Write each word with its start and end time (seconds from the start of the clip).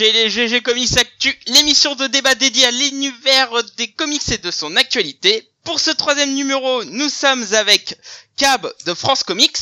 Chez 0.00 0.12
les 0.12 0.30
GG 0.30 0.62
Comics 0.62 0.96
Actu, 0.96 1.30
l'émission 1.48 1.94
de 1.94 2.06
débat 2.06 2.34
dédiée 2.34 2.64
à 2.64 2.70
l'univers 2.70 3.50
des 3.76 3.92
comics 3.92 4.26
et 4.30 4.38
de 4.38 4.50
son 4.50 4.74
actualité. 4.76 5.50
Pour 5.62 5.78
ce 5.78 5.90
troisième 5.90 6.32
numéro, 6.32 6.84
nous 6.84 7.10
sommes 7.10 7.44
avec 7.52 7.98
Cab 8.38 8.66
de 8.86 8.94
France 8.94 9.22
Comics. 9.22 9.58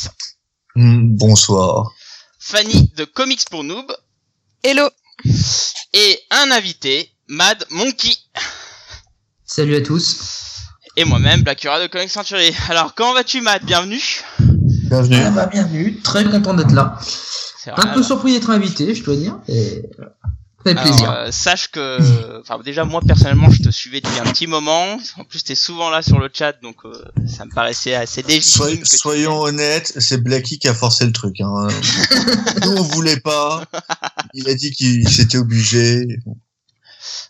Mm, 0.77 1.17
bonsoir. 1.17 1.91
Fanny 2.39 2.89
de 2.95 3.05
Comics 3.05 3.51
pour 3.51 3.65
Noob. 3.65 3.93
Hello. 4.63 4.89
Et 5.93 6.21
un 6.31 6.53
invité, 6.53 7.11
Mad 7.27 7.67
Monkey. 7.71 8.15
Salut 9.45 9.75
à 9.75 9.81
tous. 9.81 10.19
Et 10.95 11.05
moi-même, 11.05 11.43
Blackura 11.43 11.81
de 11.81 11.89
Comics 11.89 12.11
Century. 12.11 12.55
Alors, 12.69 12.95
comment 12.95 13.13
vas-tu, 13.13 13.41
Mad? 13.41 13.65
Bienvenue. 13.65 14.23
Bienvenue. 14.89 15.17
Ah 15.17 15.31
bah, 15.31 15.47
bienvenue. 15.47 16.01
Très 16.01 16.25
content 16.25 16.55
d'être 16.55 16.71
là. 16.71 16.97
C'est 17.77 17.83
Un 17.83 17.95
peu 17.95 18.03
surpris 18.03 18.33
d'être 18.33 18.51
invité, 18.51 18.95
je 18.95 19.03
dois 19.05 19.17
dire. 19.17 19.37
Et... 19.49 19.83
Ça 20.65 20.75
fait 20.75 20.79
Alors, 20.79 20.85
plaisir. 20.85 21.11
euh, 21.13 21.31
sache 21.31 21.69
que, 21.71 22.41
enfin 22.41 22.59
déjà 22.65 22.85
moi 22.85 23.01
personnellement 23.07 23.49
je 23.51 23.63
te 23.63 23.71
suivais 23.71 24.01
depuis 24.01 24.19
un 24.19 24.25
petit 24.33 24.47
moment. 24.49 24.99
En 25.17 25.25
plus 25.25 25.45
t'es 25.45 25.55
souvent 25.55 25.89
là 25.89 26.03
sur 26.03 26.19
le 26.19 26.29
chat 26.33 26.61
donc 26.61 26.77
euh, 26.85 26.93
ça 27.29 27.45
me 27.45 27.51
paraissait 27.55 27.95
assez 27.95 28.23
légitime. 28.23 28.85
Soyons 28.85 29.41
honnêtes, 29.41 29.93
c'est 29.99 30.19
Blacky 30.23 30.59
qui 30.59 30.67
a 30.69 30.75
forcé 30.75 31.07
le 31.07 31.13
truc. 31.13 31.41
Hein. 31.41 31.69
Nous, 32.65 32.73
on 32.73 32.83
voulait 32.83 33.21
pas. 33.21 33.63
Il 34.35 34.49
a 34.49 34.55
dit 34.55 34.73
qu'il 34.73 35.09
s'était 35.09 35.39
obligé. 35.39 36.05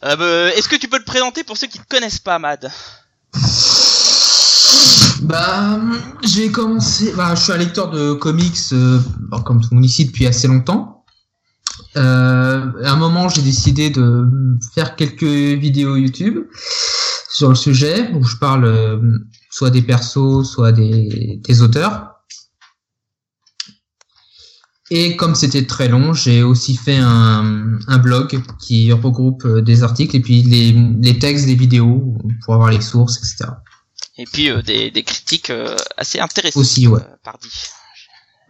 Euh, 0.04 0.16
bah, 0.16 0.54
Est-ce 0.56 0.68
que 0.68 0.76
tu 0.76 0.88
peux 0.88 0.98
te 0.98 1.04
présenter 1.04 1.44
pour 1.44 1.58
ceux 1.58 1.66
qui 1.66 1.78
te 1.78 1.86
connaissent 1.86 2.18
pas, 2.20 2.38
Mad? 2.38 2.70
Bah, 5.22 5.80
j'ai 6.22 6.50
commencé. 6.50 7.12
Bah, 7.16 7.34
je 7.34 7.42
suis 7.42 7.52
un 7.52 7.56
lecteur 7.56 7.90
de 7.90 8.12
comics, 8.12 8.56
euh, 8.72 9.00
comme 9.44 9.60
tout 9.60 9.68
le 9.72 9.76
monde 9.76 9.84
ici, 9.84 10.06
depuis 10.06 10.26
assez 10.26 10.48
longtemps. 10.48 11.04
Euh, 11.96 12.72
à 12.84 12.92
un 12.92 12.96
moment, 12.96 13.28
j'ai 13.28 13.42
décidé 13.42 13.90
de 13.90 14.26
faire 14.74 14.94
quelques 14.96 15.22
vidéos 15.22 15.96
YouTube 15.96 16.44
sur 17.30 17.48
le 17.48 17.54
sujet 17.54 18.10
où 18.14 18.24
je 18.24 18.36
parle 18.36 18.64
euh, 18.64 19.18
soit 19.50 19.70
des 19.70 19.82
persos, 19.82 20.44
soit 20.44 20.72
des, 20.72 21.40
des 21.46 21.62
auteurs. 21.62 22.14
Et 24.90 25.16
comme 25.16 25.34
c'était 25.34 25.66
très 25.66 25.88
long, 25.88 26.14
j'ai 26.14 26.42
aussi 26.42 26.74
fait 26.76 26.96
un, 26.96 27.78
un 27.86 27.98
blog 27.98 28.40
qui 28.58 28.90
regroupe 28.92 29.44
euh, 29.44 29.60
des 29.60 29.82
articles 29.82 30.16
et 30.16 30.20
puis 30.20 30.42
les, 30.42 30.72
les 30.72 31.18
textes 31.18 31.46
des 31.46 31.54
vidéos 31.54 32.16
pour 32.44 32.54
avoir 32.54 32.70
les 32.70 32.80
sources, 32.80 33.18
etc. 33.18 33.52
Et 34.18 34.24
puis 34.26 34.50
euh, 34.50 34.62
des, 34.62 34.90
des 34.90 35.02
critiques 35.04 35.50
euh, 35.50 35.76
assez 35.96 36.18
intéressantes. 36.20 36.60
Aussi, 36.60 36.86
ouais. 36.86 37.00
euh, 37.00 37.16
pardi. 37.22 37.48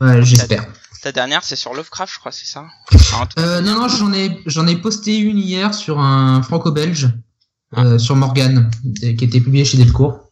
Ouais, 0.01 0.23
j'espère. 0.25 0.67
Ta 1.03 1.13
dernière 1.13 1.45
c'est 1.45 1.57
sur 1.57 1.75
Lovecraft 1.75 2.13
je 2.13 2.19
crois 2.19 2.33
c'est 2.33 2.47
ça? 2.47 2.67
Enfin, 2.95 3.29
Euh, 3.39 3.61
non, 3.61 3.75
non, 3.79 3.89
j'en 3.89 4.13
ai, 4.13 4.41
j'en 4.47 4.67
ai 4.67 4.77
posté 4.77 5.17
une 5.19 5.39
hier 5.39 5.75
sur 5.75 6.01
un 6.01 6.43
franco-belge, 6.43 7.11
euh, 7.77 7.99
sur 7.99 8.17
Morgan, 8.17 8.71
qui 9.01 9.25
était 9.25 9.41
publié 9.41 9.65
chez 9.65 9.77
Delcourt. 9.77 10.31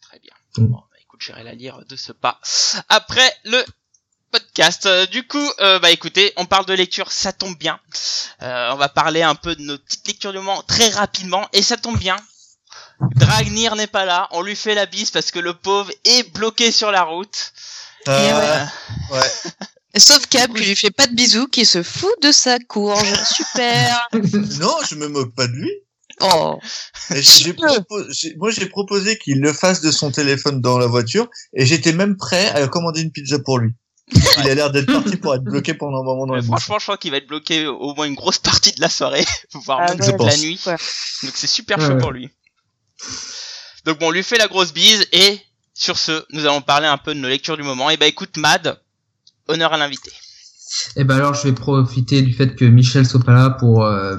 Très 0.00 0.18
bien. 0.18 0.32
Bon, 0.56 0.76
bah, 0.90 0.96
écoute, 1.00 1.20
j'irai 1.22 1.44
la 1.44 1.54
lire 1.54 1.80
de 1.88 1.94
ce 1.96 2.12
pas. 2.12 2.40
Après 2.88 3.32
le 3.44 3.62
podcast. 4.32 4.88
Du 5.10 5.26
coup, 5.26 5.46
euh, 5.60 5.78
bah 5.78 5.90
écoutez, 5.90 6.32
on 6.36 6.46
parle 6.46 6.64
de 6.64 6.72
lecture, 6.72 7.12
ça 7.12 7.32
tombe 7.32 7.56
bien. 7.58 7.78
Euh, 8.40 8.70
on 8.72 8.76
va 8.76 8.88
parler 8.88 9.22
un 9.22 9.34
peu 9.34 9.54
de 9.54 9.60
nos 9.62 9.76
petites 9.78 10.08
lectures 10.08 10.32
du 10.32 10.38
moment 10.38 10.62
très 10.62 10.88
rapidement, 10.88 11.46
et 11.52 11.60
ça 11.62 11.76
tombe 11.76 11.98
bien. 11.98 12.16
Dragnir 13.16 13.76
n'est 13.76 13.86
pas 13.86 14.04
là, 14.04 14.28
on 14.32 14.42
lui 14.42 14.56
fait 14.56 14.74
la 14.74 14.86
bise 14.86 15.10
parce 15.10 15.30
que 15.30 15.38
le 15.38 15.54
pauvre 15.54 15.90
est 16.04 16.30
bloqué 16.32 16.70
sur 16.72 16.90
la 16.90 17.02
route. 17.02 17.52
Euh, 18.08 18.12
Euh, 18.12 18.64
ouais. 19.14 19.20
Sauf 19.96 20.26
Cap 20.26 20.52
qui 20.54 20.64
lui 20.64 20.74
fait 20.76 20.90
pas 20.90 21.06
de 21.06 21.14
bisous, 21.14 21.46
qui 21.48 21.66
se 21.66 21.82
fout 21.82 22.10
de 22.22 22.32
sa 22.32 22.58
courge. 22.58 23.12
Super. 23.34 24.08
Non, 24.58 24.74
je 24.88 24.94
me 24.94 25.08
moque 25.08 25.34
pas 25.34 25.46
de 25.46 25.52
lui. 25.52 25.70
Oh. 26.20 26.58
Et 27.10 27.20
j'ai- 27.22 27.44
j'ai 27.44 27.52
propo- 27.52 28.06
j'ai- 28.10 28.34
moi, 28.36 28.50
j'ai 28.50 28.66
proposé 28.66 29.18
qu'il 29.18 29.40
le 29.40 29.52
fasse 29.52 29.80
de 29.82 29.90
son 29.90 30.10
téléphone 30.10 30.60
dans 30.60 30.78
la 30.78 30.86
voiture, 30.86 31.28
et 31.54 31.66
j'étais 31.66 31.92
même 31.92 32.16
prêt 32.16 32.48
à 32.50 32.66
commander 32.68 33.02
une 33.02 33.10
pizza 33.10 33.38
pour 33.38 33.58
lui. 33.58 33.72
Il 34.38 34.48
a 34.50 34.54
l'air 34.54 34.70
d'être 34.70 34.92
parti 34.92 35.16
pour 35.16 35.34
être 35.34 35.42
bloqué 35.44 35.74
pendant 35.74 36.00
un 36.00 36.04
moment 36.04 36.26
dans 36.26 36.34
la 36.34 36.42
franchement, 36.42 36.78
je 36.78 36.84
crois 36.84 36.96
qu'il 36.98 37.10
va 37.12 37.16
être 37.18 37.26
bloqué 37.28 37.66
au 37.66 37.94
moins 37.94 38.04
une 38.06 38.14
grosse 38.14 38.38
partie 38.38 38.72
de 38.72 38.80
la 38.80 38.88
soirée, 38.88 39.24
voire 39.54 39.80
Ah 39.82 39.94
même 39.94 40.00
ouais, 40.00 40.10
toute 40.16 40.26
la 40.26 40.36
nuit. 40.36 40.60
Ouais. 40.66 40.76
Donc 41.22 41.32
c'est 41.34 41.46
super 41.46 41.78
Ouais, 41.78 41.86
chaud 41.86 41.98
pour 41.98 42.12
lui. 42.12 42.30
Donc 43.84 43.98
bon, 43.98 44.08
on 44.08 44.10
lui 44.10 44.22
fait 44.22 44.38
la 44.38 44.48
grosse 44.48 44.72
bise 44.72 45.06
et 45.12 45.40
sur 45.74 45.98
ce, 45.98 46.24
nous 46.32 46.44
allons 46.44 46.60
parler 46.62 46.86
un 46.86 46.98
peu 46.98 47.14
de 47.14 47.20
nos 47.20 47.28
lectures 47.28 47.56
du 47.56 47.62
moment. 47.62 47.90
Et 47.90 47.96
bah 47.96 48.06
écoute 48.06 48.36
Mad, 48.36 48.80
honneur 49.48 49.72
à 49.72 49.78
l'invité. 49.78 50.12
Et 50.96 51.04
ben 51.04 51.16
alors, 51.16 51.34
je 51.34 51.42
vais 51.44 51.52
profiter 51.52 52.22
du 52.22 52.32
fait 52.32 52.54
que 52.54 52.64
Michel 52.64 53.06
soit 53.06 53.22
pas 53.22 53.34
là 53.34 53.50
pour, 53.50 53.84
euh, 53.84 54.16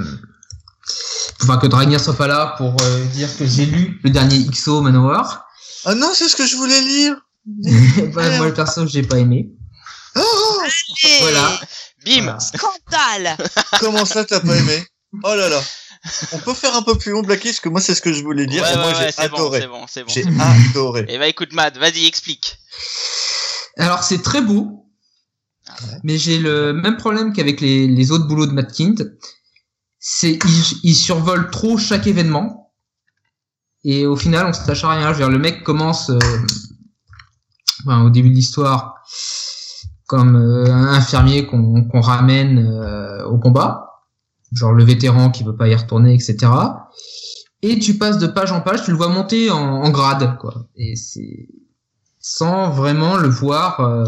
enfin 1.41 1.57
que 1.57 1.67
Dragnir 1.67 1.99
soit 1.99 2.17
pas 2.17 2.27
là 2.27 2.55
pour 2.57 2.75
euh, 2.81 3.05
dire 3.05 3.29
que 3.37 3.45
j'ai 3.45 3.65
lu 3.65 3.99
le 4.03 4.09
dernier 4.09 4.45
XO 4.45 4.81
Manowar. 4.81 5.47
Ah 5.85 5.95
non, 5.95 6.11
c'est 6.13 6.29
ce 6.29 6.35
que 6.35 6.45
je 6.45 6.55
voulais 6.55 6.81
lire. 6.81 7.15
bah, 8.13 8.37
moi, 8.37 8.47
le 8.47 8.53
perso, 8.53 8.87
j'ai 8.87 9.03
pas 9.03 9.19
aimé. 9.19 9.49
Oh, 10.15 10.61
Et 11.03 11.19
Voilà. 11.21 11.59
Bim 12.05 12.21
Voilà. 12.23 12.39
Scandale. 12.39 13.37
comment 13.79 14.05
ça, 14.05 14.25
t'as 14.25 14.39
pas 14.39 14.55
aimé? 14.55 14.85
Oh 15.23 15.35
là 15.35 15.49
là. 15.49 15.61
On 16.33 16.37
peut 16.39 16.53
faire 16.53 16.75
un 16.75 16.81
peu 16.81 16.97
plus 16.97 17.11
long, 17.11 17.21
Blacky, 17.21 17.49
parce 17.49 17.59
que 17.61 17.69
moi, 17.69 17.79
c'est 17.79 17.95
ce 17.95 18.01
que 18.01 18.11
je 18.11 18.23
voulais 18.23 18.45
dire, 18.45 18.63
Ouais, 18.63 18.73
et 18.73 18.75
moi, 18.75 18.87
ouais, 18.87 18.93
ouais, 18.93 19.05
j'ai 19.05 19.11
c'est 19.11 19.29
bon, 19.29 19.35
adoré. 19.37 19.61
c'est 19.61 19.67
bon, 19.67 19.85
c'est 19.87 20.03
bon. 20.03 20.09
j'ai 20.09 20.25
adoré. 20.69 21.05
Et 21.07 21.17
bah 21.17 21.27
écoute 21.27 21.53
Mad, 21.53 21.77
vas-y 21.77 22.05
explique. 22.05 22.57
Alors, 23.77 24.03
c'est 24.03 24.21
très 24.21 24.41
beau. 24.41 24.85
Ah 25.67 25.73
Mais 26.03 26.17
j'ai 26.17 26.39
le 26.39 26.73
même 26.73 26.97
problème 26.97 27.31
qu'avec 27.31 27.61
les, 27.61 27.87
les 27.87 28.11
autres 28.11 28.27
boulots 28.27 28.45
de 28.47 28.51
Matt 28.51 28.71
Kind. 28.73 29.17
C'est, 29.99 30.33
ils, 30.45 30.79
ils 30.83 30.95
survolent 30.95 31.49
trop 31.51 31.77
chaque 31.77 32.05
événement. 32.07 32.73
Et 33.85 34.05
au 34.05 34.17
final, 34.17 34.45
on 34.47 34.53
s'attache 34.53 34.83
à 34.83 34.89
rien. 34.91 35.07
Je 35.07 35.13
veux 35.13 35.19
dire, 35.19 35.29
le 35.29 35.39
mec 35.39 35.63
commence, 35.63 36.09
euh, 36.09 36.19
enfin, 37.85 38.03
au 38.03 38.09
début 38.09 38.29
de 38.29 38.35
l'histoire, 38.35 38.95
comme 40.07 40.35
euh, 40.35 40.65
un 40.71 40.93
infirmier 40.93 41.45
qu'on 41.47 41.85
qu'on 41.87 42.01
ramène 42.01 42.59
euh, 42.59 43.25
au 43.25 43.37
combat. 43.37 43.92
Genre 44.53 44.71
le 44.73 44.83
vétéran 44.83 45.29
qui 45.31 45.43
veut 45.43 45.55
pas 45.55 45.67
y 45.67 45.75
retourner, 45.75 46.13
etc. 46.13 46.37
Et 47.61 47.79
tu 47.79 47.97
passes 47.97 48.17
de 48.17 48.27
page 48.27 48.51
en 48.51 48.61
page, 48.61 48.83
tu 48.83 48.91
le 48.91 48.97
vois 48.97 49.07
monter 49.07 49.49
en, 49.49 49.57
en 49.83 49.89
grade, 49.89 50.37
quoi. 50.37 50.67
Et 50.75 50.95
c'est 50.95 51.47
sans 52.19 52.69
vraiment 52.69 53.17
le 53.17 53.27
voir 53.29 53.79
euh, 53.81 54.05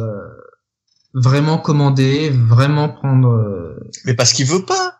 vraiment 1.14 1.58
commander, 1.58 2.30
vraiment 2.30 2.90
prendre. 2.90 3.30
euh, 3.30 3.80
Mais 4.06 4.14
parce 4.14 4.34
qu'il 4.34 4.46
veut 4.46 4.66
pas. 4.66 5.00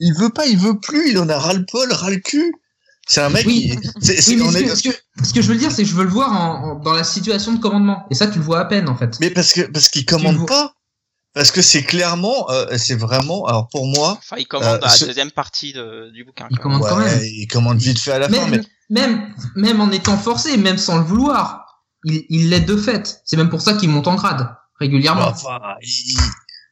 Il 0.00 0.14
veut 0.14 0.30
pas, 0.30 0.46
il 0.46 0.58
veut 0.58 0.78
plus, 0.80 1.10
il 1.10 1.18
en 1.18 1.28
a 1.28 1.38
ras-le-poil, 1.38 1.92
ras-le-cul. 1.92 2.52
C'est 3.06 3.20
un 3.20 3.30
mec 3.30 3.46
Oui. 3.46 3.76
qui... 3.80 3.88
c'est- 4.00 4.20
c'est- 4.20 4.32
Oui, 4.32 4.36
mais 4.38 4.42
on 4.48 4.50
ce, 4.52 4.58
que, 4.64 4.76
ce, 4.76 4.88
que, 4.88 4.94
ce 5.26 5.34
que 5.34 5.42
je 5.42 5.48
veux 5.52 5.56
dire, 5.58 5.70
c'est 5.70 5.82
que 5.82 5.88
je 5.88 5.94
veux 5.94 6.04
le 6.04 6.10
voir 6.10 6.32
en, 6.32 6.72
en- 6.72 6.74
dans 6.80 6.92
la 6.92 7.04
situation 7.04 7.52
de 7.52 7.60
commandement. 7.60 8.04
Et 8.10 8.14
ça, 8.14 8.26
tu 8.26 8.38
le 8.38 8.44
vois 8.44 8.60
à 8.60 8.64
peine, 8.64 8.88
en 8.88 8.96
fait. 8.96 9.18
Mais 9.20 9.30
parce 9.30 9.52
que 9.52 9.62
parce 9.62 9.88
qu'il 9.88 10.04
commande 10.06 10.36
vois. 10.36 10.46
pas. 10.46 10.74
Parce 11.34 11.50
que 11.50 11.62
c'est 11.62 11.82
clairement, 11.82 12.50
euh, 12.50 12.76
c'est 12.76 12.94
vraiment. 12.94 13.46
Alors 13.46 13.68
pour 13.70 13.86
moi, 13.86 14.18
Enfin, 14.18 14.36
il 14.38 14.46
commande 14.46 14.80
Euh, 14.82 14.86
à 14.86 14.90
ce- 14.90 15.04
la 15.04 15.08
deuxième 15.08 15.30
partie 15.30 15.72
de- 15.72 16.10
du 16.12 16.24
bouquin. 16.24 16.46
Il 16.50 16.58
quand 16.58 16.68
même. 16.68 16.80
commande 16.80 16.90
quand 16.90 17.04
même. 17.04 17.20
il 17.24 17.46
commande 17.46 17.78
vite 17.78 17.98
fait 17.98 18.12
à 18.12 18.18
la 18.18 18.28
fin. 18.28 18.46
Mais 18.48 18.58
Même, 18.58 18.64
même, 18.90 19.34
même 19.56 19.80
en 19.80 19.90
étant 19.90 20.18
forcé, 20.18 20.56
même 20.58 20.76
sans 20.78 20.98
le 20.98 21.04
vouloir, 21.04 21.64
il 22.04 22.24
il 22.28 22.50
l'aide 22.50 22.66
de 22.66 22.76
fait. 22.76 23.22
C'est 23.24 23.36
même 23.38 23.48
pour 23.48 23.62
ça 23.62 23.72
qu'il 23.74 23.88
monte 23.88 24.08
en 24.08 24.14
grade 24.16 24.46
régulièrement. 24.78 25.28
enfin, 25.28 25.58
il- 25.82 26.18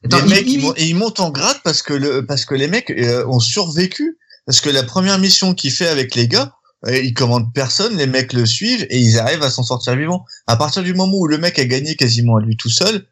Attends, 0.04 0.18
les 0.18 0.22
il- 0.24 0.28
mecs, 0.30 0.46
il- 0.46 0.52
ils, 0.52 0.60
mon- 0.60 0.74
ils 0.74 0.94
montent 0.94 1.20
en 1.20 1.30
grade 1.30 1.58
parce 1.64 1.80
que 1.82 1.94
le 1.94 2.26
parce 2.26 2.44
que 2.44 2.54
les 2.54 2.68
mecs 2.68 2.90
euh, 2.90 3.24
ont 3.28 3.40
survécu. 3.40 4.18
Parce 4.46 4.60
que 4.60 4.68
la 4.70 4.82
première 4.82 5.18
mission 5.18 5.54
qu'il 5.54 5.70
fait 5.70 5.86
avec 5.86 6.14
les 6.14 6.26
gars, 6.26 6.52
euh, 6.86 6.98
il 6.98 7.14
commande 7.14 7.52
personne, 7.54 7.96
les 7.96 8.06
mecs 8.06 8.32
le 8.32 8.44
suivent 8.46 8.86
et 8.90 8.98
ils 8.98 9.18
arrivent 9.18 9.42
à 9.42 9.50
s'en 9.50 9.62
sortir 9.62 9.94
vivants. 9.96 10.24
À 10.46 10.56
partir 10.56 10.82
du 10.82 10.92
moment 10.94 11.16
où 11.16 11.26
le 11.26 11.38
mec 11.38 11.58
a 11.58 11.64
gagné 11.66 11.94
quasiment 11.94 12.36
à 12.36 12.40
lui 12.40 12.56
tout 12.56 12.70
seul, 12.70 13.06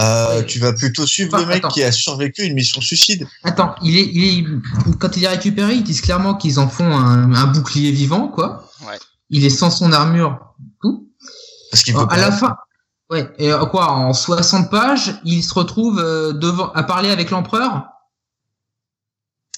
euh, 0.00 0.38
Ouais. 0.38 0.46
tu 0.46 0.58
vas 0.58 0.72
plutôt 0.72 1.06
suivre 1.06 1.34
Enfin, 1.34 1.42
le 1.44 1.48
mec 1.48 1.58
attends. 1.58 1.68
qui 1.68 1.82
a 1.84 1.92
survécu 1.92 2.42
une 2.42 2.54
mission 2.54 2.80
suicide. 2.80 3.26
Attends, 3.44 3.74
il 3.82 3.96
est, 3.96 4.10
il 4.12 4.24
est, 4.24 4.44
quand 4.98 5.16
il 5.16 5.24
est 5.24 5.28
récupéré, 5.28 5.74
ils 5.74 5.84
disent 5.84 6.00
clairement 6.00 6.34
qu'ils 6.34 6.58
en 6.58 6.68
font 6.68 6.96
un, 6.96 7.32
un 7.32 7.46
bouclier 7.46 7.90
vivant, 7.92 8.28
quoi. 8.28 8.68
Ouais. 8.86 8.98
Il 9.30 9.44
est 9.44 9.50
sans 9.50 9.70
son 9.70 9.92
armure, 9.92 10.38
tout. 10.82 11.08
Parce 11.70 11.82
qu'il 11.82 11.94
peut 11.94 12.06
à 12.10 12.16
la 12.18 12.30
fin, 12.32 12.56
ouais, 13.10 13.28
et 13.38 13.52
euh, 13.52 13.64
quoi, 13.66 13.90
en 13.92 14.12
60 14.12 14.70
pages, 14.70 15.14
il 15.24 15.42
se 15.42 15.54
retrouve 15.54 15.98
euh, 16.00 16.32
devant, 16.32 16.70
à 16.72 16.82
parler 16.82 17.10
avec 17.10 17.30
l'empereur. 17.30 17.84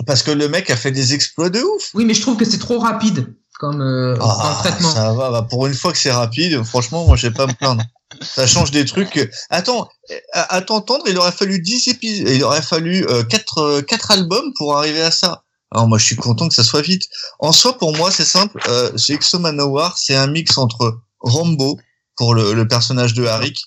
Parce 0.06 0.22
que 0.22 0.30
le 0.30 0.48
mec 0.48 0.68
a 0.70 0.76
fait 0.76 0.92
des 0.92 1.14
exploits 1.14 1.48
de 1.50 1.60
ouf. 1.60 1.90
Oui, 1.94 2.04
mais 2.04 2.12
je 2.14 2.20
trouve 2.20 2.36
que 2.36 2.44
c'est 2.44 2.58
trop 2.58 2.78
rapide, 2.78 3.34
comme, 3.58 3.80
euh, 3.80 4.14
comme 4.16 4.28
Ah, 4.30 4.56
traitement. 4.60 4.90
ça 4.90 5.12
va, 5.14 5.30
bah, 5.30 5.42
pour 5.48 5.66
une 5.66 5.74
fois 5.74 5.92
que 5.92 5.98
c'est 5.98 6.12
rapide, 6.12 6.62
franchement, 6.62 7.06
moi, 7.06 7.16
je 7.16 7.26
vais 7.28 7.32
pas 7.34 7.46
me 7.46 7.54
plaindre. 7.54 7.82
Ça 8.22 8.46
change 8.46 8.70
des 8.70 8.84
trucs. 8.84 9.30
Attends, 9.50 9.88
à, 10.32 10.60
t'entendre, 10.62 11.04
il 11.08 11.18
aurait 11.18 11.32
fallu 11.32 11.60
10 11.60 11.88
épisodes, 11.88 12.28
il 12.28 12.44
aurait 12.44 12.62
fallu 12.62 13.04
euh, 13.08 13.24
4, 13.24 13.80
quatre 13.82 14.10
albums 14.10 14.52
pour 14.54 14.76
arriver 14.76 15.02
à 15.02 15.10
ça. 15.10 15.42
Alors 15.72 15.88
moi, 15.88 15.98
je 15.98 16.04
suis 16.04 16.16
content 16.16 16.48
que 16.48 16.54
ça 16.54 16.64
soit 16.64 16.82
vite. 16.82 17.08
En 17.40 17.52
soi, 17.52 17.76
pour 17.76 17.96
moi, 17.96 18.10
c'est 18.10 18.24
simple. 18.24 18.60
Euh, 18.68 18.96
Exo 19.08 19.38
Manowar, 19.38 19.98
c'est 19.98 20.14
un 20.14 20.28
mix 20.28 20.56
entre 20.58 21.00
Rambo 21.20 21.78
pour 22.16 22.34
le, 22.34 22.54
le 22.54 22.68
personnage 22.68 23.14
de 23.14 23.26
Harik, 23.26 23.60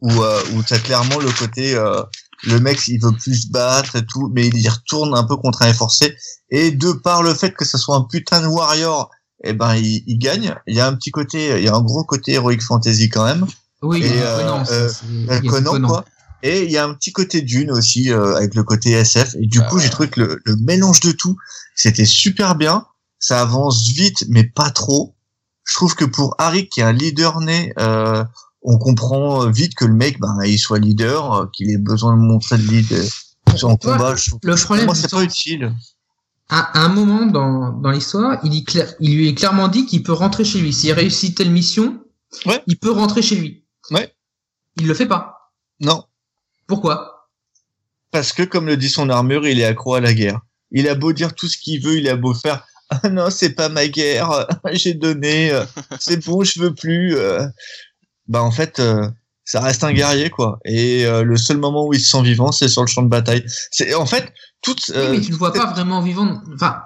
où, 0.00 0.10
euh, 0.10 0.42
où 0.54 0.62
t'as 0.62 0.78
clairement 0.78 1.18
le 1.18 1.30
côté 1.32 1.74
euh, 1.74 2.02
le 2.44 2.60
mec 2.60 2.80
il 2.86 3.00
veut 3.00 3.12
plus 3.12 3.42
se 3.42 3.48
battre 3.50 3.96
et 3.96 4.06
tout, 4.06 4.30
mais 4.32 4.46
il 4.46 4.60
y 4.60 4.68
retourne 4.68 5.14
un 5.16 5.24
peu 5.24 5.36
contre 5.36 5.62
un 5.62 5.74
forcé. 5.74 6.16
Et 6.50 6.70
de 6.70 6.92
par 6.92 7.22
le 7.22 7.34
fait 7.34 7.52
que 7.52 7.64
ça 7.64 7.78
soit 7.78 7.96
un 7.96 8.02
putain 8.02 8.40
de 8.40 8.46
warrior, 8.46 9.10
eh 9.44 9.52
ben 9.52 9.74
il, 9.76 10.02
il 10.06 10.18
gagne. 10.18 10.54
Il 10.66 10.76
y 10.76 10.80
a 10.80 10.86
un 10.86 10.94
petit 10.94 11.10
côté, 11.10 11.58
il 11.58 11.64
y 11.64 11.68
a 11.68 11.74
un 11.74 11.82
gros 11.82 12.04
côté 12.04 12.32
heroic 12.32 12.60
fantasy 12.60 13.08
quand 13.08 13.24
même. 13.24 13.46
Oui, 13.82 14.02
Et, 14.02 14.08
il 14.08 14.16
y 14.16 14.22
a 14.22 14.36
Conan, 14.38 14.64
euh, 14.70 14.90
Euh, 15.30 15.40
Conan, 15.42 15.80
quoi. 15.86 16.04
Et 16.42 16.64
il 16.64 16.70
y 16.70 16.76
a 16.78 16.84
un 16.84 16.94
petit 16.94 17.12
côté 17.12 17.42
Dune 17.42 17.70
aussi 17.70 18.12
euh, 18.12 18.36
avec 18.36 18.54
le 18.54 18.62
côté 18.62 18.90
SF. 18.92 19.34
Et 19.40 19.46
du 19.46 19.60
Ah 19.60 19.64
coup, 19.64 19.76
ouais. 19.76 19.82
j'ai 19.82 19.90
trouvé 19.90 20.08
que 20.08 20.20
le, 20.20 20.40
le 20.44 20.56
mélange 20.56 21.00
de 21.00 21.12
tout, 21.12 21.36
c'était 21.74 22.04
super 22.04 22.54
bien. 22.54 22.86
Ça 23.18 23.40
avance 23.40 23.88
vite, 23.88 24.24
mais 24.28 24.44
pas 24.44 24.70
trop. 24.70 25.14
Je 25.64 25.74
trouve 25.74 25.94
que 25.94 26.04
pour 26.04 26.34
Harry, 26.38 26.68
qui 26.68 26.80
est 26.80 26.84
un 26.84 26.92
leader 26.92 27.40
né, 27.40 27.72
euh, 27.78 28.24
on 28.62 28.78
comprend 28.78 29.48
vite 29.50 29.74
que 29.74 29.84
le 29.84 29.94
mec, 29.94 30.18
ben, 30.20 30.38
il 30.44 30.58
soit 30.58 30.78
leader, 30.78 31.48
qu'il 31.52 31.70
ait 31.70 31.78
besoin 31.78 32.16
de 32.16 32.20
montrer 32.22 32.56
de 32.58 32.62
lead 32.62 32.92
euh, 32.92 33.06
en 33.62 33.76
combat. 33.76 34.14
Je 34.16 34.30
trouve 34.30 34.40
Le 34.42 34.54
problème, 34.56 34.86
moi, 34.86 34.94
c'est 34.94 35.10
pas 35.10 35.22
utile. 35.22 35.72
À, 36.48 36.78
à 36.78 36.84
un 36.84 36.88
moment 36.88 37.26
dans, 37.26 37.72
dans 37.72 37.90
l'histoire, 37.90 38.38
il, 38.44 38.50
lui 39.00 39.28
est 39.28 39.34
clairement 39.34 39.68
dit 39.68 39.86
qu'il 39.86 40.02
peut 40.02 40.12
rentrer 40.12 40.44
chez 40.44 40.60
lui. 40.60 40.72
S'il 40.72 40.92
réussit 40.92 41.36
telle 41.36 41.50
mission, 41.50 42.00
Ouais. 42.46 42.62
il 42.66 42.78
peut 42.78 42.90
rentrer 42.90 43.22
chez 43.22 43.36
lui. 43.36 43.64
Ouais. 43.90 44.12
Il 44.76 44.86
le 44.86 44.94
fait 44.94 45.06
pas. 45.06 45.52
Non. 45.80 46.04
Pourquoi? 46.66 47.30
Parce 48.10 48.32
que, 48.32 48.42
comme 48.42 48.66
le 48.66 48.76
dit 48.76 48.88
son 48.90 49.08
armure, 49.10 49.46
il 49.46 49.60
est 49.60 49.64
accro 49.64 49.94
à 49.94 50.00
la 50.00 50.12
guerre. 50.14 50.40
Il 50.70 50.88
a 50.88 50.94
beau 50.94 51.12
dire 51.12 51.34
tout 51.34 51.48
ce 51.48 51.56
qu'il 51.58 51.82
veut, 51.82 51.96
il 51.98 52.08
a 52.08 52.16
beau 52.16 52.34
faire 52.34 52.64
ah 52.90 53.10
non, 53.10 53.28
c'est 53.28 53.50
pas 53.50 53.68
ma 53.68 53.86
guerre, 53.86 54.46
j'ai 54.72 54.94
donné, 54.94 55.50
euh, 55.50 55.66
c'est 56.00 56.24
bon, 56.24 56.42
je 56.42 56.58
veux 56.58 56.74
plus. 56.74 57.16
euh. 57.18 57.46
Bah 58.28 58.42
en 58.42 58.50
fait, 58.50 58.78
euh, 58.80 59.06
ça 59.44 59.60
reste 59.60 59.84
un 59.84 59.92
guerrier 59.92 60.30
quoi. 60.30 60.58
Et 60.64 61.04
le 61.06 61.36
seul 61.36 61.58
moment 61.58 61.86
où 61.86 61.92
il 61.92 62.00
se 62.00 62.08
sent 62.10 62.22
vivant, 62.22 62.50
c'est 62.50 62.68
sur 62.68 62.80
le 62.82 62.86
champ 62.86 63.02
de 63.02 63.08
bataille. 63.08 63.44
C'est 63.70 63.92
en 63.94 64.06
fait 64.06 64.32
toute. 64.62 64.80
Oui, 64.88 64.94
euh, 64.96 65.10
mais 65.12 65.20
tu 65.20 65.30
le 65.30 65.36
vois 65.36 65.52
pas 65.52 65.66
vraiment 65.66 66.00
vivant. 66.02 66.40
Enfin, 66.54 66.76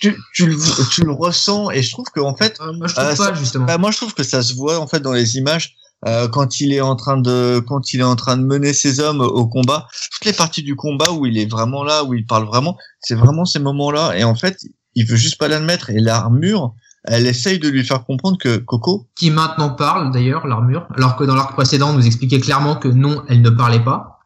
tu, 0.00 0.16
tu, 0.34 0.46
le, 0.46 0.56
tu 0.90 1.02
le 1.04 1.12
ressens 1.12 1.70
et 1.70 1.82
je 1.82 1.90
trouve 1.90 2.06
que 2.14 2.20
en 2.20 2.36
fait, 2.36 2.56
euh, 2.60 2.72
moi 2.74 2.86
je 2.86 2.94
trouve 2.94 3.06
Euh, 3.06 3.16
pas 3.16 3.34
justement. 3.34 3.64
bah, 3.66 3.78
moi 3.78 3.90
je 3.90 3.96
trouve 3.96 4.14
que 4.14 4.22
ça 4.22 4.42
se 4.42 4.54
voit 4.54 4.78
en 4.78 4.86
fait 4.86 5.00
dans 5.00 5.12
les 5.12 5.36
images. 5.36 5.74
euh, 6.06 6.28
quand 6.28 6.60
il 6.60 6.72
est 6.72 6.80
en 6.80 6.94
train 6.94 7.16
de 7.16 7.60
quand 7.66 7.92
il 7.92 7.98
est 7.98 8.04
en 8.04 8.14
train 8.14 8.36
de 8.36 8.44
mener 8.44 8.72
ses 8.72 9.00
hommes 9.00 9.20
au 9.20 9.48
combat 9.48 9.88
toutes 10.12 10.26
les 10.26 10.32
parties 10.32 10.62
du 10.62 10.76
combat 10.76 11.10
où 11.10 11.26
il 11.26 11.36
est 11.36 11.50
vraiment 11.50 11.82
là 11.82 12.04
où 12.04 12.14
il 12.14 12.24
parle 12.24 12.46
vraiment 12.46 12.76
c'est 13.00 13.16
vraiment 13.16 13.44
ces 13.44 13.58
moments 13.58 13.90
là 13.90 14.12
et 14.16 14.22
en 14.22 14.36
fait 14.36 14.56
il 14.94 15.04
veut 15.08 15.16
juste 15.16 15.38
pas 15.38 15.48
l'admettre 15.48 15.90
et 15.90 15.98
l'armure 15.98 16.72
elle 17.02 17.26
essaye 17.26 17.58
de 17.58 17.68
lui 17.68 17.84
faire 17.84 18.04
comprendre 18.04 18.38
que 18.38 18.58
Coco 18.58 19.08
Qui 19.16 19.30
maintenant 19.32 19.70
parle 19.70 20.12
d'ailleurs 20.12 20.46
l'armure, 20.46 20.86
alors 20.96 21.16
que 21.16 21.24
dans 21.24 21.34
l'arc 21.34 21.54
précédent 21.54 21.90
on 21.90 21.94
nous 21.94 22.06
expliquait 22.06 22.38
clairement 22.38 22.76
que 22.76 22.86
non, 22.86 23.24
elle 23.28 23.42
ne 23.42 23.50
parlait 23.50 23.82
pas. 23.82 24.17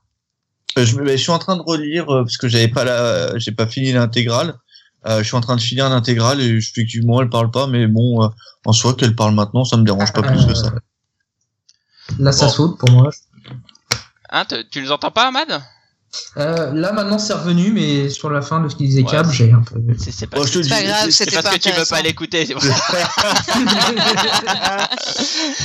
Euh, 0.78 0.84
je, 0.86 0.96
me- 0.96 1.06
je 1.10 1.16
suis 1.16 1.30
en 1.32 1.38
train 1.38 1.56
de 1.56 1.62
relire 1.62 2.08
euh, 2.12 2.22
parce 2.24 2.36
que 2.36 2.48
j'avais 2.48 2.68
pas 2.68 2.84
la 2.84 3.38
j'ai 3.38 3.52
pas 3.52 3.66
fini 3.66 3.92
l'intégrale 3.92 4.54
euh, 5.06 5.18
je 5.18 5.24
suis 5.24 5.36
en 5.36 5.40
train 5.40 5.56
de 5.56 5.60
finir 5.60 5.88
l'intégrale 5.88 6.40
et 6.40 6.46
effectivement 6.56 7.20
elle 7.20 7.28
parle 7.30 7.50
pas 7.50 7.66
mais 7.66 7.86
bon 7.86 8.22
euh, 8.24 8.28
en 8.64 8.72
soi 8.72 8.94
qu'elle 8.94 9.14
parle 9.16 9.34
maintenant 9.34 9.64
ça 9.64 9.76
me 9.76 9.84
dérange 9.84 10.12
pas 10.12 10.22
plus 10.22 10.46
que 10.46 10.54
ça 10.54 10.72
Là, 12.18 12.32
ça 12.32 12.46
Bon. 12.46 12.52
saute 12.52 12.78
pour 12.78 12.90
moi. 12.90 13.10
Hein, 14.30 14.44
tu 14.70 14.82
nous 14.82 14.92
entends 14.92 15.10
pas, 15.12 15.28
Ahmad? 15.28 15.62
Euh, 16.36 16.72
là 16.74 16.92
maintenant 16.92 17.18
c'est 17.18 17.32
revenu, 17.32 17.72
mais 17.72 18.10
sur 18.10 18.28
la 18.28 18.42
fin 18.42 18.60
de 18.60 18.68
ce 18.68 18.76
qu'il 18.76 18.86
disait 18.86 19.02
Ouais, 19.02 19.10
Cab, 19.10 19.26
c'est- 19.28 19.32
j'ai 19.34 19.52
un 19.52 19.62
peu. 19.62 19.76
C'est 19.98 20.26
pas, 20.26 20.36
Bon, 20.38 20.46
je 20.46 20.60
te 20.60 20.68
pas 20.68 20.82
grave, 20.82 21.10
c'était 21.10 21.30
parce 21.32 21.44
pas 21.46 21.52
que 21.54 21.58
tu 21.62 21.70
veux 21.72 21.84
pas 21.86 22.02
l'écouter. 22.02 22.54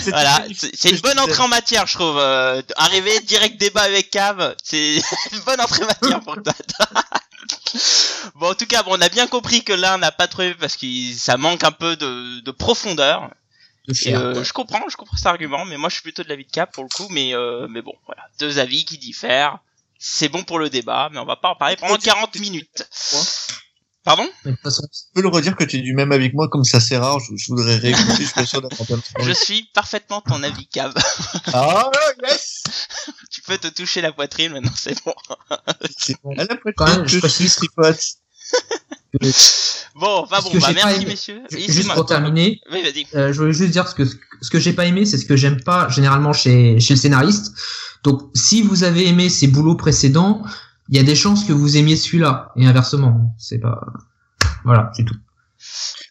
Voilà, 0.07 0.45
c'est 0.73 0.89
une 0.91 0.99
bonne 0.99 1.19
entrée 1.19 1.41
en 1.43 1.47
matière, 1.47 1.85
je 1.87 1.95
trouve. 1.95 2.17
Euh, 2.17 2.61
arriver 2.77 3.19
direct 3.21 3.59
débat 3.59 3.81
avec 3.81 4.09
Cave, 4.09 4.55
c'est 4.63 4.95
une 5.33 5.39
bonne 5.45 5.59
entrée 5.59 5.83
en 5.83 5.87
matière 5.87 6.19
pour 6.21 6.35
toi. 6.41 6.53
bon, 8.35 8.51
en 8.51 8.55
tout 8.55 8.65
cas, 8.65 8.83
bon, 8.83 8.91
on 8.97 9.01
a 9.01 9.09
bien 9.09 9.27
compris 9.27 9.63
que 9.63 9.73
l'un 9.73 9.97
n'a 9.97 10.11
pas 10.11 10.27
trouvé 10.27 10.53
parce 10.53 10.77
que 10.77 10.85
ça 11.17 11.37
manque 11.37 11.63
un 11.63 11.71
peu 11.71 11.95
de, 11.95 12.39
de 12.41 12.51
profondeur. 12.51 13.29
Et, 14.05 14.15
euh, 14.15 14.43
je 14.43 14.51
comprends, 14.51 14.81
je 14.89 14.97
comprends 14.97 15.15
cet 15.15 15.27
argument, 15.27 15.63
mais 15.63 15.77
moi 15.77 15.87
je 15.87 15.93
suis 15.95 16.03
plutôt 16.03 16.21
de 16.23 16.27
l'avis 16.27 16.43
de 16.43 16.51
Cap 16.51 16.73
pour 16.73 16.83
le 16.83 16.89
coup. 16.89 17.07
Mais 17.09 17.33
euh, 17.33 17.67
mais 17.69 17.81
bon, 17.81 17.93
voilà, 18.05 18.23
deux 18.39 18.59
avis 18.59 18.83
qui 18.85 18.97
diffèrent. 18.97 19.59
C'est 19.99 20.29
bon 20.29 20.43
pour 20.43 20.59
le 20.59 20.69
débat, 20.69 21.09
mais 21.11 21.19
on 21.19 21.25
va 21.25 21.35
pas 21.35 21.49
en 21.49 21.55
parler 21.55 21.75
pendant 21.75 21.97
40 21.97 22.39
minutes. 22.39 22.87
Pardon? 24.03 24.29
Mais 24.45 24.51
de 24.51 24.55
toute 24.55 24.63
façon, 24.63 24.83
Tu 24.89 25.01
peux 25.13 25.21
le 25.21 25.27
redire 25.27 25.55
que 25.55 25.65
tu 25.65 25.77
es 25.77 25.81
du 25.81 25.93
même 25.93 26.13
avec 26.13 26.33
moi, 26.33 26.47
comme 26.47 26.63
ça 26.63 26.79
c'est 26.79 26.97
rare, 26.97 27.19
je, 27.19 27.35
je 27.35 27.47
voudrais 27.49 27.75
réécouter, 27.75 28.13
je 28.19 28.23
suis 28.23 28.33
pas 28.33 28.45
sûr 28.45 28.61
d'avoir 28.61 28.85
bien 28.87 29.01
Je 29.19 29.31
suis 29.33 29.63
parfaitement 29.73 30.21
ton 30.21 30.41
avis, 30.43 30.67
Cave. 30.67 30.93
Ah, 31.53 31.91
yes! 32.23 32.63
tu 33.31 33.41
peux 33.41 33.57
te 33.57 33.67
toucher 33.67 33.99
la 34.01 34.13
poitrine 34.13 34.53
maintenant, 34.53 34.71
c'est 34.77 35.03
bon. 35.03 35.13
C'est 35.97 36.15
bon. 36.23 36.31
À 36.37 36.45
la 36.45 36.55
Quand 36.55 36.71
prochaine, 36.85 36.99
même, 36.99 37.07
je 37.07 37.15
je 37.15 37.19
précise-. 37.19 37.59
Bon, 39.95 40.21
enfin 40.23 40.41
bon, 40.43 40.51
que 40.51 40.59
bah 40.59 40.71
merci 40.73 40.95
aimé- 40.97 41.05
messieurs. 41.07 41.41
juste 41.51 41.91
pour 41.93 42.05
terminer, 42.05 42.61
Oui, 42.71 42.83
euh, 43.15 43.33
je 43.33 43.39
voulais 43.39 43.53
juste 43.53 43.71
dire 43.71 43.87
ce 43.87 43.95
que 43.95 44.03
ce 44.05 44.49
que 44.51 44.59
j'ai 44.59 44.73
pas 44.73 44.85
aimé, 44.85 45.05
c'est 45.05 45.17
ce 45.17 45.25
que 45.25 45.35
j'aime 45.35 45.63
pas 45.63 45.89
généralement 45.89 46.33
chez 46.33 46.79
chez 46.79 46.93
le 46.93 46.99
scénariste. 46.99 47.53
Donc, 48.03 48.29
si 48.35 48.61
vous 48.61 48.83
avez 48.83 49.07
aimé 49.07 49.29
ses 49.29 49.47
boulots 49.47 49.75
précédents, 49.75 50.43
il 50.89 50.95
y 50.97 50.99
a 50.99 51.03
des 51.03 51.15
chances 51.15 51.43
que 51.45 51.53
vous 51.53 51.77
aimiez 51.77 51.95
celui-là 51.97 52.51
et 52.55 52.65
inversement. 52.67 53.33
C'est 53.39 53.57
pas 53.59 53.81
voilà, 54.63 54.91
c'est 54.95 55.03
tout. 55.03 55.15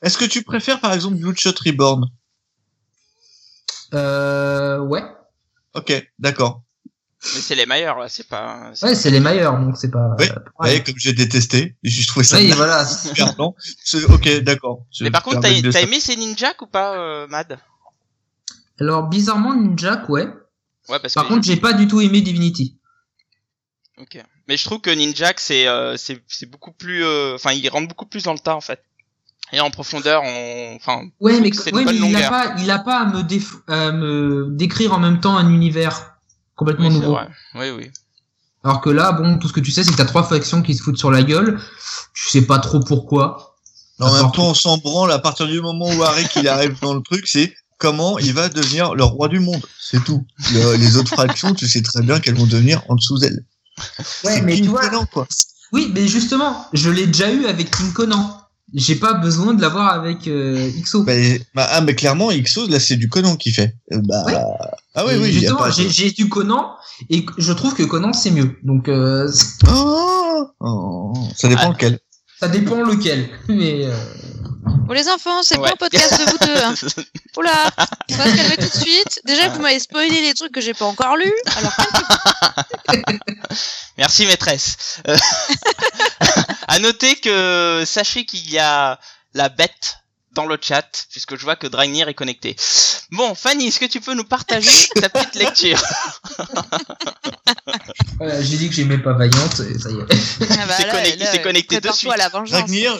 Est-ce 0.03 0.19
que 0.19 0.25
tu 0.25 0.43
préfères 0.43 0.81
par 0.81 0.93
exemple 0.93 1.17
Bloodshot 1.19 1.55
Reborn? 1.65 2.07
Euh, 3.95 4.79
ouais, 4.81 5.05
Ok, 5.75 5.93
d'accord. 6.19 6.63
Mais 7.35 7.41
c'est 7.41 7.55
les 7.55 7.67
meilleurs 7.67 7.99
là, 7.99 8.09
c'est 8.09 8.29
pas. 8.29 8.71
c'est- 8.75 8.87
ouais, 8.87 8.95
c'est 8.95 9.11
les 9.11 9.21
meilleurs, 9.21 9.59
donc 9.59 9.77
c'est 9.77 9.91
pas. 9.91 10.11
Oui, 10.19 10.27
euh, 10.31 10.35
pareil. 10.59 10.77
Ouais, 10.79 10.83
comme 10.85 10.95
j'ai 10.99 11.13
détesté, 11.13 11.77
j'ai 11.83 12.07
trouvé 12.07 12.25
ça 12.25 12.37
Oui, 12.37 12.51
voilà. 12.53 12.85
super 12.87 13.35
blanc. 13.35 13.55
C'est- 13.85 14.05
Ok, 14.05 14.29
d'accord. 14.41 14.85
Mais 15.01 15.11
par 15.11 15.23
contre, 15.23 15.41
t'as 15.41 15.81
aimé 15.83 16.01
ces 16.01 16.17
ninjas 16.17 16.55
ou 16.61 16.67
pas, 16.67 16.97
euh, 16.99 17.27
Mad? 17.29 17.59
Alors 18.79 19.05
bizarrement 19.09 19.55
Ninja, 19.55 20.05
ouais. 20.09 20.27
Ouais, 20.89 20.99
parce 21.01 21.15
Par 21.15 21.25
que. 21.25 21.29
contre, 21.31 21.47
j'ai 21.47 21.57
pas 21.57 21.73
du 21.73 21.89
tout 21.89 22.01
aimé 22.01 22.21
Divinity. 22.21 22.79
Ok. 23.99 24.23
Mais 24.49 24.57
je 24.57 24.65
trouve 24.65 24.81
que 24.81 24.91
Ninjak 24.91 25.41
c'est 25.41 25.67
euh, 25.67 25.97
c'est 25.97 26.23
c'est 26.29 26.49
beaucoup 26.49 26.73
plus. 26.73 27.03
euh, 27.05 27.35
Enfin, 27.35 27.53
il 27.53 27.67
rentre 27.71 27.89
beaucoup 27.89 28.07
plus 28.07 28.23
dans 28.25 28.35
le 28.35 28.39
tas 28.39 28.55
en 28.55 28.61
fait. 28.61 28.81
Et 29.53 29.61
en 29.61 29.71
profondeur, 29.71 30.23
on. 30.25 30.75
Enfin. 30.77 31.05
Ouais, 31.21 31.41
mais, 31.41 31.51
c'est 31.53 31.71
une 31.71 31.77
ouais, 31.77 31.85
mais 31.85 31.95
il 31.95 32.17
a 32.17 32.29
pas, 32.29 32.55
il 32.59 32.71
a 32.71 32.79
pas 32.81 32.99
à 33.01 33.05
me, 33.07 33.23
déf- 33.23 33.63
à 33.69 33.93
me 33.93 34.49
décrire 34.51 34.93
en 34.93 34.99
même 34.99 35.21
temps 35.21 35.37
un 35.37 35.49
univers 35.51 36.16
complètement 36.57 36.89
Oui, 36.89 36.95
nouveau. 36.95 37.13
vrai. 37.13 37.29
Oui, 37.55 37.71
oui. 37.71 37.91
Alors 38.65 38.81
que 38.81 38.91
là, 38.91 39.13
bon, 39.13 39.39
tout 39.39 39.47
ce 39.47 39.53
que 39.53 39.61
tu 39.61 39.71
sais, 39.71 39.85
c'est 39.85 39.93
que 39.93 39.97
t'as 39.97 40.05
trois 40.07 40.25
factions 40.25 40.61
qui 40.63 40.75
se 40.75 40.83
foutent 40.83 40.99
sur 40.99 41.11
la 41.13 41.23
gueule. 41.23 41.61
Tu 42.15 42.29
sais 42.31 42.43
pas 42.43 42.59
trop 42.59 42.81
pourquoi. 42.81 43.55
En 44.01 44.13
même 44.13 44.33
temps, 44.33 44.51
on 44.51 44.55
s'en 44.55 44.77
branle 44.79 45.13
à 45.13 45.19
partir 45.19 45.47
du 45.47 45.61
moment 45.61 45.89
où 45.89 46.03
Harry 46.03 46.27
qu'il 46.29 46.49
arrive 46.49 46.79
dans 46.81 46.93
le 46.95 47.01
truc, 47.01 47.27
c'est 47.29 47.55
comment 47.79 48.19
il 48.19 48.33
va 48.35 48.49
devenir 48.49 48.95
le 48.95 49.05
roi 49.05 49.29
du 49.29 49.39
monde. 49.39 49.65
C'est 49.81 50.03
tout. 50.05 50.27
Le- 50.53 50.75
les 50.77 50.97
autres 50.97 51.13
fractions, 51.15 51.55
tu 51.55 51.69
sais 51.69 51.81
très 51.83 52.03
bien 52.03 52.19
qu'elles 52.21 52.35
vont 52.37 52.47
devenir 52.47 52.83
en 52.89 52.97
dessous 52.97 53.19
d'elles. 53.19 53.45
Ouais, 54.25 54.41
mais 54.43 54.55
King 54.57 54.65
tu 54.65 54.71
vois. 54.71 54.81
Conan, 54.89 55.07
quoi. 55.07 55.27
Oui, 55.73 55.91
mais 55.95 56.09
justement, 56.09 56.67
je 56.73 56.91
l'ai 56.91 57.07
déjà 57.07 57.31
eu 57.33 57.47
avec 57.47 57.71
King 57.71 57.93
Conan. 57.93 58.41
J'ai 58.75 58.97
pas 58.97 59.15
besoin 59.15 59.55
de 59.55 59.63
l'avoir 59.63 59.93
avec 59.95 60.27
euh, 60.27 60.71
XO. 60.83 61.05
Bah, 61.05 61.13
bah, 61.55 61.67
ah, 61.71 61.81
mais 61.83 61.95
clairement, 61.95 62.31
Ixos, 62.33 62.67
là, 62.69 62.81
c'est 62.81 62.97
du 62.97 63.09
Conan 63.09 63.37
qui 63.37 63.53
fait. 63.53 63.77
Euh, 63.93 64.01
Bah, 64.05 64.25
ah 64.95 65.05
oui, 65.07 65.13
oui, 65.21 65.33
justement, 65.33 65.59
pas. 65.59 65.71
j'ai 65.71 65.89
j'ai 65.89 66.11
du 66.11 66.29
Conan 66.29 66.71
et 67.09 67.25
je 67.39 67.53
trouve 67.53 67.75
que 67.75 67.85
Conan 67.85 68.13
c'est 68.13 68.31
mieux. 68.33 68.57
Donc 68.65 68.89
euh, 68.89 69.31
Oh, 69.69 70.49
oh, 70.61 71.13
ça 71.37 71.49
dépend 71.49 71.63
Ah. 71.69 71.73
lequel. 71.73 71.99
ça 72.41 72.49
dépend 72.49 72.83
lequel. 72.83 73.29
Mais 73.49 73.85
euh, 73.85 73.95
Bon, 74.67 74.93
les 74.93 75.09
enfants, 75.09 75.43
c'est 75.43 75.59
Ouais. 75.59 75.69
pas 75.69 75.75
un 75.75 75.77
podcast 75.77 76.19
de 76.19 76.31
vous 76.31 76.39
deux. 76.39 76.63
Hein. 76.63 76.75
Oula, 77.37 77.71
on 78.11 78.15
va 78.17 78.25
se 78.31 78.37
calmer 78.37 78.57
tout 78.57 78.79
de 78.79 78.85
suite. 78.85 79.21
Déjà, 79.25 79.49
vous 79.49 79.61
m'avez 79.61 79.79
spoilé 79.81 80.21
les 80.21 80.35
trucs 80.35 80.53
que 80.53 80.61
j'ai 80.61 80.75
pas 80.75 80.85
encore 80.85 81.17
lus. 81.17 81.33
Alors, 81.57 81.73
Merci 83.99 84.27
maîtresse. 84.27 84.77
Euh, 85.09 85.17
à 86.69 86.79
noter 86.79 87.17
que 87.17 87.83
sachez 87.87 88.25
qu'il 88.27 88.49
y 88.51 88.59
a 88.59 88.99
la 89.35 89.49
bête 89.49 89.99
dans 90.37 90.47
le 90.47 90.57
chat 90.61 91.07
puisque 91.11 91.37
je 91.37 91.43
vois 91.43 91.57
que 91.57 91.67
Dragnir 91.67 92.09
est 92.09 92.15
connecté. 92.15 92.55
Bon, 93.11 93.35
Fanny, 93.35 93.69
est-ce 93.69 93.81
que 93.81 93.87
tu 93.87 94.01
peux 94.01 94.15
nous 94.15 94.25
partager 94.25 94.71
ta 95.01 95.09
petite 95.09 95.35
lecture? 95.35 95.83
Voilà, 98.19 98.41
j'ai 98.43 98.57
dit 98.57 98.71
que 98.71 98.75
j'aimais 98.75 98.97
pas 98.99 99.13
Vaillante 99.13 99.61
et 99.61 99.79
ça 99.79 99.91
y 99.91 99.95
est. 99.95 100.07
ah 100.59 100.67
bah 100.67 100.77
connecté- 100.91 101.17
là, 101.19 101.39
connecté 101.39 101.81
de 101.81 101.93
suite. 101.93 102.11
la 102.17 102.31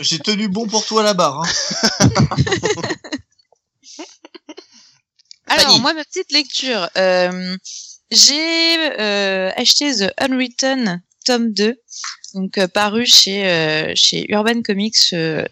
j'ai 0.03 0.19
tenu 0.19 0.49
bon 0.49 0.67
pour 0.69 0.85
toi 0.85 1.01
à 1.01 1.05
la 1.05 1.15
barre. 1.15 1.43
Hein. 1.43 2.09
Alors, 5.47 5.69
Fanny. 5.69 5.81
moi, 5.81 5.95
ma 5.95 6.05
petite 6.05 6.31
lecture. 6.33 6.91
Euh, 6.99 7.57
j'ai 8.11 8.77
euh, 9.01 9.51
acheté 9.57 9.95
The 9.95 10.13
Unwritten, 10.19 11.03
tome 11.25 11.53
2, 11.53 11.77
donc 12.35 12.59
euh, 12.59 12.69
paru 12.69 13.07
chez, 13.07 13.49
euh, 13.49 13.93
chez 13.95 14.27
Urban 14.31 14.61
Comics 14.63 15.13
euh, 15.15 15.45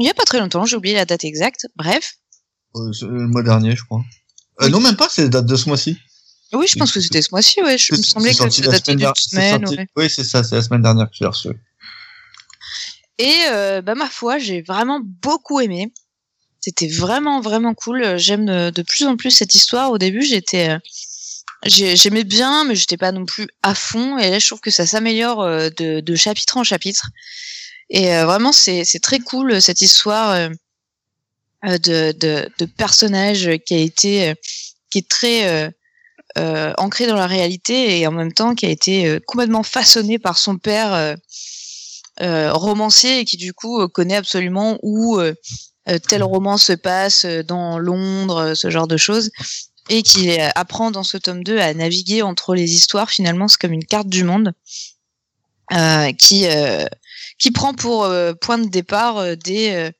il 0.00 0.06
y 0.06 0.10
a 0.10 0.14
pas 0.14 0.24
très 0.24 0.40
longtemps, 0.40 0.64
j'ai 0.64 0.76
oublié 0.76 0.94
la 0.94 1.04
date 1.04 1.24
exacte. 1.24 1.66
Bref. 1.76 2.14
Euh, 2.76 2.90
le 3.02 3.26
mois 3.28 3.42
dernier, 3.42 3.76
je 3.76 3.84
crois. 3.84 4.02
Euh, 4.62 4.68
non, 4.68 4.80
même 4.80 4.96
pas, 4.96 5.08
c'est 5.10 5.22
la 5.22 5.28
date 5.28 5.46
de 5.46 5.56
ce 5.56 5.68
mois-ci. 5.68 5.98
Oui, 6.52 6.66
je 6.68 6.76
pense 6.78 6.92
que 6.92 7.00
c'était 7.00 7.22
ce 7.22 7.28
mois-ci, 7.32 7.60
ouais. 7.62 7.76
Je 7.78 7.94
me 7.94 8.02
semblait 8.02 8.30
que 8.30 8.36
ça 8.36 8.44
la 8.44 8.78
semaine 8.78 8.96
dernière. 8.98 9.16
semaine. 9.16 9.60
sorti- 9.66 9.76
ouais. 9.76 9.86
Oui, 9.96 10.10
c'est 10.10 10.24
ça, 10.24 10.44
c'est 10.44 10.54
la 10.56 10.62
semaine 10.62 10.82
dernière 10.82 11.06
que 11.10 11.16
j'ai 11.18 11.26
reçu. 11.26 11.48
Et 13.18 13.34
euh, 13.50 13.80
bah 13.82 13.94
ma 13.94 14.08
foi, 14.08 14.38
j'ai 14.38 14.62
vraiment 14.62 15.00
beaucoup 15.02 15.60
aimé. 15.60 15.92
C'était 16.60 16.88
vraiment 16.88 17.40
vraiment 17.40 17.74
cool. 17.74 18.16
J'aime 18.18 18.46
de, 18.46 18.70
de 18.70 18.82
plus 18.82 19.06
en 19.06 19.16
plus 19.16 19.30
cette 19.30 19.54
histoire. 19.54 19.90
Au 19.90 19.98
début, 19.98 20.22
j'étais 20.22 20.76
j'ai- 21.64 21.96
j'aimais 21.96 22.24
bien, 22.24 22.64
mais 22.64 22.74
j'étais 22.74 22.96
pas 22.96 23.12
non 23.12 23.24
plus 23.24 23.46
à 23.62 23.74
fond. 23.74 24.18
Et 24.18 24.30
là, 24.30 24.38
je 24.38 24.46
trouve 24.46 24.60
que 24.60 24.70
ça 24.70 24.86
s'améliore 24.86 25.44
de, 25.44 26.00
de 26.00 26.14
chapitre 26.16 26.56
en 26.56 26.64
chapitre. 26.64 27.06
Et 27.90 28.14
euh, 28.14 28.24
vraiment, 28.24 28.52
c'est 28.52 28.84
très 29.02 29.18
cool 29.18 29.60
cette 29.60 29.80
histoire 29.80 30.30
euh, 30.30 30.48
euh, 31.66 31.78
de, 31.78 32.64
personnage 32.76 33.50
qui 33.66 33.74
a 33.74 33.78
été 33.78 34.30
euh, 34.30 34.34
qui 34.90 34.98
est 34.98 35.08
très 35.08 35.48
euh, 35.48 35.70
euh, 36.38 36.72
ancré 36.78 37.06
dans 37.06 37.16
la 37.16 37.26
réalité 37.26 37.98
et 38.00 38.06
en 38.06 38.12
même 38.12 38.32
temps 38.32 38.54
qui 38.54 38.66
a 38.66 38.70
été 38.70 39.06
euh, 39.06 39.20
complètement 39.26 39.62
façonné 39.62 40.18
par 40.18 40.38
son 40.38 40.58
père 40.58 40.92
euh, 40.92 41.14
euh, 42.22 42.52
romancier 42.52 43.20
et 43.20 43.24
qui 43.24 43.36
du 43.36 43.52
coup 43.52 43.80
euh, 43.80 43.88
connaît 43.88 44.16
absolument 44.16 44.78
où 44.82 45.18
euh, 45.18 45.34
euh, 45.88 45.98
tel 45.98 46.22
roman 46.22 46.56
se 46.56 46.72
passe 46.72 47.24
euh, 47.24 47.42
dans 47.42 47.78
Londres, 47.78 48.36
euh, 48.36 48.54
ce 48.54 48.70
genre 48.70 48.86
de 48.86 48.96
choses, 48.96 49.30
et 49.90 50.02
qui 50.02 50.30
euh, 50.40 50.48
apprend 50.54 50.90
dans 50.90 51.02
ce 51.02 51.18
tome 51.18 51.44
2 51.44 51.58
à 51.58 51.74
naviguer 51.74 52.22
entre 52.22 52.54
les 52.54 52.72
histoires. 52.72 53.10
Finalement, 53.10 53.48
c'est 53.48 53.60
comme 53.60 53.72
une 53.72 53.84
carte 53.84 54.08
du 54.08 54.24
monde 54.24 54.52
euh, 55.72 56.12
qui 56.12 56.46
euh, 56.46 56.86
qui 57.38 57.50
prend 57.50 57.74
pour 57.74 58.04
euh, 58.04 58.32
point 58.34 58.58
de 58.58 58.68
départ 58.68 59.18
euh, 59.18 59.36
des 59.36 59.70
euh, 59.70 59.90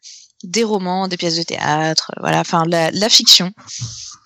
des 0.43 0.65
romans, 0.65 1.09
des 1.09 1.17
pièces 1.17 1.37
de 1.37 1.43
théâtre, 1.43 2.13
voilà, 2.21 2.41
enfin 2.41 2.65
la, 2.67 2.91
la 2.91 3.09
fiction. 3.09 3.51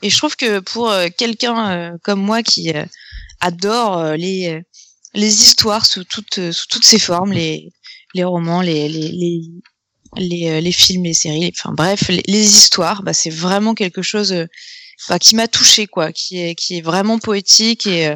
Et 0.03 0.11
je 0.11 0.19
trouve 0.19 0.35
que 0.35 0.59
pour 0.59 0.93
quelqu'un 1.17 1.97
comme 2.03 2.21
moi 2.21 2.43
qui 2.43 2.73
adore 3.41 4.03
les 4.15 4.61
les 5.15 5.43
histoires 5.43 5.87
sous 5.87 6.03
toutes 6.03 6.51
sous 6.51 6.67
toutes 6.69 6.85
ses 6.85 6.99
formes, 6.99 7.33
les 7.33 7.73
les 8.15 8.25
romans, 8.25 8.63
les 8.63 8.89
les 8.89 9.13
les 9.13 9.43
les, 10.17 10.61
les 10.61 10.73
films, 10.73 11.05
les 11.05 11.15
séries, 11.15 11.53
enfin 11.55 11.73
bref, 11.73 12.09
les, 12.09 12.57
histoires, 12.57 13.05
bah 13.05 13.13
c'est 13.13 13.31
vraiment 13.31 13.75
quelque 13.75 14.03
chose 14.03 14.35
bah, 15.09 15.21
qui 15.21 15.37
m'a 15.37 15.47
touché 15.47 15.87
quoi, 15.87 16.13
qui 16.13 16.41
est 16.41 16.57
qui 16.57 16.79
est 16.79 16.83
vraiment 16.83 17.21
poétique 17.21 17.87
et 17.87 18.13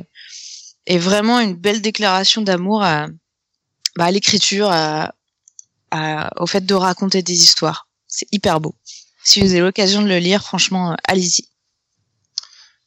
et 0.87 0.99
vraiment 0.99 1.39
une 1.39 1.55
belle 1.55 1.83
déclaration 1.83 2.43
d'amour 2.43 2.83
à 2.83 3.07
bah, 3.97 4.05
à 4.07 4.11
l'écriture, 4.11 4.69
à, 4.71 5.15
à 5.91 6.31
au 6.43 6.47
fait 6.47 6.65
de 6.65 6.75
raconter 6.75 7.23
des 7.23 7.35
histoires. 7.43 7.89
C'est 8.07 8.27
hyper 8.33 8.61
beau. 8.61 8.75
Si 9.25 9.41
vous 9.41 9.51
avez 9.53 9.61
l'occasion 9.61 10.03
de 10.03 10.09
le 10.09 10.19
lire, 10.19 10.43
franchement, 10.43 10.93
euh, 10.93 10.97
allez-y. 11.05 11.49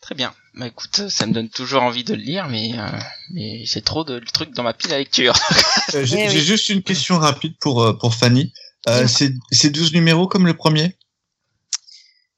Très 0.01 0.15
bien. 0.15 0.33
Bah 0.53 0.67
écoute, 0.67 1.09
ça 1.09 1.25
me 1.25 1.33
donne 1.33 1.49
toujours 1.49 1.81
envie 1.83 2.03
de 2.03 2.13
le 2.13 2.21
lire, 2.21 2.47
mais 2.47 2.77
euh, 2.77 2.87
mais 3.31 3.65
j'ai 3.65 3.81
trop 3.81 4.03
de 4.03 4.19
trucs 4.19 4.51
dans 4.51 4.63
ma 4.63 4.73
pile 4.73 4.93
à 4.93 4.97
lecture. 4.99 5.33
Euh, 5.93 6.03
J'ai 6.05 6.25
Eh 6.25 6.29
oui. 6.29 6.41
juste 6.41 6.69
une 6.69 6.81
question 6.81 7.19
rapide 7.19 7.53
pour, 7.59 7.83
euh, 7.83 7.93
pour 7.93 8.13
Fanny. 8.15 8.51
Euh, 8.89 9.07
c'est 9.07 9.31
c'est 9.51 9.69
12 9.69 9.93
numéros 9.93 10.27
comme 10.27 10.45
le 10.47 10.55
premier? 10.55 10.97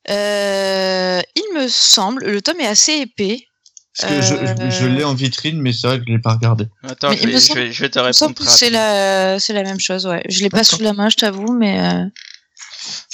Euh, 0.10 1.22
il 1.36 1.54
me 1.56 1.68
semble, 1.68 2.26
le 2.26 2.42
tome 2.42 2.60
est 2.60 2.68
assez 2.68 2.94
épais. 2.94 3.46
Parce 4.00 4.14
que 4.14 4.22
je, 4.22 4.36
je, 4.46 4.70
je 4.70 4.86
Euh, 4.86 4.90
l'ai 4.90 5.04
en 5.04 5.14
vitrine, 5.16 5.60
mais 5.62 5.74
c'est 5.74 5.88
vrai 5.88 5.98
que 6.00 6.06
je 6.08 6.12
l'ai 6.12 6.20
pas 6.20 6.34
regardé. 6.34 6.68
Attends, 6.84 7.12
je 7.14 7.18
il 7.24 7.28
vais, 7.32 7.40
je, 7.40 7.54
vais, 7.54 7.72
je 7.72 7.82
vais 7.82 7.90
te 7.90 7.98
Il 8.00 8.04
répondre. 8.06 8.34
c'est 8.50 8.70
la, 8.70 9.40
c'est 9.40 9.54
la 9.54 9.64
même 9.64 9.80
chose, 9.80 10.06
ouais. 10.06 10.24
Je 10.30 10.42
l'ai 10.42 10.50
pas 10.50 10.64
sous 10.64 10.82
la 10.82 10.94
main, 10.94 11.10
je 11.10 11.16
t'avoue, 11.18 11.54
mais 11.58 11.80
euh, 11.80 12.04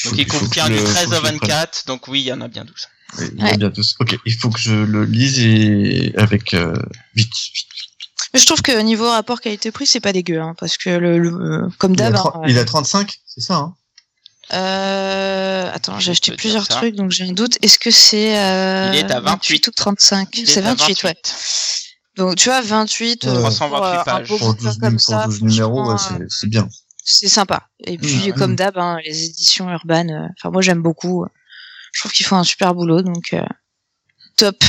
Donc 0.06 0.18
il 0.18 0.28
contient 0.28 0.68
du 0.68 0.74
le- 0.74 0.80
faut 0.80 0.92
13 0.92 1.06
que 1.06 1.10
au 1.10 1.14
je 1.14 1.32
le 1.32 1.38
prenne. 1.38 1.50
24, 1.50 1.84
donc 1.88 2.08
oui, 2.10 2.22
il 2.22 2.26
y 2.28 2.34
en 2.34 2.42
a 2.42 2.48
bien 2.50 2.66
12. 2.66 2.88
Oui, 3.20 3.26
il 3.34 3.40
y 3.40 3.44
a 3.44 3.52
Ouais. 3.52 3.58
bien 3.58 3.70
tous. 3.72 3.96
Ok, 4.00 4.18
il 4.26 4.34
faut 4.34 4.50
que 4.50 4.60
je 4.60 4.74
le 4.74 5.06
lise 5.06 5.40
et 5.40 6.14
avec 6.18 6.54
euh, 6.54 6.74
vite. 7.16 7.32
vite. 7.54 7.68
mais 8.34 8.40
je 8.40 8.46
trouve 8.46 8.62
que 8.62 8.78
niveau 8.82 9.08
rapport 9.10 9.40
qualité-prix, 9.40 9.86
c'est 9.88 10.00
pas 10.02 10.12
dégueu, 10.14 10.42
hein, 10.42 10.54
parce 10.60 10.78
que 10.78 10.90
le, 10.90 11.18
le- 11.20 11.30
euh, 11.30 11.70
comme 11.78 11.94
Il, 11.94 12.02
a 12.02 12.10
d'hab. 12.12 12.16
tro- 12.16 12.32
hein, 12.36 12.42
il 12.48 12.58
a 12.58 12.66
35, 12.66 13.14
c'est 13.26 13.42
ça 13.42 13.56
hein? 13.56 13.76
Euh, 14.52 15.72
attends, 15.74 16.00
j'ai 16.00 16.12
acheté 16.12 16.36
plusieurs 16.36 16.68
trucs, 16.68 16.96
donc 16.96 17.12
j'ai 17.12 17.24
un 17.24 17.32
doute. 17.34 17.58
Est-ce 17.62 17.80
que 17.80 17.92
c'est 17.92 18.38
euh, 18.38 18.92
Il 18.94 19.00
est 19.00 19.12
à 19.12 19.20
28. 19.22 19.68
ou 19.68 19.72
35 19.72 20.30
Il 20.38 20.48
C'est 20.48 20.60
est 20.60 20.66
à 20.66 20.74
28, 20.76 21.04
ouais. 21.04 21.16
Donc 22.16 22.36
tu 22.36 22.50
vois, 22.50 22.62
28 22.62 23.26
euh, 23.26 23.34
328 23.40 23.70
pour, 23.70 23.86
euh, 23.86 24.00
un 24.00 24.04
pages. 24.04 24.28
Pour 24.28 24.40
bouquin 24.40 24.64
12, 24.70 24.78
comme 24.80 24.92
pour 24.94 25.02
ça, 25.02 25.26
12 25.26 25.42
numéros, 25.44 25.82
ouais, 25.92 25.98
franchement, 25.98 26.26
c'est 26.30 26.48
bien. 26.50 26.68
c'est 27.04 27.30
sympa. 27.30 27.68
Et 27.86 27.98
puis 27.98 28.30
Mmh. 28.30 28.34
comme 28.34 28.56
d'hab, 28.56 28.78
hein, 28.78 28.98
les 29.06 29.26
éditions 29.26 29.70
urbaines, 29.72 30.12
euh, 30.12 30.28
enfin 30.38 30.52
moi 30.52 30.62
j'aime 30.62 30.82
beaucoup. 30.82 31.26
Je 31.94 32.02
trouve 32.02 32.12
qu'ils 32.12 32.26
font 32.26 32.36
un 32.38 32.44
super 32.44 32.74
boulot, 32.76 33.02
donc 33.02 33.34
euh, 33.34 33.42
top. 34.36 34.64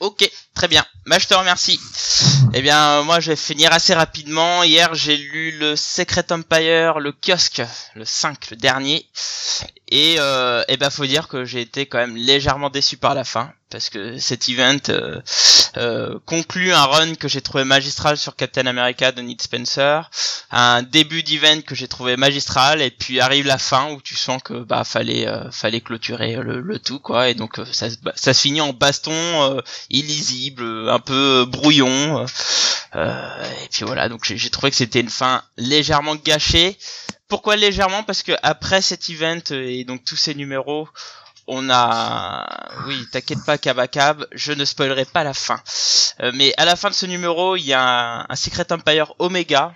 Ok, 0.00 0.30
très 0.58 0.66
bien. 0.66 0.84
Bah, 1.06 1.18
je 1.20 1.28
te 1.28 1.34
remercie. 1.34 1.78
Eh 2.52 2.62
bien, 2.62 3.02
moi, 3.04 3.20
je 3.20 3.30
vais 3.30 3.36
finir 3.36 3.72
assez 3.72 3.94
rapidement. 3.94 4.64
Hier, 4.64 4.92
j'ai 4.92 5.16
lu 5.16 5.56
le 5.56 5.76
Secret 5.76 6.32
Empire, 6.32 6.98
le 6.98 7.12
kiosque, 7.12 7.62
le 7.94 8.04
5, 8.04 8.50
le 8.50 8.56
dernier. 8.56 9.06
Et, 9.90 10.16
euh, 10.18 10.64
eh 10.66 10.76
ben, 10.76 10.90
faut 10.90 11.06
dire 11.06 11.28
que 11.28 11.44
j'ai 11.44 11.60
été 11.60 11.86
quand 11.86 11.98
même 11.98 12.16
légèrement 12.16 12.70
déçu 12.70 12.96
par 12.96 13.14
la 13.14 13.22
fin. 13.22 13.52
Parce 13.70 13.90
que 13.90 14.16
cet 14.16 14.48
event 14.48 14.78
euh, 14.88 15.20
euh, 15.76 16.18
conclut 16.24 16.72
un 16.72 16.84
run 16.84 17.14
que 17.16 17.28
j'ai 17.28 17.42
trouvé 17.42 17.64
magistral 17.64 18.16
sur 18.16 18.34
Captain 18.34 18.64
America 18.66 19.12
de 19.12 19.20
Ned 19.20 19.42
Spencer. 19.42 20.10
Un 20.50 20.82
début 20.82 21.22
d'event 21.22 21.60
que 21.60 21.74
j'ai 21.74 21.86
trouvé 21.86 22.16
magistral. 22.16 22.80
Et 22.80 22.90
puis 22.90 23.20
arrive 23.20 23.46
la 23.46 23.58
fin 23.58 23.90
où 23.92 24.00
tu 24.00 24.16
sens 24.16 24.42
que 24.42 24.54
bah 24.54 24.84
fallait 24.84 25.28
euh, 25.28 25.50
fallait 25.50 25.82
clôturer 25.82 26.36
le, 26.36 26.60
le 26.60 26.78
tout 26.78 26.98
quoi. 26.98 27.28
Et 27.28 27.34
donc 27.34 27.58
euh, 27.58 27.66
ça, 27.70 27.88
ça 28.14 28.32
se 28.32 28.40
finit 28.40 28.62
en 28.62 28.72
baston. 28.72 29.12
euh, 29.12 29.60
illisible, 29.90 30.47
euh, 30.60 30.88
un 30.92 30.98
peu 31.00 31.44
brouillon. 31.46 32.26
euh, 32.96 33.52
et 33.64 33.68
puis 33.70 33.84
voilà, 33.84 34.08
donc 34.08 34.24
j'ai 34.24 34.50
trouvé 34.50 34.70
que 34.70 34.76
c'était 34.76 35.00
une 35.00 35.10
fin 35.10 35.42
légèrement 35.56 36.16
gâchée. 36.16 36.76
Pourquoi 37.28 37.56
légèrement? 37.56 38.02
Parce 38.02 38.22
que 38.22 38.32
après 38.42 38.80
cet 38.82 39.08
event 39.10 39.38
euh, 39.50 39.68
et 39.68 39.84
donc 39.84 40.04
tous 40.04 40.16
ces 40.16 40.34
numéros, 40.34 40.88
on 41.46 41.68
a, 41.70 42.46
oui, 42.86 43.06
t'inquiète 43.12 43.44
pas, 43.46 43.56
Kabakab, 43.58 44.26
je 44.32 44.52
ne 44.52 44.64
spoilerai 44.64 45.04
pas 45.06 45.24
la 45.24 45.34
fin. 45.34 45.60
Euh, 46.20 46.30
mais 46.34 46.52
à 46.58 46.64
la 46.64 46.76
fin 46.76 46.90
de 46.90 46.94
ce 46.94 47.06
numéro, 47.06 47.56
il 47.56 47.64
y 47.64 47.72
a 47.72 48.26
un, 48.28 48.36
Secret 48.36 48.70
Empire 48.72 49.14
Omega 49.18 49.72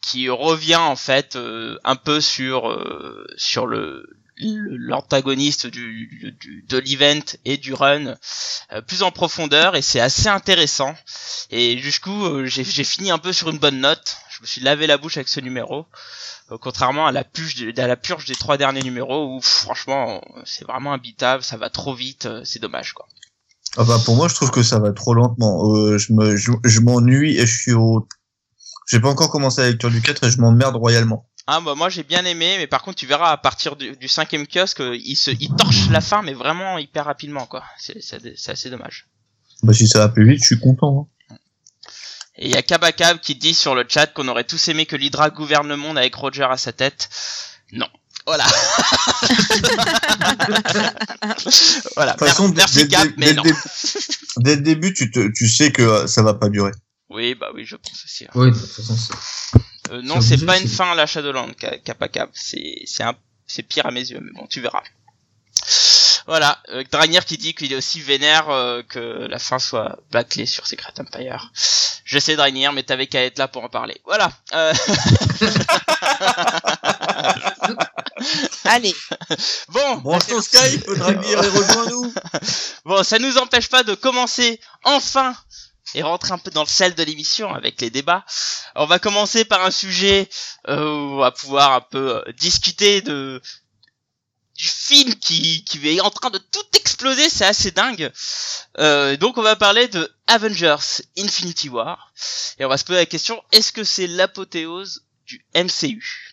qui 0.00 0.28
revient 0.28 0.76
en 0.76 0.96
fait 0.96 1.36
euh, 1.36 1.78
un 1.84 1.96
peu 1.96 2.20
sur 2.20 2.70
euh, 2.70 3.26
le- 3.66 4.15
l'antagoniste 4.38 5.66
du, 5.66 6.34
du- 6.40 6.64
de 6.68 6.78
l'event 6.78 7.20
et 7.44 7.56
du 7.56 7.72
run 7.74 8.14
euh, 8.72 8.80
plus 8.82 9.02
en 9.02 9.10
profondeur 9.10 9.76
et 9.76 9.82
c'est 9.82 10.00
assez 10.00 10.28
intéressant 10.28 10.94
et 11.50 11.78
jusqu'où 11.78 12.24
euh, 12.24 12.46
j'ai 12.46 12.64
fini 12.84 13.10
un 13.10 13.18
peu 13.18 13.32
sur 13.32 13.48
une 13.50 13.58
bonne 13.58 13.80
note 13.80 14.16
je 14.30 14.42
me 14.42 14.46
suis 14.46 14.60
lavé 14.60 14.86
la 14.86 14.98
bouche 14.98 15.16
avec 15.16 15.28
ce 15.28 15.40
numéro 15.40 15.86
euh, 16.50 16.58
contrairement 16.60 17.06
à 17.06 17.12
la 17.12 17.24
purge 17.24 17.64
à 17.76 17.86
la 17.86 17.96
purge 17.96 18.26
des 18.26 18.34
trois 18.34 18.56
derniers 18.58 18.82
numéros 18.82 19.34
où 19.36 19.40
franchement 19.40 20.20
c'est 20.44 20.66
vraiment 20.66 20.92
imbitable 20.92 21.42
ça 21.42 21.56
va 21.56 21.70
trop 21.70 21.94
vite 21.94 22.26
euh, 22.26 22.42
c'est 22.44 22.60
dommage 22.60 22.92
quoi 22.92 23.06
Ah 23.78 23.84
bah 23.84 23.98
pour 24.04 24.16
moi, 24.16 24.28
je 24.28 24.34
trouve 24.34 24.50
que 24.50 24.62
ça 24.62 24.78
va 24.78 24.92
trop 24.92 25.12
lentement. 25.12 25.74
Euh, 25.76 25.98
je 25.98 26.12
me, 26.14 26.34
je, 26.36 26.50
je 26.64 26.80
m'ennuie 26.80 27.36
et 27.36 27.46
je 27.46 27.54
suis 27.58 27.72
au. 27.74 28.08
J'ai 28.88 29.00
pas 29.00 29.10
encore 29.10 29.30
commencé 29.30 29.60
la 29.60 29.68
lecture 29.70 29.90
du 29.90 30.00
4 30.00 30.24
et 30.24 30.30
je 30.30 30.40
m'emmerde 30.40 30.76
royalement. 30.76 31.28
Ah 31.48 31.60
bah 31.60 31.74
moi 31.76 31.88
j'ai 31.88 32.02
bien 32.02 32.24
aimé, 32.24 32.56
mais 32.58 32.66
par 32.66 32.82
contre 32.82 32.98
tu 32.98 33.06
verras 33.06 33.30
à 33.30 33.36
partir 33.36 33.76
du, 33.76 33.96
du 33.96 34.08
cinquième 34.08 34.46
kiosque, 34.48 34.82
il 34.94 35.14
se, 35.16 35.30
il 35.30 35.48
torche 35.56 35.88
la 35.90 36.00
fin, 36.00 36.22
mais 36.22 36.34
vraiment 36.34 36.78
hyper 36.78 37.04
rapidement 37.04 37.46
quoi. 37.46 37.62
C'est, 37.78 38.02
c'est, 38.02 38.36
c'est 38.36 38.50
assez 38.52 38.68
dommage. 38.70 39.06
Bah 39.62 39.72
si 39.72 39.86
ça 39.86 40.00
va 40.00 40.08
plus 40.08 40.28
vite, 40.28 40.40
je 40.40 40.46
suis 40.46 40.58
content. 40.58 41.08
hein. 41.30 41.36
Et 42.38 42.48
il 42.48 42.54
y 42.54 42.56
a 42.56 42.62
Kabakab 42.62 43.20
qui 43.20 43.34
dit 43.36 43.54
sur 43.54 43.74
le 43.74 43.84
chat 43.88 44.08
qu'on 44.08 44.28
aurait 44.28 44.44
tous 44.44 44.68
aimé 44.68 44.84
que 44.86 44.96
l'Hydra 44.96 45.30
gouverne 45.30 45.68
le 45.68 45.76
monde 45.76 45.96
avec 45.96 46.14
Roger 46.16 46.46
à 46.50 46.56
sa 46.56 46.72
tête. 46.72 47.08
Non. 47.72 47.88
Voilà. 48.26 48.44
voilà. 51.96 52.12
De 52.12 52.18
toute 52.18 52.28
façon, 52.28 52.48
merci 52.54 52.86
dès, 52.88 52.96
mais 53.16 53.26
dès 53.28 53.34
non. 53.34 53.42
dès 54.38 54.56
le 54.56 54.62
début, 54.62 54.92
tu, 54.92 55.10
te, 55.10 55.30
tu 55.32 55.48
sais 55.48 55.72
que 55.72 55.82
euh, 55.82 56.06
ça 56.06 56.22
va 56.22 56.34
pas 56.34 56.48
durer. 56.48 56.72
Oui, 57.08 57.34
bah 57.34 57.48
oui, 57.54 57.64
je 57.64 57.76
pense 57.76 58.04
aussi. 58.04 58.24
hein. 58.24 58.30
Oui, 58.34 58.50
de 58.50 58.58
toute 58.58 58.70
façon, 58.70 58.96
c'est- 58.96 59.58
Euh, 59.90 60.02
non, 60.02 60.20
C'est 60.20 60.44
pas 60.44 60.58
une 60.58 60.68
fin 60.68 60.92
à 60.92 60.94
la 60.94 61.06
Shadowland, 61.06 61.52
Ka- 61.58 61.78
Kappa 61.78 62.08
C'est, 62.34 62.82
c'est 62.86 63.02
un, 63.02 63.14
c'est 63.46 63.62
pire 63.62 63.86
à 63.86 63.90
mes 63.90 64.08
yeux, 64.08 64.20
mais 64.20 64.32
bon, 64.32 64.46
tu 64.46 64.60
verras. 64.60 64.82
Voilà, 66.26 66.58
euh, 66.70 66.82
Dragnir 66.90 67.24
qui 67.24 67.38
dit 67.38 67.54
qu'il 67.54 67.72
est 67.72 67.76
aussi 67.76 68.00
vénère 68.00 68.50
euh, 68.50 68.82
que 68.82 68.98
la 69.30 69.38
fin 69.38 69.60
soit 69.60 69.96
bâclée 70.10 70.44
sur 70.46 70.66
Secret 70.66 70.92
Empire. 70.98 71.52
Je 72.04 72.18
sais 72.18 72.34
Dragnir, 72.34 72.72
mais 72.72 72.82
t'avais 72.82 73.06
qu'à 73.06 73.24
être 73.24 73.38
là 73.38 73.46
pour 73.46 73.62
en 73.62 73.68
parler. 73.68 74.00
Voilà. 74.04 74.32
Euh, 74.52 74.72
Allez, 78.64 78.94
bon, 79.68 79.96
Branche 79.98 80.26
ton 80.26 80.40
Skype, 80.40 80.86
Dragir, 80.86 81.42
et 81.44 81.48
rejoins-nous. 81.48 82.12
bon, 82.84 83.02
ça 83.04 83.18
nous 83.18 83.38
empêche 83.38 83.68
pas 83.68 83.82
de 83.82 83.94
commencer 83.94 84.60
enfin 84.84 85.34
et 85.94 86.02
rentrer 86.02 86.32
un 86.32 86.38
peu 86.38 86.50
dans 86.50 86.62
le 86.62 86.68
sel 86.68 86.94
de 86.94 87.02
l'émission 87.02 87.52
avec 87.54 87.80
les 87.80 87.90
débats. 87.90 88.24
On 88.74 88.86
va 88.86 88.98
commencer 88.98 89.44
par 89.44 89.64
un 89.64 89.70
sujet 89.70 90.28
euh, 90.68 90.84
où 90.84 91.14
on 91.14 91.18
va 91.18 91.30
pouvoir 91.30 91.72
un 91.72 91.80
peu 91.80 92.16
euh, 92.16 92.32
discuter 92.32 93.02
de 93.02 93.40
du 94.56 94.68
film 94.68 95.14
qui, 95.16 95.64
qui 95.64 95.86
est 95.86 96.00
en 96.00 96.10
train 96.10 96.30
de 96.30 96.38
tout 96.38 96.64
exploser, 96.74 97.28
c'est 97.28 97.44
assez 97.44 97.70
dingue. 97.70 98.10
Euh, 98.78 99.16
donc 99.18 99.36
on 99.36 99.42
va 99.42 99.54
parler 99.54 99.86
de 99.88 100.10
Avengers 100.26 101.02
Infinity 101.18 101.68
War. 101.68 102.12
Et 102.58 102.64
on 102.64 102.68
va 102.68 102.78
se 102.78 102.84
poser 102.84 103.00
la 103.00 103.06
question, 103.06 103.42
est-ce 103.52 103.70
que 103.70 103.84
c'est 103.84 104.06
l'apothéose 104.06 105.04
du 105.26 105.44
MCU 105.54 106.32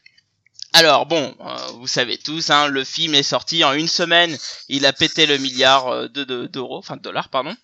alors 0.75 1.05
bon, 1.05 1.35
euh, 1.39 1.67
vous 1.73 1.85
savez 1.85 2.17
tous, 2.17 2.49
hein, 2.49 2.67
le 2.67 2.83
film 2.83 3.13
est 3.13 3.21
sorti 3.21 3.63
en 3.63 3.73
une 3.73 3.87
semaine, 3.87 4.35
il 4.69 4.87
a 4.87 4.93
pété 4.93 5.27
le 5.27 5.37
milliard 5.37 5.87
euh, 5.87 6.07
de 6.07 6.23
d'euros, 6.47 6.79
enfin 6.79 6.97
de 6.97 7.01
dollars, 7.03 7.29
pardon. 7.29 7.55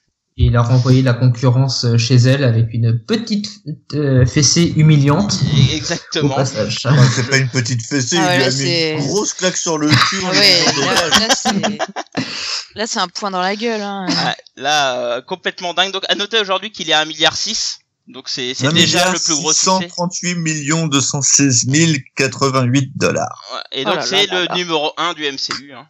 Et 0.41 0.45
il 0.45 0.55
a 0.55 0.61
renvoyé 0.61 1.01
la 1.01 1.11
concurrence 1.13 1.83
euh, 1.83 1.97
chez 1.97 2.15
elle 2.15 2.45
avec 2.45 2.67
une 2.73 2.97
petite 2.97 3.49
euh, 3.93 4.25
fessée 4.25 4.73
humiliante. 4.77 5.33
Au 5.43 5.73
Exactement. 5.75 6.33
passage. 6.35 6.85
Enfin, 6.85 7.09
c'est 7.13 7.29
pas 7.29 7.37
une 7.37 7.49
petite 7.49 7.85
fessée, 7.85 8.15
Ah 8.17 8.25
ouais, 8.27 8.35
il 8.35 8.37
lui 8.37 8.43
a 8.45 8.47
mis 8.47 8.53
c'est- 8.55 8.91
une 8.93 8.99
grosse 9.07 9.33
claque 9.33 9.57
sur 9.57 9.77
le 9.77 9.89
cul. 10.09 10.21
Ah 10.23 10.29
ouais, 10.31 10.65
là, 11.19 11.35
c'est 11.35 11.77
là 12.75 12.87
c'est 12.87 12.99
un 12.99 13.09
point 13.09 13.31
dans 13.31 13.41
la 13.41 13.57
gueule. 13.57 13.81
Hein. 13.81 14.05
Ah, 14.17 14.35
là, 14.55 14.97
euh, 15.17 15.21
complètement 15.21 15.73
dingue. 15.73 15.91
Donc 15.91 16.03
à 16.07 16.15
noter 16.15 16.39
aujourd'hui 16.39 16.71
qu'il 16.71 16.89
est 16.89 16.93
à 16.93 17.01
1 17.01 17.05
milliard 17.05 17.35
6. 17.35 17.79
Donc 18.07 18.29
c'est 18.29 18.53
déjà 18.71 19.11
le 19.11 19.19
plus 19.19 19.35
gros 19.35 19.51
succès. 19.51 19.71
638 19.89 20.35
millions 20.35 20.87
216 20.87 21.65
088 22.15 22.91
dollars. 22.95 23.43
Ouais, 23.53 23.79
Et 23.79 23.83
Oh 23.85 23.89
donc 23.89 23.95
là 23.97 24.01
c'est 24.03 24.25
là 24.27 24.33
là 24.35 24.39
le 24.39 24.45
là. 24.47 24.55
numéro 24.55 24.91
1 24.97 25.13
du 25.15 25.23
MCU. 25.29 25.73
Hein. 25.73 25.85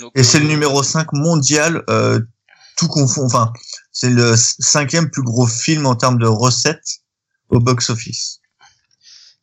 Donc, 0.00 0.10
Et 0.16 0.24
c'est 0.24 0.40
le 0.40 0.46
numéro 0.46 0.82
5 0.82 1.06
mondial, 1.12 1.82
euh, 1.88 2.18
tout 2.76 2.88
confond. 2.88 3.24
Enfin, 3.26 3.52
c'est 3.94 4.10
le 4.10 4.34
cinquième 4.36 5.08
plus 5.08 5.22
gros 5.22 5.46
film 5.46 5.86
en 5.86 5.94
termes 5.94 6.18
de 6.18 6.26
recettes 6.26 6.98
au 7.48 7.60
box-office. 7.60 8.40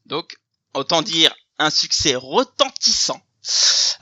Donc, 0.05 0.35
autant 0.73 1.01
dire 1.01 1.33
un 1.57 1.69
succès 1.69 2.15
retentissant. 2.15 3.21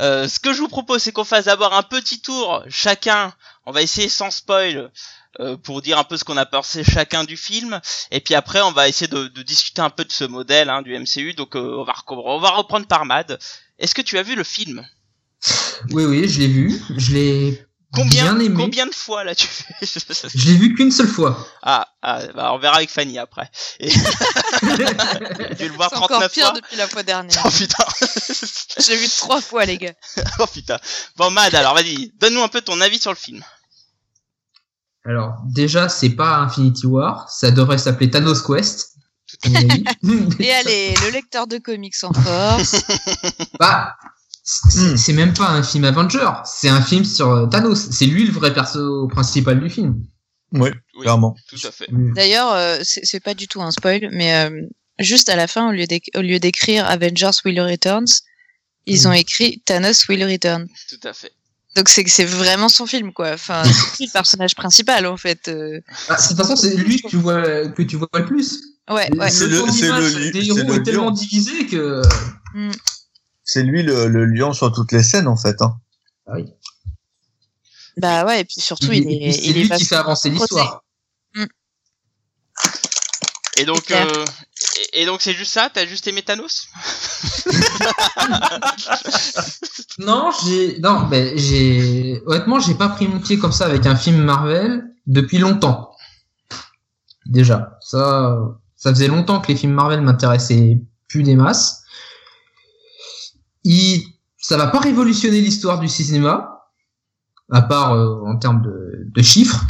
Euh, 0.02 0.28
ce 0.28 0.40
que 0.40 0.52
je 0.54 0.60
vous 0.60 0.68
propose, 0.68 1.04
c'est 1.04 1.12
qu'on 1.12 1.24
fasse 1.24 1.46
d'abord 1.46 1.74
un 1.74 1.84
petit 1.84 2.20
tour, 2.20 2.64
chacun, 2.68 3.34
on 3.66 3.72
va 3.72 3.84
essayer 3.84 4.10
sans 4.10 4.32
spoil, 4.32 4.92
euh, 5.40 5.56
pour 5.56 5.84
dire 5.84 6.00
un 6.00 6.04
peu 6.04 6.18
ce 6.18 6.24
qu'on 6.24 6.38
a 6.38 6.48
pensé 6.48 6.84
chacun 6.84 7.24
du 7.24 7.38
film, 7.38 7.80
et 8.10 8.20
puis 8.20 8.34
après, 8.34 8.62
on 8.62 8.72
va 8.72 8.90
essayer 8.90 9.08
de, 9.08 9.28
de 9.28 9.44
discuter 9.44 9.82
un 9.82 9.92
peu 9.92 10.04
de 10.04 10.12
ce 10.12 10.24
modèle 10.24 10.70
hein, 10.70 10.82
du 10.82 10.98
MCU, 10.98 11.34
donc 11.34 11.56
euh, 11.56 11.78
on, 11.78 11.84
va 11.84 11.94
on 12.08 12.40
va 12.40 12.50
reprendre 12.50 12.88
par 12.88 13.06
Mad. 13.06 13.38
Est-ce 13.78 13.94
que 13.94 14.02
tu 14.02 14.18
as 14.18 14.24
vu 14.24 14.36
le 14.36 14.44
film? 14.44 14.86
Oui, 15.92 16.06
oui, 16.06 16.28
je 16.28 16.40
l'ai 16.40 16.48
vu. 16.48 16.82
Je 16.98 17.14
l'ai 17.14 17.69
Combien, 17.92 18.36
bien 18.36 18.40
aimé. 18.40 18.56
combien 18.56 18.86
de 18.86 18.94
fois 18.94 19.24
l'as-tu 19.24 19.48
fait 19.48 19.74
Je 20.36 20.48
l'ai 20.48 20.58
vu 20.58 20.76
qu'une 20.76 20.92
seule 20.92 21.08
fois. 21.08 21.48
ah, 21.64 21.88
ah, 22.04 22.22
bah, 22.36 22.54
on 22.54 22.60
verra 22.60 22.76
avec 22.78 22.92
Fanny 22.92 23.18
après. 23.18 23.50
Et... 23.80 23.90
tu 23.92 23.98
le 25.68 25.74
voir 25.74 25.90
C'est 25.90 25.98
encore 25.98 26.20
39 26.20 26.32
pire 26.32 26.44
fois 26.46 26.54
depuis 26.54 26.78
la 26.78 26.88
fois 26.88 27.02
dernière. 27.02 27.42
Oh 27.44 27.50
putain 27.50 27.86
J'ai 28.86 28.96
vu 28.96 29.08
trois 29.18 29.42
fois 29.42 29.66
les 29.66 29.78
gars. 29.78 29.94
Oh 30.40 30.46
putain. 30.46 30.78
Bon 31.18 31.32
Mad, 31.32 31.56
alors 31.56 31.74
vas-y, 31.74 32.12
donne-nous 32.20 32.44
un 32.44 32.48
peu 32.48 32.62
ton 32.62 32.80
avis 32.80 33.00
sur 33.00 33.12
le 33.12 33.18
film. 33.18 33.44
Alors, 35.06 35.42
déjà, 35.46 35.90
c'est 35.90 36.12
pas 36.12 36.38
Infinity 36.38 36.86
War. 36.86 37.28
Ça 37.30 37.50
devrait 37.50 37.80
s'appeler 37.80 38.12
Thanos 38.12 38.44
Quest. 38.44 38.94
à 39.44 39.50
mon 39.50 39.56
avis. 39.56 39.84
Et 40.40 40.54
allez, 40.54 40.94
le 41.06 41.10
lecteur 41.10 41.48
de 41.48 41.58
comics 41.58 41.96
en 42.04 42.14
force. 42.14 42.76
Bah, 43.60 43.96
c'est 44.70 44.98
c'est 44.98 45.14
même 45.14 45.34
pas 45.34 45.50
un 45.50 45.64
film 45.64 45.84
Avenger. 45.86 46.30
C'est 46.46 46.70
un 46.70 46.82
film 46.82 47.06
sur 47.06 47.30
euh, 47.30 47.46
Thanos. 47.48 47.90
C'est 47.92 48.06
lui 48.06 48.26
le 48.26 48.32
vrai 48.32 48.54
perso 48.54 49.08
principal 49.08 49.60
du 49.60 49.70
film. 49.70 50.02
Oui, 50.54 50.70
clairement. 51.02 51.36
tout 51.48 51.60
à 51.68 51.72
fait. 51.72 51.86
D'ailleurs, 51.92 52.52
euh, 52.54 52.80
c'est 52.84 53.20
pas 53.20 53.36
du 53.36 53.48
tout 53.48 53.62
un 53.62 53.70
spoil, 53.72 54.10
mais 54.12 54.34
euh, 54.36 54.62
juste 54.98 55.30
à 55.30 55.36
la 55.36 55.46
fin, 55.48 55.70
au 55.70 55.72
lieu 56.22 56.40
d'écrire 56.40 56.86
Avengers 56.88 57.30
Will 57.46 57.62
Returns, 57.62 58.08
ils 58.88 59.08
ont 59.08 59.14
écrit 59.14 59.62
Thanos 59.66 60.08
Will 60.08 60.24
Return. 60.26 60.68
Tout 60.90 61.08
à 61.08 61.14
fait. 61.14 61.32
Donc 61.76 61.88
c'est 61.88 62.04
que 62.04 62.10
c'est 62.10 62.26
vraiment 62.26 62.68
son 62.68 62.88
film 62.88 63.14
quoi. 63.14 63.32
Enfin, 63.34 63.62
c'est 63.64 63.72
lui 64.00 64.08
le 64.08 64.12
personnage 64.12 64.56
principal 64.56 65.06
en 65.06 65.18
fait. 65.18 65.48
euh. 65.50 65.80
Ah, 66.10 66.16
de 66.20 66.28
toute 66.28 66.38
façon, 66.38 66.56
c'est 66.56 66.76
lui 66.76 67.00
que 67.00 67.08
tu 67.10 67.18
vois, 67.18 67.68
que 67.70 67.84
tu 67.84 67.96
vois 67.98 68.10
le 68.16 68.26
plus. 68.26 68.60
Ouais, 68.90 69.08
ouais. 69.16 69.30
C'est 69.30 69.46
le- 69.46 69.58
le 69.60 70.32
des 70.32 70.42
c'est 70.42 70.48
héros 70.48 70.58
le 70.74 70.76
est 70.80 70.84
tellement 70.84 71.12
divisé 71.12 71.68
que. 71.68 72.02
C'est 73.52 73.64
lui 73.64 73.82
le, 73.82 74.08
le 74.08 74.26
lion 74.26 74.54
sur 74.54 74.72
toutes 74.72 74.92
les 74.92 75.02
scènes, 75.02 75.28
en 75.28 75.36
fait. 75.36 75.60
Hein. 75.64 75.80
Ah 76.28 76.34
oui. 76.36 76.54
Bah 77.98 78.24
ouais, 78.24 78.42
et 78.42 78.44
puis 78.46 78.62
surtout 78.62 78.92
il, 78.92 79.08
est, 79.12 79.32
c'est 79.32 79.42
il 79.42 79.58
est 79.58 79.64
lui 79.64 79.70
qui 79.70 79.86
fait 79.86 79.96
avancer 79.96 80.30
l'histoire. 80.30 80.84
Et 83.58 83.66
donc, 83.66 83.90
euh, 83.90 84.26
et, 84.94 85.02
et 85.02 85.06
donc 85.08 85.22
c'est 85.22 85.34
juste 85.34 85.52
ça? 85.52 85.72
T'as 85.74 85.88
juste 85.88 86.08
aimé 86.08 86.22
Thanos? 86.22 86.68
Non, 89.98 90.30
j'ai, 90.46 90.80
non, 90.80 91.08
mais 91.08 91.38
j'ai, 91.38 92.22
honnêtement, 92.26 92.60
j'ai 92.60 92.74
pas 92.76 92.88
pris 92.88 93.08
mon 93.08 93.20
pied 93.20 93.38
comme 93.38 93.52
ça 93.52 93.66
avec 93.66 93.86
un 93.86 93.98
film 93.98 94.24
Marvel 94.24 94.84
depuis 95.08 95.40
longtemps. 95.40 95.92
Déjà, 97.26 97.78
ça, 97.82 98.38
ça 98.78 98.92
faisait 98.92 99.08
longtemps 99.08 99.42
que 99.42 99.50
les 99.50 99.58
films 99.58 99.74
Marvel 99.74 100.00
m'intéressaient 100.02 100.80
plus 101.10 101.24
des 101.24 101.36
masses. 101.36 101.84
Il, 103.64 104.04
ça 104.38 104.58
va 104.58 104.68
pas 104.68 104.80
révolutionner 104.80 105.42
l'histoire 105.42 105.80
du 105.80 105.88
cinéma, 105.88 106.70
à 107.52 107.62
part 107.62 107.94
euh, 107.94 108.22
en 108.26 108.38
termes 108.38 108.62
de, 108.62 109.06
de 109.06 109.22
chiffres, 109.22 109.66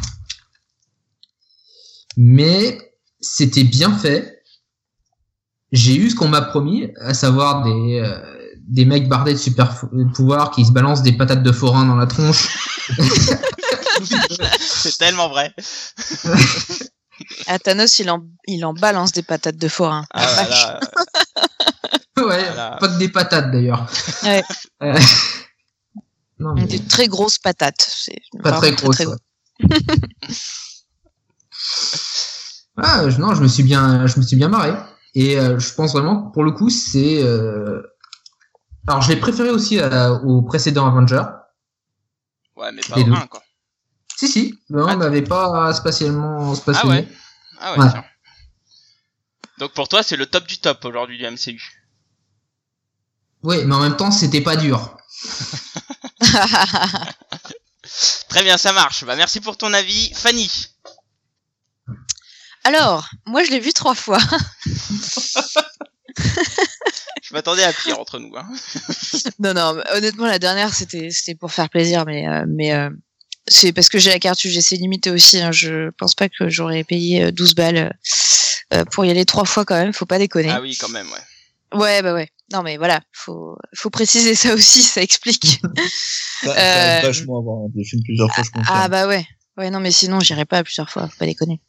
mais 2.17 2.77
c'était 3.19 3.63
bien 3.63 3.95
fait. 3.97 4.43
J'ai 5.71 5.95
eu 5.95 6.09
ce 6.09 6.15
qu'on 6.15 6.27
m'a 6.29 6.41
promis, 6.41 6.91
à 6.99 7.13
savoir 7.13 7.63
des 7.63 7.99
euh, 7.99 8.39
des 8.69 8.85
mecs 8.85 9.09
bardés 9.09 9.33
de 9.33 9.37
super 9.37 9.75
pouvoirs 10.13 10.51
qui 10.51 10.63
se 10.63 10.71
balancent 10.71 11.01
des 11.01 11.13
patates 11.13 11.43
de 11.43 11.51
forain 11.51 11.85
dans 11.85 11.95
la 11.95 12.05
tronche. 12.05 12.47
C'est 14.59 14.97
tellement 14.97 15.27
vrai. 15.29 15.53
Ah, 17.47 17.59
Thanos 17.59 17.99
il 17.99 18.09
en, 18.09 18.23
il 18.47 18.63
en 18.63 18.73
balance 18.73 19.11
des 19.11 19.23
patates 19.23 19.57
de 19.57 19.67
forain. 19.67 20.05
Ah, 20.13 20.25
voilà. 20.35 20.79
Ouais, 22.27 22.43
Voilà. 22.45 22.77
pas 22.79 22.87
que 22.87 22.97
des 22.97 23.09
patates 23.09 23.51
d'ailleurs. 23.51 23.85
Ouais. 24.23 24.43
Euh, 24.81 24.97
non, 26.39 26.53
mais 26.55 26.63
Des 26.65 26.79
très 26.85 27.07
grosses 27.09 27.37
patates. 27.37 27.85
C'est 27.93 28.15
pas 28.41 28.53
très 28.53 28.71
grosses. 28.71 28.99
ouais. 28.99 29.17
ah, 32.77 33.09
je- 33.09 33.17
non, 33.17 33.33
je 33.35 33.41
me 33.41 33.47
suis 33.47 33.63
bien, 33.63 34.07
je 34.07 34.17
me 34.17 34.23
suis 34.23 34.37
bien 34.37 34.47
marré. 34.47 34.71
Et 35.15 35.37
euh, 35.39 35.59
je 35.59 35.73
pense 35.73 35.91
vraiment 35.93 36.21
que 36.27 36.33
pour 36.33 36.43
le 36.43 36.51
coup, 36.51 36.69
c'est. 36.69 37.21
euh, 37.23 37.81
Alors, 38.87 39.01
je 39.01 39.09
l'ai 39.09 39.17
préféré 39.17 39.49
aussi 39.49 39.79
à- 39.79 40.13
au 40.13 40.41
précédent 40.41 40.87
Avenger. 40.87 41.23
Ouais, 42.55 42.71
mais 42.71 42.81
pas 42.87 42.95
Les 42.95 43.01
au 43.03 43.05
deux. 43.07 43.13
1, 43.13 43.27
quoi. 43.27 43.43
Si, 44.15 44.27
si, 44.27 44.59
Ah, 44.73 44.77
on 44.87 44.97
n'avait 44.97 45.21
pas 45.23 45.73
spatialement. 45.73 46.53
Ah 46.67 46.87
ouais. 46.87 47.07
Ah 47.59 47.73
ouais, 47.73 47.79
Ouais. 47.83 47.89
tiens. 47.91 48.03
Donc 49.57 49.73
pour 49.73 49.89
toi, 49.89 50.03
c'est 50.03 50.15
le 50.15 50.25
top 50.25 50.47
du 50.47 50.59
top 50.59 50.83
aujourd'hui 50.85 51.17
du 51.17 51.25
MCU. 51.25 51.61
Oui, 53.43 53.63
mais 53.65 53.75
en 53.75 53.79
même 53.79 53.97
temps, 53.97 54.11
c'était 54.11 54.41
pas 54.41 54.55
dur. 54.55 54.97
Très 58.29 58.43
bien, 58.43 58.57
ça 58.57 58.73
marche. 58.73 59.03
Bah 59.05 59.15
merci 59.15 59.39
pour 59.41 59.57
ton 59.57 59.73
avis, 59.73 60.11
Fanny. 60.13 60.49
Alors, 62.63 63.09
moi 63.25 63.43
je 63.43 63.51
l'ai 63.51 63.59
vu 63.59 63.73
trois 63.73 63.95
fois. 63.95 64.19
Je 67.29 67.35
m'attendais 67.35 67.63
à 67.63 67.71
pire 67.71 67.99
entre 67.99 68.17
nous. 68.17 68.35
Hein. 68.35 68.47
non, 69.39 69.53
non, 69.53 69.79
honnêtement, 69.93 70.25
la 70.25 70.39
dernière, 70.39 70.73
c'était, 70.73 71.09
c'était 71.11 71.35
pour 71.35 71.51
faire 71.51 71.69
plaisir, 71.69 72.03
mais, 72.05 72.27
euh, 72.27 72.43
mais 72.47 72.73
euh, 72.73 72.89
c'est 73.47 73.71
parce 73.71 73.87
que 73.87 73.99
j'ai 73.99 74.09
la 74.09 74.17
carte 74.19 74.43
UGC 74.43 74.77
limitée 74.77 75.11
aussi. 75.11 75.39
Hein, 75.39 75.51
je 75.51 75.91
pense 75.91 76.15
pas 76.15 76.27
que 76.27 76.49
j'aurais 76.49 76.83
payé 76.83 77.25
euh, 77.25 77.31
12 77.31 77.53
balles 77.53 77.95
euh, 78.73 78.83
pour 78.85 79.05
y 79.05 79.11
aller 79.11 79.25
trois 79.25 79.45
fois 79.45 79.63
quand 79.63 79.75
même. 79.75 79.93
Faut 79.93 80.07
pas 80.07 80.17
déconner. 80.17 80.49
Ah 80.49 80.59
oui, 80.59 80.75
quand 80.75 80.89
même, 80.89 81.07
ouais. 81.11 81.77
Ouais, 81.79 82.01
bah 82.01 82.15
ouais. 82.15 82.29
Non, 82.51 82.63
mais 82.63 82.77
voilà, 82.77 83.01
faut, 83.11 83.55
faut 83.75 83.89
préciser 83.89 84.33
ça 84.35 84.53
aussi, 84.53 84.81
ça 84.81 85.01
explique. 85.01 85.61
Ça, 86.41 86.55
ça 86.55 86.99
Euh, 86.99 87.01
vachement 87.07 87.39
à 87.39 87.41
voir 87.41 87.69
des 87.75 87.83
films 87.83 88.01
plusieurs 88.03 88.33
fois, 88.33 88.43
je 88.45 88.49
confirme. 88.51 88.77
ah 88.79 88.87
bah 88.87 89.07
ouais. 89.07 89.25
Ouais, 89.57 89.69
non, 89.69 89.81
mais 89.81 89.91
sinon, 89.91 90.21
j'irai 90.21 90.45
pas 90.45 90.63
plusieurs 90.63 90.89
fois, 90.89 91.09
faut 91.09 91.17
pas 91.17 91.25
déconner. 91.25 91.59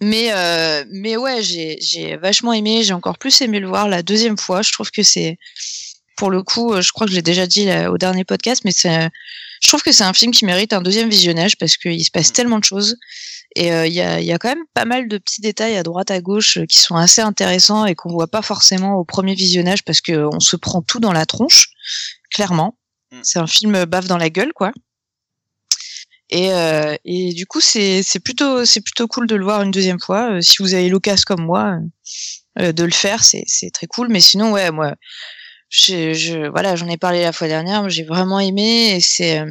Mais, 0.00 0.32
euh, 0.32 0.84
mais 0.90 1.16
ouais, 1.18 1.42
j'ai, 1.42 1.76
j'ai 1.82 2.16
vachement 2.16 2.54
aimé, 2.54 2.82
j'ai 2.82 2.94
encore 2.94 3.18
plus 3.18 3.40
aimé 3.42 3.60
le 3.60 3.68
voir 3.68 3.88
la 3.88 4.02
deuxième 4.02 4.38
fois. 4.38 4.62
Je 4.62 4.72
trouve 4.72 4.90
que 4.90 5.02
c'est, 5.02 5.38
pour 6.16 6.30
le 6.30 6.42
coup, 6.42 6.72
euh, 6.72 6.80
je 6.80 6.92
crois 6.92 7.06
que 7.06 7.10
je 7.10 7.16
l'ai 7.16 7.22
déjà 7.22 7.46
dit 7.46 7.66
là, 7.66 7.90
au 7.92 7.98
dernier 7.98 8.24
podcast, 8.24 8.62
mais 8.64 8.70
c'est, 8.70 9.10
je 9.60 9.68
trouve 9.68 9.82
que 9.82 9.92
c'est 9.92 10.04
un 10.04 10.14
film 10.14 10.32
qui 10.32 10.46
mérite 10.46 10.72
un 10.72 10.80
deuxième 10.80 11.10
visionnage 11.10 11.58
parce 11.58 11.76
qu'il 11.76 12.02
se 12.02 12.10
passe 12.10 12.32
tellement 12.32 12.58
de 12.58 12.64
choses. 12.64 12.96
Et 13.56 13.72
euh, 13.72 13.86
il 13.86 13.92
y, 13.94 14.00
a, 14.00 14.20
y 14.20 14.32
a 14.32 14.38
quand 14.38 14.48
même 14.48 14.64
pas 14.74 14.84
mal 14.84 15.08
de 15.08 15.18
petits 15.18 15.40
détails 15.40 15.76
à 15.76 15.82
droite 15.82 16.10
à 16.10 16.20
gauche 16.20 16.58
euh, 16.58 16.66
qui 16.66 16.78
sont 16.78 16.96
assez 16.96 17.22
intéressants 17.22 17.86
et 17.86 17.94
qu'on 17.94 18.10
voit 18.10 18.28
pas 18.28 18.42
forcément 18.42 18.94
au 18.96 19.04
premier 19.04 19.34
visionnage 19.34 19.84
parce 19.84 20.00
que 20.00 20.28
on 20.32 20.40
se 20.40 20.56
prend 20.56 20.82
tout 20.82 21.00
dans 21.00 21.12
la 21.12 21.26
tronche, 21.26 21.68
clairement. 22.30 22.76
Mm. 23.10 23.20
C'est 23.22 23.38
un 23.38 23.46
film 23.46 23.84
baffe 23.84 24.06
dans 24.06 24.18
la 24.18 24.30
gueule, 24.30 24.52
quoi. 24.52 24.72
Et, 26.30 26.52
euh, 26.52 26.96
et 27.04 27.32
du 27.32 27.46
coup, 27.46 27.60
c'est 27.60 28.02
c'est 28.02 28.20
plutôt 28.20 28.64
c'est 28.66 28.82
plutôt 28.82 29.06
cool 29.08 29.26
de 29.26 29.34
le 29.34 29.44
voir 29.44 29.62
une 29.62 29.70
deuxième 29.70 30.00
fois. 30.00 30.32
Euh, 30.32 30.40
si 30.40 30.56
vous 30.60 30.74
avez 30.74 30.88
l'occasion 30.88 31.24
comme 31.26 31.44
moi 31.44 31.78
euh, 32.58 32.64
euh, 32.64 32.72
de 32.72 32.84
le 32.84 32.90
faire, 32.90 33.24
c'est 33.24 33.44
c'est 33.46 33.70
très 33.70 33.86
cool. 33.86 34.08
Mais 34.10 34.20
sinon, 34.20 34.52
ouais, 34.52 34.70
moi, 34.70 34.94
je, 35.70 36.12
je 36.12 36.48
voilà, 36.50 36.76
j'en 36.76 36.88
ai 36.88 36.98
parlé 36.98 37.22
la 37.22 37.32
fois 37.32 37.48
dernière. 37.48 37.88
J'ai 37.88 38.04
vraiment 38.04 38.40
aimé 38.40 38.96
et 38.96 39.00
c'est 39.00 39.40
euh, 39.40 39.50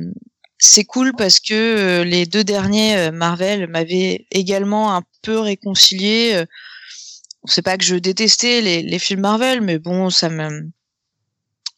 c'est 0.60 0.86
cool 0.86 1.14
parce 1.16 1.40
que 1.40 1.54
euh, 1.54 2.04
les 2.04 2.26
deux 2.26 2.44
derniers 2.44 2.98
euh, 2.98 3.12
Marvel 3.12 3.68
m'avaient 3.68 4.26
également 4.32 4.96
un 4.96 5.04
peu 5.22 5.40
réconcilié. 5.40 6.34
Euh, 6.36 6.46
C'est 7.46 7.62
pas 7.62 7.78
que 7.78 7.84
je 7.86 7.96
détestais 7.96 8.62
les, 8.62 8.82
les 8.84 9.00
films 9.00 9.22
Marvel, 9.22 9.62
mais 9.62 9.80
bon, 9.80 10.10
ça 10.10 10.30
me 10.30 10.70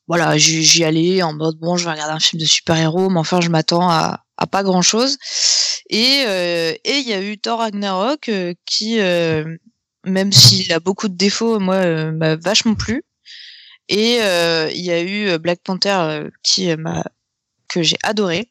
voilà, 0.07 0.37
j'y 0.37 0.83
allais 0.83 1.21
en 1.21 1.33
mode 1.33 1.57
bon, 1.59 1.77
je 1.77 1.85
vais 1.85 1.91
regarder 1.91 2.13
un 2.15 2.19
film 2.19 2.41
de 2.41 2.47
super-héros, 2.47 3.09
mais 3.09 3.19
enfin, 3.19 3.41
je 3.41 3.49
m'attends 3.49 3.87
à, 3.89 4.25
à 4.37 4.47
pas 4.47 4.63
grand-chose. 4.63 5.17
Et 5.89 6.23
euh, 6.27 6.73
et 6.83 6.97
il 6.97 7.07
y 7.07 7.13
a 7.13 7.21
eu 7.21 7.37
Thor 7.37 7.59
Ragnarok 7.59 8.29
euh, 8.29 8.53
qui, 8.65 8.99
euh, 8.99 9.57
même 10.05 10.31
s'il 10.31 10.71
a 10.73 10.79
beaucoup 10.79 11.09
de 11.09 11.15
défauts, 11.15 11.59
moi, 11.59 12.11
m'a 12.11 12.35
vachement 12.37 12.75
plu. 12.75 13.03
Et 13.89 14.19
euh, 14.21 14.69
il 14.73 14.81
y 14.81 14.91
a 14.91 15.01
eu 15.03 15.37
Black 15.39 15.61
Panther 15.63 16.23
qui 16.43 16.75
m'a 16.77 17.03
que 17.67 17.83
j'ai 17.83 17.97
adoré. 18.03 18.49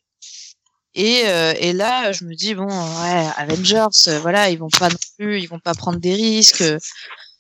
Et, 0.95 1.23
euh, 1.27 1.55
et 1.59 1.73
là, 1.73 2.13
je 2.13 2.25
me 2.25 2.35
dis 2.35 2.55
bon, 2.55 2.67
ouais, 2.67 3.27
Avengers, 3.37 3.87
euh, 4.09 4.19
voilà, 4.21 4.51
ils 4.51 4.59
vont 4.59 4.69
pas 4.71 4.89
non 4.89 4.97
plus, 5.19 5.41
ils 5.41 5.47
vont 5.47 5.61
pas 5.61 5.75
prendre 5.75 5.99
des 5.99 6.15
risques. 6.15 6.65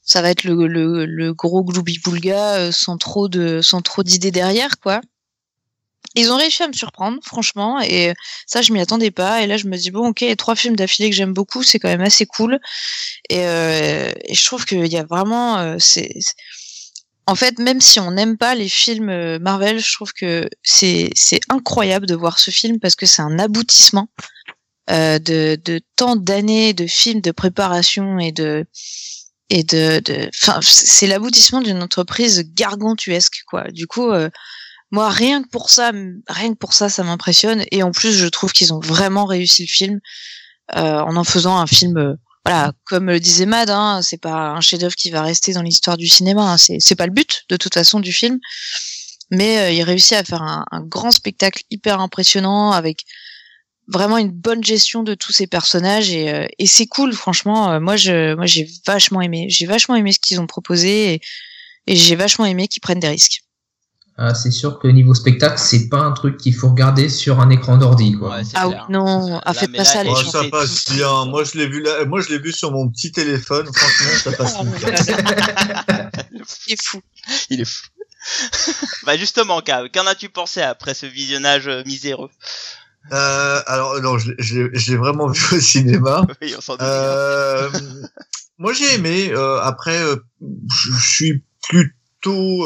Ça 0.03 0.23
va 0.23 0.31
être 0.31 0.45
le, 0.45 0.67
le, 0.69 1.07
le 1.07 1.35
gros 1.35 1.65
gloubi-boulga 1.65 2.57
euh, 2.57 2.73
sans 2.73 2.99
trop 2.99 3.29
de 3.29 3.61
sans 3.63 3.83
trop 3.83 4.03
d'idées 4.03 4.31
derrière, 4.31 4.79
quoi. 4.81 5.01
Ils 6.15 6.33
ont 6.33 6.37
réussi 6.37 6.63
à 6.63 6.69
me 6.69 6.73
surprendre, 6.73 7.19
franchement, 7.23 7.81
et 7.81 8.15
ça, 8.47 8.63
je 8.63 8.73
m'y 8.73 8.81
attendais 8.81 9.11
pas. 9.11 9.43
Et 9.43 9.47
là, 9.47 9.57
je 9.57 9.67
me 9.67 9.77
dis 9.77 9.91
bon, 9.91 10.09
ok, 10.09 10.25
trois 10.37 10.57
films 10.57 10.75
d'affilée 10.75 11.11
que 11.11 11.17
j'aime 11.17 11.35
beaucoup, 11.35 11.63
c'est 11.63 11.79
quand 11.79 11.89
même 11.89 12.01
assez 12.01 12.25
cool. 12.27 12.59
Et, 13.31 13.47
euh, 13.47 14.13
et 14.25 14.35
je 14.35 14.45
trouve 14.47 14.65
qu'il 14.67 14.87
y 14.87 14.97
a 14.99 15.05
vraiment, 15.05 15.79
c'est- 15.79 16.15
en 17.29 17.35
fait, 17.35 17.59
même 17.59 17.83
si 17.83 18.01
on 18.01 18.13
n'aime 18.13 18.39
pas 18.39 18.55
les 18.55 18.71
films 18.71 19.11
euh, 19.11 19.39
Marvel, 19.39 19.81
je 19.81 19.93
trouve 19.93 20.15
que 20.15 20.49
c'est 20.63 21.13
incroyable 21.51 22.07
de 22.07 22.15
voir 22.15 22.39
ce 22.39 22.51
film 22.51 22.81
parce 22.81 22.97
que 22.97 23.05
c'est 23.05 23.21
un 23.21 23.39
aboutissement 23.39 24.09
euh, 24.89 25.19
de, 25.19 25.59
tant 25.95 26.17
d'années 26.17 26.73
de 26.73 26.87
films 26.87 27.21
de 27.21 27.31
préparation 27.31 28.19
et 28.19 28.33
de 28.33 28.65
et 29.51 29.63
de, 29.63 30.01
de 30.01 30.31
c'est 30.63 31.07
l'aboutissement 31.07 31.61
d'une 31.61 31.83
entreprise 31.83 32.45
gargantuesque 32.55 33.43
quoi. 33.47 33.65
Du 33.73 33.87
coup, 33.87 34.11
euh, 34.11 34.31
moi 34.91 35.11
rien 35.11 35.43
que 35.43 35.49
pour 35.49 35.69
ça, 35.69 35.93
rien 36.29 36.55
que 36.55 36.59
pour 36.59 36.73
ça, 36.73 36.89
ça 36.89 37.05
m'impressionne 37.05 37.63
et 37.71 37.83
en 37.83 37.91
plus 37.91 38.13
je 38.13 38.27
trouve 38.27 38.53
qu'ils 38.53 38.73
ont 38.73 38.81
vraiment 38.81 39.27
réussi 39.27 39.65
le 39.65 39.69
film 39.69 40.01
en 40.75 41.15
en 41.15 41.25
faisant 41.25 41.59
un 41.59 41.67
film. 41.67 42.17
Voilà, 42.49 42.73
comme 42.87 43.09
le 43.09 43.21
disait 43.21 43.45
Mad, 43.45 43.69
hein, 43.69 44.01
c'est 44.03 44.17
pas 44.17 44.53
un 44.53 44.63
chef-d'œuvre 44.63 44.95
qui 44.95 45.11
va 45.11 45.21
rester 45.21 45.53
dans 45.53 45.61
l'histoire 45.61 45.99
du 45.99 46.09
cinéma. 46.09 46.53
hein, 46.53 46.57
c'est 46.57 46.79
c'est 46.81 46.95
pas 46.97 47.05
le 47.05 47.13
but 47.13 47.45
de 47.51 47.59
toute 47.59 47.75
façon 47.75 48.01
du 48.01 48.11
film, 48.11 48.39
mais 49.31 49.59
euh, 49.59 49.71
il 49.71 49.83
réussit 49.83 50.15
à 50.17 50.25
faire 50.25 50.41
un, 50.43 50.65
un 50.71 50.81
grand 50.81 51.11
spectacle 51.11 51.63
hyper 51.71 52.01
impressionnant 52.01 52.73
avec 52.73 53.05
vraiment 53.87 54.17
une 54.17 54.31
bonne 54.31 54.65
gestion 54.65 55.03
de 55.03 55.15
tous 55.15 55.33
ces 55.33 55.47
personnages. 55.47 56.11
Et, 56.11 56.31
euh, 56.31 56.47
et 56.59 56.67
c'est 56.67 56.87
cool 56.87 57.13
franchement. 57.13 57.71
Euh, 57.73 57.81
moi 57.81 57.97
je 57.97 58.35
moi 58.35 58.47
j'ai 58.47 58.67
vachement 58.87 59.21
aimé. 59.21 59.49
J'ai 59.51 59.67
vachement 59.67 59.97
aimé 59.97 60.13
ce 60.13 60.19
qu'ils 60.19 60.41
ont 60.41 60.47
proposé 60.47 61.15
et, 61.15 61.21
et 61.87 61.97
j'ai 61.97 62.17
vachement 62.17 62.47
aimé 62.47 62.67
qu'ils 62.67 62.81
prennent 62.81 63.01
des 63.01 63.09
risques 63.09 63.43
Ah, 64.21 64.35
c'est 64.35 64.51
sûr 64.51 64.81
que 64.81 64.89
niveau 64.89 65.15
spectacle, 65.15 65.59
c'est 65.59 65.89
pas 65.89 66.01
un 66.01 66.11
truc 66.11 66.39
qu'il 66.39 66.53
faut 66.55 66.69
regarder 66.71 67.09
sur 67.09 67.39
un 67.39 67.51
écran 67.51 67.77
d'ordi, 67.79 68.15
quoi. 68.19 68.31
Ouais, 68.37 68.43
Ah 68.55 68.67
oui, 68.67 68.73
clair. 68.75 68.87
non, 68.91 69.29
Là, 69.35 69.41
ah, 69.47 69.55
faites 69.55 69.71
mais 69.71 69.79
pas 69.79 69.85
là, 69.85 69.91
ça, 69.91 70.03
les 70.03 70.11
gens. 70.11 70.31
ça 70.33 70.43
fait 70.43 70.51
passe 70.51 70.85
tout- 70.87 70.95
bien. 70.95 71.25
Moi, 71.27 71.45
je 71.45 71.57
l'ai 71.57 71.69
vu 71.69 71.81
là. 71.83 72.05
Moi, 72.05 72.21
je 72.21 72.29
l'ai 72.31 72.41
vu 72.41 72.53
sur 72.53 72.73
mon 72.73 72.89
petit 72.89 73.13
téléphone. 73.13 73.69
Franchement, 73.73 74.19
ça 74.25 74.33
passe 74.33 74.65
bien. 74.65 74.95
c'est 76.47 76.83
fou 76.83 77.01
Il 77.51 77.61
est 77.61 77.65
fou. 77.65 77.87
bah 79.07 79.17
justement, 79.17 79.61
Kav, 79.61 79.89
qu'en 79.95 80.07
as-tu 80.09 80.29
pensé 80.29 80.61
après 80.63 80.95
ce 80.95 81.07
visionnage 81.07 81.69
euh, 81.69 81.83
miséreux? 81.87 82.31
Euh, 83.13 83.61
alors, 83.67 84.01
non, 84.03 84.19
je, 84.19 84.31
l'ai- 84.33 84.37
je, 84.41 84.59
l'ai- 84.63 84.71
je 84.79 84.91
l'ai 84.91 84.97
vraiment 84.99 85.29
vu 85.29 85.57
au 85.57 85.61
cinéma. 85.61 86.27
Oui, 86.43 86.55
on. 86.69 86.77
Euh, 86.81 87.71
moi, 88.59 88.73
j'ai 88.73 88.95
aimé. 88.95 89.31
Euh, 89.33 89.61
après, 89.61 90.03
euh, 90.03 90.17
je 90.43 90.91
je 90.93 91.09
suis 91.09 91.45
plutôt, 91.69 92.65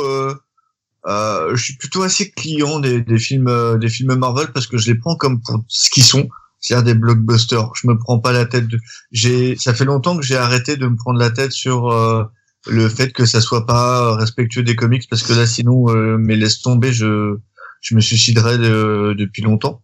euh, 1.07 1.55
je 1.57 1.62
suis 1.62 1.77
plutôt 1.77 2.03
assez 2.03 2.31
client 2.31 2.79
des, 2.81 3.01
des 3.01 3.19
films, 3.19 3.49
euh, 3.49 3.77
des 3.79 3.88
films 3.88 4.15
Marvel 4.15 4.49
parce 4.53 4.67
que 4.67 4.79
je 4.79 4.91
les 4.91 4.99
prends 4.99 5.17
comme 5.17 5.41
pour 5.41 5.62
ce 5.69 5.91
qu'ils 5.91 6.05
sont, 6.05 6.29
c'est-à-dire 6.61 6.85
des 6.85 6.95
blockbusters. 6.95 7.71
Je 7.75 7.88
me 7.88 7.99
prends 7.99 8.21
pas 8.21 8.33
la 8.33 8.47
tête. 8.47 8.69
De... 8.69 8.79
J'ai, 9.11 9.57
ça 9.57 9.75
fait 9.75 9.85
longtemps 9.85 10.17
que 10.17 10.23
j'ai 10.23 10.37
arrêté 10.37 10.77
de 10.77 10.87
me 10.87 10.97
prendre 10.97 11.19
la 11.19 11.31
tête 11.31 11.53
sur 11.53 11.91
euh, 11.91 12.25
le 12.69 12.88
fait 12.88 13.12
que 13.12 13.27
ça 13.27 13.41
soit 13.41 13.67
pas 13.67 14.15
respectueux 14.17 14.62
des 14.62 14.77
comics 14.77 15.09
parce 15.11 15.23
que 15.23 15.33
là, 15.33 15.47
sinon, 15.47 15.88
euh, 15.91 16.17
mais 16.19 16.37
laisse 16.37 16.61
tomber, 16.61 16.93
je, 16.93 17.37
je 17.81 17.95
me 17.95 18.01
suiciderais 18.01 18.59
de- 18.59 19.15
depuis 19.19 19.43
longtemps. 19.43 19.83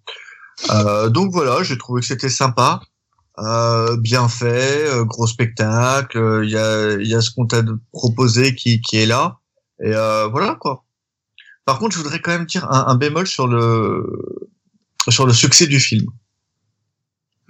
Euh, 0.70 1.08
donc 1.08 1.32
voilà, 1.32 1.62
j'ai 1.62 1.78
trouvé 1.78 2.00
que 2.00 2.06
c'était 2.06 2.28
sympa. 2.28 2.80
Euh, 3.38 3.96
bien 3.96 4.28
fait, 4.28 4.88
gros 5.04 5.28
spectacle, 5.28 6.40
il 6.42 6.50
y 6.50 6.56
a 6.56 6.96
y 7.00 7.14
a 7.14 7.20
ce 7.20 7.30
qu'on 7.30 7.46
t'a 7.46 7.62
proposé 7.92 8.56
qui 8.56 8.80
qui 8.80 8.96
est 8.96 9.06
là 9.06 9.38
et 9.80 9.94
euh, 9.94 10.26
voilà 10.26 10.56
quoi. 10.60 10.84
Par 11.68 11.78
contre, 11.78 11.94
je 11.96 12.02
voudrais 12.02 12.18
quand 12.22 12.30
même 12.30 12.46
dire 12.46 12.64
un, 12.72 12.86
un 12.88 12.94
bémol 12.94 13.26
sur 13.26 13.46
le 13.46 14.06
sur 15.10 15.26
le 15.26 15.34
succès 15.34 15.66
du 15.66 15.78
film. 15.80 16.06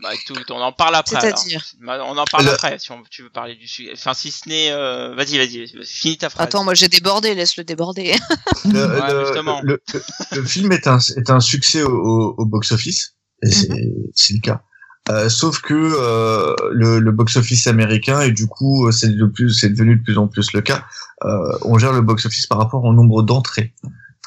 Bah 0.02 0.10
écoute, 0.12 0.50
on 0.50 0.60
en 0.60 0.72
parle 0.72 0.96
après. 0.96 1.20
C'est-à-dire 1.20 1.64
Bah, 1.80 2.00
On 2.04 2.16
en 2.18 2.24
parle 2.24 2.44
Le- 2.46 2.50
après 2.54 2.80
si 2.80 2.90
on, 2.90 3.02
tu 3.10 3.22
veux 3.22 3.30
parler 3.30 3.54
du 3.54 3.68
sujet. 3.68 3.90
Enfin, 3.92 4.14
si 4.14 4.32
ce 4.32 4.48
n'est, 4.48 4.72
euh... 4.72 5.14
vas-y, 5.14 5.38
vas-y, 5.38 5.68
finis 5.84 6.18
ta 6.18 6.30
phrase. 6.30 6.46
attends 6.48 6.64
moi 6.64 6.74
j'ai 6.74 6.88
débordé 6.88 7.36
laisse-le 7.36 7.62
déborder 7.62 8.16
Le, 8.64 8.70
Ouais, 9.00 9.12
le- 9.12 9.24
justement. 9.24 9.60
le- 9.62 9.80
le- 9.94 10.02
le 10.36 10.42
film 10.44 10.72
est 10.72 10.88
un 10.88 10.98
est 10.98 11.30
un 11.30 11.38
succès 11.40 11.82
au, 11.84 11.90
au, 11.94 12.34
au 12.38 12.44
box-office 12.44 13.14
et 13.44 13.50
c'est 13.52 13.68
c'est 14.14 14.34
le 14.34 14.40
cas. 14.40 14.62
Euh, 15.10 15.28
sauf 15.28 15.60
que 15.62 15.74
euh, 15.74 16.54
le, 16.72 16.98
le 16.98 17.12
box-office 17.12 17.66
américain 17.68 18.20
et 18.20 18.30
du 18.32 18.46
coup 18.48 18.90
c'est 18.92 19.08
de 19.08 19.26
plus 19.26 19.52
c'est 19.52 19.70
devenu 19.70 19.96
de 19.96 20.02
plus 20.02 20.18
en 20.18 20.26
plus 20.28 20.52
le 20.52 20.60
cas. 20.60 20.84
Euh, 21.24 21.58
on 21.62 21.78
gère 21.78 21.92
le 21.92 22.02
box-office 22.02 22.46
par 22.46 22.58
rapport 22.58 22.84
au 22.84 22.92
nombre 22.92 23.22
d'entrées. 23.22 23.74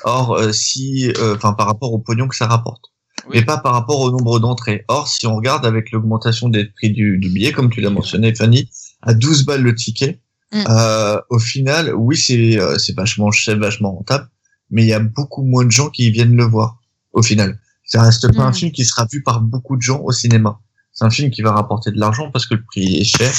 Or 0.03 0.33
euh, 0.33 0.51
si 0.51 1.11
euh, 1.17 1.35
enfin 1.35 1.53
par 1.53 1.67
rapport 1.67 1.93
au 1.93 1.99
pognon 1.99 2.27
que 2.27 2.35
ça 2.35 2.47
rapporte. 2.47 2.85
Oui. 3.27 3.33
mais 3.35 3.45
pas 3.45 3.59
par 3.59 3.73
rapport 3.73 3.99
au 3.99 4.09
nombre 4.09 4.39
d'entrées. 4.39 4.83
Or, 4.87 5.07
si 5.07 5.27
on 5.27 5.35
regarde 5.35 5.63
avec 5.65 5.91
l'augmentation 5.91 6.49
des 6.49 6.65
prix 6.65 6.89
du, 6.89 7.19
du 7.19 7.29
billet, 7.29 7.51
comme 7.51 7.69
tu 7.69 7.79
l'as 7.79 7.91
mentionné, 7.91 8.33
Fanny, 8.33 8.67
à 9.03 9.13
12 9.13 9.45
balles 9.45 9.61
le 9.61 9.75
ticket, 9.75 10.21
Mm. 10.53 10.63
euh, 10.69 11.17
au 11.29 11.39
final, 11.39 11.93
oui, 11.95 12.17
c'est 12.17 12.59
euh, 12.59 12.77
c'est 12.77 12.93
vachement 12.93 13.31
cher, 13.31 13.57
vachement 13.57 13.93
rentable, 13.95 14.27
mais 14.69 14.81
il 14.83 14.87
y 14.87 14.93
a 14.93 14.99
beaucoup 14.99 15.43
moins 15.43 15.63
de 15.63 15.71
gens 15.71 15.89
qui 15.89 16.11
viennent 16.11 16.35
le 16.35 16.43
voir. 16.43 16.77
Au 17.13 17.21
final, 17.21 17.57
ça 17.85 18.01
reste 18.01 18.35
pas 18.35 18.43
un 18.43 18.49
Mm. 18.49 18.53
film 18.55 18.71
qui 18.73 18.83
sera 18.83 19.05
vu 19.09 19.23
par 19.23 19.39
beaucoup 19.39 19.77
de 19.77 19.81
gens 19.81 20.01
au 20.03 20.11
cinéma. 20.11 20.59
C'est 20.91 21.05
un 21.05 21.09
film 21.09 21.29
qui 21.31 21.41
va 21.41 21.53
rapporter 21.53 21.91
de 21.91 21.99
l'argent 21.99 22.31
parce 22.31 22.45
que 22.47 22.55
le 22.55 22.63
prix 22.65 22.97
est 22.97 23.05
cher, 23.05 23.31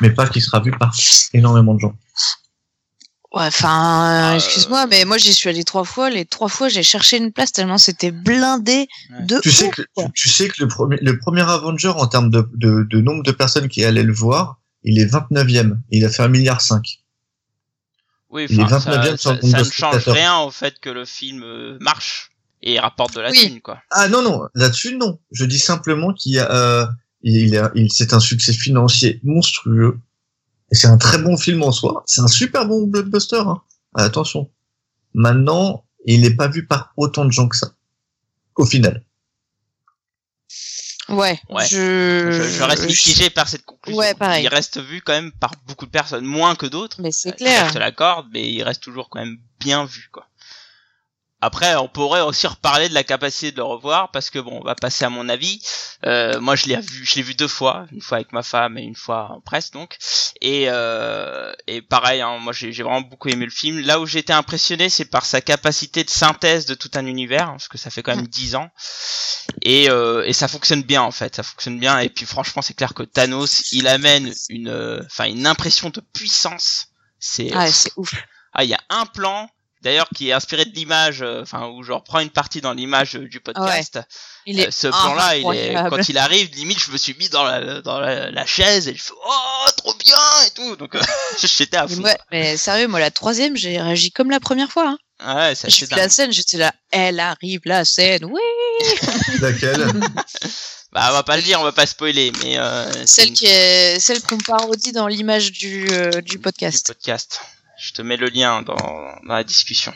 mais 0.00 0.08
pas 0.10 0.26
qui 0.26 0.40
sera 0.40 0.60
vu 0.60 0.70
par 0.70 0.94
énormément 1.34 1.74
de 1.74 1.80
gens. 1.80 1.92
Ouais, 3.34 3.46
enfin, 3.46 4.32
Euh, 4.32 4.36
excuse-moi, 4.36 4.86
mais 4.86 5.04
moi 5.04 5.18
j'y 5.18 5.32
suis 5.32 5.48
allé 5.48 5.64
trois 5.64 5.84
fois. 5.84 6.08
Les 6.08 6.24
trois 6.24 6.48
fois, 6.48 6.68
j'ai 6.68 6.82
cherché 6.84 7.16
une 7.16 7.32
place 7.32 7.50
tellement 7.52 7.78
c'était 7.78 8.12
blindé 8.12 8.86
Ouais. 9.10 9.22
de 9.26 9.40
Tu 9.40 9.50
sais 9.50 9.68
ouf, 9.68 9.74
que 9.74 9.82
tu, 9.82 10.04
tu 10.14 10.28
sais 10.28 10.48
que 10.48 10.54
le 10.62 10.68
premier 10.68 10.98
le 11.02 11.18
premier 11.18 11.42
Avenger 11.42 11.88
en 11.88 12.06
termes 12.06 12.30
de, 12.30 12.48
de, 12.54 12.86
de 12.88 13.00
nombre 13.00 13.22
de 13.24 13.32
personnes 13.32 13.68
qui 13.68 13.84
allaient 13.84 14.04
le 14.04 14.12
voir, 14.14 14.60
il 14.84 15.00
est 15.00 15.06
29e. 15.06 15.78
Il 15.90 16.04
a 16.04 16.10
fait 16.10 16.22
un 16.22 16.28
milliard 16.28 16.60
cinq. 16.60 17.00
Oui, 18.30 18.46
Il 18.50 18.60
est 18.60 18.62
enfin, 18.64 18.80
ça, 18.80 18.90
29e 18.98 19.16
sur 19.16 19.30
ça, 19.30 19.40
ça 19.40 19.58
de 19.58 19.64
ne 19.64 19.70
change 19.70 20.08
rien 20.08 20.38
au 20.38 20.50
fait 20.50 20.78
que 20.80 20.90
le 20.90 21.04
film 21.04 21.42
euh, 21.44 21.76
marche 21.80 22.30
et 22.62 22.78
rapporte 22.80 23.14
de 23.14 23.20
la 23.20 23.30
Oui. 23.30 23.38
thune, 23.38 23.60
quoi. 23.60 23.80
Ah 23.90 24.08
non 24.08 24.22
non, 24.22 24.42
là-dessus 24.54 24.96
non. 24.96 25.18
Je 25.32 25.44
dis 25.44 25.58
simplement 25.58 26.12
qu'il 26.12 26.32
y 26.32 26.38
a 26.38 26.50
euh, 26.50 26.86
il, 27.22 27.56
a- 27.56 27.70
il 27.74 27.90
c'est 27.92 28.12
un 28.12 28.20
succès 28.20 28.52
financier 28.52 29.20
monstrueux. 29.24 29.98
Et 30.74 30.76
c'est 30.76 30.88
un 30.88 30.98
très 30.98 31.18
bon 31.18 31.36
film 31.36 31.62
en 31.62 31.70
soi. 31.70 32.02
C'est 32.04 32.20
un 32.20 32.26
super 32.26 32.66
bon 32.66 32.88
blockbuster. 32.88 33.38
Hein. 33.46 33.62
Attention. 33.94 34.50
Maintenant, 35.14 35.84
il 36.04 36.22
n'est 36.22 36.34
pas 36.34 36.48
vu 36.48 36.66
par 36.66 36.92
autant 36.96 37.24
de 37.24 37.30
gens 37.30 37.46
que 37.46 37.56
ça. 37.56 37.74
Au 38.56 38.66
final. 38.66 39.04
Ouais, 41.08 41.38
Ouais. 41.48 41.64
je... 41.68 42.32
Je, 42.32 42.42
je 42.42 42.62
reste 42.64 42.86
mitigé 42.86 43.30
par 43.30 43.46
cette 43.46 43.64
conclusion. 43.64 43.96
Ouais, 44.00 44.14
pareil. 44.14 44.42
Il 44.42 44.48
reste 44.48 44.80
vu 44.80 45.00
quand 45.00 45.12
même 45.12 45.30
par 45.30 45.52
beaucoup 45.68 45.86
de 45.86 45.92
personnes, 45.92 46.24
moins 46.24 46.56
que 46.56 46.66
d'autres. 46.66 47.00
Mais 47.00 47.12
c'est 47.12 47.36
clair. 47.36 47.68
Je 47.68 47.74
te 47.74 47.78
l'accorde, 47.78 48.26
mais 48.32 48.50
il 48.50 48.64
reste 48.64 48.82
toujours 48.82 49.08
quand 49.10 49.20
même 49.20 49.38
bien 49.60 49.84
vu, 49.84 50.08
quoi. 50.10 50.26
Après, 51.44 51.76
on 51.76 51.88
pourrait 51.88 52.22
aussi 52.22 52.46
reparler 52.46 52.88
de 52.88 52.94
la 52.94 53.04
capacité 53.04 53.52
de 53.52 53.58
le 53.58 53.64
revoir, 53.64 54.10
parce 54.12 54.30
que 54.30 54.38
bon, 54.38 54.60
on 54.62 54.64
va 54.64 54.74
passer 54.74 55.04
à 55.04 55.10
mon 55.10 55.28
avis. 55.28 55.60
Euh, 56.06 56.40
moi, 56.40 56.56
je 56.56 56.64
l'ai 56.64 56.76
vu, 56.80 57.04
je 57.04 57.16
l'ai 57.16 57.22
vu 57.22 57.34
deux 57.34 57.48
fois, 57.48 57.84
une 57.92 58.00
fois 58.00 58.16
avec 58.16 58.32
ma 58.32 58.42
femme 58.42 58.78
et 58.78 58.82
une 58.82 58.94
fois 58.96 59.28
en 59.30 59.42
presse, 59.42 59.70
donc. 59.70 59.98
Et 60.40 60.68
euh, 60.68 61.52
et 61.66 61.82
pareil, 61.82 62.22
hein, 62.22 62.38
moi, 62.38 62.54
j'ai 62.54 62.70
vraiment 62.70 63.02
beaucoup 63.02 63.28
aimé 63.28 63.44
le 63.44 63.50
film. 63.50 63.78
Là 63.80 64.00
où 64.00 64.06
j'ai 64.06 64.20
été 64.20 64.32
impressionné, 64.32 64.88
c'est 64.88 65.04
par 65.04 65.26
sa 65.26 65.42
capacité 65.42 66.02
de 66.02 66.08
synthèse 66.08 66.64
de 66.64 66.74
tout 66.74 66.90
un 66.94 67.04
univers, 67.04 67.48
hein, 67.48 67.52
parce 67.52 67.68
que 67.68 67.76
ça 67.76 67.90
fait 67.90 68.02
quand 68.02 68.16
même 68.16 68.26
dix 68.26 68.54
ans. 68.54 68.70
Et 69.60 69.90
euh, 69.90 70.24
et 70.24 70.32
ça 70.32 70.48
fonctionne 70.48 70.82
bien 70.82 71.02
en 71.02 71.10
fait, 71.10 71.36
ça 71.36 71.42
fonctionne 71.42 71.78
bien. 71.78 71.98
Et 71.98 72.08
puis 72.08 72.24
franchement, 72.24 72.62
c'est 72.62 72.72
clair 72.72 72.94
que 72.94 73.02
Thanos, 73.02 73.70
il 73.72 73.86
amène 73.86 74.32
une, 74.48 75.04
enfin, 75.04 75.26
une 75.26 75.46
impression 75.46 75.90
de 75.90 76.00
puissance. 76.00 76.86
C'est 77.20 77.50
Ah, 77.52 77.70
c'est 77.70 77.92
ouf. 77.96 78.14
ah, 78.54 78.64
il 78.64 78.70
y 78.70 78.74
a 78.74 78.80
un 78.88 79.04
plan. 79.04 79.50
D'ailleurs 79.84 80.08
qui 80.16 80.30
est 80.30 80.32
inspiré 80.32 80.64
de 80.64 80.74
l'image, 80.74 81.22
euh, 81.22 81.42
enfin 81.42 81.68
où 81.68 81.82
je 81.84 81.92
reprends 81.92 82.18
une 82.20 82.30
partie 82.30 82.60
dans 82.60 82.72
l'image 82.72 83.14
euh, 83.16 83.28
du 83.28 83.38
podcast. 83.40 84.00
Il 84.46 84.58
est 84.58 84.68
Euh, 84.68 84.70
ce 84.72 84.88
plan-là, 84.88 85.36
il 85.36 85.40
est 85.40 85.44
incroyable. 85.76 85.90
quand 85.90 86.08
il 86.08 86.18
arrive, 86.18 86.50
limite 86.56 86.80
je 86.80 86.90
me 86.90 86.96
suis 86.96 87.14
mis 87.18 87.28
dans 87.28 87.44
la 87.44 87.80
dans 87.82 88.00
la, 88.00 88.30
la 88.30 88.46
chaise 88.46 88.88
et 88.88 88.94
je 88.94 89.02
fais 89.02 89.12
oh 89.14 89.70
trop 89.76 89.94
bien 90.04 90.16
et 90.46 90.50
tout. 90.50 90.74
Donc 90.76 90.94
euh, 90.96 91.00
j'étais 91.38 91.76
à 91.76 91.86
Mais, 91.86 91.94
fond. 91.94 92.00
moi- 92.00 92.16
mais 92.32 92.56
sérieux, 92.56 92.88
moi, 92.88 92.98
la 92.98 93.10
troisième, 93.12 93.56
j'ai 93.56 93.80
réagi 93.80 94.10
comme 94.10 94.30
la 94.30 94.40
première 94.40 94.70
fois. 94.72 94.96
Hein. 95.20 95.36
Ouais, 95.46 95.54
c'est 95.54 95.70
J'ai 95.70 95.84
assez 95.84 95.94
vu 95.94 96.00
la 96.00 96.08
scène, 96.08 96.32
j'étais 96.32 96.56
là, 96.56 96.72
elle 96.90 97.20
arrive, 97.20 97.60
la 97.66 97.84
scène, 97.84 98.24
oui 98.24 98.40
Laquelle? 99.40 99.86
Bah 100.92 101.06
on 101.10 101.12
va 101.12 101.22
pas 101.22 101.36
le 101.36 101.42
dire, 101.42 101.60
on 101.60 101.64
va 101.64 101.72
pas 101.72 101.86
spoiler, 101.86 102.32
mais 102.42 102.58
euh, 102.58 102.90
Celle 103.06 103.28
une- 103.28 103.34
qui 103.34 103.46
est, 103.46 103.98
celle 104.00 104.20
qu'on 104.22 104.38
parodie 104.38 104.92
dans 104.92 105.06
l'image 105.08 105.52
du, 105.52 105.86
euh, 105.92 106.10
du 106.20 106.34
du 106.34 106.38
podcast. 106.38 106.94
Je 107.84 107.92
te 107.92 108.00
mets 108.02 108.16
le 108.16 108.28
lien 108.28 108.62
dans, 108.62 108.74
dans 108.76 109.34
la 109.34 109.44
discussion. 109.44 109.92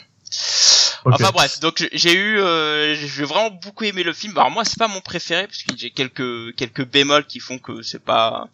Enfin 1.14 1.30
bref, 1.32 1.58
donc 1.60 1.88
j'ai 1.92 2.12
eu, 2.14 2.38
euh, 2.38 2.94
j'ai 2.94 3.24
vraiment 3.24 3.50
beaucoup 3.50 3.84
aimé 3.84 4.02
le 4.02 4.12
film. 4.12 4.36
Alors 4.36 4.50
moi 4.50 4.64
c'est 4.64 4.78
pas 4.78 4.88
mon 4.88 5.00
préféré 5.00 5.46
parce 5.46 5.62
que 5.62 5.72
j'ai 5.76 5.90
quelques 5.90 6.54
quelques 6.56 6.84
bémols 6.84 7.24
qui 7.26 7.40
font 7.40 7.58
que 7.58 7.80
c'est 7.82 8.04
pas 8.04 8.48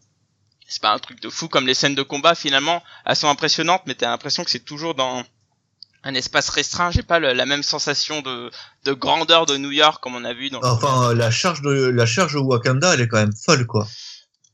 c'est 0.69 0.81
pas 0.81 0.93
un 0.93 0.99
truc 1.01 1.21
de 1.21 1.29
fou 1.31 1.49
comme 1.49 1.67
les 1.67 1.75
scènes 1.75 1.97
de 1.97 2.03
combat 2.03 2.35
finalement 2.37 2.83
elles 3.07 3.17
sont 3.17 3.29
impressionnantes 3.29 3.83
mais 3.87 3.95
t'as 3.97 4.09
l'impression 4.09 4.45
que 4.45 4.51
c'est 4.51 4.65
toujours 4.65 4.95
dans 4.95 5.25
un 6.05 6.15
espace 6.15 6.49
restreint. 6.51 6.91
J'ai 6.93 7.03
pas 7.03 7.19
le- 7.19 7.33
la 7.33 7.47
même 7.47 7.63
sensation 7.65 8.21
de 8.23 8.51
de 8.85 8.93
grandeur 8.93 9.47
de 9.47 9.57
New 9.57 9.73
York 9.73 10.01
comme 10.03 10.15
on 10.15 10.25
a 10.25 10.35
vu 10.35 10.51
dans. 10.51 10.61
Enfin, 10.63 11.11
euh, 11.11 11.15
la 11.15 11.31
charge 11.33 11.61
de 11.63 11.71
la 11.73 12.07
charge 12.07 12.35
de 12.35 12.39
Wakanda, 12.39 12.95
elle 12.95 13.01
est 13.01 13.09
quand 13.09 13.17
même 13.19 13.35
folle, 13.35 13.67
quoi. 13.67 13.89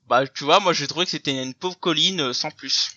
Bah 0.08 0.26
tu 0.26 0.44
vois, 0.44 0.58
moi 0.60 0.72
j'ai 0.72 0.86
trouvé 0.86 1.04
que 1.04 1.10
c'était 1.10 1.42
une 1.42 1.54
pauvre 1.54 1.78
colline 1.78 2.20
euh, 2.20 2.32
sans 2.32 2.50
plus. 2.50 2.92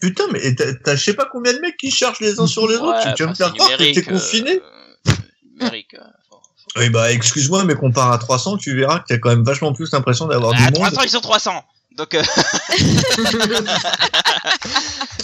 Putain, 0.00 0.24
mais 0.32 0.54
t'as 0.54 0.72
t'as 0.74 0.96
je 0.96 1.04
sais 1.04 1.14
pas 1.14 1.28
combien 1.30 1.52
de 1.52 1.58
mecs 1.60 1.76
qui 1.76 1.90
chargent 1.90 2.20
les 2.20 2.40
uns 2.40 2.46
sur 2.46 2.66
les 2.68 2.76
autres. 2.76 3.00
Tu, 3.02 3.14
tu 3.14 3.22
vas 3.24 3.30
me 3.30 3.34
faire 3.34 3.52
croire 3.54 3.70
que 3.70 3.92
t'es 3.94 4.02
confiné 4.02 4.60
euh, 4.60 5.12
numérique. 5.58 5.94
euh, 5.94 6.00
Oui, 6.76 6.88
bah, 6.90 7.12
excuse-moi, 7.12 7.64
mais 7.64 7.74
compare 7.74 8.10
à 8.12 8.18
300, 8.18 8.56
tu 8.56 8.74
verras 8.76 8.98
que 9.00 9.04
t'as 9.08 9.18
quand 9.18 9.28
même 9.30 9.44
vachement 9.44 9.72
plus 9.72 9.92
l'impression 9.92 10.26
d'avoir 10.26 10.52
Ah, 10.54 10.70
du 10.70 10.78
monde. 10.80 10.90
300 10.90 11.02
ils 11.04 11.10
sont 11.10 11.20
300. 11.20 11.64
Donc 11.96 12.14
euh, 12.14 12.22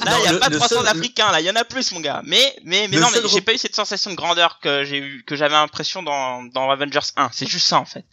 Là, 0.04 0.16
il 0.20 0.24
y 0.24 0.28
a 0.28 0.32
le- 0.32 0.38
pas 0.38 0.48
le 0.48 0.56
300 0.58 0.76
seul- 0.76 0.84
d'Africains, 0.84 1.32
là, 1.32 1.40
il 1.40 1.46
y 1.46 1.50
en 1.50 1.56
a 1.56 1.64
plus, 1.64 1.92
mon 1.92 2.00
gars. 2.00 2.22
Mais, 2.24 2.54
mais, 2.64 2.88
mais 2.88 2.98
non, 2.98 3.08
mais 3.12 3.20
j'ai 3.28 3.40
pas 3.40 3.54
eu 3.54 3.58
cette 3.58 3.74
sensation 3.74 4.10
de 4.10 4.16
grandeur 4.16 4.58
que 4.62 4.84
j'ai 4.84 4.98
eu, 4.98 5.24
que 5.26 5.34
j'avais 5.36 5.54
l'impression 5.54 6.02
dans, 6.02 6.42
dans 6.44 6.70
Avengers 6.70 7.00
1. 7.16 7.30
C'est 7.32 7.48
juste 7.48 7.66
ça, 7.66 7.78
en 7.78 7.84
fait. 7.84 8.04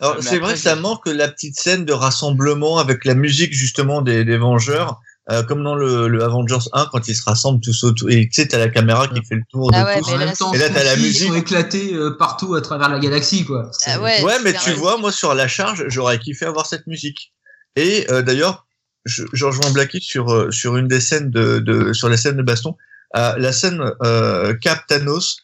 Alors, 0.00 0.16
c'est 0.22 0.38
vrai 0.38 0.54
que 0.54 0.58
ça 0.58 0.74
manque 0.76 1.06
la 1.06 1.28
petite 1.28 1.58
scène 1.58 1.84
de 1.84 1.92
rassemblement 1.92 2.78
avec 2.78 3.04
la 3.04 3.14
musique, 3.14 3.52
justement, 3.52 4.02
des, 4.02 4.24
des 4.24 4.36
Vengeurs. 4.36 5.00
Euh, 5.30 5.42
comme 5.44 5.62
dans 5.62 5.74
le, 5.76 6.08
le 6.08 6.24
Avengers 6.24 6.58
1, 6.72 6.86
quand 6.90 7.06
ils 7.08 7.14
se 7.14 7.22
rassemblent 7.24 7.60
tous 7.60 7.84
autour, 7.84 8.10
et 8.10 8.26
tu 8.28 8.32
sais, 8.42 8.48
t'as 8.48 8.58
la 8.58 8.68
caméra 8.68 9.06
qui 9.08 9.24
fait 9.24 9.36
le 9.36 9.44
tour 9.50 9.70
Ah 9.72 9.82
de 9.82 9.86
ouais, 9.86 10.00
tous. 10.00 10.10
mais 10.10 10.24
là, 10.24 10.32
Et 10.54 10.58
là, 10.58 10.68
t'as 10.70 10.84
la 10.84 10.96
musique. 10.96 11.22
Ils 11.22 11.28
sont 11.28 11.34
éclatés 11.34 11.94
euh, 11.94 12.16
partout 12.18 12.54
à 12.54 12.60
travers 12.60 12.88
la 12.88 12.98
galaxie, 12.98 13.44
quoi. 13.44 13.70
Ah 13.86 14.00
ouais, 14.00 14.22
Ouais, 14.22 14.36
mais 14.42 14.52
tu 14.52 14.70
vrai. 14.70 14.74
vois, 14.74 14.98
moi 14.98 15.12
sur 15.12 15.34
la 15.34 15.46
charge, 15.48 15.84
j'aurais 15.88 16.18
kiffé 16.18 16.44
avoir 16.44 16.66
cette 16.66 16.86
musique. 16.86 17.32
Et 17.76 18.06
euh, 18.10 18.22
d'ailleurs, 18.22 18.66
je, 19.04 19.22
je 19.32 19.44
rejoins 19.44 19.70
Blacky 19.70 20.00
sur 20.00 20.28
euh, 20.32 20.50
sur 20.50 20.76
une 20.76 20.88
des 20.88 21.00
scènes 21.00 21.30
de, 21.30 21.58
de 21.60 21.92
sur 21.92 22.08
les 22.08 22.16
scènes 22.16 22.36
de 22.36 22.42
baston. 22.42 22.76
Euh, 23.16 23.34
la 23.38 23.52
scène 23.52 23.80
euh, 24.02 24.54
Cap 24.54 24.86
Thanos, 24.86 25.38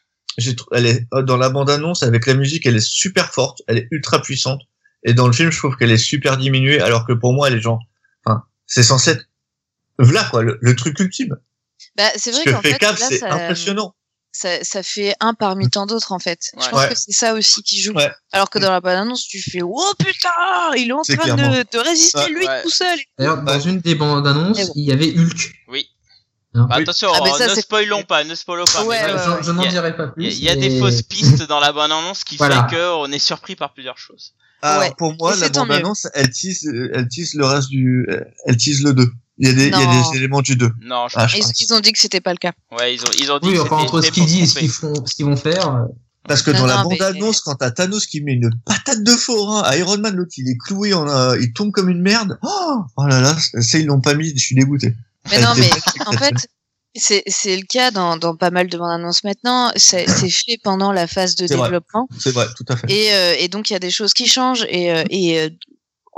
elle 0.73 0.87
est 0.87 1.07
dans 1.25 1.37
la 1.37 1.51
bande 1.51 1.69
annonce 1.71 2.03
avec 2.03 2.27
la 2.27 2.35
musique, 2.35 2.67
elle 2.67 2.77
est 2.77 2.87
super 2.87 3.33
forte, 3.33 3.63
elle 3.69 3.79
est 3.79 3.89
ultra 3.91 4.21
puissante. 4.23 4.61
Et 5.05 5.15
dans 5.15 5.27
le 5.27 5.33
film, 5.33 5.51
je 5.51 5.59
trouve 5.59 5.77
qu'elle 5.77 5.91
est 5.91 5.97
super 5.97 6.37
diminuée, 6.37 6.81
alors 6.81 7.07
que 7.07 7.13
pour 7.13 7.33
moi, 7.33 7.49
elle 7.49 7.55
est 7.55 7.61
genre, 7.61 7.79
enfin, 8.25 8.43
c'est 8.67 8.83
censé 8.83 9.11
être 9.13 9.25
voilà 9.99 10.25
quoi, 10.25 10.43
le, 10.43 10.59
le 10.61 10.77
truc 10.77 10.99
ultime. 11.01 11.37
Bah, 11.97 12.05
c'est 12.17 12.31
Ce 12.33 12.37
vrai 12.37 12.45
que 12.45 12.51
qu'en 12.51 12.63
fait 12.63 12.73
fait, 12.73 12.79
Cap, 12.79 12.99
là, 12.99 13.07
c'est 13.09 13.19
ça, 13.19 13.33
impressionnant. 13.33 13.95
ça, 14.33 14.63
ça 14.65 14.83
fait 14.83 15.15
un 15.21 15.35
parmi 15.35 15.69
tant 15.71 15.87
d'autres, 15.87 16.13
en 16.13 16.19
fait. 16.19 16.39
Je 16.61 16.69
pense 16.69 16.81
Ouais. 16.81 16.89
que 16.89 16.95
c'est 16.95 17.13
ça 17.13 17.35
aussi 17.35 17.63
qui 17.63 17.81
joue. 17.81 17.93
Ouais. 17.95 18.11
Alors 18.33 18.51
que 18.51 18.59
dans 18.59 18.71
la 18.71 18.81
bande-annonce, 18.81 19.27
tu 19.27 19.41
fais, 19.43 19.61
oh 19.63 19.93
putain, 19.99 20.29
il 20.77 20.89
est 20.89 20.93
en 20.93 21.03
train 21.03 21.35
de, 21.35 21.65
de 21.73 21.79
résister 21.79 22.19
Ouais. 22.19 22.29
lui 22.31 22.47
Ouais. 22.47 22.63
tout 22.63 22.71
seul. 22.71 22.99
D'ailleurs, 23.19 23.43
dans 23.43 23.61
une 23.61 23.81
des 23.81 23.95
bandes 23.95 24.27
annonces, 24.27 24.57
Mais 24.59 24.67
bon. 24.67 24.73
il 24.77 24.85
y 24.85 24.93
avait 24.93 25.13
Hulk. 25.17 25.53
Oui. 25.69 25.87
Hein 26.55 26.67
Bah, 26.69 26.77
attention, 26.77 27.11
Ah, 27.15 27.21
mais 27.25 27.31
ça, 27.33 27.49
ne 27.49 27.55
c'est- 27.55 27.61
spoilons 27.63 28.03
pas, 28.05 28.25
ne 28.25 28.35
spoilons 28.35 28.65
pas. 28.65 28.85
Ouais, 28.85 29.01
mais 29.07 29.13
ouais, 29.13 29.19
je 29.41 29.47
je 29.47 29.51
n'en 29.53 29.63
Il 29.63 29.65
y 29.65 29.69
a- 29.69 29.71
dirai 29.71 29.97
pas 29.97 30.09
plus. 30.09 30.25
Il 30.25 30.29
y 30.29 30.31
a, 30.31 30.33
il 30.33 30.45
y 30.45 30.49
a 30.49 30.55
mais- 30.57 30.69
des 30.75 30.79
fausses 30.81 31.03
pistes 31.03 31.43
dans 31.47 31.61
la 31.61 31.73
bonne 31.73 31.93
annonce 31.93 32.25
qui 32.25 32.37
Voilà. 32.37 32.67
fait 32.69 32.77
que 32.77 32.95
on 32.97 33.07
est 33.13 33.19
surpris 33.19 33.55
par 33.57 33.73
plusieurs 33.75 33.99
choses. 33.99 34.35
Ah, 34.63 34.79
Ouais. 34.81 34.93
pour 34.99 35.15
moi, 35.15 35.35
Et 35.37 35.41
la 35.41 35.47
c'est 35.47 35.53
tant 35.53 35.67
bande 35.67 35.77
annonce, 35.77 36.07
elle 36.15 36.31
tease, 36.31 36.67
euh, 36.67 36.91
elle 36.95 37.07
tease 37.09 37.35
le 37.35 37.45
reste 37.47 37.69
du, 37.69 38.07
euh, 38.09 38.21
elle 38.47 38.57
tease 38.57 38.83
le 38.83 38.93
2. 38.95 39.09
Il 39.41 39.47
y 39.47 39.51
a 39.51 39.55
des, 39.55 39.67
il 39.69 39.71
y 39.71 39.75
a 39.75 40.11
des 40.13 40.17
éléments 40.19 40.43
du 40.43 40.57
2. 40.57 40.71
Non, 40.83 41.07
je 41.09 41.15
Ah, 41.17 41.27
je 41.29 41.39
pense. 41.39 41.61
ils 41.61 41.73
ont 41.75 41.81
dit 41.81 41.93
que 41.93 41.99
c'était 41.99 42.21
pas 42.21 42.33
le 42.33 42.39
cas. 42.39 42.53
Ouais, 42.77 42.95
ils 42.95 43.03
ont, 43.03 43.11
ils 43.19 43.31
ont 43.31 43.39
dit 43.39 43.49
Oui, 43.49 43.55
que 43.55 43.61
enfin, 43.61 43.77
entre 43.77 44.01
ce 44.03 44.11
qu'ils 44.11 44.27
disent 44.27 44.43
et 44.43 44.47
ce 44.47 44.59
qu'ils 44.59 44.69
font, 44.71 44.93
ce 45.07 45.15
qu'ils 45.15 45.27
vont 45.27 45.37
faire. 45.37 45.69
euh, 45.75 45.85
Parce 46.27 46.43
que 46.43 46.51
Non, 46.51 46.59
dans 46.61 46.67
la 46.67 46.83
non, 46.83 46.89
mais- 46.91 46.97
bande-annonce, 46.99 47.41
quand 47.41 47.55
t'as 47.55 47.71
Thanos 47.71 48.07
qui 48.07 48.21
met 48.21 48.33
une 48.35 48.51
patate 48.67 49.03
de 49.05 49.13
forain 49.13 49.63
à 49.63 49.77
Iron 49.77 49.99
Man, 49.99 50.15
l'autre 50.17 50.33
il 50.37 50.49
est 50.49 50.57
cloué, 50.59 50.93
en, 50.93 51.09
euh, 51.09 51.39
il 51.41 51.53
tombe 51.53 51.71
comme 51.71 51.89
une 51.89 52.03
merde. 52.03 52.39
Oh, 52.43 52.81
oh 52.97 53.07
là 53.07 53.21
là, 53.21 53.37
ça 53.39 53.79
ils 53.79 53.87
l'ont 53.87 54.01
pas 54.01 54.15
mis, 54.15 54.31
je 54.37 54.43
suis 54.45 54.55
dégoûté. 54.57 54.95
Mais 55.31 55.41
non, 55.41 55.51
mais 55.57 55.71
en 56.07 56.13
fait, 56.13 56.35
c'est 56.97 57.23
c'est 57.29 57.57
le 57.57 57.63
cas 57.65 57.91
dans, 57.93 58.17
dans 58.17 58.35
pas 58.35 58.51
mal 58.51 58.67
de 58.69 58.77
bandes 58.77 58.91
annonces 58.91 59.23
maintenant. 59.23 59.71
C'est 59.77 60.09
c'est 60.09 60.31
fait 60.31 60.59
pendant 60.65 60.91
la 60.91 61.07
phase 61.07 61.37
de 61.37 61.47
C'est 61.47 61.55
vrai. 61.55 61.69
développement. 61.69 62.09
C'est 62.19 62.33
vrai, 62.33 62.47
tout 62.57 62.65
à 62.69 62.77
fait. 62.77 62.91
Et, 62.91 63.13
euh, 63.13 63.35
et 63.39 63.49
donc, 63.49 63.71
il 63.71 63.75
y 63.75 63.77
a 63.77 63.79
des 63.79 63.91
choses 63.93 64.15
qui 64.15 64.27
changent. 64.27 64.67
Et, 64.69 64.91
euh, 64.93 65.05
et 65.11 65.39
euh, 65.41 65.49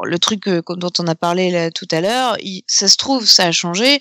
le 0.04 0.18
truc 0.18 0.46
euh, 0.48 0.62
dont 0.76 0.92
on 0.98 1.06
a 1.06 1.14
parlé 1.14 1.50
là, 1.50 1.70
tout 1.70 1.88
à 1.90 2.00
l'heure, 2.00 2.36
il- 2.40 2.62
ça 2.66 2.88
se 2.88 2.96
trouve, 2.96 3.26
ça 3.26 3.44
a 3.46 3.52
changé. 3.52 4.00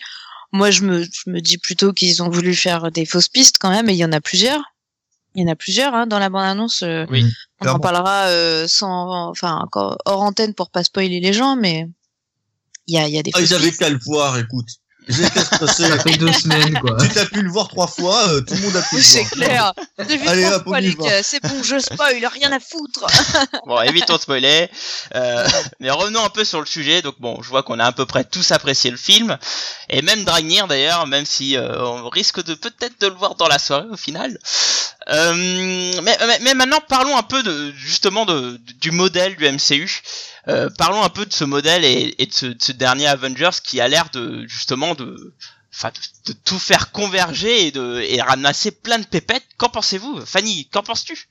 Moi, 0.52 0.72
je 0.72 0.82
me, 0.84 1.04
je 1.04 1.30
me 1.30 1.42
dis 1.42 1.58
plutôt 1.58 1.94
qu'ils 1.94 2.24
ont 2.24 2.30
voulu 2.30 2.56
faire 2.56 2.92
des 2.92 3.06
fausses 3.06 3.30
pistes 3.30 3.58
quand 3.60 3.70
même. 3.70 3.88
Et 3.90 3.94
il 3.94 3.98
y 4.00 4.06
en 4.06 4.12
a 4.12 4.22
plusieurs. 4.22 4.62
Il 5.36 5.44
y 5.44 5.46
en 5.48 5.52
a 5.52 5.56
plusieurs 5.56 5.94
hein, 5.94 6.08
dans 6.08 6.18
la 6.18 6.30
bande-annonce. 6.30 6.82
euh, 6.82 7.06
Oui. 7.12 7.24
on 7.62 7.68
en 7.68 7.80
parlera 7.80 8.26
euh, 8.30 8.68
sans, 8.68 9.30
enfin, 9.30 9.58
encore 9.58 9.98
hors 10.06 10.22
antenne 10.22 10.56
pour 10.56 10.72
pas 10.72 10.84
spoiler 10.84 11.20
les 11.20 11.34
gens, 11.34 11.56
mais 11.56 11.88
il 12.88 12.96
y 12.96 12.98
a, 12.98 13.08
il 13.08 13.14
y 13.14 13.20
a 13.20 13.22
des 13.24 13.30
Ah, 13.36 13.40
fausses 13.40 13.50
ils 13.50 13.54
avaient 13.54 13.72
qu'à 13.72 13.90
le 13.90 14.00
voir, 14.04 14.40
écoute. 14.40 14.68
Ils 15.10 15.26
étaient 15.26 15.43
stressés. 15.43 15.88
Ça 15.89 16.00
fait 16.00 16.17
deux 16.17 16.32
semaines, 16.32 16.80
quoi. 16.80 16.95
tu 17.02 17.10
t'as 17.10 17.26
pu 17.26 17.41
le 17.41 17.50
voir 17.50 17.67
trois 17.67 17.88
fois, 17.88 18.30
euh, 18.30 18.41
tout 18.41 18.54
le 18.54 18.62
monde 18.62 18.76
a 18.78 18.82
pu 18.84 18.98
le 18.98 19.02
c'est 19.02 19.24
voir. 19.24 19.32
clair. 19.32 19.74
J'ai 20.08 20.17
vu 20.17 20.28
Allez, 20.28 20.43
trois 20.43 20.56
hop, 20.58 20.63
on 20.67 20.69
fois, 20.69 20.82
les 20.82 20.93
gars. 20.95 21.24
C'est 21.24 21.41
bon, 21.43 21.63
je 21.63 21.80
spoil, 21.80 22.26
rien 22.26 22.52
à 22.52 22.60
foutre. 22.60 23.06
Bon, 23.65 23.82
évitons 23.82 24.15
de 24.15 24.22
spoiler. 24.22 24.69
Euh, 25.15 25.48
mais 25.80 25.91
revenons 25.91 26.24
un 26.24 26.30
peu 26.30 26.43
sur 26.43 26.60
le 26.60 26.65
sujet. 26.65 27.02
Donc 27.02 27.15
bon, 27.19 27.41
je 27.41 27.50
vois 27.50 27.63
qu'on 27.63 27.80
a 27.80 27.86
à 27.86 27.91
peu 27.91 28.06
près 28.06 28.24
tous 28.24 28.52
apprécié 28.52 28.91
le 28.91 28.98
film, 28.98 29.38
et 29.89 30.02
même 30.02 30.24
Dragnir 30.24 30.67
d'ailleurs, 30.67 31.08
même 31.08 31.26
si 31.26 31.58
euh, 31.58 31.84
on 31.84 32.10
risque 32.10 32.43
de 32.43 32.54
peut-être 32.54 33.00
de 33.02 33.08
le 33.08 33.15
voir 33.15 33.36
dans 33.36 33.48
la 33.48 33.60
soirée 33.60 33.88
au 33.91 33.98
final. 33.98 34.38
Euh, 35.10 36.02
mais, 36.41 36.54
maintenant, 36.54 36.82
parlons 36.88 37.17
un 37.17 37.24
peu 37.24 37.41
justement 37.76 38.26
du 38.26 38.91
modèle 38.91 39.36
du 39.36 39.50
MCU. 39.50 40.02
Euh, 40.48 40.69
parlons 40.78 41.04
un 41.04 41.10
peu 41.10 41.26
de 41.26 41.34
ce 41.34 41.43
modèle 41.43 41.84
et, 41.84 42.13
de, 42.26 42.34
ce, 42.34 42.45
de 42.48 42.62
ce 42.62 42.72
dernier 42.72 43.08
Avengers 43.08 43.58
qui 43.63 43.82
a 43.82 43.88
l'air 43.88 44.10
de 44.12 44.45
justement 44.48 44.95
de 44.95 45.34
tout 46.45 46.60
faire 46.60 46.91
converger 46.91 47.67
et 47.67 47.72
de 47.72 48.22
ramasser 48.22 48.72
plein 48.72 49.00
de 49.00 49.06
pépettes. 49.06 49.48
Qu'en 49.58 49.69
pensez-vous, 49.69 50.26
Fanny? 50.26 50.67
Qu'en 50.72 50.84
penses-tu? 50.84 51.28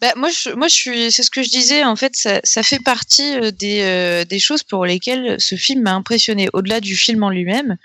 Bah, 0.00 0.12
moi, 0.16 0.30
moi, 0.56 0.66
je 0.66 0.74
suis, 0.74 1.12
c'est 1.12 1.22
ce 1.22 1.30
que 1.30 1.44
je 1.44 1.50
disais. 1.50 1.84
En 1.84 1.94
fait, 1.94 2.16
ça, 2.16 2.62
fait 2.64 2.80
partie 2.80 3.36
euh, 3.36 3.52
des, 3.52 4.24
des 4.24 4.40
choses 4.40 4.64
pour 4.64 4.84
lesquelles 4.84 5.40
ce 5.40 5.54
film 5.54 5.82
m'a 5.82 5.94
impressionné. 5.94 6.48
Au-delà 6.52 6.80
du 6.80 6.96
film 6.96 7.22
en 7.22 7.30
lui-même, 7.30 7.76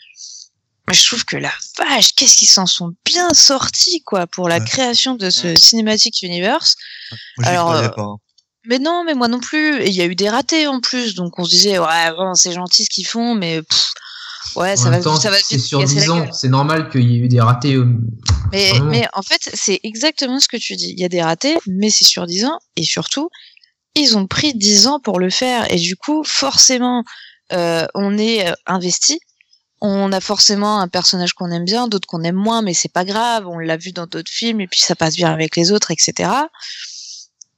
je 0.94 1.06
trouve 1.06 1.26
que 1.26 1.38
la 1.38 1.52
vache, 1.78 2.14
qu'est-ce 2.16 2.38
qu'ils 2.38 2.48
s'en 2.50 2.66
sont 2.66 2.94
bien 3.06 3.30
sortis, 3.34 4.02
quoi, 4.06 4.26
pour 4.28 4.48
la 4.48 4.58
Ouais. 4.60 4.66
création 4.66 5.16
de 5.16 5.30
ce 5.30 5.48
Ouais. 5.48 5.56
Cinematic 5.60 6.22
Universe. 6.22 6.76
Moi, 7.38 7.48
Alors, 7.48 7.72
euh, 7.72 7.90
pas. 7.90 8.02
hein. 8.04 8.16
Mais 8.66 8.80
non, 8.80 9.04
mais 9.06 9.14
moi 9.14 9.28
non 9.30 9.40
plus. 9.40 9.82
Et 9.82 9.88
il 9.88 9.94
y 9.96 10.02
a 10.02 10.06
eu 10.06 10.16
des 10.16 10.30
ratés 10.30 10.68
en 10.68 10.80
plus, 10.82 11.16
donc 11.16 11.40
on 11.40 11.46
se 11.46 11.50
disait 11.52 11.80
ouais, 11.80 12.12
bon, 12.18 12.34
c'est 12.34 12.52
gentil 12.52 12.84
ce 12.84 12.90
qu'ils 12.90 13.08
font, 13.08 13.34
mais 13.34 13.62
pff, 13.62 13.94
ouais, 14.58 14.74
En 14.74 14.76
ça 14.76 14.90
même 14.90 15.00
va, 15.00 15.04
temps, 15.04 15.16
ça 15.20 15.30
va 15.30 15.38
c'est 15.38 15.56
vite 15.56 15.66
sur 15.66 15.80
casser 15.80 15.96
la 15.96 16.02
10 16.02 16.10
ans. 16.10 16.32
C'est 16.34 16.50
normal 16.50 16.90
qu'il 16.90 17.10
y 17.10 17.16
ait 17.16 17.20
eu 17.20 17.28
des 17.30 17.40
ratés. 17.40 17.76
euh, 17.76 17.86
Mais, 18.52 18.74
mais 18.90 19.08
en 19.14 19.22
fait, 19.22 19.50
c'est 19.54 19.80
exactement 19.84 20.40
ce 20.42 20.50
que 20.50 20.58
tu 20.58 20.76
dis. 20.76 20.90
Il 20.92 21.00
y 21.00 21.06
a 21.06 21.10
des 21.10 21.22
ratés, 21.22 21.58
mais 21.66 21.90
c'est 21.90 22.04
sur 22.06 22.26
10 22.28 22.44
ans. 22.46 22.60
Et 22.76 22.84
surtout, 22.84 23.30
ils 23.96 24.18
ont 24.18 24.28
pris 24.28 24.54
10 24.54 24.88
ans 24.88 25.00
pour 25.00 25.20
le 25.20 25.30
faire. 25.30 25.72
Et 25.72 25.78
du 25.78 25.96
coup, 25.96 26.24
forcément, 26.26 27.04
euh, 27.54 27.86
on 27.96 28.18
est 28.18 28.54
investi. 28.66 29.20
On 29.82 30.12
a 30.12 30.20
forcément 30.20 30.80
un 30.80 30.88
personnage 30.88 31.34
qu'on 31.34 31.52
aime 31.52 31.66
bien, 31.66 31.88
d'autres 31.88 32.08
qu'on 32.08 32.24
aime 32.24 32.36
moins, 32.36 32.62
mais 32.62 32.74
c'est 32.74 32.92
pas 32.92 33.06
grave. 33.06 33.48
On 33.48 33.60
l'a 33.60 33.78
vu 33.78 33.92
dans 33.92 34.08
d'autres 34.08 34.32
films, 34.32 34.60
et 34.62 34.68
puis 34.68 34.80
ça 34.82 34.96
passe 34.96 35.16
bien 35.16 35.32
avec 35.32 35.56
les 35.56 35.72
autres, 35.72 35.92
etc. 35.92 36.30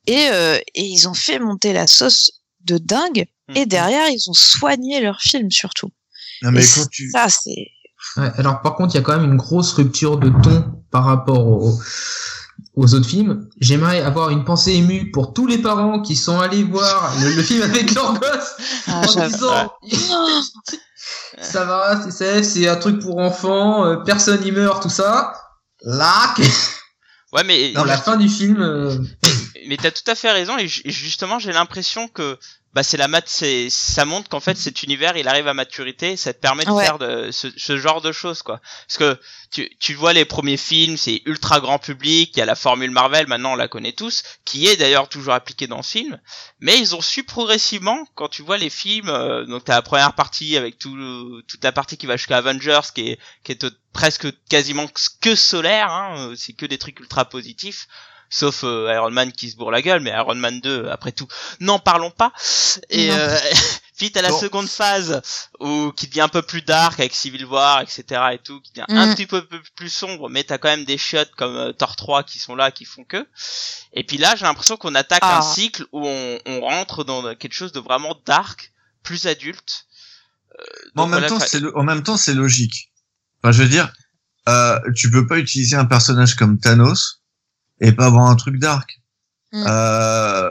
Et, 0.08 0.28
euh, 0.32 0.58
et 0.76 0.84
ils 0.84 1.08
ont 1.08 1.14
fait 1.14 1.40
monter 1.40 1.72
la 1.74 1.88
sauce 1.88 2.32
de 2.66 2.78
dingue. 2.78 3.26
Et 3.56 3.62
Mhm. 3.62 3.66
derrière, 3.68 4.10
ils 4.10 4.30
ont 4.30 4.34
soigné 4.34 5.00
leur 5.02 5.22
film 5.22 5.50
surtout. 5.50 5.90
Non, 6.42 6.52
mais 6.52 6.64
Et 6.64 6.68
quand 6.76 6.88
tu, 6.90 7.10
ça, 7.12 7.28
c'est 7.30 7.68
Ouais, 8.16 8.32
alors 8.38 8.62
par 8.62 8.76
contre, 8.76 8.96
il 8.96 8.98
y 8.98 9.02
a 9.02 9.04
quand 9.04 9.18
même 9.20 9.30
une 9.30 9.38
grosse 9.38 9.74
rupture 9.74 10.18
de 10.18 10.30
ton 10.42 10.72
par 10.90 11.04
rapport 11.04 11.46
aux, 11.46 11.78
aux 12.76 12.94
autres 12.94 13.08
films. 13.08 13.50
J'aimerais 13.60 14.00
avoir 14.02 14.30
une 14.30 14.46
pensée 14.46 14.72
émue 14.74 15.12
pour 15.12 15.34
tous 15.34 15.48
les 15.48 15.58
parents 15.58 16.02
qui 16.02 16.16
sont 16.16 16.40
allés 16.40 16.64
voir 16.64 17.14
le, 17.22 17.34
le 17.34 17.44
film 17.44 17.62
avec 17.62 17.94
leur 17.94 18.14
gosse 18.18 18.52
ah, 18.88 19.02
en 19.06 19.28
disant 19.28 19.74
ça 21.42 21.66
va, 21.66 22.02
c'est 22.04 22.12
safe, 22.12 22.44
c'est 22.44 22.68
un 22.68 22.76
truc 22.76 23.00
pour 23.00 23.20
enfants, 23.20 23.86
euh, 23.86 23.98
personne 23.98 24.46
y 24.46 24.52
meurt, 24.52 24.82
tout 24.82 24.90
ça. 24.90 25.34
Là, 25.82 26.34
Ouais, 27.32 27.44
mais 27.44 27.72
dans 27.74 27.84
la 27.84 27.98
fin 27.98 28.18
du 28.18 28.28
film, 28.28 28.60
euh, 28.60 28.96
mais 29.68 29.78
t'as 29.78 29.92
tout 29.92 30.04
à 30.08 30.16
fait 30.16 30.32
raison 30.32 30.58
et 30.58 30.68
justement 30.68 31.38
j'ai 31.38 31.52
l'impression 31.52 32.08
que 32.08 32.40
bah 32.74 32.84
c'est 32.84 32.98
la 32.98 33.08
mat 33.08 33.24
c'est 33.28 33.70
ça 33.72 34.06
montre 34.06 34.30
qu'en 34.30 34.40
fait 34.40 34.56
cet 34.56 34.84
univers 34.84 35.18
il 35.18 35.28
arrive 35.28 35.48
à 35.48 35.54
maturité 35.56 36.16
ça 36.18 36.34
te 36.34 36.40
permet 36.40 36.66
de 36.66 36.70
Ouais. 36.70 36.84
faire 36.86 37.00
de 37.00 37.32
ce, 37.32 37.48
ce 37.58 37.78
genre 37.78 38.02
de 38.02 38.12
choses 38.12 38.44
quoi. 38.44 38.62
Parce 38.88 38.98
que 38.98 39.20
tu 39.50 39.70
tu 39.80 39.96
vois 39.96 40.14
les 40.14 40.26
premiers 40.26 40.58
films 40.58 40.96
c'est 40.98 41.22
ultra 41.26 41.60
grand 41.60 41.80
public 41.80 42.32
il 42.36 42.40
y 42.40 42.42
a 42.44 42.46
la 42.46 42.54
formule 42.56 42.92
Marvel 42.92 43.26
maintenant 43.28 43.54
on 43.54 43.56
la 43.56 43.68
connaît 43.68 43.94
tous 43.94 44.22
qui 44.46 44.68
est 44.68 44.76
d'ailleurs 44.78 45.10
toujours 45.10 45.34
appliquée 45.34 45.66
dans 45.68 45.82
ce 45.82 45.92
film. 45.92 46.20
Mais 46.60 46.78
ils 46.78 46.96
ont 46.96 47.02
su 47.02 47.24
progressivement 47.24 48.06
quand 48.16 48.30
tu 48.30 48.44
vois 48.44 48.58
les 48.60 48.70
films 48.70 49.10
euh, 49.10 49.46
donc 49.46 49.64
t'as 49.66 49.74
la 49.76 49.82
première 49.82 50.14
partie 50.14 50.56
avec 50.56 50.78
tout 50.78 51.42
toute 51.48 51.64
la 51.64 51.72
partie 51.72 51.98
qui 51.98 52.06
va 52.06 52.18
jusqu'à 52.18 52.38
Avengers 52.38 52.82
qui 52.94 53.10
est 53.10 53.20
qui 53.44 53.54
est 53.54 53.66
presque 53.94 54.28
quasiment 54.48 54.88
que 55.22 55.34
solaire 55.34 55.90
hein, 55.92 56.16
euh, 56.30 56.36
c'est 56.38 56.54
que 56.54 56.68
des 56.68 56.78
trucs 56.78 57.00
ultra 57.00 57.26
positifs 57.26 57.88
sauf 58.30 58.64
euh, 58.64 58.92
Iron 58.94 59.12
Man 59.12 59.32
qui 59.32 59.50
se 59.50 59.56
bourre 59.56 59.72
la 59.72 59.82
gueule 59.82 60.02
mais 60.02 60.12
Iron 60.12 60.36
Man 60.36 60.60
2 60.62 60.88
après 60.90 61.12
tout 61.12 61.28
n'en 61.60 61.80
parlons 61.80 62.12
pas 62.12 62.32
et 62.90 63.12
euh, 63.12 63.38
vite 64.00 64.16
à 64.18 64.22
la 64.22 64.30
Bon. 64.30 64.40
seconde 64.40 64.68
phase 64.70 65.22
où 65.60 65.92
qui 65.92 66.08
devient 66.08 66.22
un 66.22 66.28
peu 66.30 66.42
plus 66.42 66.62
dark 66.62 67.00
avec 67.00 67.14
Civil 67.14 67.44
War 67.46 67.82
etc 67.82 68.22
et 68.34 68.38
tout 68.40 68.62
qui 68.62 68.72
devient 68.72 68.86
Mm. 68.90 68.98
un 68.98 69.14
petit 69.16 69.26
peu 69.28 69.46
peu 69.46 69.60
plus 69.76 69.90
sombre 69.90 70.30
mais 70.30 70.44
t'as 70.44 70.58
quand 70.58 70.70
même 70.70 70.86
des 70.86 70.98
shots 70.98 71.34
comme 71.38 71.56
euh, 71.56 71.72
Thor 71.74 71.96
3 71.96 72.24
qui 72.24 72.40
sont 72.40 72.56
là 72.56 72.72
qui 72.72 72.86
font 72.86 73.04
que 73.04 73.28
et 73.94 74.04
puis 74.06 74.18
là 74.18 74.36
j'ai 74.36 74.46
l'impression 74.46 74.78
qu'on 74.78 74.96
attaque 74.96 75.20
Ah. 75.24 75.40
un 75.40 75.42
cycle 75.42 75.86
où 75.92 76.08
on, 76.08 76.40
on 76.46 76.62
rentre 76.62 77.04
dans 77.04 77.36
quelque 77.36 77.54
chose 77.54 77.72
de 77.72 77.80
vraiment 77.80 78.16
dark 78.26 78.72
plus 79.04 79.26
adulte 79.28 79.86
Euh, 80.60 80.64
en 80.96 81.04
même 81.08 81.12
voilà, 81.20 81.28
temps, 81.30 81.40
c'est 81.40 81.60
le- 81.60 81.76
en 81.78 81.84
même 81.84 82.04
temps, 82.04 82.18
c'est 82.18 82.34
logique. 82.34 82.92
Enfin, 83.42 83.54
je 83.54 83.64
veux 83.64 83.70
dire, 83.70 83.94
euh, 84.50 84.78
tu 84.96 85.10
peux 85.10 85.26
pas 85.26 85.38
utiliser 85.38 85.78
un 85.78 85.86
personnage 85.86 86.36
comme 86.36 86.60
Thanos 86.60 87.19
et 87.80 87.92
pas 87.92 88.06
avoir 88.06 88.30
un 88.30 88.36
truc 88.36 88.58
dark. 88.60 89.02
Mm. 89.52 89.64
Euh, 89.68 90.50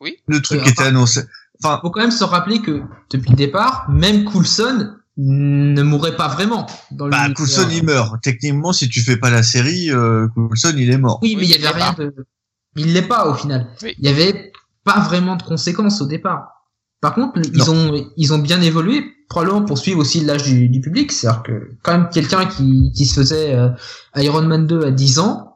Oui. 0.00 0.16
Le 0.26 0.40
truc 0.40 0.60
Oui, 0.64 0.70
était 0.70 0.84
annoncé. 0.84 1.22
Enfin, 1.62 1.78
faut 1.80 1.90
quand 1.90 2.00
même 2.00 2.10
se 2.10 2.24
rappeler 2.24 2.60
que 2.60 2.82
depuis 3.10 3.30
le 3.30 3.36
départ, 3.36 3.86
même 3.88 4.24
Coulson 4.24 4.94
ne 5.16 5.82
mourrait 5.82 6.16
pas 6.16 6.28
vraiment 6.28 6.66
dans 6.90 7.08
bah. 7.08 7.28
Coulson, 7.34 7.68
il 7.70 7.84
meurt. 7.84 8.20
Techniquement, 8.22 8.72
si 8.72 8.88
tu 8.88 9.00
fais 9.00 9.16
pas 9.16 9.30
la 9.30 9.42
série, 9.42 9.90
euh, 9.90 10.26
Coulson, 10.34 10.74
il 10.76 10.90
est 10.90 10.98
mort. 10.98 11.20
Oui, 11.22 11.36
mais 11.36 11.42
Oui, 11.42 11.48
il 11.48 11.56
y 11.56 11.60
il 11.60 11.66
avait 11.66 11.82
rien 11.82 11.94
de. 11.96 12.26
Il 12.76 12.92
l'est 12.92 13.02
pas 13.02 13.28
au 13.28 13.34
final. 13.34 13.68
Oui. 13.82 13.94
Il 13.98 14.04
y 14.04 14.08
avait 14.08 14.52
pas 14.82 15.00
vraiment 15.00 15.36
de 15.36 15.42
conséquences 15.42 16.00
au 16.00 16.06
départ. 16.06 16.48
Par 17.00 17.14
contre, 17.14 17.38
ils 17.52 17.70
ont 17.70 17.92
ils 18.16 18.32
ont 18.32 18.38
bien 18.38 18.60
évolué, 18.60 19.04
probablement 19.28 19.64
pour 19.64 19.78
suivre 19.78 20.00
aussi 20.00 20.20
l'âge 20.20 20.42
du, 20.44 20.68
du 20.68 20.80
public. 20.80 21.12
C'est-à-dire 21.12 21.42
que 21.42 21.70
quand 21.82 21.92
même 21.92 22.08
quelqu'un 22.08 22.46
qui 22.46 22.92
qui 22.92 23.06
se 23.06 23.14
faisait 23.20 23.54
euh, 23.54 23.68
Iron 24.16 24.42
Man 24.42 24.66
2 24.66 24.86
à 24.86 24.90
10 24.90 25.18
ans, 25.18 25.53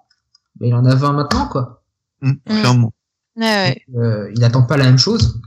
ben, 0.61 0.69
il 0.69 0.75
en 0.75 0.85
a 0.85 0.95
20 0.95 1.13
maintenant 1.13 1.47
quoi. 1.49 1.83
Mm, 2.23 2.31
Mm. 2.31 2.61
Clairement. 2.61 2.93
Ouais, 3.37 3.45
ouais. 3.47 3.83
Euh, 3.97 4.31
il 4.35 4.43
attend 4.45 4.63
pas 4.65 4.77
la 4.77 4.85
même 4.85 4.99
chose. 4.99 5.41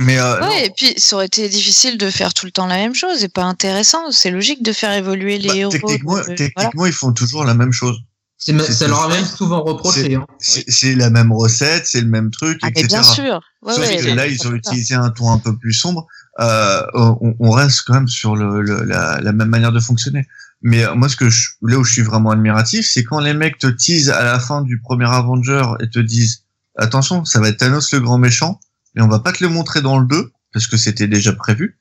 Mais 0.00 0.18
euh, 0.18 0.40
non. 0.40 0.46
Ouais, 0.48 0.66
et 0.66 0.70
puis 0.76 0.94
ça 0.98 1.16
aurait 1.16 1.26
été 1.26 1.48
difficile 1.48 1.98
de 1.98 2.08
faire 2.10 2.32
tout 2.34 2.46
le 2.46 2.52
temps 2.52 2.66
la 2.66 2.76
même 2.76 2.94
chose 2.94 3.24
et 3.24 3.28
pas 3.28 3.42
intéressant. 3.44 4.10
C'est 4.12 4.30
logique 4.30 4.62
de 4.62 4.72
faire 4.72 4.92
évoluer 4.92 5.38
les 5.38 5.48
Bah, 5.48 5.56
héros. 5.56 5.72
techniquement, 5.72 6.16
de- 6.18 6.20
voilà. 6.22 6.34
techniquement, 6.36 6.86
ils 6.86 6.92
font 6.92 7.12
toujours 7.12 7.44
la 7.44 7.54
même 7.54 7.72
chose. 7.72 7.98
C'est 8.40 8.52
ma- 8.52 8.62
C'est 8.62 8.72
ça 8.74 8.86
leur 8.86 9.02
a 9.02 9.08
même 9.08 9.24
souvent 9.24 9.64
reproché. 9.64 10.14
Hein. 10.14 10.24
C'est 10.38 10.94
la 10.94 11.10
même 11.10 11.32
recette, 11.32 11.86
c'est 11.88 12.00
le 12.00 12.06
même 12.06 12.30
truc, 12.30 12.60
Ah, 12.62 12.66
mais 12.66 12.82
etc. 12.82 12.86
bien 12.88 13.02
sûr. 13.02 13.40
Ouais, 13.62 13.74
Sauf 13.74 13.88
ouais, 13.88 13.96
que 13.96 14.06
là, 14.14 14.28
ils 14.28 14.46
ont 14.46 14.52
utilisé 14.52 14.94
un 14.94 15.10
ton 15.10 15.32
un 15.32 15.38
peu 15.38 15.56
plus 15.56 15.72
sombre. 15.72 16.06
Euh, 16.38 16.82
on, 16.94 17.34
on 17.40 17.50
reste 17.50 17.80
quand 17.84 17.94
même 17.94 18.06
sur 18.06 18.36
le, 18.36 18.60
le- 18.60 18.84
la, 18.84 19.18
la 19.20 19.32
même 19.32 19.48
manière 19.48 19.72
de 19.72 19.80
fonctionner. 19.80 20.28
Mais 20.62 20.84
euh, 20.84 20.94
moi, 20.94 21.08
ce 21.08 21.16
que 21.16 21.30
je, 21.30 21.50
là 21.62 21.78
où 21.78 21.84
je 21.84 21.92
suis 21.92 22.02
vraiment 22.02 22.30
admiratif, 22.30 22.86
c'est 22.90 23.04
quand 23.04 23.20
les 23.20 23.34
mecs 23.34 23.58
te 23.58 23.66
teasent 23.68 24.10
à 24.10 24.24
la 24.24 24.38
fin 24.40 24.62
du 24.62 24.80
premier 24.80 25.06
Avenger 25.08 25.62
et 25.80 25.88
te 25.88 25.98
disent 25.98 26.44
attention, 26.76 27.24
ça 27.24 27.40
va 27.40 27.48
être 27.48 27.58
Thanos 27.58 27.92
le 27.92 28.00
grand 28.00 28.18
méchant, 28.18 28.60
mais 28.94 29.02
on 29.02 29.08
va 29.08 29.20
pas 29.20 29.32
te 29.32 29.42
le 29.44 29.50
montrer 29.50 29.82
dans 29.82 29.98
le 29.98 30.06
2 30.06 30.32
parce 30.52 30.66
que 30.66 30.76
c'était 30.76 31.06
déjà 31.08 31.32
prévu, 31.32 31.78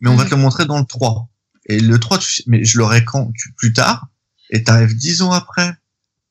mais 0.00 0.10
on 0.10 0.16
va 0.16 0.24
Mhm. 0.24 0.30
te 0.30 0.34
le 0.34 0.40
montrer 0.42 0.66
dans 0.66 0.78
le 0.78 0.84
3. 0.84 1.28
Et 1.66 1.80
le 1.80 1.98
3, 1.98 2.18
tu, 2.18 2.42
mais 2.46 2.64
je 2.64 2.78
l'aurai 2.78 3.04
quand? 3.04 3.30
Tu, 3.34 3.52
plus 3.54 3.72
tard, 3.72 4.08
et 4.50 4.62
t'arrives 4.62 4.94
dix 4.96 5.22
ans 5.22 5.32
après, 5.32 5.74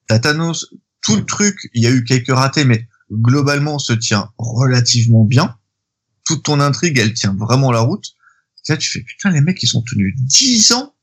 t'as 0.07 0.19
Thanos, 0.19 0.67
tout 1.01 1.15
le 1.15 1.25
truc, 1.25 1.69
il 1.73 1.83
y 1.83 1.87
a 1.87 1.91
eu 1.91 2.03
quelques 2.03 2.31
ratés, 2.33 2.65
mais 2.65 2.87
globalement, 3.11 3.75
on 3.75 3.79
se 3.79 3.93
tient 3.93 4.29
relativement 4.37 5.23
bien. 5.23 5.55
Toute 6.25 6.43
ton 6.43 6.59
intrigue, 6.59 6.97
elle 6.97 7.13
tient 7.13 7.33
vraiment 7.35 7.71
la 7.71 7.79
route. 7.79 8.05
Et 8.67 8.73
là, 8.73 8.77
tu 8.77 8.89
fais, 8.89 9.01
putain, 9.01 9.29
les 9.31 9.39
mecs, 9.41 9.61
ils 9.63 9.67
sont 9.67 9.81
tenus 9.83 10.13
10 10.17 10.71
ans. 10.73 10.93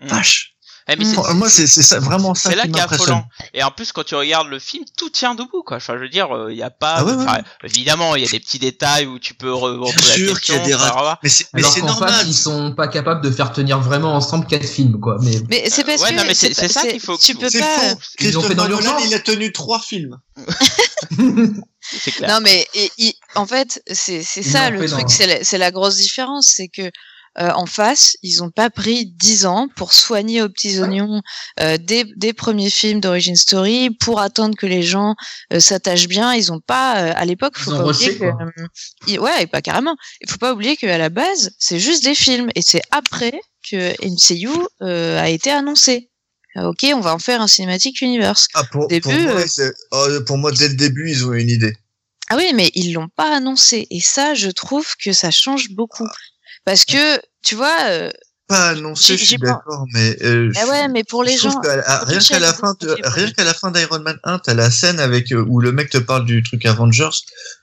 Mm. 0.00 0.08
Vache. 0.08 0.50
Eh, 0.86 0.96
mais 0.96 1.06
c'est- 1.06 1.32
Moi, 1.32 1.48
c'est 1.48 1.66
c'est 1.66 1.82
ça, 1.82 1.98
vraiment 1.98 2.34
ça 2.34 2.50
c'est 2.50 2.56
là 2.56 2.64
qui 2.64 2.68
est 2.68 2.72
m'impressionne. 2.72 3.08
affolant. 3.14 3.28
Et 3.54 3.62
en 3.62 3.70
plus, 3.70 3.90
quand 3.92 4.04
tu 4.04 4.14
regardes 4.16 4.48
le 4.48 4.58
film, 4.58 4.84
tout 4.98 5.08
tient 5.08 5.34
debout, 5.34 5.62
quoi. 5.64 5.78
Enfin, 5.78 5.94
je 5.96 6.00
veux 6.00 6.10
dire, 6.10 6.28
il 6.50 6.56
y 6.58 6.62
a 6.62 6.68
pas. 6.68 6.96
Ah 6.98 7.04
ouais, 7.06 7.14
ouais. 7.14 7.42
Évidemment, 7.62 8.16
il 8.16 8.22
y 8.22 8.28
a 8.28 8.30
des 8.30 8.38
petits 8.38 8.58
détails 8.58 9.06
où 9.06 9.18
tu 9.18 9.32
peux 9.32 9.48
re- 9.50 9.80
Bien 9.82 9.92
sûr 10.02 10.34
question. 10.34 10.34
qu'il 10.36 10.54
y 10.56 10.58
a 10.58 10.60
des 10.60 10.74
revoir. 10.74 11.18
Mais 11.22 11.30
c'est 11.30 11.80
normal. 11.80 12.10
face, 12.12 12.26
ils 12.26 12.34
sont 12.34 12.74
pas 12.74 12.88
capables 12.88 13.22
de 13.22 13.30
faire 13.30 13.50
tenir 13.54 13.80
vraiment 13.80 14.14
ensemble 14.14 14.46
quatre 14.46 14.66
films, 14.68 15.00
quoi. 15.00 15.16
Mais 15.22 15.40
Mais 15.48 15.70
c'est 15.70 15.84
parce 15.84 16.02
ouais, 16.02 16.10
que 16.10 16.16
non, 16.16 16.24
mais 16.26 16.34
c'est- 16.34 16.52
ça 16.52 16.82
qu'il 16.86 17.00
faut 17.00 17.16
que 17.16 17.22
Tu 17.22 17.34
peux 17.34 17.48
C'est 17.48 17.60
pas. 17.60 17.64
faux. 17.78 17.96
Ils 18.20 18.36
ont 18.36 18.42
fait 18.42 18.48
Christopher 18.48 18.54
dans 18.56 18.64
Nolan, 18.64 18.80
l'urgence. 18.80 19.02
il 19.06 19.14
a 19.14 19.20
tenu 19.20 19.52
trois 19.52 19.80
films. 19.80 20.18
C'est 21.80 22.10
clair. 22.12 22.28
Non, 22.28 22.40
mais 22.42 22.68
en 23.36 23.46
fait, 23.46 23.82
c'est 23.90 24.22
ça 24.22 24.68
le 24.68 24.78
truc, 24.86 24.90
dans- 24.90 25.08
c'est 25.08 25.26
la, 25.26 25.44
c'est 25.44 25.58
la 25.58 25.70
grosse 25.70 25.96
différence, 25.96 26.52
c'est 26.54 26.68
que 26.68 26.90
euh, 27.38 27.50
en 27.54 27.66
face, 27.66 28.16
ils 28.22 28.42
ont 28.42 28.50
pas 28.50 28.70
pris 28.70 29.06
dix 29.06 29.44
ans 29.46 29.68
pour 29.76 29.92
soigner 29.92 30.42
aux 30.42 30.48
petits 30.48 30.78
oignons 30.80 31.20
euh, 31.60 31.76
des, 31.78 32.04
des 32.16 32.32
premiers 32.32 32.70
films 32.70 33.00
d'origine 33.00 33.36
story, 33.36 33.90
pour 33.90 34.20
attendre 34.20 34.56
que 34.56 34.66
les 34.66 34.82
gens 34.82 35.14
euh, 35.52 35.60
s'attachent 35.60 36.08
bien. 36.08 36.32
Ils 36.34 36.52
ont 36.52 36.60
pas, 36.60 37.02
euh, 37.02 37.12
à 37.16 37.24
l'époque, 37.24 37.56
faut 37.58 37.72
Ils 37.72 37.76
pas 37.78 37.84
oublier 37.90 38.14
que, 38.14 38.18
quoi. 38.18 38.38
euh, 38.58 38.66
ils- 39.06 39.18
ouais, 39.18 39.42
et 39.42 39.46
pas 39.46 39.62
carrément. 39.62 39.96
Il 40.20 40.30
faut 40.30 40.38
pas 40.38 40.52
oublier 40.52 40.76
qu'à 40.76 40.96
la 40.98 41.08
base, 41.10 41.50
c'est 41.58 41.78
juste 41.80 42.04
des 42.04 42.14
films, 42.14 42.50
et 42.54 42.62
c'est 42.62 42.82
après 42.90 43.40
que 43.70 43.92
MCU 44.04 44.48
euh, 44.82 45.18
a 45.20 45.28
été 45.28 45.50
annoncé. 45.50 46.10
Euh, 46.56 46.68
Ok, 46.68 46.86
on 46.94 47.00
va 47.00 47.12
en 47.14 47.18
faire 47.18 47.40
un 47.40 47.48
cinématique 47.48 48.00
universe. 48.00 48.46
Ah, 48.54 48.62
pour, 48.70 48.86
Début, 48.86 49.00
pour, 49.02 49.12
moi, 49.12 49.40
euh, 49.58 49.72
oh, 49.90 50.06
pour 50.24 50.38
moi, 50.38 50.52
dès 50.52 50.68
le 50.68 50.74
début, 50.76 51.10
ils 51.10 51.26
ont 51.26 51.32
eu 51.32 51.40
une 51.40 51.50
idée. 51.50 51.74
Ah 52.30 52.36
oui, 52.36 52.52
mais 52.54 52.70
ils 52.74 52.92
l'ont 52.92 53.08
pas 53.08 53.36
annoncé. 53.36 53.86
Et 53.90 54.00
ça, 54.00 54.34
je 54.34 54.48
trouve 54.50 54.86
que 55.02 55.12
ça 55.12 55.30
change 55.32 55.70
beaucoup. 55.70 56.06
Parce 56.64 56.84
que, 56.84 57.20
tu 57.42 57.54
vois, 57.54 57.76
euh, 57.88 58.10
Pas 58.46 58.68
annoncé, 58.70 59.14
J'y- 59.16 59.18
je 59.20 59.24
suis 59.24 59.36
d'accord, 59.38 59.86
mais 59.94 60.16
euh, 60.22 60.52
ah 60.56 60.66
ouais, 60.68 60.88
mais 60.88 61.02
pour 61.02 61.22
les 61.24 61.32
je 61.34 61.48
trouve 61.48 61.52
gens, 61.64 61.70
à- 61.86 62.04
rien 62.04 62.18
qu'à 62.18 62.38
la 62.38 62.52
fin, 62.52 62.74
de- 62.78 62.94
rien 63.04 63.30
qu'à 63.30 63.42
la 63.44 63.54
fin 63.54 63.70
d'Iron 63.70 64.00
Man 64.00 64.18
1, 64.22 64.38
t'as 64.38 64.52
la 64.52 64.70
scène 64.70 65.00
avec 65.00 65.32
euh, 65.32 65.42
où 65.48 65.60
le 65.60 65.72
mec 65.72 65.88
te 65.88 65.96
parle 65.98 66.26
du 66.26 66.42
truc 66.42 66.66
Avengers. 66.66 67.08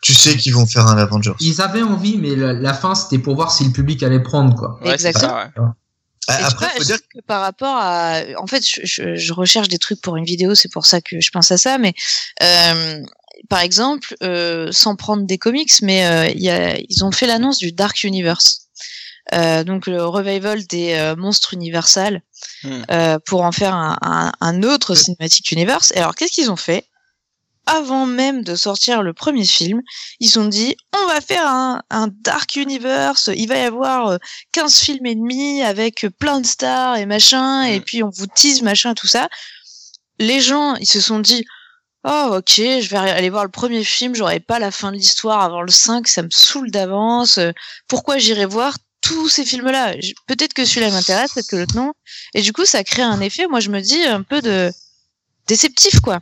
Tu 0.02 0.14
sais 0.16 0.36
qu'ils 0.38 0.56
vont 0.56 0.66
faire 0.66 0.88
un 0.88 0.98
Avengers. 0.98 1.34
ils 1.40 1.62
avaient 1.62 1.84
envie, 1.84 2.18
mais 2.18 2.36
la, 2.36 2.54
la 2.54 2.74
fin, 2.74 2.96
c'était 2.96 3.20
pour 3.20 3.36
voir 3.36 3.52
si 3.52 3.64
le 3.64 3.72
public 3.72 4.02
allait 4.02 4.22
prendre, 4.24 4.56
quoi. 4.56 4.80
Ouais, 4.84 4.94
Exactement. 4.94 5.30
ça, 5.30 5.44
ouais. 5.62 5.68
Ah, 6.28 6.40
Et 6.40 6.44
Après, 6.44 6.66
vois, 6.66 6.76
faut 6.78 6.82
je 6.82 6.88
dire 6.88 6.96
sais 6.98 7.20
que 7.20 7.26
par 7.28 7.42
rapport 7.42 7.76
à, 7.78 8.22
en 8.38 8.48
fait, 8.48 8.64
je, 8.68 8.82
je, 8.84 9.16
je 9.16 9.34
recherche 9.34 9.68
des 9.68 9.78
trucs 9.80 10.02
pour 10.02 10.18
une 10.18 10.26
vidéo, 10.26 10.56
c'est 10.56 10.72
pour 10.72 10.86
ça 10.88 11.00
que 11.02 11.20
je 11.20 11.30
pense 11.32 11.52
à 11.52 11.58
ça. 11.58 11.78
Mais 11.78 11.94
euh, 12.42 13.02
par 13.50 13.60
exemple, 13.60 14.16
euh, 14.24 14.70
sans 14.72 14.96
prendre 14.96 15.26
des 15.28 15.38
comics, 15.38 15.72
mais 15.84 16.06
euh, 16.06 16.28
il 16.34 16.42
y 16.42 16.50
a, 16.50 16.78
ils 16.80 17.04
ont 17.04 17.12
fait 17.12 17.26
l'annonce 17.28 17.58
du 17.60 17.72
Dark 17.72 18.04
Universe, 18.04 18.61
donc 19.64 19.88
le 19.88 20.04
revival 20.06 20.66
des 20.68 20.94
euh, 20.94 21.16
monstres 21.16 21.54
universels, 21.54 22.22
Hmm. 22.64 22.82
euh, 22.90 23.20
pour 23.26 23.44
en 23.44 23.52
faire 23.52 23.76
un, 23.76 23.98
un, 24.02 24.32
un 24.42 24.64
autre 24.64 24.96
cinématique 24.96 25.52
universe. 25.52 25.92
Et 25.96 26.00
alors, 26.00 26.16
qu'est-ce 26.16 26.32
qu'ils 26.32 26.50
ont 26.50 26.56
fait? 26.56 26.86
Avant 27.68 28.08
même 28.08 28.44
de 28.44 28.56
sortir 28.56 29.04
le 29.04 29.14
premier 29.14 29.46
film, 29.46 29.82
ils 30.20 30.40
ont 30.40 30.46
dit 30.46 30.76
on 31.00 31.06
va 31.08 31.22
faire 31.22 31.46
un, 31.48 31.84
un 31.92 32.08
Dark 32.24 32.56
Universe, 32.56 33.30
il 33.36 33.48
va 33.48 33.58
y 33.58 33.62
avoir 33.62 34.08
euh, 34.08 34.18
15 34.54 34.76
films 34.80 35.06
et 35.06 35.14
demi 35.16 35.62
avec 35.62 36.08
plein 36.18 36.42
de 36.42 36.46
stars 36.48 36.98
et 36.98 37.06
machin, 37.06 37.64
et 37.64 37.80
Mm. 37.80 37.84
puis 37.84 38.04
on 38.04 38.10
vous 38.10 38.26
tease 38.26 38.64
machin, 38.64 38.96
tout 38.96 39.08
ça. 39.08 39.30
Les 40.18 40.42
gens, 40.42 40.76
ils 40.78 40.88
se 40.90 41.00
sont 41.00 41.20
dit 41.20 41.46
oh 42.04 42.38
ok, 42.38 42.54
je 42.58 42.90
vais 42.90 42.98
aller 42.98 43.30
voir 43.30 43.44
le 43.46 43.52
premier 43.52 43.84
film, 43.84 44.16
j'aurai 44.16 44.40
pas 44.40 44.58
la 44.58 44.72
fin 44.72 44.92
de 44.92 44.98
l'histoire 44.98 45.42
avant 45.42 45.62
le 45.62 45.72
5, 45.72 46.08
ça 46.08 46.24
me 46.24 46.30
saoule 46.32 46.72
d'avance, 46.72 47.38
euh, 47.38 47.52
pourquoi 47.88 48.18
j'irai 48.18 48.46
voir 48.48 48.76
tous 49.02 49.30
ces 49.30 49.46
films-là 49.46 49.94
Peut-être 50.28 50.54
que 50.54 50.64
celui-là 50.66 50.92
m'intéresse, 50.92 51.34
peut-être 51.34 51.48
que 51.48 51.56
l'autre 51.56 51.76
non. 51.76 51.94
Et 52.34 52.42
du 52.42 52.54
coup, 52.54 52.66
ça 52.66 52.84
crée 52.84 53.02
un 53.02 53.20
effet, 53.22 53.48
moi 53.48 53.60
je 53.60 53.70
me 53.70 53.82
dis, 53.82 54.04
un 54.04 54.22
peu 54.24 54.42
de 54.42 54.72
déceptif, 55.48 56.00
quoi. 56.02 56.20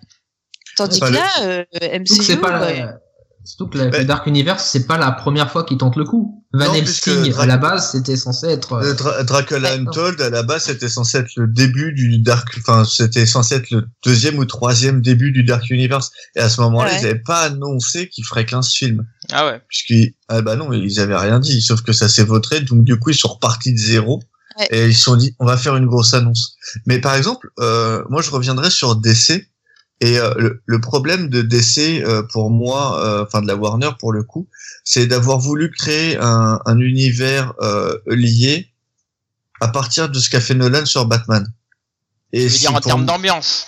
Tandis 0.77 0.99
Bah, 0.99 1.07
que 1.07 1.11
le- 1.13 1.17
là, 1.19 1.31
euh, 1.41 1.65
MCU, 1.99 2.23
c'est 2.23 2.37
pas 2.37 2.59
ouais, 2.61 2.79
la, 2.79 2.99
Surtout 3.45 3.67
que 3.71 3.77
la- 3.77 3.87
Ben- 3.87 3.99
le 4.01 4.05
Dark 4.05 4.27
Universe, 4.27 4.63
c'est 4.71 4.85
pas 4.85 4.97
la 4.97 5.11
première 5.11 5.49
fois 5.51 5.63
qu'ils 5.63 5.77
tentent 5.77 5.95
le 5.95 6.03
coup. 6.03 6.43
Van 6.53 6.73
Helsing, 6.73 7.33
à 7.37 7.45
la 7.45 7.57
base, 7.57 7.91
c'était 7.91 8.15
censé 8.15 8.47
être... 8.47 8.73
euh, 8.73 8.83
Euh, 8.91 8.93
Dra- 8.95 9.23
Dracula. 9.23 9.73
Untold, 9.73 10.19
à 10.21 10.29
la 10.29 10.43
base, 10.43 10.63
c'était 10.65 10.89
censé 10.89 11.19
être 11.19 11.29
le 11.37 11.47
début 11.47 11.93
du 11.93 12.19
Dark, 12.19 12.55
enfin, 12.59 12.83
c'était 12.85 13.25
censé 13.25 13.55
être 13.55 13.69
le 13.71 13.87
deuxième 14.05 14.37
ou 14.39 14.45
troisième 14.45 15.01
début 15.01 15.31
du 15.31 15.43
Dark 15.43 15.69
Universe. 15.69 16.11
Et 16.35 16.39
à 16.39 16.49
ce 16.49 16.59
moment-là, 16.61 16.89
Ouais. 16.91 16.97
ils 16.99 17.03
n'avaient 17.03 17.19
pas 17.19 17.41
annoncé 17.43 18.09
qu'ils 18.09 18.25
feraient 18.25 18.45
15 18.45 18.69
films. 18.71 19.05
Ah 19.31 19.45
ouais. 19.47 19.61
Puisqu'ils, 19.67 20.15
ah 20.27 20.41
bah 20.41 20.55
non, 20.55 20.71
ils 20.73 20.99
avaient 20.99 21.17
rien 21.17 21.39
dit. 21.39 21.61
Sauf 21.61 21.81
que 21.81 21.93
ça 21.93 22.09
s'est 22.09 22.23
voté. 22.23 22.61
Donc, 22.61 22.83
du 22.83 22.97
coup, 22.99 23.11
ils 23.11 23.15
sont 23.17 23.29
repartis 23.29 23.73
de 23.73 23.77
zéro. 23.79 24.21
Ouais. 24.59 24.67
Et 24.71 24.87
ils 24.87 24.95
se 24.95 25.03
sont 25.03 25.15
dit, 25.15 25.35
on 25.39 25.45
va 25.45 25.55
faire 25.55 25.75
une 25.77 25.85
grosse 25.85 26.13
annonce. 26.13 26.55
Mais 26.87 26.99
par 26.99 27.15
exemple, 27.15 27.49
euh, 27.59 28.03
moi, 28.09 28.21
je 28.21 28.29
reviendrai 28.31 28.69
sur 28.69 28.95
DC. 28.95 29.47
Et 30.01 30.17
euh, 30.17 30.33
le, 30.37 30.61
le 30.65 30.81
problème 30.81 31.27
de 31.29 31.41
DC, 31.41 32.01
euh, 32.05 32.23
pour 32.31 32.49
moi, 32.51 33.03
euh, 33.03 33.23
enfin 33.25 33.41
de 33.41 33.47
la 33.47 33.55
Warner 33.55 33.89
pour 33.99 34.13
le 34.13 34.23
coup, 34.23 34.47
c'est 34.83 35.07
d'avoir 35.07 35.39
voulu 35.39 35.71
créer 35.71 36.17
un, 36.17 36.59
un 36.65 36.79
univers 36.79 37.53
euh, 37.61 37.97
lié 38.07 38.71
à 39.59 39.67
partir 39.67 40.07
de 40.09 40.17
ce 40.19 40.29
qu'a 40.29 40.39
fait 40.39 40.55
Nolan 40.55 40.85
sur 40.85 41.05
Batman. 41.05 41.45
Et 42.31 42.47
Je 42.47 42.53
si 42.53 42.59
dire 42.61 42.73
en 42.73 42.79
termes 42.79 43.05
d'ambiance? 43.05 43.67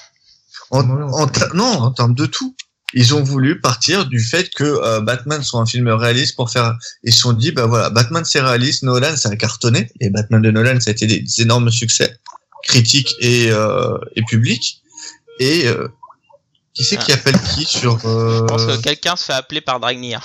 en, 0.69 0.89
en 0.89 1.27
non, 1.53 1.65
en 1.65 1.91
termes 1.91 2.15
de 2.15 2.25
tout. 2.25 2.55
Ils 2.93 3.13
ont 3.15 3.23
voulu 3.23 3.61
partir 3.61 4.05
du 4.05 4.19
fait 4.19 4.49
que 4.53 4.63
euh, 4.63 4.99
Batman 5.01 5.41
soit 5.43 5.61
un 5.61 5.65
film 5.65 5.88
réaliste 5.89 6.36
pour 6.36 6.49
faire. 6.49 6.77
Ils 7.03 7.13
se 7.13 7.21
sont 7.21 7.34
dit, 7.34 7.51
bah 7.51 7.65
voilà, 7.65 7.89
Batman 7.89 8.23
c'est 8.25 8.41
réaliste, 8.41 8.84
Nolan 8.84 9.15
c'est 9.15 9.29
un 9.29 9.36
cartonné, 9.36 9.89
et 10.01 10.09
Batman 10.09 10.41
de 10.41 10.51
Nolan 10.51 10.79
ça 10.82 10.89
a 10.89 10.93
été 10.93 11.07
des, 11.07 11.19
des 11.19 11.41
énormes 11.41 11.69
succès 11.71 12.17
critiques 12.63 13.15
et 13.19 13.49
euh, 13.51 13.97
et 14.15 14.23
publics. 14.23 14.82
Et 15.39 15.67
euh, 15.67 15.88
qui 16.74 16.84
c'est 16.84 16.97
qui 16.97 17.11
appelle 17.11 17.39
qui 17.53 17.65
sur 17.65 17.99
euh, 18.05 18.39
Je 18.39 18.43
pense 18.45 18.65
que 18.65 18.82
quelqu'un 18.82 19.15
se 19.15 19.26
fait 19.26 19.34
appeler 19.34 19.61
par 19.61 19.80
Dragnir. 19.80 20.22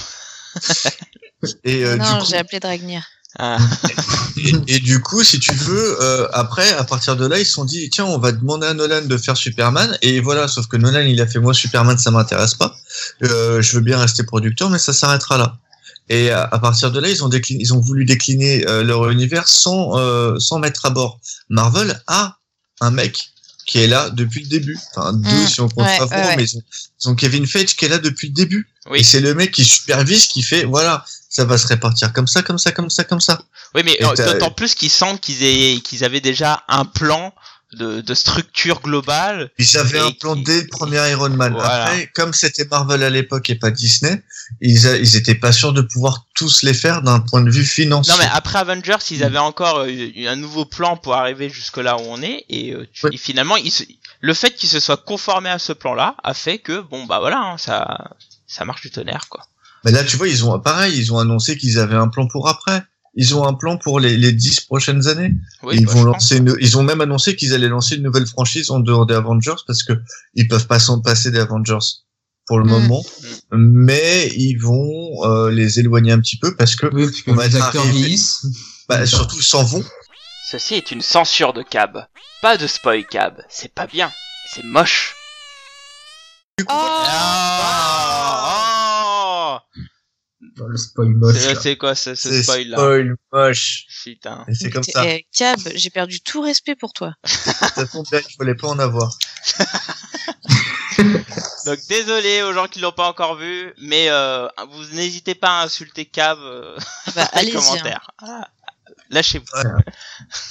et, 1.64 1.84
euh, 1.84 1.96
non, 1.96 2.20
coup, 2.20 2.26
j'ai 2.28 2.36
appelé 2.36 2.60
Dragnir. 2.60 3.04
Ah. 3.38 3.58
et, 4.38 4.76
et 4.76 4.80
du 4.80 5.00
coup, 5.00 5.22
si 5.22 5.38
tu 5.38 5.52
veux, 5.52 6.02
euh, 6.02 6.28
après, 6.32 6.72
à 6.72 6.84
partir 6.84 7.16
de 7.16 7.26
là, 7.26 7.38
ils 7.38 7.44
se 7.44 7.52
sont 7.52 7.64
dit, 7.64 7.90
tiens, 7.90 8.06
on 8.06 8.18
va 8.18 8.32
demander 8.32 8.66
à 8.66 8.74
Nolan 8.74 9.02
de 9.02 9.16
faire 9.18 9.36
Superman. 9.36 9.96
Et 10.02 10.20
voilà, 10.20 10.48
sauf 10.48 10.66
que 10.66 10.76
Nolan, 10.76 11.00
il 11.00 11.20
a 11.20 11.26
fait, 11.26 11.38
moi, 11.38 11.52
Superman, 11.52 11.98
ça 11.98 12.10
m'intéresse 12.10 12.54
pas. 12.54 12.74
Euh, 13.22 13.60
je 13.60 13.76
veux 13.76 13.82
bien 13.82 13.98
rester 13.98 14.24
producteur, 14.24 14.70
mais 14.70 14.78
ça 14.78 14.92
s'arrêtera 14.92 15.36
là. 15.38 15.58
Et 16.08 16.30
à, 16.30 16.44
à 16.44 16.58
partir 16.58 16.92
de 16.92 17.00
là, 17.00 17.08
ils 17.08 17.24
ont 17.24 17.28
décliné, 17.28 17.62
ils 17.62 17.74
ont 17.74 17.80
voulu 17.80 18.04
décliner 18.04 18.66
euh, 18.68 18.82
leur 18.82 19.10
univers 19.10 19.48
sans, 19.48 19.98
euh, 19.98 20.38
sans 20.38 20.58
mettre 20.58 20.86
à 20.86 20.90
bord. 20.90 21.20
Marvel 21.48 22.00
a 22.06 22.38
un 22.80 22.90
mec 22.90 23.30
qui 23.66 23.80
est 23.80 23.88
là 23.88 24.10
depuis 24.10 24.42
le 24.42 24.48
début. 24.48 24.78
Enfin, 24.94 25.12
deux 25.12 25.28
Mm, 25.28 25.46
si 25.48 25.60
on 25.60 25.68
compte 25.68 25.86
ouais, 25.86 26.00
ouais. 26.00 26.36
mais 26.36 26.44
ils 26.44 26.56
ont, 26.56 26.62
ils 27.02 27.08
ont 27.08 27.14
Kevin 27.14 27.46
Feige 27.46 27.76
qui 27.76 27.84
est 27.84 27.88
là 27.88 27.98
depuis 27.98 28.28
le 28.28 28.34
début. 28.34 28.68
Oui. 28.90 29.00
Et 29.00 29.02
c'est 29.04 29.20
le 29.20 29.34
mec 29.34 29.50
qui 29.50 29.64
supervise, 29.64 30.28
qui 30.28 30.42
fait, 30.42 30.64
voilà, 30.64 31.04
ça 31.28 31.44
va 31.44 31.58
se 31.58 31.66
répartir 31.66 32.12
comme 32.12 32.28
ça, 32.28 32.42
comme 32.42 32.58
ça, 32.58 32.70
comme 32.70 32.90
ça, 32.90 33.04
comme 33.04 33.20
ça. 33.20 33.42
Oui, 33.74 33.82
mais 33.84 33.98
d'autant 34.16 34.52
plus 34.52 34.74
qu'ils 34.74 34.90
sentent 34.90 35.20
qu'ils 35.20 35.42
aient, 35.42 35.80
qu'ils 35.80 36.04
avaient 36.04 36.20
déjà 36.20 36.62
un 36.68 36.84
plan 36.84 37.34
de, 37.72 38.00
de 38.00 38.14
structure 38.14 38.80
globale. 38.80 39.50
Ils 39.58 39.76
avaient 39.76 39.98
un 39.98 40.12
plan 40.12 40.36
dès 40.36 40.62
le 40.62 40.66
premier 40.68 40.96
Iron 41.10 41.30
Man. 41.30 41.52
Voilà. 41.52 41.84
Après, 41.86 42.06
comme 42.14 42.32
c'était 42.32 42.64
Marvel 42.70 43.02
à 43.02 43.10
l'époque 43.10 43.50
et 43.50 43.54
pas 43.56 43.70
Disney, 43.70 44.22
ils, 44.60 44.86
a- 44.86 44.96
ils 44.96 45.16
étaient 45.16 45.34
pas 45.34 45.52
sûrs 45.52 45.72
de 45.72 45.80
pouvoir 45.82 46.26
tous 46.34 46.62
les 46.62 46.74
faire 46.74 47.02
d'un 47.02 47.20
point 47.20 47.40
de 47.42 47.50
vue 47.50 47.64
financier. 47.64 48.12
Non, 48.12 48.18
mais 48.20 48.28
après 48.32 48.58
Avengers, 48.58 48.96
ils 49.10 49.24
avaient 49.24 49.38
encore 49.38 49.78
euh, 49.80 49.88
eu 49.88 50.26
un 50.26 50.36
nouveau 50.36 50.64
plan 50.64 50.96
pour 50.96 51.14
arriver 51.14 51.50
jusque 51.50 51.78
là 51.78 51.96
où 51.96 52.02
on 52.06 52.22
est, 52.22 52.44
et, 52.48 52.72
euh, 52.72 52.86
tu- 52.92 53.06
Ouais. 53.06 53.10
et 53.14 53.18
finalement, 53.18 53.56
ils 53.56 53.72
se- 53.72 53.84
le 54.20 54.32
fait 54.34 54.52
qu'ils 54.54 54.68
se 54.68 54.80
soient 54.80 54.96
conformés 54.96 55.50
à 55.50 55.58
ce 55.58 55.72
plan-là 55.72 56.14
a 56.22 56.34
fait 56.34 56.58
que, 56.58 56.80
bon, 56.80 57.04
bah 57.04 57.18
voilà, 57.18 57.38
hein, 57.38 57.58
ça, 57.58 58.12
ça 58.46 58.64
marche 58.64 58.82
du 58.82 58.90
tonnerre, 58.90 59.26
quoi. 59.28 59.44
Mais 59.84 59.90
là, 59.92 60.02
tu 60.04 60.16
vois, 60.16 60.26
ils 60.28 60.44
ont 60.44 60.58
pareil, 60.58 60.96
ils 60.98 61.12
ont 61.12 61.18
annoncé 61.18 61.56
qu'ils 61.58 61.78
avaient 61.78 61.96
un 61.96 62.08
plan 62.08 62.26
pour 62.26 62.48
après. 62.48 62.82
Ils 63.16 63.34
ont 63.34 63.46
un 63.46 63.54
plan 63.54 63.78
pour 63.78 63.98
les, 63.98 64.16
les 64.16 64.32
10 64.32 64.60
prochaines 64.62 65.08
années. 65.08 65.32
Oui, 65.62 65.76
ils 65.78 65.86
bah, 65.86 65.92
vont 65.92 66.04
lancer 66.04 66.36
une, 66.36 66.54
ils 66.60 66.76
ont 66.76 66.82
même 66.82 67.00
annoncé 67.00 67.34
qu'ils 67.34 67.54
allaient 67.54 67.68
lancer 67.68 67.96
une 67.96 68.02
nouvelle 68.02 68.26
franchise 68.26 68.70
en 68.70 68.78
dehors 68.80 69.06
des 69.06 69.14
Avengers 69.14 69.54
parce 69.66 69.82
que 69.82 69.94
ils 70.34 70.46
peuvent 70.48 70.66
pas 70.66 70.78
s'en 70.78 71.00
passer 71.00 71.30
des 71.30 71.38
Avengers 71.40 71.78
pour 72.46 72.58
le 72.58 72.64
Mm. 72.66 72.68
moment. 72.70 73.04
Mais 73.52 74.28
ils 74.36 74.56
vont 74.58 75.24
euh, 75.24 75.50
les 75.50 75.80
éloigner 75.80 76.12
un 76.12 76.20
petit 76.20 76.38
peu 76.38 76.54
parce 76.56 76.76
que, 76.76 76.86
Oui, 76.92 77.04
parce 77.06 77.22
que 77.22 77.30
On 77.30 77.34
va 77.34 77.48
les 77.48 77.56
acteurs 77.56 77.84
vieillissent. 77.86 78.46
bah, 78.88 79.04
surtout, 79.06 79.40
s'en 79.42 79.64
vont. 79.64 79.82
Ceci 80.50 80.74
est 80.74 80.90
une 80.92 81.02
censure 81.02 81.52
de 81.54 81.62
cab. 81.62 82.06
Pas 82.42 82.56
de 82.56 82.66
spoil 82.66 83.04
cab. 83.06 83.34
C'est 83.48 83.72
pas 83.74 83.86
bien. 83.86 84.12
C'est 84.54 84.62
moche. 84.64 85.14
Oh 86.60 86.64
Ah, 86.68 88.05
Le 90.56 90.76
spoil 90.76 91.08
moche. 91.14 91.36
C'est 91.60 91.76
quoi 91.76 91.94
ce, 91.94 92.14
spoil 92.14 92.68
là 92.68 92.76
spoil 92.78 93.16
moche. 93.32 93.84
Putain. 94.02 94.44
Et 94.48 94.54
c'est 94.54 94.70
comme 94.70 94.82
ça. 94.82 95.06
eh, 95.06 95.26
Cab, 95.36 95.60
j'ai 95.74 95.90
perdu 95.90 96.20
tout 96.20 96.40
respect 96.40 96.76
pour 96.76 96.92
toi. 96.92 97.12
Ça 97.24 97.86
tombe 97.86 98.06
bien, 98.10 98.20
il 98.28 98.36
fallait 98.36 98.54
pas 98.54 98.68
en 98.68 98.78
avoir. 98.78 99.16
Donc 101.66 101.78
désolé 101.88 102.42
aux 102.42 102.52
gens 102.54 102.68
qui 102.68 102.80
l'ont 102.80 102.92
pas 102.92 103.08
encore 103.08 103.36
vu, 103.36 103.72
mais 103.78 104.08
euh, 104.08 104.48
vous 104.70 104.84
n'hésitez 104.94 105.34
pas 105.34 105.60
à 105.60 105.64
insulter 105.64 106.06
Cab 106.06 106.38
euh, 106.40 106.76
Bah, 107.14 107.28
dans 107.34 107.40
les 107.42 107.48
hein. 107.50 107.60
commentaires. 107.60 108.10
Ah, 108.22 108.48
Lâchez-vous. 109.10 109.44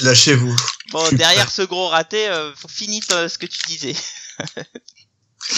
Lâchez-vous. 0.01 0.55
Bon, 0.91 1.03
derrière 1.13 1.49
ce 1.49 1.61
gros 1.63 1.87
raté, 1.87 2.27
euh, 2.29 2.51
finis 2.69 3.01
euh, 3.11 3.27
ce 3.27 3.37
que 3.37 3.45
tu 3.47 3.59
disais. 3.67 3.95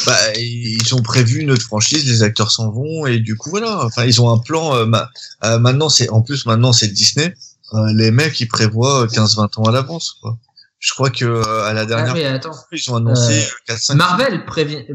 Bah, 0.05 0.33
ils 0.35 0.93
ont 0.95 1.01
prévu 1.01 1.39
une 1.39 1.51
autre 1.51 1.63
franchise, 1.63 2.05
les 2.09 2.21
acteurs 2.23 2.51
s'en 2.51 2.69
vont 2.71 3.05
et 3.05 3.19
du 3.19 3.37
coup 3.37 3.49
voilà. 3.49 3.85
Enfin, 3.85 4.03
ils 4.05 4.19
ont 4.21 4.29
un 4.33 4.37
plan. 4.37 4.75
euh, 4.75 4.85
ma- 4.85 5.09
euh, 5.45 5.59
maintenant, 5.59 5.87
c'est 5.89 6.09
en 6.09 6.21
plus 6.21 6.45
maintenant 6.45 6.73
c'est 6.73 6.89
Disney. 6.89 7.33
Euh, 7.73 7.91
les 7.93 8.11
mecs 8.11 8.39
ils 8.39 8.47
prévoient 8.47 9.07
15-20 9.07 9.59
ans 9.59 9.63
à 9.63 9.71
l'avance. 9.71 10.17
Quoi. 10.21 10.37
Je 10.79 10.93
crois 10.93 11.09
que 11.09 11.25
euh, 11.25 11.63
à 11.63 11.73
la 11.73 11.81
Ah, 11.81 11.85
dernière, 11.85 12.13
mais 12.13 12.25
attends. 12.25 12.51
ils 12.71 12.91
ont 12.91 12.97
annoncé 12.97 13.45
Euh, 13.69 13.73
4-5 13.75 13.95
Marvel 13.95 14.45
prévi- 14.45 14.85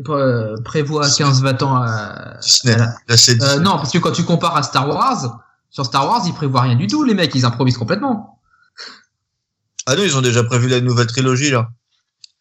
prévoit 0.63 1.07
15-20 1.09 1.63
ans 1.65 1.77
à... 1.77 2.39
Disney. 2.43 2.75
à 2.75 2.79
la- 2.79 2.85
Là, 2.85 2.95
Euh, 3.11 3.15
Disney. 3.17 3.59
non, 3.61 3.77
parce 3.77 3.91
que 3.93 3.99
quand 3.99 4.13
tu 4.13 4.25
compares 4.25 4.57
à 4.57 4.63
Star 4.63 4.89
Wars, 4.89 5.41
sur 5.71 5.87
Star 5.87 6.07
Wars, 6.07 6.23
ils 6.27 6.35
prévoient 6.35 6.61
rien 6.63 6.77
du 6.77 6.87
tout, 6.87 7.03
les 7.03 7.15
mecs, 7.15 7.35
ils 7.35 7.45
improvisent 7.47 7.79
complètement. 7.79 8.39
Ah 9.87 9.97
non, 9.97 10.03
ils 10.05 10.17
ont 10.17 10.21
déjà 10.23 10.45
prévu 10.45 10.69
la 10.69 10.81
nouvelle 10.81 11.07
trilogie 11.09 11.51
là. 11.51 11.71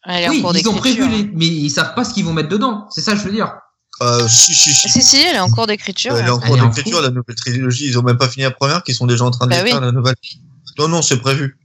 Elle 0.04 0.24
est 0.24 0.28
en 0.28 0.30
oui, 0.32 0.42
cours 0.42 0.56
ils 0.56 0.68
ont 0.68 0.74
prévu 0.74 0.96
d'écriture, 0.96 1.18
les, 1.18 1.30
mais 1.34 1.46
ils 1.46 1.70
savent 1.70 1.94
pas 1.94 2.04
ce 2.04 2.12
qu'ils 2.14 2.24
vont 2.24 2.32
mettre 2.32 2.48
dedans. 2.48 2.88
C'est 2.90 3.00
ça, 3.02 3.12
que 3.12 3.18
je 3.18 3.24
veux 3.24 3.30
dire. 3.32 3.52
Euh, 4.00 4.26
si 4.26 4.54
si 4.54 4.74
si. 4.74 4.88
hein. 4.88 4.90
Si, 4.92 5.02
si, 5.02 5.20
elle 5.22 5.36
est 5.36 5.40
en 5.40 5.48
cours 5.50 5.66
d'écriture. 5.66 6.16
Elle 6.16 6.26
est 6.26 6.30
en 6.30 6.40
Elle 6.40 6.48
cours 6.48 6.56
d'écriture 6.68 7.02
la 7.02 7.10
nouvelle 7.10 7.36
trilogie. 7.36 7.86
Ils 7.86 7.98
ont 7.98 8.02
même 8.02 8.18
pas 8.18 8.28
fini 8.28 8.42
la 8.42 8.50
première, 8.50 8.82
qu'ils 8.82 8.94
sont 8.96 9.06
déjà 9.06 9.24
en 9.24 9.30
train 9.30 9.46
de 9.46 9.50
Bah 9.52 9.60
oui. 9.62 9.70
la 9.72 9.92
nouvelle. 9.92 10.14
Non 10.78 10.88
non, 10.88 11.02
c'est 11.02 11.18
prévu. 11.18 11.56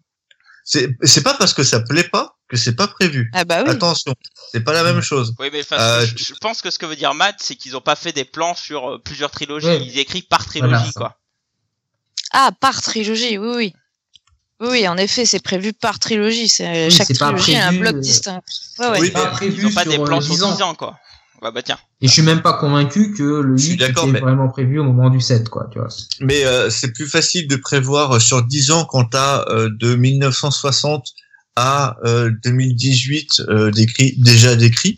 C'est 0.63 0.89
c'est 1.03 1.23
pas 1.23 1.33
parce 1.33 1.53
que 1.53 1.63
ça 1.63 1.79
plaît 1.79 2.03
pas 2.03 2.35
que 2.49 2.57
c'est 2.57 2.75
pas 2.75 2.87
prévu. 2.87 3.31
Ah 3.33 3.43
bah 3.45 3.63
oui. 3.63 3.69
Attention, 3.71 4.13
c'est 4.51 4.59
pas 4.59 4.73
la 4.73 4.83
même 4.83 5.01
chose. 5.01 5.33
Oui, 5.39 5.47
mais 5.51 5.61
enfin, 5.61 5.77
Euh, 5.79 6.05
je, 6.05 6.23
je 6.25 6.33
pense 6.39 6.61
que 6.61 6.69
ce 6.69 6.77
que 6.77 6.85
veut 6.85 6.95
dire 6.97 7.13
Matt, 7.13 7.37
c'est 7.39 7.55
qu'ils 7.55 7.75
ont 7.77 7.81
pas 7.81 7.95
fait 7.95 8.11
des 8.11 8.25
plans 8.25 8.53
sur 8.53 8.91
euh, 8.91 8.97
plusieurs 8.99 9.31
trilogies. 9.31 9.65
Ouais. 9.65 9.83
Ils 9.83 9.97
écrivent 9.97 10.27
par 10.27 10.45
trilogie, 10.45 10.73
Voilà, 10.73 10.91
quoi. 10.95 11.17
Ah, 12.33 12.51
par 12.59 12.81
trilogie, 12.81 13.37
oui, 13.37 13.49
oui. 13.55 13.73
Oui, 14.59 14.67
oui, 14.71 14.87
en 14.87 14.97
effet, 14.97 15.25
c'est 15.25 15.39
prévu 15.41 15.71
par 15.73 15.99
trilogie. 15.99 16.49
C'est 16.49 16.85
Oui, 16.85 16.91
chaque 16.91 17.13
trilogie 17.13 17.55
a 17.55 17.67
un 17.67 17.73
bloc 17.73 17.95
euh, 17.95 17.99
distinct. 17.99 18.41
Ouais, 18.79 18.87
ouais. 18.89 18.99
Oui, 19.01 19.11
Pas 19.11 19.27
prévu 19.27 19.61
Ils 19.61 19.67
ont 19.67 19.71
pas 19.73 19.83
sur, 19.83 19.91
des 19.91 19.99
euh, 19.99 20.03
plans 20.03 20.21
sur 20.21 20.33
10 20.35 20.43
ans. 20.43 20.55
10 20.55 20.61
ans, 20.63 20.75
quoi. 20.75 20.97
Bah, 21.41 21.51
bah 21.51 21.61
tiens. 21.61 21.77
Et 22.01 22.07
je 22.07 22.13
suis 22.13 22.23
même 22.23 22.41
pas 22.41 22.53
convaincu 22.53 23.13
que 23.13 23.21
le 23.21 23.55
Je 23.57 23.61
suis 23.61 23.71
8 23.73 23.77
d'accord, 23.77 24.03
était 24.05 24.13
mais- 24.13 24.19
vraiment 24.19 24.49
prévu 24.49 24.79
au 24.79 24.83
moment 24.83 25.11
du 25.11 25.21
7, 25.21 25.49
quoi, 25.49 25.67
tu 25.71 25.77
vois. 25.77 25.87
Mais 26.21 26.43
euh, 26.45 26.71
c'est 26.71 26.91
plus 26.91 27.07
facile 27.07 27.47
de 27.47 27.55
prévoir 27.55 28.15
euh, 28.15 28.19
sur 28.19 28.41
10 28.43 28.71
ans 28.71 28.85
quand 28.85 29.05
t'as 29.05 29.45
euh, 29.49 29.69
de 29.79 29.93
1960 29.95 31.05
à 31.55 31.97
euh, 32.05 32.31
2018 32.43 33.41
euh, 33.49 33.69
décrit, 33.71 34.15
déjà 34.17 34.55
décrit 34.55 34.97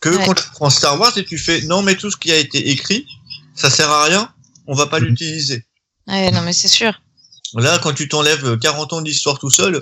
que 0.00 0.08
Ouais. 0.10 0.24
quand 0.24 0.34
tu 0.34 0.44
prends 0.52 0.70
Star 0.70 0.98
Wars 1.00 1.16
et 1.18 1.24
tu 1.24 1.36
fais 1.38 1.62
non 1.62 1.82
mais 1.82 1.96
tout 1.96 2.10
ce 2.12 2.16
qui 2.16 2.30
a 2.30 2.36
été 2.36 2.70
écrit 2.70 3.04
ça 3.56 3.68
sert 3.68 3.90
à 3.90 4.04
rien 4.04 4.32
on 4.68 4.74
va 4.74 4.86
pas 4.86 5.00
Mhm. 5.00 5.06
l'utiliser 5.06 5.64
Ouais, 6.06 6.30
non, 6.30 6.40
mais 6.42 6.52
c'est 6.52 6.68
sûr. 6.68 7.00
Là 7.54 7.78
quand 7.78 7.92
tu 7.94 8.08
t'enlèves 8.08 8.58
40 8.58 8.92
ans 8.94 9.00
d'histoire 9.02 9.38
tout 9.38 9.50
seul 9.50 9.72
bah, 9.74 9.80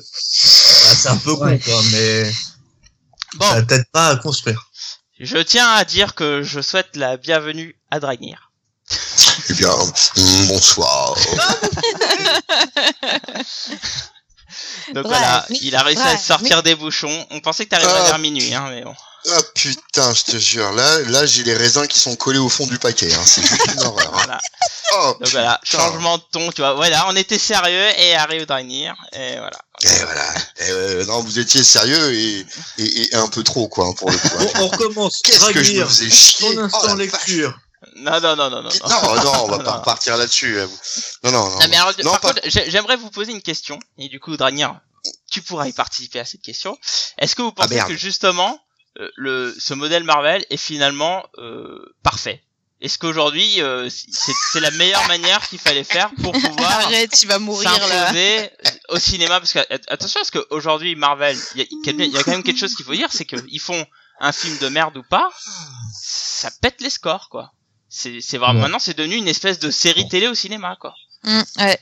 c'est 0.97 1.09
un 1.09 1.17
peu 1.17 1.33
Ouais. 1.33 1.59
con 1.59 1.71
quoi 1.71 1.83
mais 1.93 2.33
Bon, 3.35 3.47
ça 3.51 3.63
t'aide 3.63 3.85
pas 3.93 4.09
à 4.11 4.17
construire 4.17 4.71
je 5.19 5.39
tiens 5.39 5.69
à 5.71 5.85
dire 5.85 6.15
que 6.15 6.43
je 6.43 6.61
souhaite 6.61 6.95
la 6.95 7.17
bienvenue 7.17 7.75
à 7.91 8.01
Dragnir. 8.01 8.51
Eh 9.49 9.55
bien, 9.55 9.75
bonsoir. 10.49 11.17
Donc 14.95 15.07
voilà, 15.07 15.45
il 15.61 15.75
a 15.77 15.83
réussi 15.83 16.03
à 16.03 16.17
sortir 16.19 16.63
des 16.63 16.75
bouchons. 16.75 17.27
On 17.31 17.41
pensait 17.41 17.65
que 17.65 17.71
t'arriverais 17.71 18.01
Ah. 18.05 18.09
vers 18.09 18.19
minuit, 18.19 18.55
hein, 18.55 18.67
mais 18.71 18.83
bon. 18.83 18.95
Ah 19.29 19.41
putain, 19.57 20.15
je 20.15 20.23
te 20.23 20.37
jure, 20.37 20.71
là, 20.73 21.01
là 21.09 21.27
j'ai 21.27 21.43
les 21.43 21.55
raisins 21.55 21.89
qui 21.89 21.99
sont 21.99 22.15
collés 22.15 22.39
au 22.39 22.49
fond 22.49 22.65
du 22.69 22.79
paquet. 22.79 23.13
Hein. 23.13 23.23
C'est 23.25 23.45
juste 23.45 23.67
une 23.75 23.81
horreur. 23.83 24.07
hein. 24.07 24.11
Voilà. 24.13 24.39
Oh, 24.95 25.17
Donc 25.21 25.29
voilà, 25.31 25.59
putain. 25.65 25.79
changement 25.79 26.17
de 26.19 26.23
ton, 26.31 26.53
tu 26.53 26.61
vois. 26.61 26.75
Voilà, 26.75 27.07
on 27.09 27.17
était 27.17 27.39
sérieux 27.39 27.89
et 27.99 28.15
arrive 28.15 28.47
Dragnir, 28.47 28.95
et 29.13 29.33
voilà. 29.37 29.59
Et 29.83 30.05
voilà. 30.05 30.35
Et 30.61 30.71
euh, 30.71 31.05
non, 31.07 31.21
vous 31.23 31.41
étiez 31.41 31.65
sérieux 31.65 32.15
et, 32.15 32.47
et, 32.79 33.03
et 33.13 33.15
un 33.17 33.27
peu 33.27 33.43
trop, 33.43 33.67
quoi, 33.67 33.87
hein, 33.89 33.95
pour 33.99 34.11
le 34.13 34.17
coup. 34.17 34.29
hein. 34.39 34.45
bon, 34.55 34.61
on 34.63 34.69
recommence 34.69 35.21
Qu'est-ce 35.25 35.51
que 35.51 35.63
je 35.63 35.73
me 35.73 35.85
faisais 35.87 36.09
chier. 36.11 36.55
ton 36.55 36.61
Oh, 36.61 36.65
instant 36.65 36.87
la 36.95 36.95
lecture 36.95 37.59
Non, 37.99 38.21
non, 38.21 38.37
non, 38.37 38.51
non, 38.51 38.63
non. 38.63 38.69
Non, 38.89 39.15
non, 39.25 39.45
on 39.45 39.49
va 39.49 39.59
pas 39.61 39.73
repartir 39.79 40.17
là-dessus. 40.17 40.59
euh. 40.59 40.67
Non, 41.25 41.33
non, 41.33 41.49
non. 41.51 41.59
Non, 41.59 41.67
mais 41.69 41.77
alors, 41.77 41.93
Non, 42.05 42.11
par 42.13 42.21
pas- 42.21 42.33
contre, 42.35 42.41
j'ai- 42.49 42.71
j'aimerais 42.71 42.97
vous 42.97 43.11
poser 43.11 43.33
une 43.33 43.43
question, 43.43 43.79
et 43.99 44.09
du 44.09 44.21
coup, 44.21 44.37
Dragnir, 44.37 44.79
tu 45.31 45.43
pourras 45.43 45.67
y 45.67 45.73
participer 45.73 46.19
à 46.21 46.25
cette 46.25 46.43
question. 46.43 46.77
Est-ce 47.19 47.35
que 47.37 47.43
vous 47.43 47.53
Ah, 47.59 47.67
pensez 47.67 47.81
que 47.87 47.97
justement, 47.97 48.61
euh, 49.01 49.09
le, 49.17 49.55
ce 49.59 49.75
modèle 49.75 50.05
Marvel 50.05 50.45
est 50.51 50.57
finalement 50.57 51.25
euh, 51.39 51.95
parfait? 52.03 52.43
Est-ce 52.83 52.99
qu'aujourd'hui, 52.99 53.63
euh, 53.63 53.89
c'est 53.89 54.33
c'est 54.53 54.61
la 54.61 54.71
meilleure 54.73 55.07
manière 55.09 55.41
qu'il 55.49 55.59
fallait 55.59 55.83
faire 55.85 56.11
pour 56.23 56.33
pouvoir 56.33 56.71
Arrête, 56.81 57.11
tu 57.19 57.27
vas 57.27 57.39
mourir 57.39 57.71
là. 57.71 57.79
s'imposer 58.09 58.51
au 58.91 58.99
cinéma? 58.99 59.41
Parce 59.41 59.55
que 59.55 59.61
att- 59.61 59.89
attention, 59.89 60.21
parce 60.21 60.31
qu'aujourd'hui, 60.31 60.95
Marvel, 60.95 61.39
il 61.55 61.61
y, 61.61 61.65
a- 61.65 61.67
il 61.71 62.13
y 62.13 62.19
a 62.19 62.23
quand 62.23 62.33
même 62.33 62.43
quelque 62.43 62.59
chose 62.61 62.75
qu'il 62.75 62.85
faut 62.85 62.93
dire, 62.95 63.09
c'est 63.11 63.25
qu'ils 63.25 63.61
font 63.61 63.87
un 64.21 64.33
film 64.33 64.59
de 64.59 64.69
merde 64.69 64.97
ou 64.99 65.03
pas, 65.09 65.31
ça 66.03 66.51
pète 66.61 66.81
les 66.81 66.91
scores, 66.91 67.29
quoi. 67.31 67.53
C'est 67.99 68.21
c'est 68.21 68.37
vraiment 68.37 68.55
Ouais. 68.57 68.61
maintenant, 68.63 68.79
c'est 68.79 68.97
devenu 68.97 69.17
une 69.17 69.29
espèce 69.29 69.59
de 69.59 69.71
série 69.71 70.07
télé 70.09 70.29
au 70.29 70.35
cinéma, 70.35 70.77
quoi. 70.79 70.95
Mm, 71.25 71.41
ouais. 71.61 71.79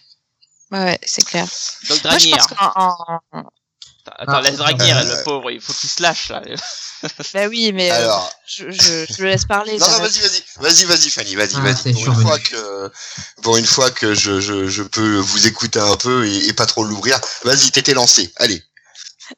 Ouais, 0.71 0.99
c'est 1.05 1.25
clair. 1.25 1.47
Donc 1.89 2.03
Moi, 2.05 2.19
je 2.19 2.29
Dragnir, 2.29 2.37
pense 2.37 2.47
qu'en, 2.47 3.21
en- 3.33 3.45
Attends, 4.07 4.33
Ah, 4.35 4.41
laisse 4.43 4.57
Dragnir, 4.57 4.99
euh, 4.99 5.17
le 5.19 5.25
pauvre, 5.25 5.51
il 5.51 5.61
faut 5.61 5.73
qu'il 5.73 5.89
se 5.89 6.03
lâche 6.03 6.29
là. 6.29 6.43
bah 7.35 7.47
oui, 7.49 7.73
mais 7.73 7.91
euh, 7.91 7.95
Alors, 8.03 8.31
je, 8.47 8.71
je, 8.71 9.07
je 9.09 9.23
le 9.23 9.29
laisse 9.31 9.45
parler. 9.47 9.73
non, 9.79 9.87
non, 9.87 9.93
va. 9.93 9.99
vas-y, 10.09 10.21
vas-y, 10.21 10.43
vas-y, 10.61 10.85
vas-y, 10.85 11.11
Fanny, 11.11 11.35
vas-y, 11.35 11.55
Ah, 11.57 11.61
vas-y. 11.61 11.93
Pour 11.95 12.07
une 12.07 12.15
fois 12.23 12.39
que, 12.39 12.93
pour 13.43 13.57
une 13.57 13.67
fois 13.67 13.91
que 13.91 14.15
je, 14.15 14.41
je, 14.41 14.69
je 14.69 14.83
peux 14.83 15.17
vous 15.19 15.47
écouter 15.47 15.81
un 15.81 15.97
peu 15.97 16.27
et, 16.29 16.49
et 16.49 16.53
pas 16.53 16.67
trop 16.67 16.85
l'ouvrir, 16.85 17.19
vas-y, 17.45 17.71
t'étais 17.73 17.95
lancé. 17.95 18.31
Allez. 18.37 18.63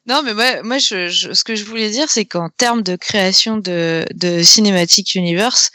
Non, 0.05 0.21
mais 0.21 0.33
moi, 0.33 0.61
moi 0.63 0.77
je, 0.79 1.07
je- 1.07 1.33
ce 1.33 1.43
que 1.45 1.55
je 1.55 1.63
voulais 1.63 1.89
dire, 1.89 2.09
c'est 2.09 2.25
qu'en 2.25 2.49
termes 2.49 2.83
de 2.83 2.95
création 2.97 3.57
de, 3.57 4.05
de 4.13 4.43
Cinematic 4.43 5.15
Universe, 5.15 5.71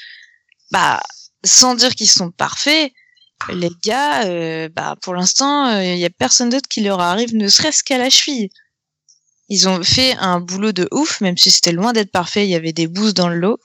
bah, 0.72 1.00
sans 1.44 1.76
dire 1.76 1.94
qu'ils 1.94 2.10
sont 2.10 2.30
parfaits, 2.32 2.92
les 3.52 3.70
gars, 3.84 4.24
euh, 4.26 4.68
bah, 4.68 4.96
pour 5.02 5.14
l'instant, 5.14 5.80
il 5.80 5.98
y 5.98 6.04
a 6.04 6.10
personne 6.10 6.50
d'autre 6.50 6.68
qui 6.68 6.80
leur 6.80 7.00
arrive, 7.00 7.36
ne 7.36 7.48
serait-ce 7.48 7.84
qu'à 7.84 7.98
la 7.98 8.10
cheville. 8.10 8.50
Ils 9.54 9.68
ont 9.68 9.82
fait 9.82 10.16
un 10.18 10.40
boulot 10.40 10.72
de 10.72 10.88
ouf, 10.92 11.20
même 11.20 11.36
si 11.36 11.50
c'était 11.50 11.72
loin 11.72 11.92
d'être 11.92 12.10
parfait, 12.10 12.46
il 12.46 12.50
y 12.50 12.54
avait 12.54 12.72
des 12.72 12.86
boosts 12.86 13.16
dans 13.16 13.28
le 13.28 13.36
lot. 13.36 13.58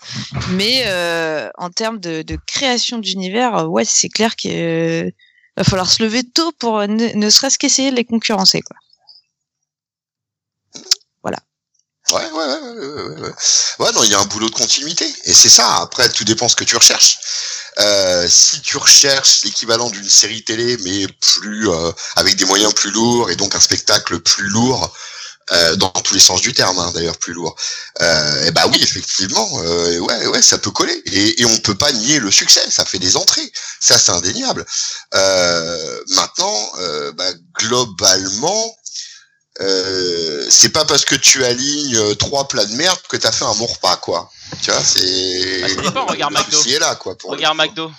Mais 0.51 0.83
euh, 0.87 1.49
en 1.57 1.69
termes 1.69 1.99
de, 1.99 2.37
création 2.45 2.97
d'univers, 2.97 3.55
euh, 3.55 3.65
ouais, 3.67 3.85
c'est 3.85 4.09
clair 4.09 4.35
qu'il 4.35 4.51
euh, 4.53 5.09
va 5.55 5.63
falloir 5.63 5.89
se 5.89 6.03
lever 6.03 6.23
tôt 6.23 6.51
pour 6.59 6.79
euh, 6.79 6.87
ne, 6.87 7.15
ne 7.15 7.29
serait-ce 7.29 7.57
qu'essayer 7.57 7.91
de 7.91 7.95
les 7.95 8.03
concurrencer, 8.03 8.59
quoi. 8.59 8.75
Ouais, 12.13 12.23
ouais, 12.31 12.45
ouais, 12.45 12.59
ouais, 12.61 13.19
ouais, 13.19 13.33
ouais, 13.79 13.91
non, 13.91 14.03
il 14.03 14.11
y 14.11 14.13
a 14.13 14.19
un 14.19 14.25
boulot 14.25 14.49
de 14.49 14.55
continuité. 14.55 15.05
Et 15.25 15.33
c'est 15.33 15.49
ça. 15.49 15.77
Après, 15.81 16.07
tout 16.09 16.23
dépend 16.23 16.47
ce 16.47 16.55
que 16.55 16.63
tu 16.63 16.77
recherches. 16.77 17.19
Euh, 17.79 18.27
si 18.29 18.61
tu 18.61 18.77
recherches 18.77 19.43
l'équivalent 19.43 19.89
d'une 19.89 20.09
série 20.09 20.43
télé, 20.43 20.77
mais 20.77 21.05
plus 21.07 21.69
euh, 21.69 21.91
avec 22.15 22.35
des 22.37 22.45
moyens 22.45 22.73
plus 22.73 22.91
lourds 22.91 23.29
et 23.29 23.35
donc 23.35 23.55
un 23.55 23.59
spectacle 23.59 24.19
plus 24.19 24.47
lourd, 24.47 24.91
euh, 25.51 25.75
dans 25.75 25.89
tous 25.89 26.13
les 26.13 26.19
sens 26.19 26.41
du 26.41 26.53
terme, 26.53 26.79
hein, 26.79 26.91
d'ailleurs 26.93 27.17
plus 27.17 27.33
lourd. 27.33 27.55
Euh, 28.01 28.45
et 28.45 28.51
bah 28.51 28.65
oui, 28.71 28.79
effectivement, 28.81 29.49
euh, 29.61 29.99
ouais, 29.99 30.27
ouais, 30.27 30.41
ça 30.41 30.57
peut 30.57 30.71
coller. 30.71 31.01
Et, 31.05 31.41
et 31.41 31.45
on 31.45 31.57
peut 31.59 31.75
pas 31.77 31.91
nier 31.91 32.19
le 32.19 32.31
succès. 32.31 32.63
Ça 32.69 32.85
fait 32.85 32.99
des 32.99 33.15
entrées. 33.17 33.51
Ça, 33.79 33.97
c'est 33.97 34.11
indéniable. 34.11 34.65
Euh, 35.13 36.03
maintenant, 36.09 36.71
euh, 36.79 37.11
bah, 37.13 37.31
globalement. 37.59 38.75
Euh, 39.61 40.47
c'est 40.49 40.69
pas 40.69 40.85
parce 40.85 41.03
que 41.05 41.15
tu 41.15 41.43
alignes 41.43 41.95
euh, 41.97 42.15
trois 42.15 42.47
plats 42.47 42.65
de 42.65 42.73
merde 42.75 42.99
que 43.09 43.17
t'as 43.17 43.31
fait 43.31 43.45
un 43.45 43.55
bon 43.55 43.65
repas, 43.65 43.97
quoi. 43.97 44.31
Tu 44.61 44.71
vois, 44.71 44.83
c'est. 44.83 45.61
Bah, 45.61 45.67
ça 45.69 45.81
dépend, 45.81 46.05
regarde 46.05 46.33
McDo. 46.33 46.63
est 46.63 46.79
là, 46.79 46.95
quoi. 46.95 47.17
Pour 47.17 47.31
Regarde. 47.31 47.57
McDo. 47.57 47.91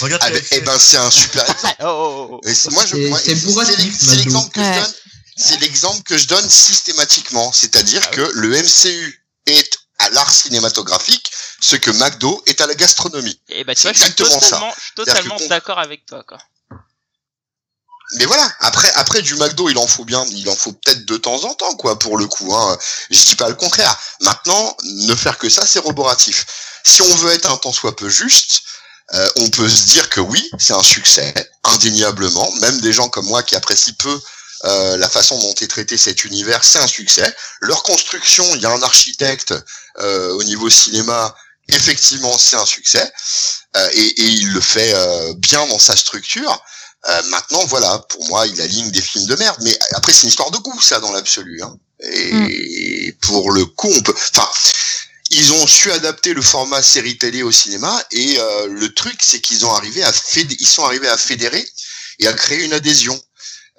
Regarde 0.00 0.22
Ah 0.24 0.30
ben, 0.30 0.42
eh 0.52 0.60
ben, 0.60 0.78
c'est 0.78 0.96
un 0.98 1.10
super 1.10 1.42
exemple. 1.50 1.74
Oh, 1.80 1.86
oh, 1.86 2.28
oh, 2.34 2.40
c'est- 2.44 2.70
moi, 2.70 2.84
je, 2.86 2.90
C'est- 2.96 3.08
moi, 3.08 3.18
c'est 3.18 3.36
c'est 3.36 3.90
c'est 4.06 4.16
l'exemple 4.16 4.50
que 4.52 4.60
je 4.62 4.80
donne. 4.80 4.92
C'est 5.36 5.60
l'exemple 5.60 6.02
que 6.02 6.18
je 6.18 6.26
donne 6.28 6.48
systématiquement. 6.50 7.52
C'est-à-dire 7.52 8.02
Ah 8.04 8.14
que 8.14 8.30
le 8.34 8.50
MCU 8.62 9.24
est 9.46 9.78
à 9.98 10.10
l'art 10.10 10.30
cinématographique 10.32 11.30
ce 11.60 11.76
que 11.76 11.90
McDo 11.90 12.42
est 12.46 12.60
à 12.60 12.66
la 12.66 12.74
gastronomie. 12.74 13.40
Et 13.48 13.64
bah 13.64 13.74
tu 13.74 13.80
C'est 13.82 13.88
vois, 13.88 13.92
je 13.94 13.98
suis 13.98 14.10
exactement 14.10 14.40
ça. 14.40 14.74
totalement, 14.94 15.34
je 15.36 15.40
suis 15.40 15.48
d'accord 15.48 15.78
avec 15.78 16.04
toi, 16.06 16.22
quoi. 16.28 16.38
Mais 18.14 18.26
voilà, 18.26 18.50
après, 18.60 18.90
après 18.96 19.22
du 19.22 19.34
McDo, 19.36 19.68
il 19.68 19.78
en 19.78 19.86
faut 19.86 20.04
bien, 20.04 20.24
il 20.32 20.48
en 20.48 20.54
faut 20.54 20.72
peut-être 20.72 21.04
de 21.06 21.16
temps 21.16 21.44
en 21.44 21.54
temps, 21.54 21.74
quoi, 21.76 21.98
pour 21.98 22.18
le 22.18 22.26
coup. 22.26 22.54
Hein. 22.54 22.78
Je 23.10 23.24
dis 23.24 23.36
pas 23.36 23.48
le 23.48 23.54
contraire. 23.54 23.98
Maintenant, 24.20 24.76
ne 24.84 25.14
faire 25.14 25.38
que 25.38 25.48
ça, 25.48 25.66
c'est 25.66 25.78
roboratif. 25.78 26.46
Si 26.84 27.00
on 27.02 27.14
veut 27.16 27.32
être 27.32 27.50
un 27.50 27.56
tant 27.56 27.72
soit 27.72 27.96
peu 27.96 28.08
juste, 28.08 28.62
euh, 29.14 29.28
on 29.36 29.48
peut 29.50 29.68
se 29.68 29.84
dire 29.84 30.08
que 30.10 30.20
oui, 30.20 30.50
c'est 30.58 30.74
un 30.74 30.82
succès, 30.82 31.32
indéniablement. 31.64 32.50
Même 32.60 32.80
des 32.80 32.92
gens 32.92 33.08
comme 33.08 33.26
moi 33.26 33.42
qui 33.42 33.56
apprécient 33.56 33.94
peu 33.98 34.20
euh, 34.64 34.96
la 34.96 35.08
façon 35.08 35.40
dont 35.40 35.54
est 35.60 35.66
traité 35.68 35.96
cet 35.96 36.24
univers, 36.24 36.62
c'est 36.64 36.78
un 36.78 36.86
succès. 36.86 37.34
Leur 37.60 37.82
construction, 37.82 38.44
il 38.54 38.60
y 38.60 38.66
a 38.66 38.70
un 38.70 38.82
architecte 38.82 39.54
euh, 39.98 40.32
au 40.34 40.44
niveau 40.44 40.70
cinéma, 40.70 41.34
effectivement, 41.68 42.36
c'est 42.38 42.56
un 42.56 42.66
succès. 42.66 43.12
Euh, 43.76 43.88
et, 43.92 44.06
et 44.06 44.26
il 44.26 44.52
le 44.52 44.60
fait 44.60 44.92
euh, 44.94 45.34
bien 45.36 45.66
dans 45.66 45.78
sa 45.78 45.96
structure. 45.96 46.62
Euh, 47.08 47.22
maintenant, 47.30 47.64
voilà, 47.66 47.98
pour 48.10 48.26
moi, 48.28 48.46
il 48.46 48.60
aligne 48.60 48.90
des 48.90 49.00
films 49.02 49.26
de 49.26 49.34
merde. 49.36 49.56
Mais 49.62 49.76
après, 49.94 50.12
c'est 50.12 50.22
une 50.22 50.28
histoire 50.28 50.50
de 50.50 50.58
goût, 50.58 50.80
ça, 50.80 51.00
dans 51.00 51.12
l'absolu. 51.12 51.60
Hein. 51.62 51.76
Et 52.04 53.16
pour 53.22 53.50
le 53.52 53.64
coup, 53.66 53.90
on 53.92 54.02
peut. 54.02 54.14
Enfin, 54.34 54.48
ils 55.30 55.52
ont 55.52 55.66
su 55.66 55.90
adapter 55.90 56.34
le 56.34 56.42
format 56.42 56.82
série 56.82 57.18
télé 57.18 57.42
au 57.42 57.50
cinéma. 57.52 58.00
Et 58.12 58.36
euh, 58.38 58.68
le 58.68 58.92
truc, 58.94 59.18
c'est 59.22 59.40
qu'ils 59.40 59.64
ont 59.66 59.74
arrivé 59.74 60.02
à 60.04 60.12
fédé- 60.12 60.56
ils 60.60 60.66
sont 60.66 60.84
arrivés 60.84 61.08
à 61.08 61.16
fédérer 61.16 61.66
et 62.20 62.28
à 62.28 62.32
créer 62.34 62.64
une 62.64 62.72
adhésion. 62.72 63.18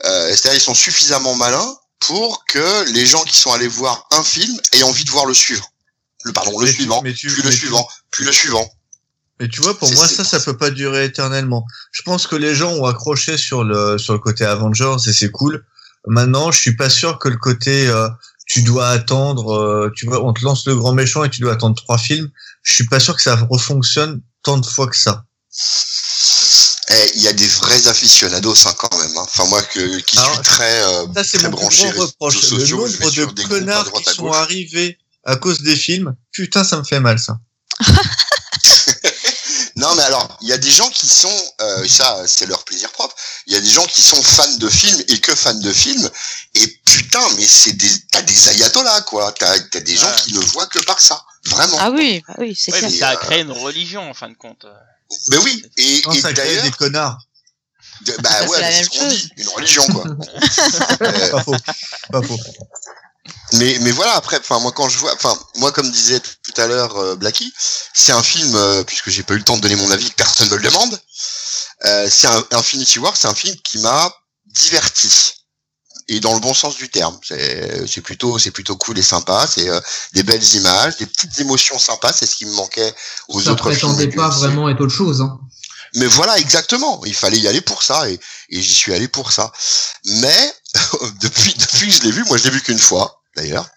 Euh, 0.05 0.30
C'est-à-dire, 0.30 0.59
ils 0.59 0.63
sont 0.63 0.74
suffisamment 0.76 1.36
malins 1.36 1.78
pour 1.99 2.43
que 2.45 2.84
les 2.91 3.05
gens 3.05 3.24
qui 3.24 3.38
sont 3.38 3.51
allés 3.53 3.67
voir 3.67 4.05
un 4.11 4.24
film 4.24 4.57
aient 4.74 4.84
envie 4.84 5.05
de 5.05 5.11
voir 5.11 5.26
le 5.26 5.34
suivant. 5.34 5.65
Le 6.26 6.34
pardon, 6.34 6.57
le 6.59 6.65
Mais 6.65 6.71
tu- 6.71 6.78
suivant, 6.78 7.01
mais 7.03 7.13
tu- 7.13 7.28
puis 7.28 7.41
le 7.43 7.49
tu- 7.51 7.57
suivant, 7.57 7.88
puis 8.11 8.26
le 8.26 8.32
suivant. 8.34 8.69
Mais 9.40 9.50
tu 9.50 9.62
vois, 9.62 9.78
pour 9.78 9.92
moi, 9.94 10.08
ça, 10.08 10.24
ça 10.24 10.40
peut 10.40 10.58
pas 10.58 10.70
durer 10.70 11.06
éternellement. 11.06 11.66
Je 11.92 12.02
pense 12.04 12.28
que 12.28 12.36
les 12.36 12.54
gens 12.56 12.72
ont 12.74 12.86
accroché 12.86 13.38
sur 13.38 13.64
le 13.64 13.98
sur 13.98 14.14
le 14.14 14.20
côté 14.20 14.46
Avengers 14.46 14.96
et 15.08 15.14
c'est 15.14 15.32
cool. 15.32 15.66
Maintenant, 16.06 16.52
je 16.52 16.60
suis 16.60 16.76
pas 16.76 16.90
sûr 16.90 17.18
que 17.18 17.30
le 17.30 17.38
côté 17.38 17.88
euh, 17.88 18.10
tu 18.46 18.62
dois 18.64 18.90
attendre, 18.90 19.54
euh, 19.54 19.92
tu 19.96 20.06
vois, 20.06 20.24
on 20.24 20.34
te 20.34 20.44
lance 20.44 20.68
le 20.68 20.76
grand 20.76 20.94
méchant 20.94 21.24
et 21.24 21.30
tu 21.30 21.42
dois 21.42 21.54
attendre 21.54 21.76
trois 21.76 21.98
films. 21.98 22.30
Je 22.62 22.74
suis 22.74 22.86
pas 22.88 23.00
sûr 23.00 23.16
que 23.16 23.22
ça 23.22 23.36
refonctionne 23.36 24.22
tant 24.44 24.58
de 24.58 24.66
fois 24.66 24.88
que 24.88 24.98
ça. 24.98 25.26
Eh, 26.90 27.12
il 27.16 27.22
y 27.22 27.28
a 27.28 27.34
des 27.34 27.48
vrais 27.48 27.88
aficionados 27.88 28.68
hein, 28.68 28.74
quand 28.78 28.98
même. 29.00 29.18
hein. 29.18 29.22
Enfin 29.24 29.46
moi 29.48 29.62
que, 29.62 30.00
qui 30.00 30.18
Alors, 30.18 30.34
suis 30.34 30.44
très 30.44 30.84
euh, 30.84 31.06
Ça, 31.16 31.24
c'est 31.24 31.38
très 31.38 31.50
mon 31.50 31.56
branché 31.58 31.90
grand 31.92 32.06
reproche. 32.06 32.36
réseaux 32.36 32.58
Le 32.58 32.62
sociaux, 32.62 32.86
vais 32.86 33.22
nombre 33.26 33.34
de 33.34 33.44
connards 33.44 33.92
qui 33.94 34.04
sont 34.04 34.32
arrivés 34.32 34.98
à 35.24 35.38
cause 35.38 35.62
des 35.62 35.78
films, 35.78 36.16
putain, 36.34 36.66
ça 36.66 36.78
me 36.78 36.84
fait 36.84 37.00
mal, 37.00 37.18
ça. 37.18 37.40
Alors 40.14 40.38
il 40.41 40.47
y 40.47 40.53
a 40.53 40.57
des 40.59 40.70
gens 40.70 40.89
qui 40.89 41.07
sont 41.07 41.43
euh, 41.61 41.88
ça 41.88 42.24
c'est 42.28 42.45
leur 42.45 42.64
plaisir 42.66 42.91
propre. 42.91 43.16
Il 43.47 43.53
y 43.53 43.55
a 43.55 43.59
des 43.61 43.70
gens 43.70 43.86
qui 43.88 44.01
sont 44.03 44.22
fans 44.22 44.55
de 44.57 44.70
films 44.70 45.01
et 45.07 45.20
que 45.20 45.34
fans 45.34 45.53
de 45.55 45.74
films 45.74 46.07
et 46.53 46.68
putain 46.86 47.28
mais 47.38 47.47
c'est 47.47 47.74
des 47.74 47.89
t'as 48.11 48.22
des 48.22 48.49
ayatollahs 48.49 49.01
quoi. 49.01 49.32
T'as 49.32 49.59
t'as 49.72 49.80
des 49.80 49.95
gens 49.97 50.05
Ouais. 50.07 50.16
qui 50.24 50.34
ne 50.36 50.39
voient 50.39 50.68
que 50.68 50.80
par 50.80 50.99
ça 50.99 51.20
vraiment. 51.45 51.78
Ah 51.80 51.89
oui, 51.91 52.24
bah 52.28 52.36
oui, 52.38 52.55
c'est 52.55 52.72
Ouais, 52.72 52.80
clair. 52.80 52.91
ça 52.99 53.09
a 53.09 53.16
créé 53.18 53.41
une 53.41 53.51
religion, 53.51 54.07
en 54.09 54.14
fin 54.14 54.30
de 54.30 54.36
compte. 54.36 54.66
Mais 55.30 55.38
oui 55.38 55.66
et, 55.78 56.01
Non, 56.05 56.14
et 56.14 56.22
ça 56.22 56.32
crée 56.32 56.61
des 56.61 56.72
connards. 56.72 57.18
de- 58.05 58.16
bah 58.22 58.30
c'est 58.41 58.47
ouais 58.49 58.72
c'est 58.72 58.84
ce 58.84 58.89
qu'on 58.91 59.07
dit 59.09 59.30
une 59.38 59.49
religion 59.49 59.86
quoi. 59.88 60.03
Euh, 61.01 61.32
Pas 61.32 61.43
faux. 61.43 61.55
Pas 62.11 62.22
faux. 62.22 62.39
Mais 63.53 63.78
mais 63.82 63.91
voilà 63.91 64.15
après 64.15 64.38
enfin 64.38 64.59
moi 64.59 64.71
quand 64.74 64.89
je 64.89 64.97
vois 64.97 65.13
enfin 65.13 65.38
moi 65.57 65.71
comme 65.71 65.89
disait 65.89 66.19
tout 66.19 66.61
à 66.61 66.67
l'heure 66.67 66.97
euh, 66.97 67.15
Blacky 67.15 67.53
c'est 67.93 68.11
un 68.11 68.24
film 68.24 68.53
euh, 68.55 68.84
puisque 68.84 69.09
j'ai 69.09 69.24
pas 69.24 69.34
eu 69.34 69.38
le 69.38 69.43
temps 69.43 69.55
de 69.55 69.61
donner 69.61 69.78
mon 69.78 69.89
avis 69.91 70.11
personne 70.11 70.49
me 70.49 70.57
le 70.57 70.63
demande 70.63 70.99
euh, 71.86 72.07
c'est 72.11 72.28
un 72.28 72.43
Infinity 72.51 72.99
War 72.99 73.15
c'est 73.15 73.30
un 73.30 73.34
film 73.36 73.55
qui 73.63 73.78
m'a 73.78 74.13
diverti 74.47 75.36
et 76.09 76.19
dans 76.19 76.34
le 76.34 76.41
bon 76.41 76.53
sens 76.53 76.76
du 76.76 76.89
terme 76.89 77.17
c'est 77.24 77.88
c'est 77.88 78.01
plutôt 78.01 78.38
c'est 78.39 78.51
plutôt 78.51 78.76
cool 78.76 78.99
et 78.99 79.03
sympa 79.03 79.47
c'est 79.47 79.69
euh, 79.69 79.80
des 80.11 80.24
belles 80.24 80.55
images 80.55 80.97
des 80.97 81.05
petites 81.05 81.39
émotions 81.39 81.80
sympas 81.80 82.11
c'est 82.11 82.26
ce 82.26 82.36
qui 82.36 82.45
me 82.45 82.53
manquait 82.53 82.93
aux 83.30 83.39
Ça 83.39 83.51
autres 83.51 83.71
films 83.71 83.95
du 83.95 84.09
pas 84.09 84.30
vraiment 84.30 84.67
être 84.67 84.82
autre 84.82 84.93
chose. 84.93 85.21
Hein. 85.21 85.39
Mais 85.95 86.07
voilà, 86.07 86.38
exactement. 86.39 87.01
Il 87.05 87.13
fallait 87.13 87.38
y 87.38 87.47
aller 87.47 87.61
pour 87.61 87.84
ça 87.84 88.09
et, 88.09 88.19
et 88.49 88.61
j'y 88.61 88.74
suis 88.74 88.93
allé 88.93 89.07
pour 89.07 89.32
ça. 89.32 89.51
Mais 90.05 90.53
depuis 91.22 91.54
depuis 91.54 91.88
que 91.88 91.94
je 91.94 92.02
l'ai 92.04 92.12
vu, 92.12 92.24
moi 92.26 92.38
je 92.38 92.44
l'ai 92.46 92.50
vu 92.52 92.62
qu'une 92.62 92.80
fois 92.80 93.22
d'ailleurs. 93.36 93.68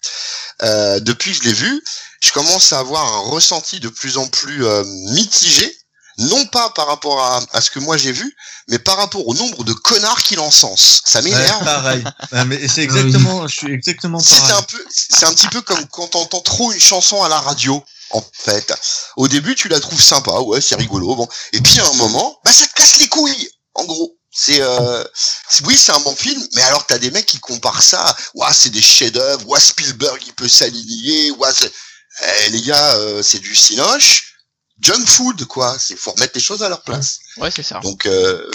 Euh, 0.63 0.99
depuis 0.99 1.31
que 1.37 1.43
je 1.43 1.49
l'ai 1.49 1.53
vu, 1.55 1.83
je 2.21 2.31
commence 2.31 2.73
à 2.73 2.79
avoir 2.79 3.05
un 3.13 3.29
ressenti 3.31 3.79
de 3.79 3.89
plus 3.89 4.17
en 4.17 4.27
plus 4.27 4.65
euh, 4.65 4.83
mitigé, 5.11 5.71
non 6.19 6.45
pas 6.47 6.69
par 6.71 6.87
rapport 6.87 7.21
à, 7.21 7.41
à 7.53 7.61
ce 7.61 7.69
que 7.69 7.79
moi 7.79 7.95
j'ai 7.97 8.11
vu, 8.11 8.35
mais 8.69 8.79
par 8.79 8.97
rapport 8.97 9.27
au 9.27 9.33
nombre 9.35 9.63
de 9.63 9.73
connards 9.73 10.23
qu'il 10.23 10.39
encense. 10.39 11.01
Ça 11.05 11.19
Ouais, 11.19 11.29
m'énerve. 11.29 11.63
pareil. 11.63 12.03
Ouais, 12.31 12.45
mais 12.45 12.67
c'est 12.67 12.81
exactement, 12.81 13.47
je 13.47 13.55
suis 13.55 13.71
exactement 13.73 14.19
C'est 14.19 14.51
un 14.51 14.61
peu, 14.63 14.83
c'est 14.89 15.25
un 15.25 15.33
petit 15.33 15.47
peu 15.47 15.61
comme 15.61 15.85
quand 15.87 16.07
t'entends 16.07 16.41
trop 16.41 16.71
une 16.71 16.79
chanson 16.79 17.21
à 17.23 17.29
la 17.29 17.39
radio. 17.39 17.83
En 18.11 18.23
fait, 18.33 18.73
au 19.17 19.27
début, 19.27 19.53
tu 19.53 19.67
la 19.67 19.79
trouves 19.81 20.01
sympa, 20.01 20.31
ouais, 20.39 20.61
c'est 20.61 20.75
rigolo, 20.75 21.13
bon. 21.15 21.27
Et 21.51 21.59
puis 21.61 21.79
à 21.81 21.85
un 21.87 21.93
moment, 21.93 22.39
bah 22.45 22.53
ça 22.53 22.65
te 22.65 22.73
casse 22.73 22.99
les 22.99 23.07
couilles, 23.09 23.49
en 23.75 23.83
gros. 23.85 24.16
C'est 24.39 24.61
euh, 24.61 25.03
oui, 25.63 25.75
c'est 25.75 25.93
un 25.93 25.99
bon 26.01 26.15
film, 26.15 26.47
mais 26.53 26.61
alors 26.61 26.85
t'as 26.85 26.99
des 26.99 27.09
mecs 27.09 27.25
qui 27.25 27.39
comparent 27.39 27.81
ça, 27.81 28.15
ouah, 28.35 28.53
c'est 28.53 28.69
des 28.69 28.83
chefs-d'œuvre, 28.83 29.47
ouah, 29.49 29.59
Spielberg 29.59 30.21
il 30.27 30.33
peut 30.33 30.47
s'aligner, 30.47 31.31
ouah, 31.31 31.51
eh, 32.21 32.49
les 32.51 32.61
gars, 32.61 32.97
euh, 32.97 33.23
c'est 33.23 33.39
du 33.39 33.55
cinoche, 33.55 34.35
junk 34.79 35.07
food 35.07 35.45
quoi. 35.45 35.75
C'est 35.79 35.95
faut 35.95 36.11
remettre 36.11 36.33
les 36.35 36.41
choses 36.41 36.61
à 36.61 36.69
leur 36.69 36.83
place. 36.83 37.17
Ouais, 37.37 37.49
c'est 37.49 37.63
ça. 37.63 37.79
Donc 37.79 38.05
euh, 38.05 38.47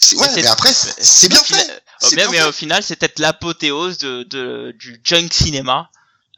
c'est 0.00 0.16
ouais, 0.16 0.26
Mais 0.36 0.46
après 0.46 0.72
c'est 0.72 1.28
bien 1.28 1.44
fait. 1.44 1.82
bien 2.12 2.30
mais 2.30 2.38
fait. 2.38 2.44
au 2.44 2.52
final, 2.52 2.82
c'est 2.82 2.96
peut-être 2.96 3.18
l'apothéose 3.18 3.98
de, 3.98 4.22
de, 4.22 4.74
du 4.78 5.02
junk 5.04 5.28
cinéma 5.32 5.90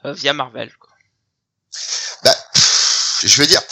euh, 0.04 0.12
via 0.12 0.32
Marvel. 0.32 0.72
Quoi. 0.80 0.90
Bah, 2.24 2.36
pff, 2.52 3.20
je 3.22 3.36
veux 3.40 3.46
dire, 3.46 3.62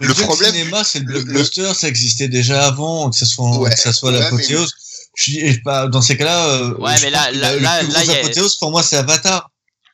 Le, 0.00 0.08
Le 0.08 0.14
problème- 0.14 0.52
cinéma, 0.52 0.84
c'est 0.84 1.00
le 1.00 1.06
le- 1.12 1.22
blockbuster, 1.22 1.72
ça 1.74 1.88
existait 1.88 2.28
déjà 2.28 2.66
avant, 2.66 3.10
que 3.10 3.16
ça 3.16 3.24
soit, 3.24 3.56
Ouais, 3.58 3.70
que 3.70 3.78
ça 3.78 3.92
soit 3.92 4.10
ouais, 4.12 4.18
l'apothéose. 4.20 4.74
Je 5.16 5.30
dis, 5.30 5.38
et 5.40 5.58
pas, 5.62 5.86
dans 5.88 6.02
ces 6.02 6.16
cas-là, 6.18 6.46
euh, 6.48 6.74
Ouais, 6.74 6.96
je 6.98 7.04
mais 7.04 7.10
là- 7.10 7.30
là- 7.32 7.56
la- 7.56 7.60
là- 7.60 7.82
là, 7.82 8.04
y 8.04 8.10
a- 8.10 8.18
apothéose 8.18 8.56
pour 8.56 8.70
moi, 8.70 8.82
c'est 8.82 8.96
Avatar. 8.96 9.50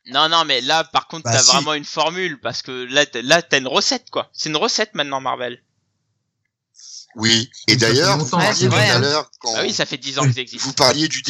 Non, 0.07 0.29
non, 0.29 0.45
mais 0.45 0.61
là, 0.61 0.83
par 0.83 1.07
contre, 1.07 1.23
Bah, 1.25 1.33
t'as 1.33 1.43
si. 1.45 1.53
vraiment 1.53 1.75
une 1.75 1.85
formule 1.85 2.41
parce 2.41 2.63
que 2.63 2.73
là, 2.93 3.07
t'as- 3.07 3.23
là, 3.23 3.41
t'as 3.43 3.59
une 3.59 3.69
recette, 3.69 4.11
quoi. 4.11 4.29
C'est 4.33 4.49
une 4.49 4.57
recette 4.57 4.95
maintenant, 4.95 5.21
Marvel. 5.21 5.63
oui. 7.17 7.51
Et 7.69 7.77
d'ailleurs, 7.77 8.19
vous 8.19 8.25
Ouais, 8.25 8.31
parliez 8.31 8.69
tout 8.69 8.75
à 8.75 8.81
hein. 8.81 8.99
l'heure 8.99 9.31
quand 9.41 9.53
Ah 9.57 9.63
oui, 9.63 9.73
ça 9.73 9.85
fait 9.87 9.99
10 9.99 10.19
ans 10.19 10.27
que 10.27 10.33
ça 10.33 10.41
existe. 10.41 10.65
vous 10.65 10.73
parliez 10.73 11.09
du 11.09 11.23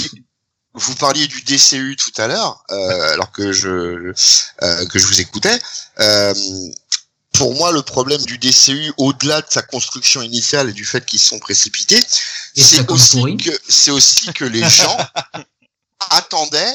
vous 0.75 0.95
parliez 0.95 1.27
du 1.27 1.43
DCU 1.43 1.97
tout 1.97 2.13
à 2.19 2.29
l'heure, 2.29 2.65
euh, 2.71 3.13
alors 3.13 3.31
que 3.33 3.53
je 3.53 3.69
euh, 4.63 4.87
que 4.87 4.99
je 4.99 5.07
vous 5.07 5.21
écoutais. 5.21 5.59
Euh, 6.01 6.33
pour 7.33 7.55
moi, 7.55 7.73
le 7.73 7.83
problème 7.83 8.21
du 8.23 8.39
DCU, 8.39 8.93
au-delà 8.99 9.41
de 9.41 9.47
sa 9.51 9.63
construction 9.63 10.23
initiale 10.23 10.69
et 10.69 10.73
du 10.73 10.85
fait 10.85 11.05
qu'ils 11.05 11.19
se 11.19 11.29
sont 11.29 11.39
précipités, 11.39 12.01
c'est 12.57 12.89
aussi 12.91 13.37
que 13.39 13.51
c'est 13.69 13.91
aussi 13.91 14.33
que 14.33 14.45
les 14.45 14.69
gens 14.69 14.97
attendaient 16.11 16.75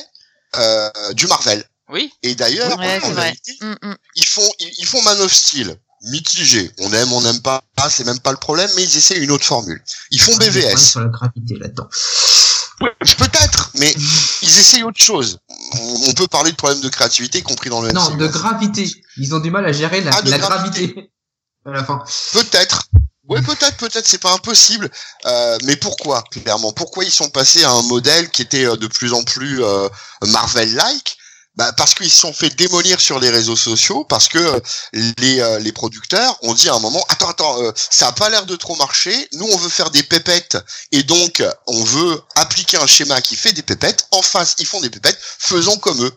euh, 0.56 0.90
du 1.14 1.28
Marvel. 1.28 1.64
Oui, 1.90 2.12
Et 2.24 2.36
d'ailleurs, 2.36 2.78
Ouais, 2.80 2.98
en 3.02 3.08
c'est 3.08 3.14
vrai. 3.14 3.22
réalité, 3.24 3.58
Mm, 3.62 3.76
mm. 3.82 3.96
ils 4.16 4.26
font 4.26 4.50
ils, 4.60 4.74
ils 4.80 4.86
font 4.86 5.02
Man 5.04 5.22
of 5.22 5.34
Steel 5.34 5.78
mitigé. 6.04 6.70
On 6.80 6.92
aime, 6.94 7.12
on 7.14 7.22
n'aime 7.22 7.42
pas, 7.42 7.64
ah, 7.78 7.90
c'est 7.90 8.04
même 8.06 8.20
pas 8.20 8.32
le 8.32 8.38
problème, 8.38 8.70
mais 8.76 8.84
ils 8.84 8.98
essaient 8.98 9.18
une 9.18 9.32
autre 9.32 9.46
formule. 9.46 9.82
Ils 10.12 10.22
font 10.22 10.36
BVS. 10.38 10.78
sur 10.92 11.00
la 11.00 11.08
gravité 11.08 11.56
là-dedans. 11.56 11.88
Peut-être, 12.80 13.72
mais 13.76 13.92
ils 14.42 14.60
essayent 14.60 14.84
autre 14.84 15.00
chose. 15.04 15.40
On 16.08 16.14
peut 16.14 16.28
parler 16.28 16.52
de 16.52 16.56
problèmes 16.56 16.82
de 16.82 16.90
créativité, 16.90 17.40
y 17.40 17.44
compris 17.44 17.70
dans 17.70 17.82
le 17.82 17.92
Non, 17.92 18.12
MCU. 18.12 18.18
de 18.18 18.28
gravité. 18.28 18.90
Ils 19.18 19.34
ont 19.34 19.40
du 19.40 19.50
mal 19.50 19.66
à 19.66 19.72
gérer 19.72 20.02
la, 20.02 20.12
Ah, 20.14 20.22
la 20.24 20.38
gravité. 20.38 20.88
gravité. 20.88 21.12
À 21.66 21.72
la 21.72 21.84
fin. 21.84 22.02
Peut-être. 22.32 22.84
Ouais, 23.28 23.42
peut-être, 23.42 23.76
peut-être, 23.76 24.08
c'est 24.08 24.22
pas 24.22 24.32
impossible. 24.32 24.90
Euh, 25.26 25.58
mais 25.66 25.76
pourquoi, 25.76 26.24
clairement? 26.32 26.72
Pourquoi 26.72 27.04
ils 27.04 27.12
sont 27.12 27.30
passés 27.30 27.66
à 27.66 27.72
un 27.72 27.82
modèle 27.82 28.30
qui 28.30 28.42
était 28.42 28.64
euh, 28.66 28.78
de 28.78 28.88
plus 28.88 29.12
en 29.12 29.22
plus 29.24 29.62
euh, 29.62 29.90
Marvel-like? 30.28 31.17
Bah, 31.58 31.74
parce 31.74 31.94
qu'ils 31.96 32.10
se 32.12 32.20
sont 32.20 32.34
fait 32.34 32.56
démolir 32.56 33.00
sur 33.02 33.20
les 33.20 33.30
réseaux 33.30 33.56
sociaux, 33.56 34.06
parce 34.06 34.28
que 34.28 34.62
les, 34.94 35.40
euh, 35.40 35.60
les 35.60 35.72
producteurs 35.72 36.38
ont 36.44 36.54
dit 36.54 36.70
à 36.70 36.76
un 36.76 36.80
moment, 36.80 37.04
attends, 37.10 37.30
attends, 37.30 37.62
euh, 37.64 37.72
ça 37.76 38.08
a 38.08 38.12
pas 38.12 38.30
l'air 38.30 38.46
de 38.46 38.56
trop 38.56 38.76
marcher, 38.76 39.28
nous 39.34 39.48
on 39.52 39.58
veut 39.58 39.70
faire 39.70 39.90
des 39.92 40.04
pépettes, 40.04 40.58
et 40.92 41.04
donc 41.04 41.44
on 41.66 41.84
veut 41.84 42.22
appliquer 42.36 42.78
un 42.78 42.88
schéma 42.88 43.22
qui 43.22 43.36
fait 43.36 43.54
des 43.54 43.64
pépettes, 43.64 44.08
en 44.12 44.22
face 44.22 44.56
ils 44.60 44.66
font 44.68 44.82
des 44.82 44.90
pépettes, 44.92 45.18
faisons 45.40 45.78
comme 45.78 46.04
eux. 46.06 46.12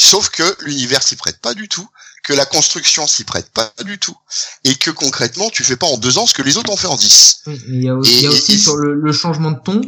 Sauf 0.00 0.30
que 0.30 0.56
l'univers 0.60 1.02
s'y 1.02 1.16
prête 1.16 1.40
pas 1.40 1.54
du 1.54 1.68
tout, 1.68 1.86
que 2.24 2.32
la 2.32 2.46
construction 2.46 3.06
s'y 3.06 3.24
prête 3.24 3.50
pas 3.50 3.72
du 3.84 3.98
tout, 3.98 4.16
et 4.64 4.74
que 4.76 4.90
concrètement 4.90 5.50
tu 5.50 5.64
fais 5.64 5.76
pas 5.76 5.86
en 5.88 5.98
deux 5.98 6.18
ans 6.18 6.26
ce 6.26 6.34
que 6.34 6.42
les 6.42 6.56
autres 6.56 6.70
ont 6.70 6.76
fait 6.76 6.86
en 6.86 6.96
dix. 6.96 7.40
Il 7.46 7.82
y 7.84 7.88
a 7.88 7.94
aussi, 7.94 8.12
il 8.14 8.22
y 8.22 8.26
a 8.26 8.30
Et- 8.30 8.32
aussi 8.34 8.54
et- 8.54 8.58
sur 8.58 8.76
le, 8.76 8.94
le 8.94 9.12
changement 9.12 9.50
de 9.50 9.58
ton, 9.64 9.80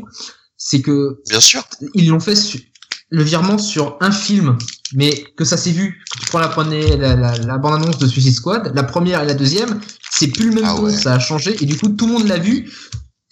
c'est 0.59 0.83
que 0.83 1.23
Bien 1.29 1.41
sûr. 1.41 1.67
ils 1.95 2.09
l'ont 2.09 2.21
fait 2.21 2.37
su- 2.37 2.70
le 3.11 3.23
virement 3.23 3.59
sur 3.59 3.97
un 4.01 4.13
film, 4.13 4.57
mais 4.95 5.25
que 5.37 5.45
ça 5.45 5.57
s'est 5.57 5.73
vu. 5.73 6.03
Tu 6.21 6.27
prends 6.29 6.39
la, 6.39 6.49
première- 6.49 6.97
la, 6.97 7.17
la, 7.17 7.37
la 7.39 7.59
bande-annonce 7.59 7.99
de 7.99 8.07
Suicide 8.07 8.35
Squad, 8.35 8.73
la 8.75 8.83
première 8.85 9.23
et 9.23 9.27
la 9.27 9.35
deuxième, 9.35 9.81
c'est 10.13 10.29
plus 10.29 10.49
le 10.51 10.55
même 10.55 10.65
Ah 10.67 10.75
ton, 10.77 10.83
ouais. 10.85 10.97
ça 10.97 11.15
a 11.15 11.19
changé, 11.19 11.57
et 11.63 11.67
du 11.67 11.77
coup 11.77 11.89
tout 11.89 12.07
le 12.07 12.13
monde 12.15 12.29
l'a 12.29 12.39
vu, 12.39 12.71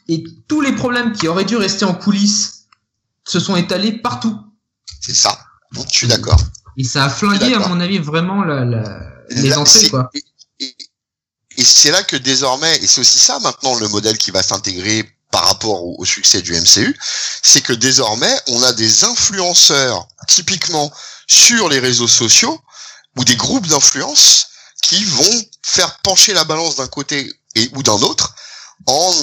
et 0.09 0.25
tous 0.49 0.61
les 0.61 0.73
problèmes 0.73 1.13
qui 1.13 1.29
auraient 1.29 1.45
dû 1.45 1.57
rester 1.57 1.85
en 1.85 1.95
coulisses 1.95 2.67
se 3.27 3.39
sont 3.41 3.57
étalés 3.57 3.93
partout. 3.93 4.37
C'est 5.01 5.15
ça. 5.15 5.39
Bon, 5.73 5.85
je 5.93 5.97
suis 5.99 6.07
d'accord. 6.09 6.41
Et 6.77 6.85
ça 6.85 7.05
a 7.05 7.09
flingué, 7.11 7.55
à 7.55 7.69
mon 7.69 7.79
avis, 7.81 7.99
vraiment 7.99 8.43
la, 8.45 8.65
la- 8.65 9.01
les 9.31 9.51
Là, 9.51 9.61
entrées, 9.61 9.91
quoi. 9.91 10.11
Et, 10.15 10.23
et- 10.61 10.77
et 11.59 11.65
c'est 11.65 11.91
là 11.91 12.03
que 12.03 12.17
désormais, 12.17 12.77
et 12.79 12.87
c'est 12.87 13.01
aussi 13.01 13.19
ça 13.19 13.39
maintenant 13.41 13.75
le 13.79 13.89
modèle 13.89 14.17
qui 14.17 14.31
va 14.31 14.43
s'intégrer 14.43 15.09
par 15.31 15.45
rapport 15.45 15.85
au, 15.85 15.97
au 15.99 16.05
succès 16.05 16.41
du 16.43 16.53
MCU, 16.59 16.97
c'est 17.43 17.61
que 17.61 17.73
désormais 17.73 18.35
on 18.49 18.63
a 18.63 18.73
des 18.73 19.05
influenceurs 19.05 20.09
typiquement 20.27 20.91
sur 21.27 21.69
les 21.69 21.79
réseaux 21.79 22.09
sociaux 22.09 22.61
ou 23.17 23.25
des 23.25 23.37
groupes 23.37 23.67
d'influence 23.67 24.47
qui 24.83 25.05
vont 25.05 25.45
faire 25.63 25.99
pencher 25.99 26.33
la 26.33 26.45
balance 26.45 26.77
d'un 26.77 26.87
côté 26.89 27.31
et 27.55 27.71
ou 27.75 27.83
d'un 27.83 28.01
autre 28.03 28.35
en, 28.87 29.15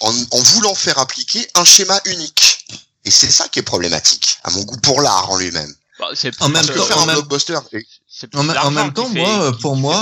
en, 0.00 0.14
en 0.30 0.42
voulant 0.42 0.74
faire 0.74 0.98
appliquer 0.98 1.48
un 1.54 1.64
schéma 1.64 2.00
unique. 2.04 2.64
Et 3.04 3.10
c'est 3.10 3.30
ça 3.30 3.48
qui 3.48 3.58
est 3.58 3.62
problématique, 3.62 4.38
à 4.44 4.50
mon 4.50 4.62
goût 4.64 4.76
pour 4.78 5.00
l'art 5.00 5.30
en 5.30 5.36
lui-même. 5.38 5.72
bah, 5.98 6.08
c'est 6.14 6.30
En 6.42 6.48
même 6.50 6.64
temps- 6.66 6.84
faire 6.84 6.98
en 6.98 7.02
un 7.02 7.06
même- 7.06 7.16
en 8.76 8.76
en 8.88 8.90
temps, 8.92 9.08
fait- 9.10 9.18
moi, 9.20 9.52
qui- 9.52 9.60
pour 9.62 9.74
qui 9.74 9.80
moi. 9.80 10.00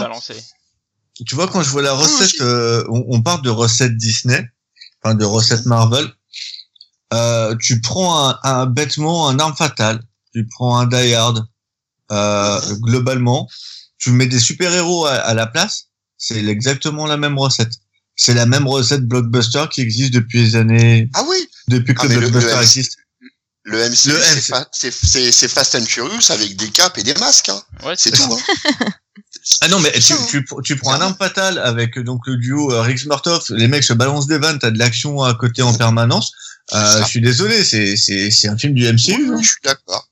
Tu 1.25 1.35
vois, 1.35 1.47
quand 1.49 1.63
je 1.63 1.71
vois 1.71 1.83
la 1.83 1.95
Oui, 1.95 2.03
recette, 2.03 2.41
euh, 2.41 2.85
on, 2.91 3.05
on 3.09 3.23
parle 3.23 3.43
de 3.43 3.49
recette 3.51 3.97
Disney, 3.97 4.45
enfin 5.03 5.15
de 5.15 5.25
recette 5.25 5.67
Marvel. 5.67 6.07
Euh, 7.15 7.55
tu 7.61 7.81
prends 7.81 8.29
un, 8.31 8.39
un 8.43 8.67
bêtement 8.67 9.29
un 9.29 9.39
arme 9.39 9.55
fatale, 9.55 10.03
tu 10.35 10.47
prends 10.47 10.77
un 10.79 10.87
Die 10.87 11.15
Hard, 11.15 11.47
euh, 12.11 12.61
globalement, 12.81 13.49
tu 13.99 14.11
mets 14.11 14.27
des 14.27 14.41
super 14.41 14.73
héros 14.75 15.07
à, 15.07 15.13
à 15.15 15.35
la 15.35 15.47
place, 15.47 15.87
c'est 16.19 16.45
exactement 16.45 17.07
la 17.07 17.17
même 17.17 17.39
recette. 17.39 17.73
C'est 18.17 18.35
la 18.35 18.47
même 18.47 18.67
recette 18.67 19.03
blockbuster 19.07 19.67
qui 19.71 19.83
existe 19.83 20.15
depuis 20.15 20.43
les 20.43 20.57
années, 20.57 21.09
Ah 21.15 21.23
oui, 21.29 21.37
depuis 21.69 21.95
que 21.95 22.01
Ah, 22.03 22.09
le- 22.09 22.19
blockbuster 22.19 22.51
le 22.51 22.57
MC 22.57 22.63
existe. 22.63 22.97
Le 23.69 23.79
MCU, 23.89 24.09
Le 24.11 24.23
c'est 24.23 24.41
fa- 24.43 24.69
c'est 24.73 24.93
c'est- 24.93 25.33
c'est 25.33 25.49
Fast 25.49 25.75
and 25.75 25.85
Furious 25.87 26.31
avec 26.31 26.55
des 26.55 26.71
capes 26.71 26.99
et 26.99 27.03
des 27.03 27.15
masques. 27.15 27.49
Hein. 27.49 27.61
Ouais, 27.85 27.95
C'est 27.97 28.13
tout. 28.13 28.23
Hein. 28.23 28.87
Ah 29.61 29.69
non, 29.69 29.79
mais 29.79 29.93
tu, 29.93 30.15
tu, 30.29 30.45
tu 30.65 30.77
prends 30.77 30.93
un 30.95 31.01
arme 31.01 31.17
fatale 31.17 31.59
avec 31.59 31.99
donc 31.99 32.27
le 32.27 32.37
duo 32.37 32.73
euh, 32.73 32.83
Riggs 32.83 33.07
Murtaugh, 33.07 33.43
les 33.51 33.69
mecs 33.69 33.85
se 33.85 33.93
balancent 33.93 34.27
des 34.27 34.39
vannes, 34.39 34.59
t'as 34.59 34.71
de 34.71 34.79
l'action 34.79 35.23
à 35.23 35.35
côté 35.35 35.63
en 35.63 35.73
permanence. 35.75 36.33
Euh, 36.75 37.03
je 37.03 37.09
suis 37.09 37.21
désolé, 37.21 37.65
c'est 37.65 37.97
c'est 37.97 38.31
c'est 38.33 38.49
un 38.49 38.59
film 38.59 38.75
du 38.75 38.85
MCU. 38.93 39.15
Oui, 39.15 39.29
hein. 39.31 39.39
je 39.41 39.47
suis 39.47 39.61
d'accord. 39.63 40.09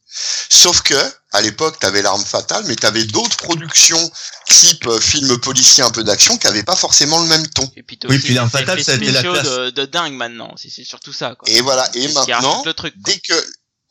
Sauf 0.49 0.83
que 0.83 0.95
à 1.33 1.41
l'époque, 1.41 1.81
t'avais 1.81 2.01
l'arme 2.01 2.25
fatale, 2.25 2.63
mais 2.69 2.77
t'avais 2.77 3.05
d'autres 3.05 3.37
productions 3.37 4.13
type 4.49 4.87
euh, 4.87 5.01
film 5.01 5.37
policier 5.39 5.83
un 5.83 5.91
peu 5.91 6.05
d'action 6.05 6.39
qui 6.39 6.47
avaient 6.47 6.63
pas 6.63 6.77
forcément 6.77 7.21
le 7.21 7.27
même 7.27 7.45
ton. 7.49 7.69
Et 7.77 7.83
puis, 7.83 7.99
Oui, 8.09 8.21
puis 8.21 8.35
l'arme 8.35 8.49
des 8.49 8.59
fatale, 8.61 8.85
ça 8.85 8.93
a 8.93 8.95
été 8.95 9.11
la 9.11 9.23
classe. 9.23 9.43
de, 9.43 9.71
de 9.71 9.85
dingue 9.85 10.13
maintenant. 10.13 10.55
C'est 10.57 10.71
c'est 10.71 10.85
surtout 10.85 11.13
ça. 11.13 11.35
Quoi. 11.37 11.49
Et 11.53 11.61
voilà. 11.61 11.91
Et 11.95 12.07
maintenant, 12.13 12.63
le 12.65 12.73
truc. 12.73 12.95
dès 12.99 13.19
que 13.19 13.35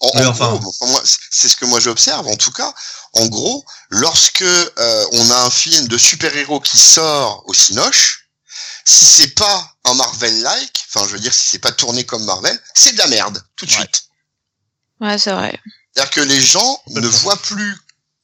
en, 0.04 0.26
enfin. 0.28 0.56
gros, 0.56 0.70
enfin, 0.80 0.92
moi, 0.92 1.02
c'est 1.32 1.48
ce 1.50 1.56
que 1.56 1.66
moi 1.66 1.80
j'observe 1.80 2.28
en 2.28 2.36
tout 2.36 2.52
cas. 2.52 2.74
En 3.14 3.28
gros, 3.28 3.64
lorsque 3.90 4.42
euh, 4.42 5.06
on 5.12 5.30
a 5.32 5.44
un 5.44 5.50
film 5.50 5.88
de 5.88 5.98
super-héros 5.98 6.60
qui 6.60 6.78
sort 6.78 7.44
au 7.48 7.54
Cinoche, 7.54 8.28
si 8.86 9.06
c'est 9.06 9.36
pas 9.36 9.72
un 9.86 9.94
Marvel-like, 9.94 10.86
enfin 10.94 11.08
je 11.08 11.14
veux 11.14 11.20
dire 11.20 11.34
si 11.34 11.48
c'est 11.48 11.60
pas 11.60 11.72
tourné 11.72 12.04
comme 12.06 12.24
Marvel, 12.26 12.60
c'est 12.74 12.92
de 12.94 12.98
la 12.98 13.08
merde 13.08 13.42
tout 13.56 13.66
de 13.66 13.72
Ouais. 13.72 13.78
suite. 13.78 14.04
Ouais, 15.00 15.18
c'est 15.18 15.32
vrai. 15.32 15.58
C'est-à-dire 15.94 16.12
que 16.12 16.22
les 16.22 16.42
gens 16.42 16.82
ne 16.88 17.08
voient 17.08 17.38
plus 17.38 17.78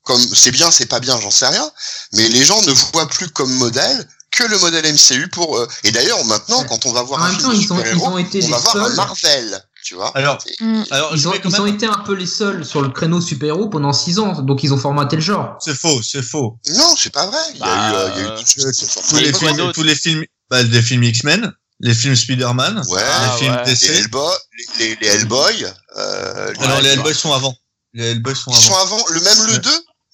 comme 0.03 0.21
c'est 0.35 0.51
bien, 0.51 0.71
c'est 0.71 0.87
pas 0.87 0.99
bien, 0.99 1.19
j'en 1.21 1.29
sais 1.31 1.47
rien, 1.47 1.71
mais 2.13 2.27
les 2.29 2.43
gens 2.43 2.59
ne 2.63 2.71
voient 2.71 3.07
plus 3.07 3.29
comme 3.29 3.53
modèle 3.53 4.07
que 4.31 4.43
le 4.43 4.57
modèle 4.59 4.91
MCU 4.93 5.27
pour 5.29 5.57
euh, 5.57 5.67
et 5.83 5.91
d'ailleurs 5.91 6.23
maintenant 6.25 6.63
quand 6.65 6.85
on 6.85 6.91
va 6.91 7.03
voir 7.03 7.21
En 7.21 7.25
un 7.25 7.29
film 7.31 7.41
temps, 7.43 7.49
de 7.49 7.55
ils 7.55 7.73
ont, 7.73 7.77
ils 7.79 7.85
super-héros, 7.85 8.07
ont 8.07 8.17
été 8.17 8.43
on 8.43 8.47
va 8.49 8.57
voir 8.59 8.75
un. 8.77 8.89
Marvel, 8.95 9.68
tu 9.83 9.95
vois. 9.95 10.11
Alors, 10.15 10.37
Mm. 10.61 10.83
alors 10.91 11.11
Ils 11.15 11.27
ont, 11.27 11.33
ils 11.43 11.61
ont 11.61 11.65
été 11.65 11.85
un 11.85 11.99
peu 12.05 12.13
les 12.13 12.25
seuls 12.25 12.65
sur 12.65 12.81
le 12.81 12.89
créneau 12.89 13.21
super-héros 13.21 13.69
pendant 13.69 13.93
6 13.93 14.19
ans, 14.19 14.41
donc 14.41 14.63
ils 14.63 14.73
ont 14.73 14.77
formaté 14.77 15.15
le 15.15 15.21
genre. 15.21 15.57
C'est 15.59 15.75
faux, 15.75 16.01
c'est 16.01 16.21
faux. 16.23 16.57
Non, 16.75 16.93
c'est 16.97 17.11
pas 17.13 17.25
vrai. 17.27 17.37
Il 17.53 17.59
y 17.59 17.63
a 17.63 17.65
Bah, 17.65 17.89
eu, 17.91 17.93
euh, 17.95 18.09
il 18.15 18.21
y 18.21 18.25
a 18.27 18.33
eu 18.33 18.73
ce- 18.73 19.09
Tous 19.09 19.17
les 19.17 19.33
films, 19.33 19.71
tous 19.73 19.83
les 19.83 19.95
films, 19.95 20.25
bah, 20.49 20.61
les 20.63 20.81
films 20.81 21.03
X-Men, 21.03 21.51
les 21.81 21.93
films 21.93 22.15
Spider-Man, 22.15 22.83
Ouais, 22.89 23.01
Ah, 23.03 23.31
les 23.33 23.39
films 23.39 23.55
ouais. 23.55 23.65
les 23.65 23.71
DC. 23.73 23.89
Hellboy, 23.89 24.33
les, 24.79 24.87
les, 24.89 24.95
les 25.01 25.07
Hellboy, 25.07 25.65
euh, 25.97 26.53
Alors 26.59 26.77
Ouais, 26.77 26.81
les 26.83 26.89
Hellboy 26.89 27.15
sont 27.15 27.31
avant. 27.33 27.55
Les 27.93 28.11
Hellboy 28.11 28.35
sont 28.35 28.51
ils 28.51 28.57
sont 28.57 28.75
avant. 28.75 28.97
avant, 28.97 29.05
le 29.09 29.21
même 29.21 29.45
le 29.47 29.53
Ouais. 29.53 29.59
2, 29.59 29.69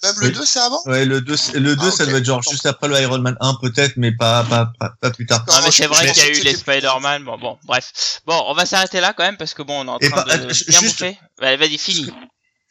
même 0.05 0.15
le 0.21 0.27
Oui. 0.27 0.33
2 0.33 0.45
c'est 0.45 0.59
avant? 0.59 0.81
Ouais, 0.85 1.05
le 1.05 1.21
2, 1.21 1.35
le 1.55 1.75
2 1.75 1.81
Ah, 1.87 1.91
ça 1.91 2.05
doit 2.05 2.19
être 2.19 2.25
genre 2.25 2.41
juste 2.43 2.65
après 2.65 2.87
le 2.87 2.99
Iron 3.01 3.19
Man 3.19 3.35
1 3.41 3.55
peut-être, 3.61 3.93
mais 3.97 4.11
pas, 4.11 4.43
pas, 4.43 4.71
pas, 4.79 4.93
pas 5.01 5.11
plus 5.11 5.25
tard. 5.25 5.43
Non, 5.47 5.55
mais 5.63 5.71
c'est 5.71 5.87
vrai 5.87 6.11
qu'il 6.11 6.23
y 6.23 6.25
a 6.25 6.29
eu 6.29 6.41
les 6.43 6.55
Spider-Man. 6.55 7.23
Bon, 7.25 7.37
bon, 7.37 7.57
bref. 7.65 8.21
Bon, 8.25 8.41
on 8.47 8.53
va 8.53 8.65
s'arrêter 8.65 9.01
là 9.01 9.13
quand 9.15 9.23
même 9.23 9.37
parce 9.37 9.53
que 9.53 9.61
bon, 9.61 9.81
on 9.81 9.85
est 9.85 9.89
en 9.89 9.99
Et 9.99 10.09
train 10.09 10.23
pas- 10.23 10.37
de 10.37 10.43
euh, 10.43 10.45
bien 10.45 10.53
juste- 10.53 10.81
bouffer. 10.81 11.17
Vas-y, 11.39 11.77
fini. 11.77 12.09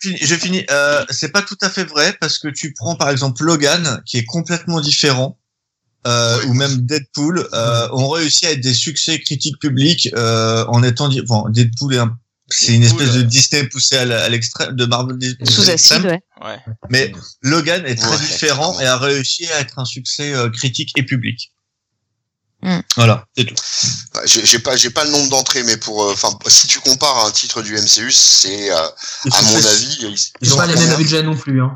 fini- 0.00 0.18
je 0.20 0.34
finis. 0.36 0.64
Euh, 0.70 1.04
c'est 1.10 1.30
pas 1.32 1.42
tout 1.42 1.58
à 1.62 1.70
fait 1.70 1.84
vrai 1.84 2.16
parce 2.20 2.38
que 2.38 2.48
tu 2.48 2.72
prends 2.74 2.94
par 2.96 3.10
exemple 3.10 3.42
Logan 3.44 4.02
qui 4.06 4.18
est 4.18 4.24
complètement 4.24 4.80
différent. 4.80 5.38
Euh, 6.06 6.44
ou 6.48 6.52
même 6.52 6.82
Deadpool, 6.84 7.48
euh, 7.54 7.88
ont 7.92 8.10
réussi 8.10 8.44
à 8.44 8.50
être 8.50 8.60
des 8.60 8.74
succès 8.74 9.18
critiques 9.20 9.58
publics 9.58 10.10
euh, 10.14 10.66
en 10.68 10.82
étant 10.82 11.08
bon, 11.26 11.48
Deadpool 11.48 11.94
est 11.94 11.98
un- 11.98 12.14
c'est 12.48 12.74
une 12.74 12.82
espèce 12.82 13.12
de 13.14 13.22
Disney 13.22 13.64
poussé 13.68 13.96
à 13.96 14.28
l'extrême 14.28 14.76
de 14.76 14.84
Marvel 14.84 15.16
à 15.40 15.44
Sous 15.50 15.70
acide, 15.70 16.04
ouais. 16.04 16.20
Ouais. 16.42 16.58
mais 16.90 17.12
Logan 17.42 17.84
est 17.86 17.94
très 17.94 18.10
Ouais, 18.10 18.18
différent 18.18 18.78
et 18.80 18.86
a 18.86 18.98
réussi 18.98 19.46
à 19.52 19.60
être 19.60 19.78
un 19.78 19.84
succès 19.84 20.34
euh, 20.34 20.50
critique 20.50 20.92
et 20.96 21.02
public. 21.04 21.52
Hmm. 22.62 22.80
Voilà, 22.96 23.26
c'est 23.36 23.44
tout. 23.44 23.54
Ouais, 24.14 24.22
J'ai 24.26 24.58
pas, 24.58 24.74
j'ai 24.76 24.88
pas 24.90 25.04
le 25.04 25.10
nombre 25.10 25.28
d'entrées, 25.30 25.62
mais 25.64 25.76
pour, 25.76 26.02
euh, 26.04 26.12
enfin, 26.12 26.30
si 26.46 26.66
tu 26.66 26.80
compares 26.80 27.18
à 27.18 27.28
un 27.28 27.30
titre 27.30 27.60
du 27.62 27.74
MCU, 27.76 28.10
c'est, 28.10 28.70
euh, 28.72 28.76
à 29.32 29.42
mon 29.42 29.56
avis, 29.56 29.96
ils- 30.00 30.06
Ils 30.08 30.18
Ils 30.40 30.54
ont 30.54 30.56
pas 30.56 30.66
les 30.66 30.74
mêmes 30.74 30.96
budgets 30.96 31.22
non 31.22 31.36
plus. 31.36 31.60
Hein. 31.62 31.72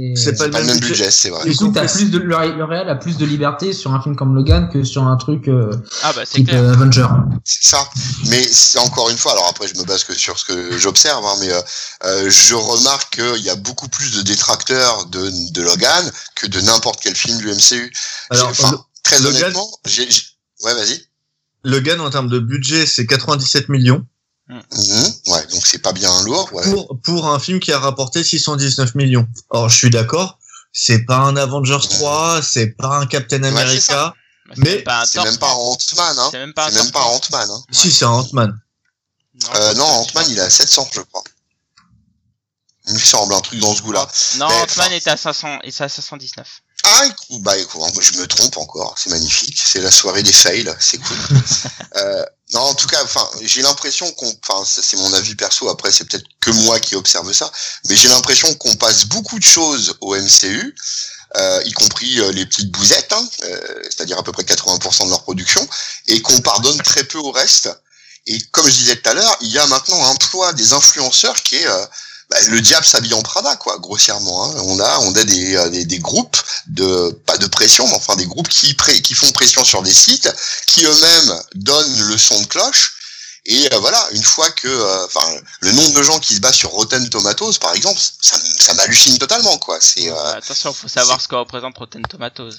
Et- 0.00 0.14
C'est 0.16 0.36
pas 0.36 0.48
pas 0.48 0.60
le 0.60 0.66
même 0.66 0.78
budget, 0.80 1.10
c'est 1.10 1.30
vrai. 1.30 1.44
Du 1.48 1.56
coup, 1.56 1.72
t'as 1.72 1.86
plus- 1.88 2.10
de, 2.10 2.18
le, 2.18 2.36
réel 2.36 2.88
a 2.88 2.94
plus 2.94 3.16
de 3.16 3.26
liberté 3.26 3.72
sur 3.72 3.92
un 3.94 4.00
film 4.00 4.14
comme 4.14 4.34
Logan 4.34 4.68
que 4.72 4.84
sur 4.84 5.02
un 5.04 5.16
truc 5.16 5.48
euh, 5.48 5.72
Ah 6.02 6.12
bah 6.12 6.22
c'est 6.24 6.36
type 6.36 6.48
clair. 6.48 6.62
euh, 6.62 6.72
Avenger. 6.74 7.06
C'est 7.44 7.64
ça. 7.70 7.88
Mais 8.28 8.42
c'est 8.44 8.78
encore 8.78 9.10
une 9.10 9.16
fois, 9.18 9.32
alors 9.32 9.48
après 9.48 9.66
je 9.66 9.74
me 9.78 9.84
base 9.84 10.04
que 10.04 10.14
sur 10.14 10.38
ce 10.38 10.44
que 10.44 10.78
j'observe, 10.78 11.24
hein, 11.26 11.34
mais 11.40 11.50
euh, 11.52 11.60
euh, 12.04 12.30
je 12.30 12.54
remarque 12.54 13.16
qu'il 13.16 13.42
y 13.44 13.50
a 13.50 13.56
beaucoup 13.56 13.88
plus 13.88 14.12
de 14.16 14.22
détracteurs 14.22 15.06
de, 15.06 15.30
de 15.52 15.62
Logan 15.62 16.10
que 16.36 16.46
de 16.46 16.60
n'importe 16.60 17.00
quel 17.02 17.16
film 17.16 17.38
du 17.38 17.48
MCU. 17.48 17.92
Alors, 18.30 18.48
enfin, 18.50 18.84
très 19.02 19.18
Logan- 19.18 19.42
honnêtement, 19.42 19.68
j'ai, 19.86 20.08
j'ai- 20.10 20.22
ouais, 20.62 20.74
vas-y. 20.74 21.02
Logan 21.64 22.00
en 22.00 22.10
termes 22.10 22.28
de 22.28 22.38
budget, 22.38 22.86
c'est 22.86 23.04
97 23.06 23.68
millions 23.68 24.06
Mhm. 24.48 24.62
Ouais, 25.26 25.46
donc 25.48 25.66
c'est 25.66 25.78
pas 25.78 25.92
bien 25.92 26.22
lourd. 26.22 26.48
Ouais. 26.52 26.64
pour 26.70 26.98
pour 27.02 27.28
un 27.28 27.38
film 27.38 27.60
qui 27.60 27.70
a 27.72 27.78
rapporté 27.78 28.24
619 28.24 28.94
millions. 28.94 29.28
Or, 29.50 29.68
je 29.68 29.76
suis 29.76 29.90
d'accord, 29.90 30.38
c'est 30.72 31.04
pas 31.04 31.18
un 31.18 31.36
Avengers 31.36 31.86
3, 31.88 32.40
c'est 32.42 32.68
pas 32.68 32.98
un 32.98 33.06
Captain 33.06 33.42
America. 33.42 34.14
mais 34.56 34.76
même 34.76 34.84
pas 34.84 35.02
un 35.02 35.06
C'est 35.06 35.22
même 35.22 35.36
pas 35.36 35.50
un 35.50 35.54
Ant-Man, 35.54 36.18
hein. 36.18 36.28
C'est 36.30 36.38
même 36.38 36.54
pas 36.54 36.70
même 36.70 36.90
Ant-Man. 36.94 37.50
Hein. 37.50 37.62
Si, 37.70 37.92
c'est 37.92 38.06
un 38.06 38.10
Ant-Man. 38.10 38.58
Euh, 39.54 39.74
non, 39.74 39.84
Ant-Man, 39.84 40.26
il 40.30 40.38
est 40.38 40.42
à 40.42 40.50
700, 40.50 40.88
je 40.92 41.00
crois. 41.02 41.22
Il 42.86 42.94
me 42.94 42.98
semble, 42.98 43.34
un 43.34 43.40
truc 43.40 43.60
dans 43.60 43.74
ce 43.74 43.82
goût-là. 43.82 44.08
Non, 44.38 44.46
Ant-Man 44.46 44.92
est 44.92 45.06
à 45.06 45.16
500, 45.16 45.58
et 45.64 45.70
c'est 45.70 45.84
à 45.84 45.88
519. 45.90 46.62
Ah, 46.90 47.04
bah 47.40 47.58
écoute, 47.58 47.78
moi, 47.80 47.90
je 48.00 48.18
me 48.18 48.26
trompe 48.26 48.56
encore, 48.56 48.94
c'est 48.96 49.10
magnifique, 49.10 49.60
c'est 49.62 49.80
la 49.80 49.90
soirée 49.90 50.22
des 50.22 50.32
fails, 50.32 50.74
c'est 50.80 50.96
cool. 50.96 51.18
euh, 51.96 52.24
non, 52.54 52.60
en 52.60 52.74
tout 52.74 52.86
cas, 52.86 53.02
enfin, 53.04 53.28
j'ai 53.42 53.60
l'impression 53.60 54.10
qu'on, 54.12 54.34
enfin, 54.48 54.64
c'est 54.64 54.96
mon 54.96 55.12
avis 55.12 55.34
perso. 55.34 55.68
Après, 55.68 55.92
c'est 55.92 56.04
peut-être 56.04 56.24
que 56.40 56.50
moi 56.50 56.80
qui 56.80 56.94
observe 56.94 57.30
ça, 57.34 57.52
mais 57.88 57.94
j'ai 57.96 58.08
l'impression 58.08 58.54
qu'on 58.54 58.74
passe 58.76 59.04
beaucoup 59.04 59.38
de 59.38 59.44
choses 59.44 59.96
au 60.00 60.16
MCU, 60.16 60.74
euh, 61.36 61.62
y 61.66 61.72
compris 61.72 62.20
euh, 62.20 62.32
les 62.32 62.46
petites 62.46 62.70
bousettes, 62.70 63.12
hein, 63.12 63.28
c'est-à-dire 63.82 64.18
à 64.18 64.22
peu 64.22 64.32
près 64.32 64.44
80% 64.44 65.04
de 65.04 65.10
leur 65.10 65.22
production, 65.24 65.68
et 66.06 66.22
qu'on 66.22 66.40
pardonne 66.40 66.78
très 66.78 67.04
peu 67.04 67.18
au 67.18 67.32
reste. 67.32 67.68
Et 68.26 68.40
comme 68.50 68.66
je 68.66 68.74
disais 68.74 68.96
tout 68.96 69.10
à 69.10 69.14
l'heure, 69.14 69.36
il 69.42 69.52
y 69.52 69.58
a 69.58 69.66
maintenant 69.66 70.02
un 70.10 70.14
poids 70.14 70.54
des 70.54 70.72
influenceurs 70.72 71.42
qui 71.42 71.56
est 71.56 71.66
bah, 72.30 72.36
le 72.48 72.60
diable 72.60 72.84
s'habille 72.84 73.14
en 73.14 73.22
Prada, 73.22 73.56
quoi, 73.56 73.78
grossièrement. 73.78 74.44
Hein. 74.44 74.54
On 74.64 74.80
a, 74.80 74.98
on 75.00 75.14
a 75.14 75.24
des, 75.24 75.56
euh, 75.56 75.68
des, 75.70 75.84
des 75.84 75.98
groupes 75.98 76.36
de, 76.66 77.10
pas 77.26 77.38
de 77.38 77.46
pression, 77.46 77.86
mais 77.88 77.94
enfin 77.94 78.16
des 78.16 78.26
groupes 78.26 78.48
qui, 78.48 78.76
qui 78.76 79.14
font 79.14 79.30
pression 79.32 79.64
sur 79.64 79.82
des 79.82 79.94
sites, 79.94 80.30
qui 80.66 80.84
eux-mêmes 80.84 81.42
donnent 81.54 82.00
le 82.08 82.18
son 82.18 82.40
de 82.42 82.46
cloche. 82.46 82.94
Et 83.46 83.72
euh, 83.72 83.78
voilà, 83.78 84.06
une 84.12 84.22
fois 84.22 84.50
que, 84.50 84.68
euh, 84.68 85.06
enfin, 85.06 85.26
le 85.60 85.72
nombre 85.72 85.94
de 85.94 86.02
gens 86.02 86.18
qui 86.18 86.34
se 86.34 86.40
battent 86.40 86.54
sur 86.54 86.70
Rotten 86.70 87.08
Tomatoes, 87.08 87.54
par 87.58 87.74
exemple, 87.74 87.98
ça, 88.20 88.36
ça 88.60 88.74
m'hallucine 88.74 89.16
totalement, 89.16 89.56
quoi. 89.56 89.78
C'est, 89.80 90.10
Euh, 90.10 90.34
attention, 90.34 90.74
faut 90.74 90.88
savoir 90.88 91.18
ce 91.18 91.28
que 91.28 91.34
représente 91.34 91.78
Rotten 91.78 92.02
Tomatoes. 92.02 92.56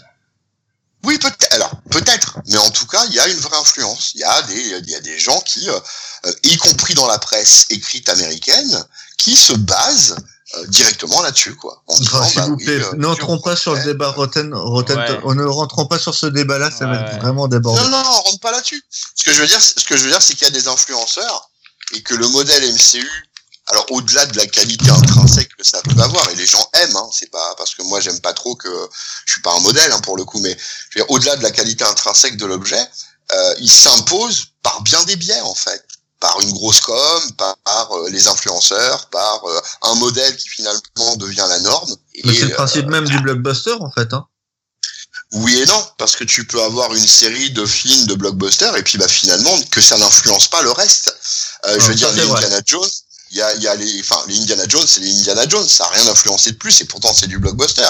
Oui, 1.03 1.17
peut-être. 1.17 1.53
Alors, 1.53 1.71
peut-être. 1.91 2.39
Mais 2.47 2.57
en 2.57 2.69
tout 2.71 2.85
cas, 2.87 3.03
il 3.07 3.13
y 3.13 3.19
a 3.19 3.27
une 3.27 3.39
vraie 3.39 3.57
influence. 3.57 4.11
Il 4.15 4.21
y 4.21 4.23
a 4.23 4.41
des, 4.43 4.53
il 4.83 4.89
y 4.89 4.95
a 4.95 4.99
des 4.99 5.17
gens 5.19 5.39
qui, 5.41 5.69
euh, 5.69 5.79
euh, 6.25 6.33
y 6.43 6.57
compris 6.57 6.93
dans 6.93 7.07
la 7.07 7.17
presse 7.19 7.65
écrite 7.69 8.09
américaine, 8.09 8.85
qui 9.17 9.35
se 9.37 9.53
basent 9.53 10.17
euh, 10.57 10.65
directement 10.67 11.21
là-dessus, 11.21 11.55
quoi. 11.55 11.83
En 11.87 11.95
disant, 11.95 12.19
Ah, 12.21 12.25
S'il 12.27 12.35
bah 12.37 12.45
vous 12.47 12.55
oui, 12.55 12.65
plaît, 12.65 12.83
euh, 12.83 12.91
n'entrons 12.97 13.37
tu- 13.37 13.43
pas 13.43 13.55
sur 13.55 13.75
le 13.75 13.83
débat 13.83 14.09
Rotten, 14.11 14.53
Rotten, 14.53 14.97
Ouais. 14.97 15.19
on 15.23 15.35
ne 15.35 15.45
rentrons 15.45 15.85
pas 15.85 15.99
sur 15.99 16.15
ce 16.15 16.25
débat-là, 16.25 16.71
ça 16.71 16.85
va 16.87 17.01
être 17.01 17.17
vraiment 17.21 17.47
débordé. 17.47 17.81
Non, 17.83 17.89
non, 17.89 18.03
non, 18.03 18.09
on 18.09 18.21
rentre 18.21 18.39
pas 18.39 18.51
là-dessus. 18.51 18.83
Ce 19.15 19.23
que 19.23 19.31
je 19.31 19.41
veux 19.41 19.47
dire, 19.47 19.61
ce 19.61 19.83
que 19.83 19.95
je 19.95 20.03
veux 20.03 20.09
dire, 20.09 20.21
c'est 20.21 20.33
qu'il 20.33 20.47
y 20.47 20.51
a 20.51 20.53
des 20.53 20.67
influenceurs 20.67 21.49
et 21.93 22.01
que 22.03 22.15
le 22.15 22.27
modèle 22.29 22.63
MCU, 22.73 23.07
alors 23.69 23.85
au-delà 23.91 24.25
de 24.25 24.37
la 24.37 24.47
qualité 24.47 24.89
intrinsèque 24.89 25.55
que 25.55 25.63
ça 25.63 25.81
peut 25.81 26.01
avoir, 26.01 26.29
et 26.31 26.35
les 26.35 26.45
gens 26.45 26.67
aiment, 26.73 26.95
hein, 26.95 27.09
c'est 27.11 27.31
pas 27.31 27.55
parce 27.57 27.75
que 27.75 27.83
moi 27.83 27.99
j'aime 27.99 28.19
pas 28.19 28.33
trop 28.33 28.55
que 28.55 28.69
je 29.25 29.33
suis 29.33 29.41
pas 29.41 29.53
un 29.53 29.59
modèle 29.59 29.91
hein, 29.91 29.99
pour 30.01 30.17
le 30.17 30.25
coup, 30.25 30.39
mais 30.39 30.57
je 30.89 30.99
veux 30.99 31.05
dire, 31.05 31.11
au-delà 31.11 31.35
de 31.35 31.43
la 31.43 31.51
qualité 31.51 31.83
intrinsèque 31.83 32.37
de 32.37 32.45
l'objet, 32.45 32.83
euh, 33.31 33.55
il 33.59 33.71
s'impose 33.71 34.47
par 34.63 34.81
bien 34.81 35.03
des 35.03 35.15
biais 35.15 35.41
en 35.41 35.55
fait, 35.55 35.83
par 36.19 36.39
une 36.41 36.51
grosse 36.51 36.81
com, 36.81 37.21
par, 37.37 37.91
euh, 37.93 38.09
les 38.09 38.27
influenceurs, 38.27 39.07
par 39.09 39.43
euh, 39.45 39.59
un 39.83 39.95
modèle 39.95 40.35
qui 40.35 40.49
finalement 40.49 41.15
devient 41.17 41.45
la 41.47 41.59
norme. 41.59 41.95
Mais 42.25 42.33
Et, 42.33 42.39
c'est 42.39 42.45
le 42.45 42.51
euh, 42.51 42.55
principe 42.55 42.87
même 42.87 43.07
du 43.07 43.19
blockbuster, 43.21 43.75
en 43.79 43.91
fait. 43.91 44.13
Hein. 44.13 44.25
oui 45.33 45.59
et 45.59 45.65
non, 45.65 45.87
parce 45.97 46.15
que 46.15 46.23
tu 46.23 46.45
peux 46.45 46.61
avoir 46.61 46.93
une 46.93 47.07
série 47.07 47.51
de 47.51 47.65
films 47.65 48.05
de 48.07 48.15
blockbusters 48.15 48.75
et 48.75 48.83
puis 48.83 48.97
bah 48.97 49.07
finalement 49.07 49.55
que 49.71 49.79
ça 49.79 49.97
n'influence 49.97 50.47
pas 50.47 50.61
le 50.61 50.71
reste. 50.71 51.15
Euh, 51.65 51.79
je 51.79 51.87
veux 51.87 51.95
dire. 51.95 52.09
Indiana 52.09 52.61
Jones, 52.65 52.89
il 53.31 53.37
y 53.37 53.41
a, 53.41 53.75
les, 53.75 54.03
Indiana 54.29 54.63
Jones, 54.67 54.85
c'est 54.87 55.01
les 55.01 55.11
Indiana 55.11 55.47
Jones, 55.47 55.67
ça 55.67 55.85
a 55.85 55.89
rien 55.89 56.07
influencé 56.07 56.51
de 56.51 56.57
plus 56.57 56.81
et 56.81 56.85
pourtant 56.85 57.13
c'est 57.13 57.27
du 57.27 57.37
blockbuster. 57.37 57.89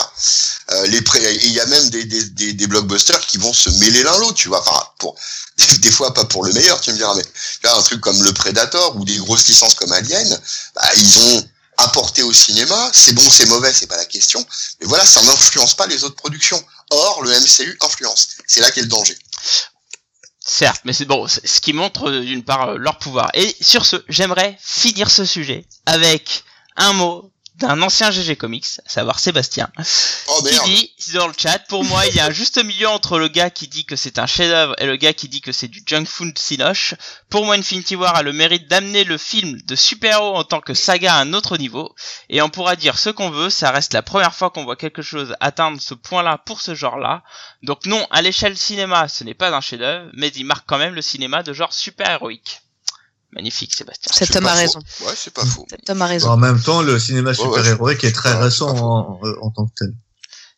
Euh, 0.72 0.86
et 0.86 1.46
il 1.46 1.54
y 1.54 1.60
a 1.60 1.66
même 1.68 1.90
des, 1.90 2.68
blockbusters 2.68 3.26
qui 3.26 3.38
vont 3.38 3.54
se 3.54 3.70
mêler 3.80 4.04
l'un 4.04 4.18
l'autre, 4.18 4.36
tu 4.36 4.50
vois. 4.50 4.64
Des 5.80 5.92
fois 5.92 6.14
pas 6.14 6.26
pour 6.26 6.44
le 6.44 6.54
meilleur, 6.54 6.80
tu 6.82 6.92
me 6.92 6.98
diras, 6.98 7.16
mais 7.16 7.70
un 7.70 7.82
truc 7.82 8.02
comme 8.02 8.22
le 8.24 8.34
Predator 8.34 8.96
ou 8.98 9.06
des 9.06 9.18
grosses 9.18 9.48
licences 9.48 9.76
comme 9.76 9.92
Alien, 9.92 10.40
bah, 10.76 10.90
ils 10.96 11.20
ont 11.20 11.50
apporté 11.78 12.24
au 12.24 12.34
cinéma. 12.34 12.92
C'est 12.94 13.14
bon, 13.14 13.30
c'est 13.30 13.46
mauvais, 13.46 13.74
c'est 13.74 13.88
pas 13.88 13.98
la 13.98 14.06
question. 14.06 14.46
Mais 14.82 14.88
voilà, 14.88 15.06
ça 15.06 15.22
n'influence 15.22 15.76
pas 15.76 15.88
les 15.88 16.04
autres 16.04 16.16
productions. 16.16 16.62
Or, 16.92 17.22
le 17.24 17.32
MCU 17.32 17.78
influence. 17.82 18.30
C'est 18.48 18.60
là 18.60 18.72
qu'est 18.72 18.82
le 18.82 18.88
danger. 18.88 19.18
Certes, 20.52 20.82
mais 20.84 20.94
c'est 20.94 21.06
bon, 21.06 21.28
ce 21.28 21.62
qui 21.62 21.74
montre 21.74 22.10
euh, 22.10 22.22
d'une 22.22 22.44
part 22.44 22.70
euh, 22.70 22.78
leur 22.80 22.98
pouvoir. 22.98 23.30
Et 23.36 23.56
sur 23.62 23.86
ce, 23.86 23.98
j'aimerais 24.10 24.58
finir 24.60 25.12
ce 25.12 25.24
sujet 25.24 25.64
avec 25.86 26.44
un 26.76 26.94
mot 26.94 27.32
d'un 27.60 27.82
ancien 27.82 28.12
GG 28.12 28.36
Comics, 28.36 28.80
à 28.86 28.90
savoir 28.90 29.20
Sébastien, 29.20 29.70
Oh 30.28 30.42
qui 30.44 30.94
dit 30.98 31.12
dans 31.14 31.28
le 31.28 31.34
chat, 31.38 31.60
pour 31.68 31.84
moi, 31.84 32.06
il 32.08 32.16
y 32.16 32.20
a 32.20 32.26
un 32.26 32.32
juste 32.32 32.64
milieu 32.64 32.88
entre 32.88 33.20
le 33.20 33.28
gars 33.28 33.50
qui 33.50 33.68
dit 33.68 33.86
que 33.86 33.96
c'est 33.96 34.20
un 34.20 34.26
chef-d'œuvre 34.26 34.76
et 34.78 34.86
le 34.86 34.96
gars 34.96 35.14
qui 35.14 35.28
dit 35.28 35.42
que 35.42 35.52
c'est 35.52 35.68
du 35.68 35.82
junk 35.86 36.06
food 36.06 36.38
sinoche. 36.38 36.96
Pour 37.30 37.46
moi, 37.46 37.56
Infinity 37.56 37.96
War 37.96 38.16
a 38.16 38.24
le 38.24 38.34
mérite 38.34 38.68
d'amener 38.68 39.04
le 39.04 39.18
film 39.18 39.62
de 39.62 39.76
super-héros 39.76 40.36
en 40.36 40.44
tant 40.44 40.62
que 40.62 40.74
saga 40.74 41.16
à 41.16 41.20
un 41.20 41.34
autre 41.34 41.58
niveau. 41.58 41.94
Et 42.30 42.42
on 42.42 42.50
pourra 42.50 42.76
dire 42.76 42.98
ce 42.98 43.10
qu'on 43.10 43.30
veut, 43.30 43.50
ça 43.50 43.72
reste 43.72 43.94
la 43.94 44.02
première 44.02 44.34
fois 44.34 44.50
qu'on 44.50 44.64
voit 44.64 44.76
quelque 44.76 45.02
chose 45.02 45.36
atteindre 45.40 45.82
ce 45.82 45.94
point-là 45.94 46.38
pour 46.46 46.62
ce 46.62 46.76
genre-là. 46.76 47.24
Donc 47.64 47.86
non, 47.86 48.08
à 48.12 48.22
l'échelle 48.22 48.58
cinéma, 48.58 49.08
ce 49.08 49.24
n'est 49.24 49.34
pas 49.34 49.56
un 49.56 49.62
chef-d'œuvre, 49.62 50.10
mais 50.14 50.30
il 50.30 50.46
marque 50.46 50.68
quand 50.68 50.78
même 50.78 50.96
le 50.96 51.02
cinéma 51.02 51.44
de 51.44 51.54
genre 51.54 51.74
super-héroïque. 51.74 52.62
Magnifique, 53.32 53.74
Sébastien. 53.76 54.12
Cet 54.14 54.30
C'est 54.32 54.38
homme 54.38 54.48
a 54.48 54.52
faux. 54.54 54.58
raison. 54.58 54.80
Ouais, 55.02 55.14
c'est 55.16 55.34
pas 55.34 55.46
faux. 55.46 55.66
Cet 55.70 55.90
homme 55.90 56.02
a 56.02 56.08
raison. 56.08 56.30
En 56.30 56.38
même 56.38 56.62
temps, 56.62 56.82
le 56.82 57.00
cinéma 57.00 57.30
ouais, 57.30 57.36
super-héroïque 57.36 58.04
est 58.04 58.12
très 58.12 58.34
ouais, 58.34 58.44
récent 58.44 58.70
en, 58.76 59.20
euh, 59.24 59.36
en 59.42 59.52
tant 59.52 59.66
que 59.68 59.74
tel. 59.78 59.94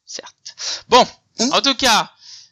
certes. 0.05 0.55
Bon, 0.89 1.05
Hmm. 1.39 1.51
en 1.53 1.61
tout 1.61 1.75
cas, 1.75 2.11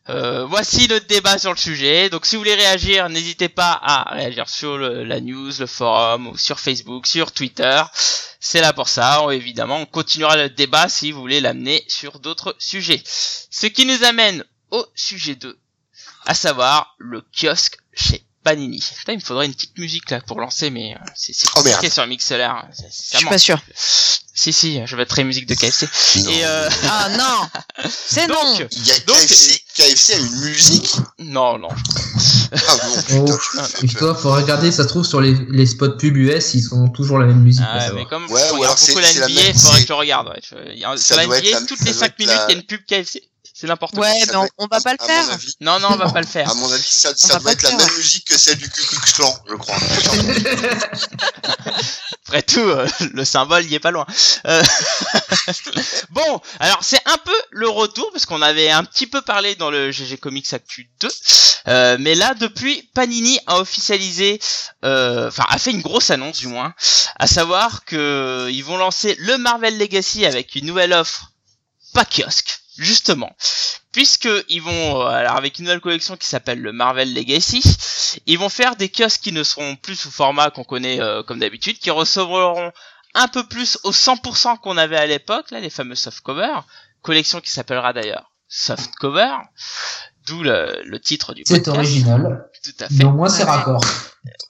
euh, 0.09 0.45
voici 0.45 0.87
le 0.87 0.99
débat 1.01 1.37
sur 1.37 1.51
le 1.51 1.57
sujet. 1.57 2.09
Donc 2.09 2.25
si 2.25 2.35
vous 2.35 2.41
voulez 2.41 2.55
réagir, 2.55 3.07
n'hésitez 3.09 3.49
pas 3.49 3.71
à 3.81 4.13
réagir 4.15 4.49
sur 4.49 4.77
le- 4.77 5.03
la 5.03 5.19
news, 5.21 5.51
le 5.59 5.67
forum, 5.67 6.27
ou 6.27 6.37
sur 6.37 6.59
Facebook, 6.59 7.05
sur 7.07 7.31
Twitter. 7.31 7.81
C'est 8.39 8.61
là 8.61 8.71
pour 8.73 8.87
ça. 8.89 9.21
On- 9.23 9.29
évidemment, 9.31 9.77
on 9.77 9.85
continuera 9.85 10.37
le 10.37 10.49
débat 10.49 10.87
si 10.89 11.11
vous 11.11 11.19
voulez 11.21 11.41
l'amener 11.41 11.83
sur 11.87 12.19
d'autres 12.19 12.55
sujets. 12.59 13.01
Ce 13.05 13.67
qui 13.67 13.85
nous 13.85 14.03
amène 14.03 14.43
au 14.71 14.85
sujet 14.95 15.35
2, 15.35 15.57
à 16.25 16.33
savoir 16.33 16.95
le 16.97 17.21
kiosque 17.33 17.77
chez 17.93 18.23
Panini. 18.43 18.83
Putain, 18.97 19.13
il 19.13 19.17
me 19.17 19.21
faudrait 19.21 19.45
une 19.45 19.53
petite 19.53 19.77
musique 19.77 20.09
là 20.11 20.21
pour 20.21 20.39
lancer, 20.39 20.69
mais 20.69 20.93
euh, 20.95 20.97
c'est 21.15 21.33
c'est 21.33 21.47
Oh, 21.55 21.61
compliqué 21.61 21.89
sur 21.89 22.03
un 22.03 22.07
mixeur. 22.07 22.63
C'est- 22.73 22.87
Je 23.13 23.17
suis 23.17 23.25
pas 23.27 23.37
sûr. 23.37 23.59
Si 24.33 24.53
si, 24.53 24.79
je 24.85 24.95
vais 24.95 25.05
très 25.05 25.25
musique 25.25 25.45
de 25.47 25.53
KFC. 25.55 25.85
Non. 26.23 26.29
Et 26.31 26.45
euh, 26.45 26.69
Ah 26.89 27.09
non 27.17 27.49
C'est 27.89 28.27
non 28.27 28.35
donc, 28.57 28.67
Il 28.71 28.87
y 28.87 28.91
a 28.91 28.99
donc- 28.99 29.17
KFC, 29.17 29.61
KFC 29.75 30.13
a 30.13 30.17
une 30.17 30.35
musique. 30.39 30.95
non 31.19 31.57
non, 31.57 31.67
Ah 31.69 32.77
bon, 33.09 33.25
putain, 33.37 33.67
Oh, 33.83 33.87
toi, 33.97 34.15
faut 34.15 34.31
regarder, 34.31 34.71
ça 34.71 34.83
se 34.83 34.87
trouve 34.87 35.05
sur 35.05 35.19
les, 35.19 35.33
les 35.49 35.65
spots 35.65 35.97
pub 35.97 36.15
US, 36.15 36.53
ils 36.53 36.61
sont 36.63 36.87
toujours 36.87 37.19
la 37.19 37.25
même 37.25 37.41
musique. 37.41 37.65
Ah, 37.67 37.91
mais 37.93 38.05
comme 38.05 38.25
Ouais, 38.31 38.49
ou 38.51 38.63
alors 38.63 38.77
beaucoup 38.79 38.99
la 38.99 39.11
NBA, 39.13 39.53
faudrait 39.59 39.81
que 39.81 39.87
je 39.87 39.93
regarde. 39.93 40.29
Ouais. 40.29 40.39
Je- 40.49 40.71
il 40.73 40.79
y 40.79 40.85
a- 40.85 40.95
Ça 40.95 41.03
Sur 41.03 41.15
la 41.17 41.23
NBA, 41.25 41.61
toutes 41.67 41.79
les 41.81 41.91
doit 41.91 41.99
5 41.99 42.05
être 42.05 42.19
minutes, 42.19 42.33
il 42.33 42.37
la- 42.37 42.47
y 42.49 42.55
a 42.55 42.55
une 42.55 42.63
pub 42.63 42.85
KFC. 42.85 43.28
C'est 43.59 43.67
n'importe 43.67 43.93
quoi. 43.95 44.07
Ouais, 44.07 44.25
mais 44.27 44.35
on, 44.37 44.43
va- 44.43 44.49
on 44.59 44.67
va 44.67 44.79
pas 44.79 44.93
le 44.93 45.05
faire. 45.05 45.31
avis, 45.31 45.53
Non, 45.59 45.79
non, 45.81 45.89
on 45.91 45.95
va 45.97 46.09
pas 46.09 46.21
le 46.21 46.27
faire. 46.27 46.49
à 46.49 46.53
mon 46.53 46.71
avis, 46.71 46.87
ça, 46.87 47.11
ça 47.15 47.33
va 47.33 47.39
doit 47.39 47.51
être 47.51 47.63
la 47.63 47.71
même 47.75 47.95
musique 47.97 48.25
que 48.25 48.37
celle 48.37 48.57
du 48.57 48.69
Ku 48.69 48.81
Klux 48.85 48.99
Klan, 49.15 49.35
je 49.49 49.55
crois. 49.55 49.75
Après 52.27 52.41
tout, 52.43 52.59
euh, 52.59 52.87
le 53.13 53.25
symbole 53.25 53.65
y 53.65 53.75
est 53.75 53.79
pas 53.79 53.91
loin. 53.91 54.05
Euh, 54.45 54.63
bon, 56.11 56.41
alors 56.59 56.79
c'est 56.83 57.01
un 57.05 57.17
peu 57.17 57.35
le 57.51 57.67
retour 57.67 58.09
parce 58.13 58.25
qu'on 58.25 58.41
avait 58.41 58.69
un 58.69 58.83
petit 58.83 59.07
peu 59.07 59.21
parlé 59.21 59.55
dans 59.55 59.71
le 59.71 59.91
GG 59.91 60.17
Comics 60.17 60.53
Actu 60.53 60.89
2, 61.01 61.09
euh, 61.67 61.97
mais 61.99 62.13
là 62.15 62.35
depuis 62.35 62.83
Panini 62.93 63.39
a 63.47 63.57
officialisé, 63.59 64.39
euh, 64.85 65.27
enfin 65.29 65.45
a 65.49 65.57
fait 65.57 65.71
une 65.71 65.81
grosse 65.81 66.11
annonce 66.11 66.37
du 66.37 66.47
moins, 66.47 66.73
à 67.17 67.25
savoir 67.27 67.83
que 67.85 68.47
ils 68.51 68.63
vont 68.63 68.77
lancer 68.77 69.15
le 69.19 69.37
Marvel 69.39 69.77
Legacy 69.79 70.25
avec 70.25 70.53
une 70.55 70.67
nouvelle 70.67 70.93
offre, 70.93 71.31
pas 71.93 72.05
kiosque, 72.05 72.58
justement. 72.83 73.35
Puisque 73.91 74.29
ils 74.49 74.61
vont, 74.61 75.01
euh, 75.01 75.05
alors 75.07 75.35
avec 75.35 75.59
une 75.59 75.65
nouvelle 75.65 75.79
collection 75.81 76.15
qui 76.17 76.27
s'appelle 76.27 76.61
le 76.61 76.71
Marvel 76.71 77.13
Legacy, 77.13 77.61
ils 78.25 78.37
vont 78.37 78.49
faire 78.49 78.75
des 78.75 78.89
kiosques 78.89 79.21
qui 79.21 79.31
ne 79.31 79.43
seront 79.43 79.75
plus 79.75 79.95
sous 79.95 80.11
format 80.11 80.51
qu'on 80.51 80.63
connaît 80.63 81.01
euh, 81.01 81.23
comme 81.23 81.39
d'habitude, 81.39 81.79
qui 81.79 81.89
recevront 81.91 82.71
un 83.15 83.27
peu 83.27 83.47
plus 83.47 83.79
au 83.83 83.91
100% 83.91 84.59
qu'on 84.59 84.77
avait 84.77 84.97
à 84.97 85.07
l'époque, 85.07 85.51
là, 85.51 85.59
les 85.59 85.69
fameux 85.71 85.95
softcover, 85.95 86.59
collection 87.01 87.41
qui 87.41 87.51
s'appellera 87.51 87.93
d'ailleurs 87.93 88.31
softcover, 88.47 89.29
d'où 90.27 90.43
le, 90.43 90.81
le 90.83 90.99
titre 90.99 91.33
du 91.33 91.43
C'est 91.45 91.55
podcast. 91.63 91.77
original. 91.77 92.49
Tout 92.63 92.71
à 92.83 92.87
Mais 92.91 92.97
fait. 92.97 93.03
au 93.05 93.11
moins, 93.11 93.29
c'est 93.29 93.43
raccord. 93.43 93.81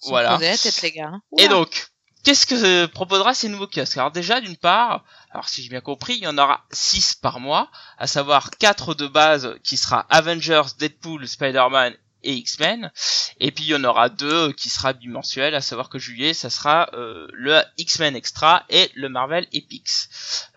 Voilà. 0.07 0.38
Les 0.38 0.91
gars. 0.91 1.11
Et 1.38 1.47
donc, 1.47 1.88
qu'est-ce 2.24 2.45
que 2.45 2.55
euh, 2.55 2.88
proposera 2.88 3.34
ces 3.34 3.49
nouveaux 3.49 3.67
kiosques? 3.67 3.97
Alors 3.97 4.11
déjà, 4.11 4.41
d'une 4.41 4.57
part, 4.57 5.03
alors 5.32 5.47
si 5.49 5.61
j'ai 5.63 5.70
bien 5.70 5.82
compris, 5.82 6.15
il 6.15 6.24
y 6.24 6.28
en 6.28 6.38
aura 6.38 6.65
6 6.72 7.15
par 7.15 7.39
mois, 7.39 7.70
à 7.97 8.07
savoir 8.07 8.51
4 8.51 8.93
de 8.95 9.07
base 9.07 9.55
qui 9.63 9.78
sera 9.78 10.05
Avengers, 10.09 10.63
Deadpool, 10.80 11.28
Spider-Man 11.28 11.93
et 12.22 12.34
X-Men, 12.34 12.91
et 13.39 13.49
puis 13.51 13.63
il 13.63 13.70
y 13.70 13.76
en 13.76 13.84
aura 13.86 14.09
deux 14.09 14.51
qui 14.51 14.70
sera 14.70 14.91
bimensuel, 14.91 15.55
à 15.55 15.61
savoir 15.61 15.88
que 15.88 15.99
juillet, 15.99 16.34
ça 16.34 16.49
sera 16.49 16.89
euh, 16.93 17.28
le 17.32 17.61
X-Men 17.78 18.13
Extra 18.13 18.65
et 18.70 18.91
le 18.95 19.07
Marvel 19.07 19.47
Epics. 19.53 20.09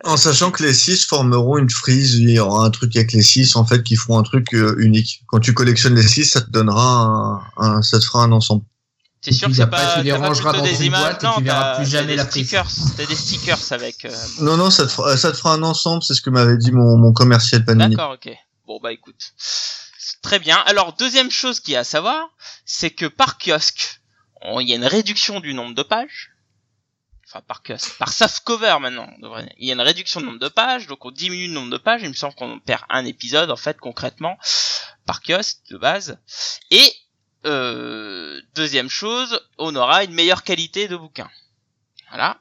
En 0.03 0.17
sachant 0.17 0.51
que 0.51 0.65
les 0.65 0.75
6 0.75 1.05
formeront 1.07 1.59
une 1.59 1.71
frise, 1.71 2.15
il 2.17 2.31
y 2.31 2.41
aura 2.41 2.65
un 2.67 2.71
truc 2.71 2.97
avec 2.97 3.13
les 3.13 3.23
6 3.23 3.55
en 3.55 3.65
fait 3.65 3.85
qui 3.85 3.95
feront 3.95 4.19
un 4.19 4.25
truc 4.25 4.53
euh, 4.55 4.75
unique. 4.79 5.23
Quand 5.29 5.39
tu 5.39 5.55
collectionnes 5.55 5.95
les 5.95 6.03
6, 6.09 6.25
ça 6.33 6.41
te 6.41 6.51
donnera 6.51 6.83
un, 6.83 7.43
un- 7.59 7.83
ça 7.83 8.01
te 8.01 8.05
fera 8.07 8.25
un 8.25 8.33
ensemble. 8.33 8.65
T'es 9.23 9.31
sûr 9.33 9.49
que 9.49 9.55
c'est 9.55 9.67
pas, 9.69 9.95
tu 9.99 10.03
les 10.03 10.13
rangeras 10.13 10.53
dans 10.53 10.63
des 10.65 10.77
une 10.81 10.87
images 10.87 11.01
boîte 11.01 11.25
et 11.25 11.39
tu 11.39 11.45
verras 11.45 11.77
plus 11.77 11.87
jamais 11.87 12.17
la 12.17 12.25
stickers, 12.29 12.67
t'as 12.97 13.07
des 13.07 13.15
stickers 13.15 13.73
avec. 13.73 14.05
euh, 14.05 14.15
Non 14.41 14.57
non, 14.57 14.69
ça 14.71 14.85
te 14.85 14.91
fera, 14.91 15.17
ça 15.17 15.31
te 15.31 15.37
fera 15.37 15.55
un 15.55 15.63
ensemble, 15.63 16.03
c'est 16.03 16.15
ce 16.15 16.21
que 16.21 16.31
m'avait 16.31 16.57
dit 16.59 16.73
mon, 16.73 16.97
mon 16.99 17.13
commercial 17.13 17.65
Panini. 17.65 17.95
D'accord, 17.95 18.13
ok. 18.15 18.31
Bon 18.67 18.81
bah 18.83 18.93
écoute. 18.93 19.33
Très 20.23 20.39
bien. 20.41 20.57
Alors 20.67 20.93
deuxième 20.95 21.31
chose 21.31 21.61
qu'il 21.61 21.75
y 21.75 21.77
a 21.77 21.81
à 21.81 21.85
savoir, 21.85 22.29
c'est 22.65 22.91
que 22.91 23.07
par 23.07 23.39
kiosque, 23.39 24.01
il 24.61 24.69
y 24.69 24.73
a 24.73 24.77
une 24.77 24.85
réduction 24.87 25.39
du 25.41 25.55
nombre 25.55 25.75
de 25.75 25.83
pages. 25.85 26.31
Enfin 27.29 27.43
par 27.47 27.63
kiosque, 27.63 27.97
par 27.99 28.13
softcover 28.13 28.77
maintenant. 28.81 29.09
on 29.17 29.21
devrait- 29.21 29.53
Il 29.59 29.67
y 29.69 29.71
a 29.71 29.75
une 29.75 29.81
réduction 29.81 30.21
du 30.21 30.27
nombre 30.27 30.41
de 30.41 30.49
pages, 30.49 30.87
donc 30.89 31.05
on 31.05 31.11
diminue 31.13 31.47
le 31.47 31.55
nombre 31.55 31.71
de 31.71 31.79
pages. 31.79 32.01
Il 32.03 32.09
me 32.09 32.15
semble 32.15 32.35
qu'on 32.35 32.59
perd 32.59 32.83
un 32.91 33.05
épisode 33.05 33.51
en 33.53 33.57
fait 33.57 33.79
concrètement 33.79 34.37
par 35.07 35.23
kiosque 35.23 35.59
de 35.71 35.79
base. 35.79 36.19
Et 36.71 36.93
deuxième 38.55 38.89
chose, 38.89 39.41
on 39.59 39.75
aura 39.77 40.05
une 40.05 40.13
meilleure 40.15 40.43
qualité 40.45 40.89
de 40.89 40.97
bouquin. 40.97 41.29
Voilà. 42.11 42.39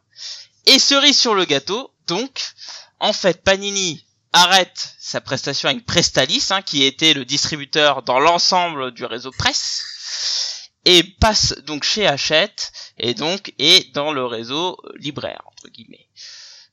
Et 0.67 0.79
cerise 0.79 1.17
sur 1.17 1.33
le 1.33 1.45
gâteau, 1.45 1.91
donc 2.07 2.51
en 2.99 3.13
fait 3.13 3.43
Panini 3.43 4.05
arrête 4.33 4.95
sa 4.99 5.19
prestation 5.21 5.69
avec 5.69 5.85
Prestalis, 5.85 6.47
hein, 6.51 6.61
qui 6.61 6.83
était 6.83 7.13
le 7.13 7.25
distributeur 7.25 8.03
dans 8.03 8.19
l'ensemble 8.19 8.91
du 8.91 9.03
réseau 9.05 9.31
presse, 9.31 10.69
et 10.85 11.03
passe 11.03 11.53
donc 11.65 11.83
chez 11.83 12.07
Hachette, 12.07 12.71
et 12.97 13.13
donc 13.13 13.53
est 13.59 13.93
dans 13.93 14.13
le 14.13 14.25
réseau 14.25 14.77
euh, 14.85 14.91
libraire, 14.97 15.41
entre 15.47 15.67
guillemets. 15.69 16.07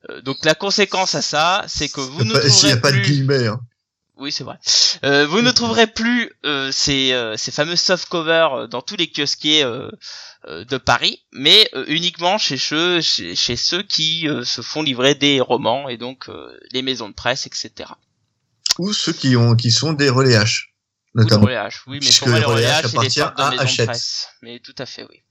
Euh, 0.09 0.21
donc 0.21 0.37
la 0.45 0.55
conséquence 0.55 1.15
à 1.15 1.21
ça, 1.21 1.65
c'est 1.67 1.89
que 1.89 1.99
vous 2.01 2.21
Y 2.21 2.27
ne 2.27 2.33
pas- 2.33 2.41
S'il 2.41 2.49
n'y 2.49 2.53
trouverez 2.53 2.73
a 2.73 2.77
pas 2.77 2.91
de 2.91 2.99
guillemets. 2.99 3.47
Hein. 3.47 3.59
Oui, 4.19 4.31
c'est 4.31 4.43
vrai. 4.43 4.57
Euh, 5.03 5.25
vous 5.27 5.41
ne 5.41 5.51
trouverez 5.51 5.87
plus 5.87 6.31
euh, 6.45 6.71
ces, 6.71 7.13
euh, 7.13 7.37
ces 7.37 7.51
fameux 7.51 7.75
softcovers 7.77 8.53
euh, 8.53 8.67
dans 8.67 8.81
tous 8.81 8.97
les 8.97 9.09
kiosquiers 9.09 9.63
euh, 9.63 9.89
euh, 10.45 10.65
de 10.65 10.77
Paris, 10.77 11.23
mais 11.31 11.69
euh, 11.73 11.85
uniquement 11.87 12.37
chez 12.37 12.57
ceux, 12.57 12.99
chez, 13.01 13.35
chez 13.35 13.55
ceux 13.55 13.81
qui 13.81 14.27
euh, 14.27 14.43
se 14.43 14.61
font 14.61 14.81
livrer 14.83 15.15
des 15.15 15.39
romans 15.39 15.87
et 15.89 15.97
donc 15.97 16.27
euh, 16.29 16.57
les 16.71 16.81
maisons 16.81 17.07
de 17.09 17.13
presse, 17.13 17.47
etc. 17.47 17.91
Ou 18.77 18.91
ceux 18.93 19.13
qui 19.13 19.35
ont, 19.37 19.55
qui 19.55 19.71
sont 19.71 19.93
des 19.93 20.09
relais 20.09 20.37
H, 20.37 20.65
Ou 21.15 21.21
notamment. 21.21 21.43
relais 21.45 21.55
H. 21.55 21.81
Oui, 21.87 21.99
mais 22.03 22.09
pour 22.19 22.27
moi, 22.27 22.37
le 22.39 22.41
le 22.45 22.47
relais 22.51 22.65
H 22.65 22.81
H, 22.81 22.81
des 22.81 23.21
appartient 23.21 23.57
à 23.57 23.61
Hachette. 23.61 23.85
presse. 23.87 24.27
Mais 24.41 24.59
tout 24.59 24.75
à 24.77 24.85
fait, 24.85 25.03
oui. 25.09 25.21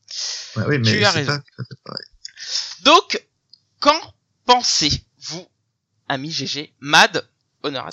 Ouais, 0.57 0.65
oui, 0.69 0.79
mais 0.79 0.91
Tu 0.93 1.05
as 1.05 1.11
raison. 1.11 1.39
pas. 1.85 1.95
Donc, 2.85 3.23
qu'en 3.81 4.01
pensez-vous, 4.47 5.47
ami 6.09 6.31
GG, 6.31 6.73
Mad, 6.81 7.29
toi. 7.63 7.89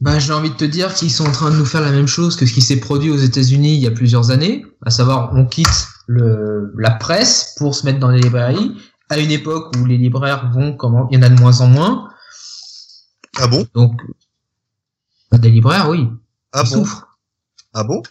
Bah, 0.00 0.18
j'ai 0.18 0.32
envie 0.32 0.50
de 0.50 0.56
te 0.56 0.64
dire 0.64 0.92
qu'ils 0.94 1.12
sont 1.12 1.26
en 1.26 1.32
train 1.32 1.50
de 1.50 1.56
nous 1.56 1.64
faire 1.64 1.80
la 1.80 1.92
même 1.92 2.08
chose 2.08 2.34
que 2.36 2.44
ce 2.44 2.52
qui 2.52 2.60
s'est 2.60 2.80
produit 2.80 3.10
aux 3.10 3.16
États-Unis 3.18 3.74
il 3.76 3.80
y 3.80 3.86
a 3.86 3.92
plusieurs 3.92 4.30
années, 4.30 4.64
à 4.84 4.90
savoir 4.90 5.30
on 5.32 5.46
quitte 5.46 5.86
le, 6.08 6.72
la 6.76 6.90
presse 6.90 7.54
pour 7.58 7.74
se 7.74 7.86
mettre 7.86 8.00
dans 8.00 8.08
les 8.08 8.20
librairies 8.20 8.72
à 9.10 9.18
une 9.18 9.30
époque 9.30 9.72
où 9.76 9.84
les 9.84 9.98
libraires 9.98 10.50
vont 10.52 10.74
comment 10.76 11.08
il 11.10 11.16
y 11.16 11.18
en 11.18 11.22
a 11.22 11.28
de 11.28 11.38
moins 11.38 11.60
en 11.60 11.68
moins. 11.68 12.08
Ah 13.38 13.46
bon? 13.46 13.66
Donc 13.74 13.92
bah, 15.30 15.38
des 15.38 15.50
libraires, 15.50 15.88
oui, 15.88 16.08
Ah 16.52 16.62
ils 16.66 16.70
bon? 16.70 16.84
souffrent. 16.84 17.06
Ah 17.72 17.84
bon? 17.84 18.02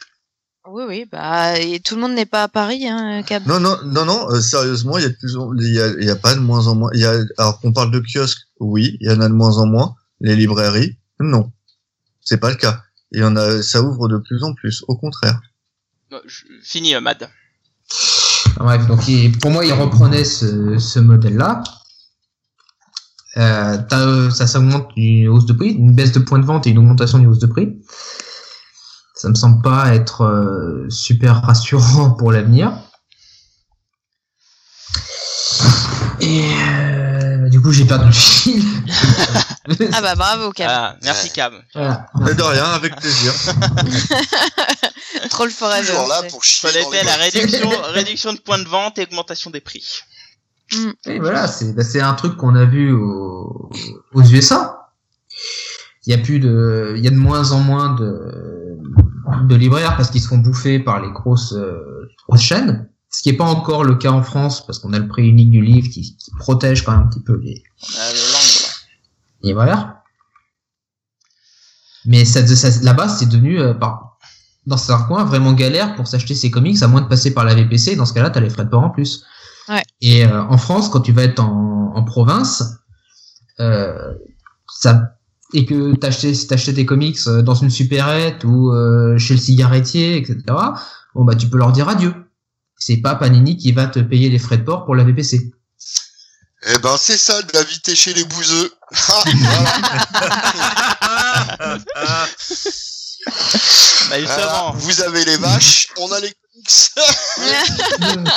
Oui, 0.69 0.83
oui, 0.87 1.05
bah, 1.11 1.59
et 1.59 1.79
tout 1.79 1.95
le 1.95 2.01
monde 2.01 2.13
n'est 2.13 2.25
pas 2.25 2.43
à 2.43 2.47
Paris, 2.47 2.87
hein, 2.87 3.23
Cab. 3.23 3.45
Non, 3.47 3.59
non, 3.59 3.77
non, 3.83 4.05
non. 4.05 4.29
euh, 4.29 4.39
sérieusement, 4.41 4.97
il 4.97 5.03
y 5.03 5.05
a 5.05 5.09
de 5.09 5.15
plus 5.15 5.35
il 5.59 5.73
y 5.73 5.81
a, 5.81 5.87
il 5.99 6.05
y 6.05 6.09
a 6.09 6.15
pas 6.15 6.35
de 6.35 6.39
moins 6.39 6.67
en 6.67 6.75
moins. 6.75 6.91
Il 6.93 7.01
y 7.01 7.05
a, 7.05 7.15
alors 7.37 7.59
qu'on 7.59 7.73
parle 7.73 7.91
de 7.91 7.99
kiosques, 7.99 8.47
oui, 8.59 8.95
il 9.01 9.09
y 9.09 9.13
en 9.13 9.19
a 9.21 9.27
de 9.27 9.33
moins 9.33 9.57
en 9.57 9.65
moins. 9.65 9.95
Les 10.21 10.35
librairies, 10.35 10.97
non, 11.19 11.51
c'est 12.21 12.37
pas 12.39 12.49
le 12.49 12.55
cas. 12.55 12.83
Il 13.11 13.19
y 13.19 13.23
en 13.23 13.35
a, 13.35 13.61
ça 13.61 13.81
ouvre 13.81 14.07
de 14.07 14.17
plus 14.17 14.43
en 14.43 14.53
plus. 14.53 14.83
Au 14.87 14.95
contraire. 14.95 15.41
Je- 16.25 16.43
Fini, 16.63 16.95
euh, 16.95 17.01
Mad. 17.01 17.29
Bref, 18.57 18.85
donc 18.87 19.07
il- 19.07 19.37
pour 19.37 19.51
moi, 19.51 19.65
ils 19.65 19.73
reprenaient 19.73 20.23
ce, 20.23 20.77
ce 20.77 20.99
modèle-là. 20.99 21.63
Euh, 23.37 23.77
euh, 23.93 24.29
ça, 24.29 24.45
ça 24.45 24.59
augmente 24.59 24.89
une 24.97 25.27
hausse 25.29 25.45
de 25.45 25.53
prix, 25.53 25.69
une 25.71 25.93
baisse 25.95 26.11
de 26.11 26.19
points 26.19 26.39
de 26.39 26.45
vente 26.45 26.67
et 26.67 26.69
une 26.71 26.77
augmentation 26.79 27.17
du 27.17 27.27
hausse 27.27 27.39
de 27.39 27.47
prix. 27.47 27.81
Ça 29.15 29.29
me 29.29 29.35
semble 29.35 29.61
pas 29.61 29.93
être 29.95 30.21
euh, 30.21 30.89
super 30.89 31.41
rassurant 31.41 32.11
pour 32.17 32.31
l'avenir. 32.31 32.73
Et 36.19 36.43
euh, 36.43 37.10
du 37.61 37.67
coup, 37.67 37.71
j'ai 37.73 37.85
perdu 37.85 38.07
le 38.07 38.11
fil. 38.11 38.63
Ah 39.93 40.01
bah 40.01 40.15
bravo, 40.15 40.51
Cab. 40.51 40.67
Ah, 40.71 40.95
merci. 41.03 41.31
Voilà. 41.75 42.07
Mais 42.19 42.33
de 42.33 42.41
rien, 42.41 42.65
avec 42.65 42.95
plaisir. 42.95 43.31
Troll 45.29 45.51
Forever. 45.51 45.85
Toujours 45.87 46.07
là 46.07 46.23
pour 46.29 46.43
chier 46.43 46.69
dans 46.81 46.89
les 46.89 47.03
la 47.03 47.15
réduction, 47.15 47.69
réduction 47.93 48.33
de 48.33 48.39
points 48.39 48.57
de 48.57 48.67
vente 48.67 48.97
et 48.97 49.03
augmentation 49.03 49.51
des 49.51 49.61
prix. 49.61 50.01
Et 51.05 51.19
voilà, 51.19 51.47
c'est 51.47 51.73
bah, 51.75 51.83
c'est 51.83 52.01
un 52.01 52.13
truc 52.13 52.35
qu'on 52.37 52.55
a 52.55 52.65
vu 52.65 52.91
au- 52.91 53.69
aux 54.13 54.21
USA. 54.23 54.89
Il 56.07 56.11
y 56.11 56.15
a 56.15 56.17
plus 56.17 56.39
de, 56.39 56.95
il 56.97 57.03
y 57.03 57.07
a 57.07 57.11
de 57.11 57.15
moins 57.15 57.51
en 57.51 57.59
moins 57.59 57.93
de, 57.93 58.79
de 59.43 59.55
libraires 59.55 59.95
parce 59.95 60.09
qu'ils 60.09 60.21
se 60.21 60.27
font 60.27 60.39
bouffer 60.39 60.79
par 60.79 61.01
les 61.01 61.11
grosses, 61.11 61.53
euh, 61.53 62.09
grosses 62.27 62.41
chaînes. 62.41 62.89
Ce 63.13 63.21
qui 63.21 63.29
n'est 63.31 63.37
pas 63.37 63.45
encore 63.45 63.83
le 63.83 63.95
cas 63.95 64.11
en 64.11 64.23
France 64.23 64.65
parce 64.65 64.79
qu'on 64.79 64.93
a 64.93 64.99
le 64.99 65.07
prix 65.07 65.27
unique 65.27 65.51
du 65.51 65.61
livre 65.61 65.89
qui, 65.89 66.15
qui 66.15 66.31
protège 66.39 66.83
quand 66.83 66.93
même 66.93 67.01
un 67.01 67.07
petit 67.07 67.19
peu 67.21 67.35
les 67.37 67.61
Euh, 67.83 68.11
le 68.13 68.31
langue, 68.33 68.63
ouais. 69.43 69.47
libraires. 69.49 69.95
Mais 72.05 72.25
ça, 72.25 72.45
ça- 72.47 72.81
là-bas, 72.83 73.09
c'est 73.09 73.27
devenu 73.27 73.59
euh, 73.59 73.73
par, 73.73 74.17
dans 74.65 74.77
certains 74.77 75.03
coins 75.05 75.23
vraiment 75.25 75.53
galère 75.53 75.95
pour 75.95 76.07
s'acheter 76.07 76.35
ses 76.35 76.49
comics 76.49 76.81
à 76.81 76.87
moins 76.87 77.01
de 77.01 77.07
passer 77.07 77.33
par 77.33 77.43
la 77.45 77.53
VPC. 77.53 77.95
Dans 77.95 78.05
ce 78.05 78.13
cas-là, 78.13 78.29
t'as 78.29 78.39
les 78.39 78.49
frais 78.49 78.65
de 78.65 78.69
port 78.69 78.83
en 78.83 78.89
plus. 78.89 79.23
Ouais. 79.69 79.83
Et 80.01 80.25
euh, 80.25 80.41
en 80.43 80.57
France, 80.57 80.89
quand 80.89 81.01
tu 81.01 81.11
vas 81.11 81.23
être 81.23 81.39
en, 81.39 81.93
en 81.95 82.03
province, 82.03 82.63
euh, 83.59 84.13
ça 84.73 85.17
et 85.53 85.65
que 85.65 85.93
t'achetais 85.95 86.33
si 86.33 86.47
t'achetais 86.47 86.73
tes 86.73 86.85
comics 86.85 87.17
euh, 87.27 87.41
dans 87.41 87.55
une 87.55 87.69
supérette 87.69 88.45
ou 88.45 88.71
euh, 88.71 89.17
chez 89.17 89.33
le 89.33 89.39
cigarettier, 89.39 90.15
etc. 90.17 90.37
Bon 91.13 91.25
bah 91.25 91.35
tu 91.35 91.47
peux 91.49 91.57
leur 91.57 91.73
dire 91.73 91.89
adieu. 91.89 92.13
C'est 92.83 92.97
pas 92.97 93.13
Panini 93.13 93.57
qui 93.57 93.71
va 93.73 93.85
te 93.85 93.99
payer 93.99 94.29
les 94.29 94.39
frais 94.39 94.57
de 94.57 94.63
port 94.63 94.85
pour 94.85 94.95
la 94.95 95.03
VPC. 95.03 95.51
Eh 96.63 96.77
ben, 96.79 96.97
c'est 96.97 97.17
ça, 97.17 97.39
de 97.43 97.53
la 97.53 97.63
vitesse 97.63 97.97
chez 97.97 98.13
les 98.15 98.23
bouseux. 98.23 98.73
Ah, 99.07 99.23
voilà. 99.25 99.79
Bah 104.09 104.17
Voilà. 104.17 104.19
justement, 104.19 104.71
Vous 104.73 105.01
avez 105.01 105.25
les 105.25 105.37
vaches, 105.37 105.89
on 105.97 106.11
a 106.11 106.19
les 106.19 106.33
comics. 106.33 108.27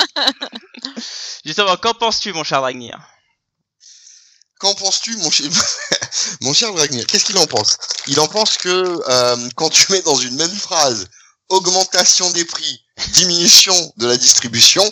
justement, 1.45 1.77
qu'en 1.79 1.95
penses-tu, 1.95 2.35
mon 2.35 2.45
cher 2.45 2.61
Dragnir? 2.61 3.01
Qu'en 4.59 4.75
penses-tu, 4.75 5.17
mon 5.17 5.31
chef 5.31 5.79
mon 6.43 6.53
cher 6.53 6.73
Wagner, 6.75 7.05
qu'est-ce 7.05 7.25
qu'il 7.25 7.39
en 7.39 7.47
pense? 7.47 7.79
Il 8.07 8.21
en 8.21 8.29
pense 8.29 8.59
que 8.59 8.69
euh, 9.09 9.49
quand 9.57 9.71
tu 9.71 9.91
mets 9.91 10.03
dans 10.03 10.17
une 10.17 10.37
même 10.37 10.55
phrase 10.55 11.09
augmentation 11.49 12.31
des 12.31 12.45
prix, 12.45 12.84
diminution 13.13 13.75
de 13.97 14.07
la 14.07 14.17
distribution, 14.17 14.85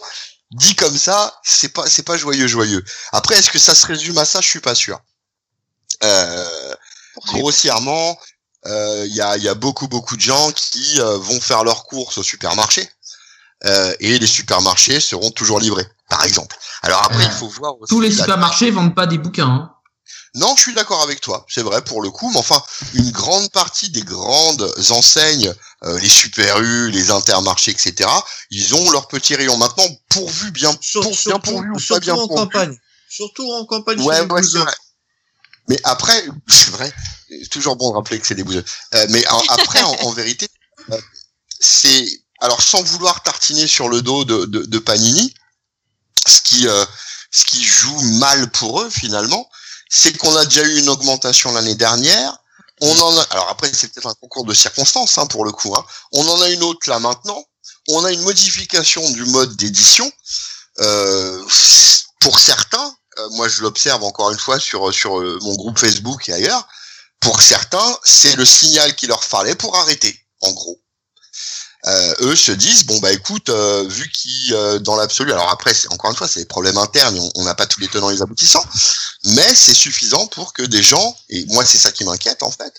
dit 0.52 0.74
comme 0.74 0.96
ça, 0.96 1.34
c'est 1.44 1.70
pas 1.72 1.86
c'est 1.88 2.02
pas 2.02 2.16
joyeux 2.16 2.46
joyeux. 2.46 2.84
Après, 3.12 3.36
est-ce 3.36 3.50
que 3.50 3.58
ça 3.58 3.74
se 3.74 3.86
résume 3.86 4.18
à 4.18 4.24
ça? 4.24 4.40
Je 4.40 4.48
suis 4.48 4.60
pas 4.60 4.74
sûr. 4.74 4.98
Euh, 6.04 6.74
grossièrement, 7.28 8.18
euh, 8.66 9.04
il 9.06 9.14
y, 9.14 9.20
a, 9.20 9.36
y 9.36 9.48
a 9.48 9.54
beaucoup 9.54 9.88
beaucoup 9.88 10.16
de 10.16 10.20
gens 10.22 10.50
qui 10.52 11.00
euh, 11.00 11.16
vont 11.18 11.40
faire 11.40 11.64
leurs 11.64 11.84
courses 11.84 12.18
au 12.18 12.22
supermarché 12.22 12.88
euh, 13.64 13.94
et 14.00 14.18
les 14.18 14.26
supermarchés 14.26 15.00
seront 15.00 15.30
toujours 15.30 15.60
livrés, 15.60 15.86
par 16.08 16.24
exemple. 16.24 16.56
Alors 16.82 17.02
après, 17.04 17.22
Euh, 17.24 17.28
il 17.28 17.38
faut 17.38 17.48
voir 17.48 17.74
aussi 17.80 17.88
Tous 17.90 18.00
les 18.00 18.08
la- 18.10 18.16
supermarchés 18.16 18.70
vendent 18.70 18.94
pas 18.94 19.06
des 19.06 19.18
bouquins. 19.18 19.46
Hein. 19.48 19.71
Non, 20.34 20.54
je 20.56 20.62
suis 20.62 20.74
d'accord 20.74 21.02
avec 21.02 21.20
toi, 21.20 21.44
c'est 21.48 21.62
vrai 21.62 21.82
pour 21.84 22.00
le 22.02 22.10
coup, 22.10 22.30
mais 22.30 22.38
enfin, 22.38 22.62
une 22.94 23.10
grande 23.10 23.50
partie 23.50 23.90
des 23.90 24.02
grandes 24.02 24.72
enseignes, 24.90 25.52
euh, 25.84 25.98
les 25.98 26.08
Super 26.08 26.60
U, 26.60 26.90
les 26.90 27.10
Intermarchés, 27.10 27.70
etc., 27.72 28.08
ils 28.50 28.74
ont 28.74 28.90
leur 28.90 29.08
petit 29.08 29.34
rayon. 29.34 29.56
Maintenant, 29.58 29.84
pourvu 30.08 30.50
bien, 30.52 30.74
Sur- 30.80 31.02
pour, 31.02 31.12
bien 31.26 31.38
pourvu 31.38 31.70
ou 31.70 31.74
pas 31.74 31.80
surtout 31.80 32.00
bien 32.00 32.14
en 32.14 32.26
pourvu. 32.28 32.42
campagne. 32.44 32.78
Surtout 33.10 33.52
en 33.52 33.66
campagne. 33.66 34.00
Ouais, 34.00 34.20
ouais, 34.22 34.42
c'est 34.42 34.58
vrai. 34.58 34.74
Mais 35.68 35.78
après, 35.84 36.24
c'est 36.48 36.70
vrai, 36.70 36.92
c'est 37.28 37.48
toujours 37.50 37.76
bon 37.76 37.90
de 37.90 37.96
rappeler 37.96 38.18
que 38.18 38.26
c'est 38.26 38.34
des 38.34 38.44
bouseux. 38.44 38.64
Euh, 38.94 39.06
mais 39.10 39.26
en- 39.28 39.42
après, 39.48 39.82
en, 39.82 39.92
en 40.06 40.10
vérité, 40.12 40.48
euh, 40.90 41.00
c'est 41.60 42.06
alors 42.40 42.62
sans 42.62 42.82
vouloir 42.82 43.22
tartiner 43.22 43.66
sur 43.66 43.88
le 43.88 44.02
dos 44.02 44.24
de, 44.24 44.46
de, 44.46 44.64
de 44.64 44.78
Panini, 44.78 45.32
ce 46.26 46.40
qui 46.42 46.66
euh, 46.66 46.84
ce 47.30 47.44
qui 47.44 47.62
joue 47.62 48.00
mal 48.18 48.50
pour 48.50 48.80
eux 48.82 48.90
finalement, 48.90 49.48
c'est 49.94 50.16
qu'on 50.16 50.34
a 50.36 50.46
déjà 50.46 50.62
eu 50.62 50.78
une 50.78 50.88
augmentation 50.88 51.52
l'année 51.52 51.74
dernière. 51.74 52.38
On 52.80 52.98
en 52.98 53.18
a, 53.18 53.22
alors 53.24 53.50
après 53.50 53.70
c'est 53.72 53.92
peut-être 53.92 54.06
un 54.06 54.14
concours 54.14 54.46
de 54.46 54.54
circonstances 54.54 55.18
hein, 55.18 55.26
pour 55.26 55.44
le 55.44 55.52
coup. 55.52 55.76
Hein. 55.76 55.84
On 56.12 56.26
en 56.26 56.40
a 56.40 56.48
une 56.48 56.62
autre 56.62 56.88
là 56.88 56.98
maintenant. 56.98 57.44
On 57.88 58.02
a 58.02 58.10
une 58.10 58.22
modification 58.22 59.08
du 59.10 59.26
mode 59.26 59.54
d'édition. 59.56 60.10
Euh, 60.80 61.44
pour 62.20 62.40
certains, 62.40 62.96
euh, 63.18 63.28
moi 63.32 63.48
je 63.48 63.60
l'observe 63.60 64.02
encore 64.02 64.30
une 64.30 64.38
fois 64.38 64.58
sur 64.58 64.94
sur 64.94 65.20
euh, 65.20 65.38
mon 65.42 65.54
groupe 65.56 65.78
Facebook 65.78 66.26
et 66.30 66.32
ailleurs. 66.32 66.66
Pour 67.20 67.42
certains, 67.42 67.98
c'est 68.02 68.34
le 68.34 68.46
signal 68.46 68.96
qu'il 68.96 69.10
leur 69.10 69.22
fallait 69.22 69.54
pour 69.54 69.76
arrêter, 69.76 70.18
en 70.40 70.52
gros. 70.52 70.80
Euh, 71.86 72.14
eux 72.20 72.36
se 72.36 72.52
disent 72.52 72.84
bon 72.86 72.96
bah 73.00 73.12
écoute 73.12 73.48
euh, 73.48 73.84
vu 73.88 74.08
qu'ils 74.08 74.54
euh, 74.54 74.78
dans 74.78 74.94
l'absolu 74.94 75.32
alors 75.32 75.50
après 75.50 75.74
c'est 75.74 75.90
encore 75.92 76.10
une 76.12 76.16
fois 76.16 76.28
c'est 76.28 76.38
des 76.38 76.46
problèmes 76.46 76.78
internes 76.78 77.18
on- 77.34 77.44
n'a 77.44 77.56
pas 77.56 77.66
tous 77.66 77.80
les 77.80 77.88
tenants 77.88 78.08
et 78.10 78.14
les 78.14 78.22
aboutissants 78.22 78.64
mais 79.24 79.52
c'est 79.52 79.74
suffisant 79.74 80.28
pour 80.28 80.52
que 80.52 80.62
des 80.62 80.80
gens 80.80 81.16
et 81.28 81.44
moi 81.46 81.64
c'est 81.64 81.78
ça 81.78 81.90
qui 81.90 82.04
m'inquiète 82.04 82.44
en 82.44 82.52
fait 82.52 82.72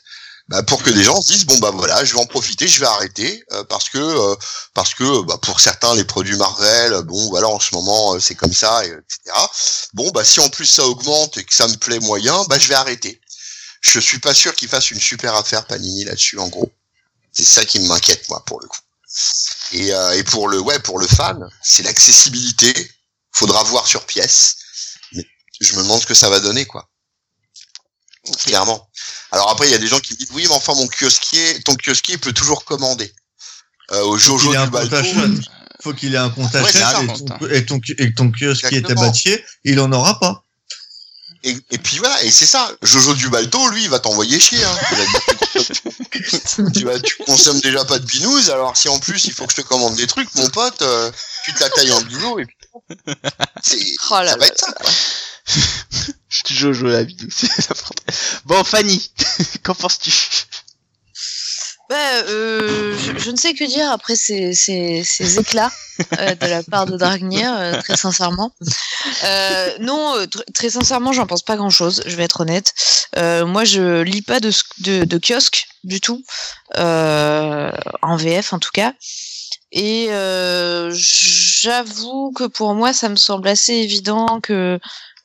bah, 0.47 0.63
pour 0.63 0.81
que 0.83 0.89
des 0.89 1.03
gens 1.03 1.21
se 1.21 1.33
disent 1.33 1.45
bon 1.45 1.57
bah 1.57 1.71
voilà 1.73 2.05
je 2.05 2.13
vais 2.13 2.19
en 2.21 2.25
profiter 2.25 2.65
je 2.65 2.79
vais 2.79 2.85
arrêter 2.85 3.43
euh, 3.51 3.65
parce 3.65 3.89
que 3.89 3.97
euh, 3.97 4.35
parce 4.73 4.93
que 4.93 5.21
bah, 5.23 5.37
pour 5.41 5.59
certains 5.59 5.93
les 5.95 6.05
produits 6.05 6.37
Marvel 6.37 7.01
bon 7.03 7.29
voilà 7.29 7.49
en 7.49 7.59
ce 7.59 7.75
moment 7.75 8.15
euh, 8.15 8.19
c'est 8.21 8.35
comme 8.35 8.53
ça 8.53 8.85
et, 8.85 8.87
etc 8.89 9.37
bon 9.93 10.09
bah 10.11 10.23
si 10.23 10.39
en 10.39 10.47
plus 10.47 10.65
ça 10.65 10.87
augmente 10.87 11.37
et 11.37 11.43
que 11.43 11.53
ça 11.53 11.67
me 11.67 11.75
plaît 11.75 11.99
moyen 11.99 12.41
bah 12.47 12.57
je 12.57 12.69
vais 12.69 12.75
arrêter. 12.75 13.19
Je 13.81 13.99
suis 13.99 14.19
pas 14.19 14.33
sûr 14.33 14.55
qu'ils 14.55 14.69
fassent 14.69 14.91
une 14.91 14.99
super 15.01 15.35
affaire 15.35 15.65
Panini 15.65 16.05
là-dessus 16.05 16.39
en 16.39 16.47
gros. 16.47 16.71
C'est 17.33 17.43
ça 17.43 17.65
qui 17.65 17.81
m'inquiète 17.81 18.29
moi 18.29 18.41
pour 18.45 18.61
le 18.61 18.67
coup 18.69 18.77
et, 19.71 19.93
euh, 19.93 20.17
et 20.17 20.23
pour 20.23 20.47
le 20.47 20.59
ouais 20.59 20.79
pour 20.79 20.99
le 20.99 21.07
fan 21.07 21.39
c'est 21.61 21.83
l'accessibilité. 21.83 22.73
Faudra 23.31 23.63
voir 23.63 23.87
sur 23.87 24.05
pièce. 24.05 24.55
Mais 25.13 25.25
je 25.61 25.75
me 25.75 25.81
demande 25.83 26.01
ce 26.01 26.05
que 26.05 26.13
ça 26.13 26.29
va 26.29 26.39
donner 26.39 26.65
quoi. 26.65 26.89
Clairement. 28.39 28.89
Alors 29.31 29.49
après 29.49 29.67
il 29.67 29.71
y 29.71 29.75
a 29.75 29.79
des 29.79 29.87
gens 29.87 29.99
qui 29.99 30.13
me 30.13 30.17
disent 30.17 30.31
oui 30.33 30.45
mais 30.47 30.55
enfin 30.55 30.75
mon 30.75 30.87
kiosquier 30.87 31.61
ton 31.63 31.75
kiosquier 31.75 32.17
peut 32.17 32.33
toujours 32.33 32.63
commander. 32.65 33.13
Euh, 33.91 34.01
au 34.03 34.11
Faut 34.11 34.37
Jojo 34.37 34.49
qu'il 34.49 34.55
ait 34.55 34.57
un 34.57 34.67
du 34.67 34.95
achat. 34.95 35.27
Faut 35.81 35.93
qu'il 35.93 36.15
ait 36.15 36.17
un 36.17 36.29
compte 36.29 36.53
Ouais, 36.53 36.69
et, 36.69 37.25
ton, 37.25 37.47
et, 37.49 37.65
ton, 37.65 37.81
et 37.97 38.13
ton 38.13 38.31
kiosque 38.31 38.69
qui 38.69 38.75
est 38.75 38.79
Exactement. 38.79 39.01
tabatier, 39.01 39.43
il 39.65 39.79
en 39.81 39.91
aura 39.91 40.17
pas. 40.19 40.45
Et, 41.43 41.57
et 41.71 41.77
puis 41.77 41.97
voilà 41.97 42.23
et 42.23 42.31
c'est 42.31 42.45
ça 42.45 42.71
Jojo 42.81 43.13
du 43.13 43.29
Balto 43.29 43.67
lui 43.69 43.83
il 43.83 43.89
va 43.89 43.99
t'envoyer 43.99 44.39
chier 44.39 44.63
hein. 44.63 44.77
Tu 46.73 46.85
vas 46.85 46.99
tu 46.99 47.15
consommes 47.25 47.59
déjà 47.61 47.83
pas 47.85 47.99
de 47.99 48.05
binous 48.05 48.49
alors 48.49 48.75
si 48.77 48.87
en 48.89 48.99
plus 48.99 49.25
il 49.25 49.33
faut 49.33 49.45
que 49.45 49.51
je 49.55 49.61
te 49.61 49.67
commande 49.67 49.95
des 49.95 50.07
trucs 50.07 50.33
mon 50.35 50.49
pote 50.49 50.81
euh, 50.81 51.11
tu 51.45 51.53
te 51.53 51.59
la 51.59 51.69
tailles 51.69 51.91
en 51.91 52.01
binous 52.01 52.39
et 52.39 52.45
puis 52.45 52.57
c'est 53.61 53.77
Oh 54.11 54.19
là 54.21 54.31
ça 54.31 54.37
va 54.37 54.45
là. 54.45 54.47
être 54.47 54.59
ça 54.59 54.71
quoi. 54.73 54.89
Jojo 56.49 56.87
la 56.87 57.03
c'est 57.29 57.69
n'importe 57.69 58.03
Bon, 58.45 58.63
Fanny, 58.63 59.11
qu'en 59.63 59.75
penses-tu? 59.75 60.11
Euh, 61.95 62.95
je, 63.17 63.31
ne 63.31 63.35
sais 63.35 63.53
que 63.53 63.63
dire 63.65 63.91
après 63.91 64.15
ces, 64.15 64.53
ces, 64.53 65.39
éclats 65.39 65.71
euh, 66.19 66.35
de 66.35 66.45
la 66.47 66.63
part 66.63 66.85
de 66.85 66.97
Dragnir, 66.97 67.53
euh, 67.53 67.79
très 67.81 67.97
sincèrement. 67.97 68.51
Non, 69.79 70.17
tr- 70.23 70.43
très 70.53 70.69
sincèrement, 70.71 71.13
j'en 71.13 71.27
pense 71.27 71.43
pas 71.43 71.55
grand-chose. 71.55 72.03
Je 72.05 72.15
vais 72.15 72.23
être 72.23 72.41
honnête. 72.41 72.73
Moi, 73.17 73.63
je 73.63 74.01
lis 74.01 74.21
pas 74.21 74.39
de, 74.39 74.51
de, 74.79 75.17
kiosque 75.17 75.67
du 75.83 76.01
tout, 76.01 76.23
en 76.75 78.15
VF 78.17 78.53
en 78.53 78.59
tout 78.59 78.71
cas. 78.73 78.93
Et 79.71 80.07
j'avoue 80.91 82.31
que 82.35 82.47
pour 82.47 82.73
moi, 82.73 82.93
ça 82.93 83.09
me 83.09 83.15
semble 83.15 83.47
assez 83.47 83.73
évident 83.73 84.39
que 84.41 84.79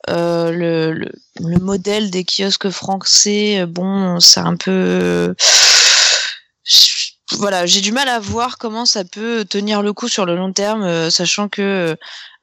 le, 0.07 0.91
le, 0.91 1.11
le 1.39 1.59
modèle 1.59 2.09
des 2.09 2.25
kiosques 2.25 2.69
français, 2.69 3.65
bon, 3.67 4.19
c'est 4.19 4.39
un 4.39 4.55
peu 4.55 5.35
voilà, 7.37 7.65
j'ai 7.65 7.81
du 7.81 7.91
mal 7.91 8.07
à 8.07 8.19
voir 8.19 8.57
comment 8.57 8.85
ça 8.85 9.03
peut 9.03 9.45
tenir 9.45 9.81
le 9.81 9.93
coup 9.93 10.07
sur 10.07 10.25
le 10.25 10.35
long 10.35 10.51
terme, 10.51 10.83
euh, 10.83 11.09
sachant 11.09 11.47
que 11.47 11.95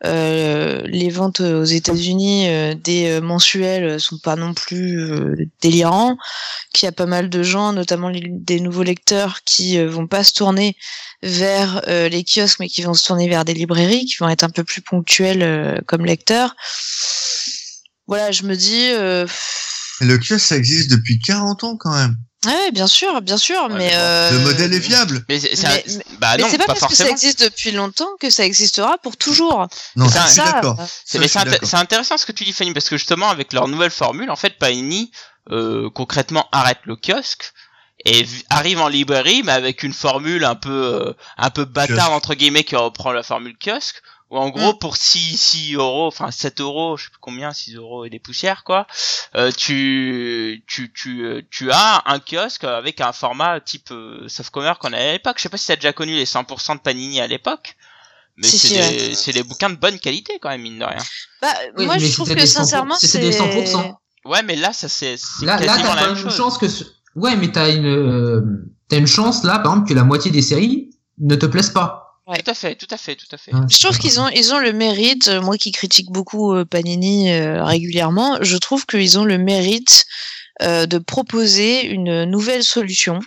euh, 0.05 0.83
les 0.85 1.09
ventes 1.09 1.41
aux 1.41 1.65
États-Unis 1.65 2.49
euh, 2.49 2.75
des 2.75 3.13
euh, 3.13 3.21
mensuels 3.23 3.99
sont 3.99 4.19
pas 4.19 4.37
non 4.37 4.53
plus 4.53 5.49
délirants, 5.63 6.19
qu'il 6.73 6.87
y 6.87 6.89
a 6.89 6.93
pas 6.93 7.07
mal 7.07 7.31
de 7.31 7.43
gens, 7.43 7.73
notamment 7.73 8.13
des 8.13 8.61
nouveaux 8.61 8.83
lecteurs, 8.83 9.41
qui 9.45 9.83
vont 9.85 10.07
pas 10.07 10.23
se 10.23 10.35
tourner 10.35 10.77
vers 11.23 11.83
les 11.87 12.25
kiosques, 12.25 12.61
mais 12.61 12.69
qui 12.69 12.83
vont 12.83 12.95
se 12.95 13.07
tourner 13.07 13.29
vers 13.29 13.45
des 13.45 13.55
librairies, 13.55 14.05
qui 14.05 14.17
vont 14.21 14.29
être 14.29 14.45
un 14.45 14.51
peu 14.51 14.65
plus 14.65 14.83
ponctuels 14.83 15.83
comme 15.87 16.05
lecteurs. 16.05 16.55
Voilà, 18.07 18.31
je 18.31 18.43
me 18.43 18.55
dis. 18.55 18.91
Le 20.01 20.19
kiosque, 20.19 20.47
ça 20.47 20.57
existe 20.57 20.91
depuis 20.91 21.19
40 21.21 21.65
ans 21.65 21.77
quand 21.77 21.95
même. 21.95 22.17
Ouais, 22.47 22.71
bien 22.73 22.87
sûr, 22.87 23.21
bien 23.21 23.37
sûr, 23.37 23.63
Ouais, 23.63 23.77
mais 23.77 23.91
euh, 23.95 24.31
Le 24.31 24.39
modèle 24.41 24.73
est 24.73 24.79
viable. 24.79 25.25
Mais 25.29 25.39
c'est 25.41 25.57
bah 26.19 26.37
pas, 26.37 26.49
pas, 26.59 26.67
parce 26.67 26.87
que 26.87 26.95
ça 26.95 27.09
existe 27.09 27.43
depuis 27.43 27.73
longtemps 27.73 28.09
que 28.21 28.31
ça 28.31 28.45
existera 28.45 28.99
pour 28.99 29.17
toujours. 29.17 29.67
Non, 29.97 30.09
Ça, 30.09 30.53
d'accord. 30.53 30.77
C'est 31.05 31.27
Ça, 31.29 31.45
c'est 31.63 31.77
intéressant 31.77 32.17
ce 32.19 32.27
que 32.27 32.33
tu 32.33 32.45
dis 32.45 32.53
Fanny 32.53 32.73
parce 32.73 32.89
que 32.89 32.97
justement 32.97 33.29
avec 33.29 33.53
leur 33.53 33.69
nouvelle 33.69 33.91
formule 33.91 34.31
en 34.31 34.37
fait 34.37 34.59
Panini 34.59 35.11
euh, 35.51 35.91
concrètement 35.91 36.49
arrête 36.53 36.79
le 36.85 36.97
kiosque 36.97 37.53
et 38.05 38.27
arrive 38.51 38.81
en 38.81 38.89
librairie 38.89 39.43
mais 39.45 39.53
avec 39.53 39.83
une 39.83 39.93
formule 39.93 40.45
un 40.45 40.55
peu 40.55 40.71
euh, 40.71 41.13
un 41.39 41.51
peu 41.51 41.65
bâtard 41.65 42.13
entre 42.13 42.35
guillemets 42.35 42.65
qui 42.65 42.77
reprend 42.77 43.13
la 43.13 43.23
formule 43.23 43.57
kiosque 43.59 44.03
où 44.31 44.39
en 44.39 44.51
gros 44.51 44.75
pour 44.75 44.97
6 44.97 45.37
6 45.37 45.75
euros 45.75 46.07
enfin 46.09 46.31
7 46.31 46.61
euros 46.61 46.97
je 46.97 47.05
sais 47.05 47.11
plus 47.11 47.19
combien 47.21 47.53
6 47.53 47.77
euros 47.77 48.05
et 48.05 48.11
des 48.11 48.19
poussières 48.19 48.65
quoi 48.65 48.87
euh, 49.37 49.53
tu 49.57 50.65
tu 50.67 50.93
tu 50.93 51.25
euh, 51.25 51.43
tu 51.51 51.71
as 51.71 52.03
un 52.07 52.19
kiosque 52.19 52.65
avec 52.65 53.01
un 53.01 53.13
format 53.13 53.61
type 53.61 53.91
euh, 53.93 54.27
softcomer 54.29 54.73
qu'on 54.81 54.93
avait 54.93 55.09
à 55.09 55.13
l'époque 55.13 55.37
je 55.39 55.43
sais 55.43 55.49
pas 55.49 55.57
si 55.59 55.69
t'as 55.69 55.77
déjà 55.77 55.93
connu 55.93 56.15
les 56.15 56.25
100% 56.27 56.75
de 56.77 56.81
Panini 56.81 57.21
à 57.21 57.27
l'époque 57.29 57.77
mais 58.39 58.49
Si, 58.49 58.59
c'est 58.59 58.69
si, 58.69 58.75
des, 58.75 58.81
ouais. 59.09 59.15
c'est 59.15 59.33
des 59.33 59.43
bouquins 59.45 59.71
de 59.71 59.77
bonne 59.77 59.99
qualité 59.99 60.39
quand 60.43 60.51
même 60.51 60.61
mine 60.61 60.79
de 60.79 60.85
rien 60.85 61.03
Bah, 61.41 61.49
Oui, 61.79 61.87
moi, 61.87 61.97
je 61.97 62.13
trouve 62.13 62.29
que 62.29 62.35
des 62.35 62.43
100%, 62.45 62.47
sincèrement, 62.49 62.95
c'était 62.97 63.33
c'est. 63.33 63.41
des 63.49 63.65
100%. 63.65 63.95
Ouais, 64.27 64.43
mais 64.43 64.57
là, 64.57 64.75
ça 64.75 64.89
c'est 64.91 65.17
c'est 65.17 65.47
Là, 65.47 65.57
là 65.59 65.79
t'as 65.79 65.95
la 65.95 66.07
même 66.09 66.17
chose. 66.17 66.37
chance 66.37 66.59
que. 66.59 66.69
ce- 66.69 66.85
Ouais, 67.15 67.35
mais 67.35 67.51
t'as 67.51 67.71
une, 67.75 67.87
euh, 67.87 68.43
t'as 68.91 68.99
une 68.99 69.07
chance 69.07 69.43
là, 69.43 69.59
par 69.61 69.73
exemple, 69.73 69.89
que 69.89 69.95
la 69.95 70.05
moitié 70.05 70.31
des 70.31 70.43
séries 70.43 70.91
ne 71.19 71.35
te 71.35 71.47
plaisent 71.47 71.71
pas. 71.71 72.06
Tout 72.27 72.51
à 72.51 72.55
fait, 72.55 72.75
tout 72.75 72.89
à 72.91 72.97
fait, 72.97 73.15
tout 73.15 73.27
à 73.33 73.37
fait. 73.39 73.55
Ouais, 73.55 73.61
Je 73.71 73.79
trouve 73.79 73.99
qu'ils 73.99 74.19
ont, 74.21 74.29
ils 74.29 74.53
ont 74.53 74.59
le 74.59 74.73
mérite, 74.73 75.29
euh, 75.29 75.41
moi 75.41 75.57
qui 75.57 75.71
critique 75.71 76.11
beaucoup 76.11 76.53
euh, 76.55 76.65
Panini 76.65 77.31
euh, 77.31 77.63
régulièrement, 77.65 78.39
je 78.41 78.57
trouve 78.57 78.85
qu'ils 78.85 79.17
ont 79.19 79.25
le 79.25 79.39
mérite 79.39 80.05
euh, 80.63 80.87
de 80.87 80.99
proposer 80.99 81.85
une 81.87 82.25
nouvelle 82.25 82.65
solution, 82.65 83.21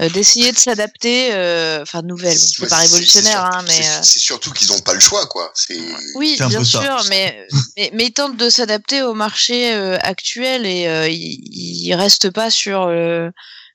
euh, 0.00 0.08
d'essayer 0.08 0.50
de 0.52 0.56
s'adapter, 0.56 1.28
euh, 1.32 1.82
enfin 1.82 2.00
nouvelle, 2.00 2.32
bon, 2.32 2.38
c'est 2.38 2.62
Ouais, 2.62 2.68
pas 2.68 2.76
révolutionnaire, 2.78 3.50
c'est 3.52 3.58
hein, 3.58 3.62
mais 3.66 3.72
surtout- 3.82 3.88
c'est- 4.02 4.12
C'est 4.12 4.18
surtout 4.18 4.52
qu'ils 4.52 4.68
n'ont 4.68 4.80
pas 4.80 4.94
le 4.94 5.00
choix, 5.00 5.26
quoi. 5.26 5.50
C'est 5.54 5.78
oui, 6.14 6.36
bien 6.48 6.64
ça. 6.64 6.80
sûr, 6.80 7.04
mais, 7.10 7.46
mais 7.76 7.90
mais 7.92 8.06
ils 8.06 8.12
tentent 8.12 8.36
de 8.38 8.48
s'adapter 8.48 9.02
au 9.02 9.12
marché 9.12 9.74
euh, 9.74 9.98
actuel 10.00 10.64
et 10.64 11.10
ils, 11.12 11.86
ils 11.88 11.94
restent 11.94 12.30
pas 12.30 12.50
sur 12.50 12.84
euh, 12.84 13.28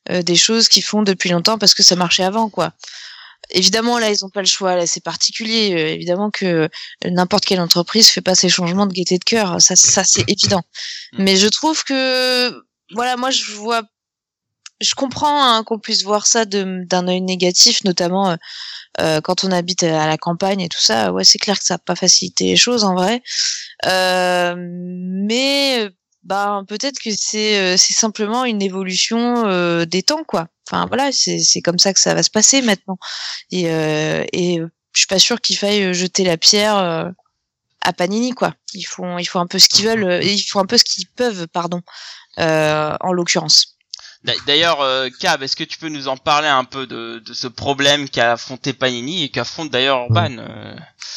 euh, 0.09 0.23
des 0.23 0.35
choses 0.35 0.67
qu'ils 0.67 0.83
font 0.83 1.03
depuis 1.03 1.29
longtemps 1.29 1.59
parce 1.59 1.75
que 1.75 1.83
ça 1.83 1.95
marchait 1.95 2.23
avant, 2.23 2.49
quoi. 2.49 2.71
Évidemment, 3.53 3.99
là, 3.99 4.09
ils 4.09 4.25
ont 4.25 4.29
pas 4.29 4.41
le 4.41 4.47
choix. 4.47 4.75
Là, 4.75 4.85
c'est 4.85 5.03
particulier. 5.03 5.73
Euh, 5.73 5.93
évidemment 5.93 6.31
que 6.31 6.69
n'importe 7.05 7.45
quelle 7.45 7.61
entreprise 7.61 8.09
fait 8.09 8.21
pas 8.21 8.35
ces 8.35 8.49
changements 8.49 8.87
de 8.87 8.93
gaieté 8.93 9.17
de 9.17 9.23
cœur. 9.23 9.61
Ça, 9.61 9.75
ça 9.75 10.03
c'est 10.03 10.27
évident. 10.27 10.63
Mm. 11.13 11.23
Mais 11.23 11.35
je 11.37 11.47
trouve 11.47 11.83
que 11.83 12.51
voilà, 12.93 13.15
moi 13.17 13.31
je 13.31 13.51
vois, 13.53 13.83
je 14.81 14.95
comprends 14.95 15.43
hein, 15.43 15.63
qu'on 15.63 15.79
puisse 15.79 16.03
voir 16.03 16.27
ça 16.27 16.45
d'un 16.45 17.07
œil 17.07 17.21
négatif, 17.21 17.83
notamment 17.83 18.31
euh, 18.31 18.35
euh, 19.01 19.21
quand 19.21 19.43
on 19.43 19.51
habite 19.51 19.83
à 19.83 20.07
la 20.07 20.17
campagne 20.17 20.61
et 20.61 20.69
tout 20.69 20.81
ça. 20.81 21.11
Ouais, 21.11 21.23
c'est 21.23 21.39
clair 21.39 21.57
que 21.57 21.65
ça 21.65 21.75
n'a 21.75 21.79
pas 21.79 21.95
facilité 21.95 22.45
les 22.45 22.55
choses 22.55 22.83
en 22.83 22.95
vrai. 22.95 23.21
Euh, 23.85 24.55
mais 24.57 25.89
bah 26.23 26.63
peut-être 26.67 26.99
que 26.99 27.09
c'est 27.15 27.59
euh, 27.59 27.77
c'est 27.77 27.93
simplement 27.93 28.45
une 28.45 28.61
évolution 28.61 29.45
euh, 29.47 29.85
des 29.85 30.03
temps 30.03 30.23
quoi. 30.23 30.47
Enfin 30.69 30.85
voilà, 30.87 31.11
c'est 31.11 31.39
c'est 31.39 31.61
comme 31.61 31.79
ça 31.79 31.93
que 31.93 31.99
ça 31.99 32.13
va 32.13 32.23
se 32.23 32.29
passer 32.29 32.61
maintenant. 32.61 32.97
Et 33.51 33.69
euh, 33.71 34.23
et 34.33 34.59
je 34.93 34.99
suis 34.99 35.07
pas 35.07 35.19
sûre 35.19 35.41
qu'il 35.41 35.57
faille 35.57 35.93
jeter 35.93 36.23
la 36.23 36.37
pierre 36.37 36.77
euh, 36.77 37.09
à 37.81 37.93
Panini 37.93 38.31
quoi. 38.33 38.55
Ils 38.73 38.83
font 38.85 39.17
ils 39.19 39.25
font 39.25 39.39
un 39.41 39.47
peu 39.47 39.59
ce 39.59 39.69
qu'ils 39.69 39.85
veulent, 39.87 40.05
euh, 40.05 40.21
ils 40.23 40.41
font 40.43 40.59
un 40.61 40.65
peu 40.65 40.77
ce 40.77 40.85
qu'ils 40.85 41.07
peuvent 41.09 41.47
pardon. 41.49 41.81
euh, 42.39 42.95
en 43.01 43.13
l'occurrence. 43.13 43.72
D'a- 44.23 44.33
D'ailleurs, 44.47 44.81
euh, 44.81 45.09
Cab, 45.19 45.43
est-ce 45.43 45.55
que 45.55 45.63
tu 45.63 45.77
peux 45.77 45.89
nous 45.89 46.07
en 46.07 46.17
parler 46.17 46.47
un 46.47 46.63
peu 46.63 46.87
de, 46.87 47.19
de 47.25 47.33
ce 47.33 47.47
problème 47.47 48.07
qu'a 48.09 48.33
affronté 48.33 48.73
Panini 48.73 49.23
et 49.23 49.29
qu'affronte 49.29 49.69
d'ailleurs 49.71 50.03
Urban 50.03 50.37
euh, 50.39 50.75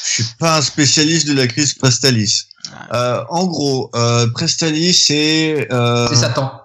Je 0.09 0.23
suis 0.23 0.35
pas 0.39 0.57
un 0.59 0.63
spécialiste 0.63 1.29
de 1.29 1.35
la 1.35 1.47
crise 1.47 1.75
Prestalis. 1.75 2.45
Euh, 2.93 3.23
en 3.29 3.47
gros, 3.47 3.91
euh, 3.95 4.27
Prestalis, 4.33 4.95
c'est 4.95 5.69
euh, 5.71 6.09
C'est 6.09 6.17
Satan. 6.17 6.61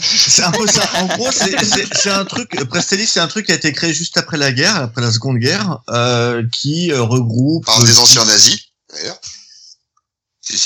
c'est 0.00 0.42
un 0.42 0.50
peu 0.52 0.66
ça. 0.66 0.88
En 0.94 1.06
gros, 1.06 1.30
c'est 1.32 2.08
un 2.10 2.24
truc. 2.24 2.48
Prestalis, 2.70 3.06
c'est 3.06 3.20
un 3.20 3.28
truc 3.28 3.44
qui 3.46 3.52
a 3.52 3.56
été 3.56 3.72
créé 3.72 3.92
juste 3.92 4.16
après 4.16 4.38
la 4.38 4.52
guerre, 4.52 4.76
après 4.76 5.02
la 5.02 5.12
Seconde 5.12 5.36
Guerre, 5.38 5.80
euh, 5.90 6.42
qui 6.50 6.92
regroupe. 6.94 7.66
Par 7.66 7.82
des 7.84 7.98
anciens 7.98 8.24
nazis, 8.24 8.58
d'ailleurs. 8.90 9.20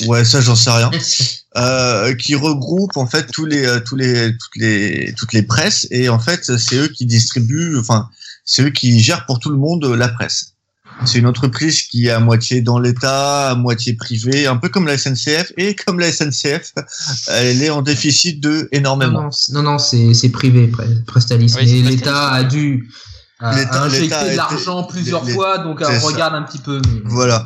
Ouais, 0.06 0.24
ça, 0.24 0.40
j'en 0.40 0.56
sais 0.56 0.70
rien. 0.70 0.90
euh, 1.56 2.14
qui 2.14 2.34
regroupe 2.34 2.96
en 2.96 3.06
fait 3.06 3.26
tous 3.32 3.46
les 3.46 3.64
euh, 3.64 3.80
tous 3.80 3.96
les 3.96 4.32
toutes 4.36 4.56
les 4.56 5.14
toutes 5.16 5.32
les 5.32 5.42
presses 5.42 5.86
et 5.90 6.08
en 6.08 6.18
fait 6.18 6.44
c'est 6.58 6.76
eux 6.76 6.88
qui 6.88 7.06
distribuent 7.06 7.78
enfin 7.78 8.08
c'est 8.44 8.62
eux 8.62 8.70
qui 8.70 9.00
gèrent 9.00 9.24
pour 9.26 9.38
tout 9.40 9.50
le 9.50 9.56
monde 9.56 9.84
euh, 9.84 9.96
la 9.96 10.08
presse. 10.08 10.52
C'est 11.04 11.18
une 11.18 11.26
entreprise 11.26 11.82
qui 11.82 12.06
est 12.06 12.10
à 12.10 12.20
moitié 12.20 12.62
dans 12.62 12.78
l'État, 12.78 13.50
à 13.50 13.54
moitié 13.54 13.92
privée, 13.94 14.46
un 14.46 14.56
peu 14.56 14.70
comme 14.70 14.86
la 14.86 14.96
SNCF 14.96 15.52
et 15.58 15.74
comme 15.74 15.98
la 15.98 16.10
SNCF, 16.10 16.72
elle 17.28 17.62
est 17.62 17.68
en 17.68 17.82
déficit 17.82 18.40
de 18.40 18.66
énormément. 18.72 19.28
non, 19.52 19.62
non, 19.62 19.78
c'est 19.78 20.14
c'est 20.14 20.30
privé, 20.30 20.68
Pre- 20.68 21.04
Prestalis. 21.04 21.52
Oui, 21.58 21.82
mais 21.82 21.90
l'État 21.90 22.30
a 22.30 22.44
dû 22.44 22.88
a, 23.40 23.54
L'État- 23.54 23.82
a 23.82 23.84
injecté 23.84 24.30
de 24.30 24.36
l'argent 24.36 24.84
plusieurs 24.84 25.24
les- 25.24 25.34
fois, 25.34 25.58
donc 25.58 25.82
on 25.82 25.84
ça. 26.00 26.06
regarde 26.06 26.34
un 26.34 26.42
petit 26.44 26.58
peu. 26.58 26.80
Mais... 26.90 27.00
Voilà. 27.04 27.44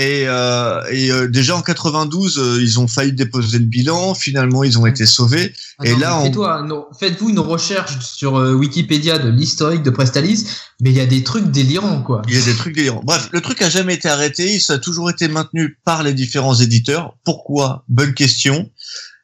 Et, 0.00 0.28
euh, 0.28 0.80
et 0.92 1.10
euh, 1.10 1.26
déjà 1.28 1.56
en 1.56 1.60
92, 1.60 2.38
euh, 2.38 2.62
ils 2.62 2.78
ont 2.78 2.86
failli 2.86 3.12
déposer 3.12 3.58
le 3.58 3.64
bilan. 3.64 4.14
Finalement, 4.14 4.62
ils 4.62 4.78
ont 4.78 4.86
été 4.86 5.06
sauvés. 5.06 5.52
Et 5.82 5.96
là, 5.96 6.20
on- 6.20 6.86
faites-vous 6.98 7.30
une 7.30 7.40
recherche 7.40 7.98
sur 8.00 8.36
euh, 8.36 8.52
Wikipédia 8.52 9.18
de 9.18 9.28
l'historique 9.28 9.82
de 9.82 9.90
Prestalis, 9.90 10.46
mais 10.80 10.90
il 10.90 10.96
y 10.96 11.00
a 11.00 11.06
des 11.06 11.24
trucs 11.24 11.50
délirants, 11.50 12.00
quoi. 12.02 12.22
Il 12.28 12.34
y 12.36 12.38
a 12.40 12.44
des 12.44 12.54
trucs 12.54 12.76
délirants. 12.76 13.00
Bref, 13.02 13.28
le 13.32 13.40
truc 13.40 13.60
a 13.60 13.68
jamais 13.68 13.94
été 13.94 14.08
arrêté. 14.08 14.60
Ça 14.60 14.74
a 14.74 14.78
toujours 14.78 15.10
été 15.10 15.26
maintenu 15.26 15.78
par 15.84 16.04
les 16.04 16.14
différents 16.14 16.54
éditeurs. 16.54 17.16
Pourquoi? 17.24 17.82
Bonne 17.88 18.14
question. 18.14 18.70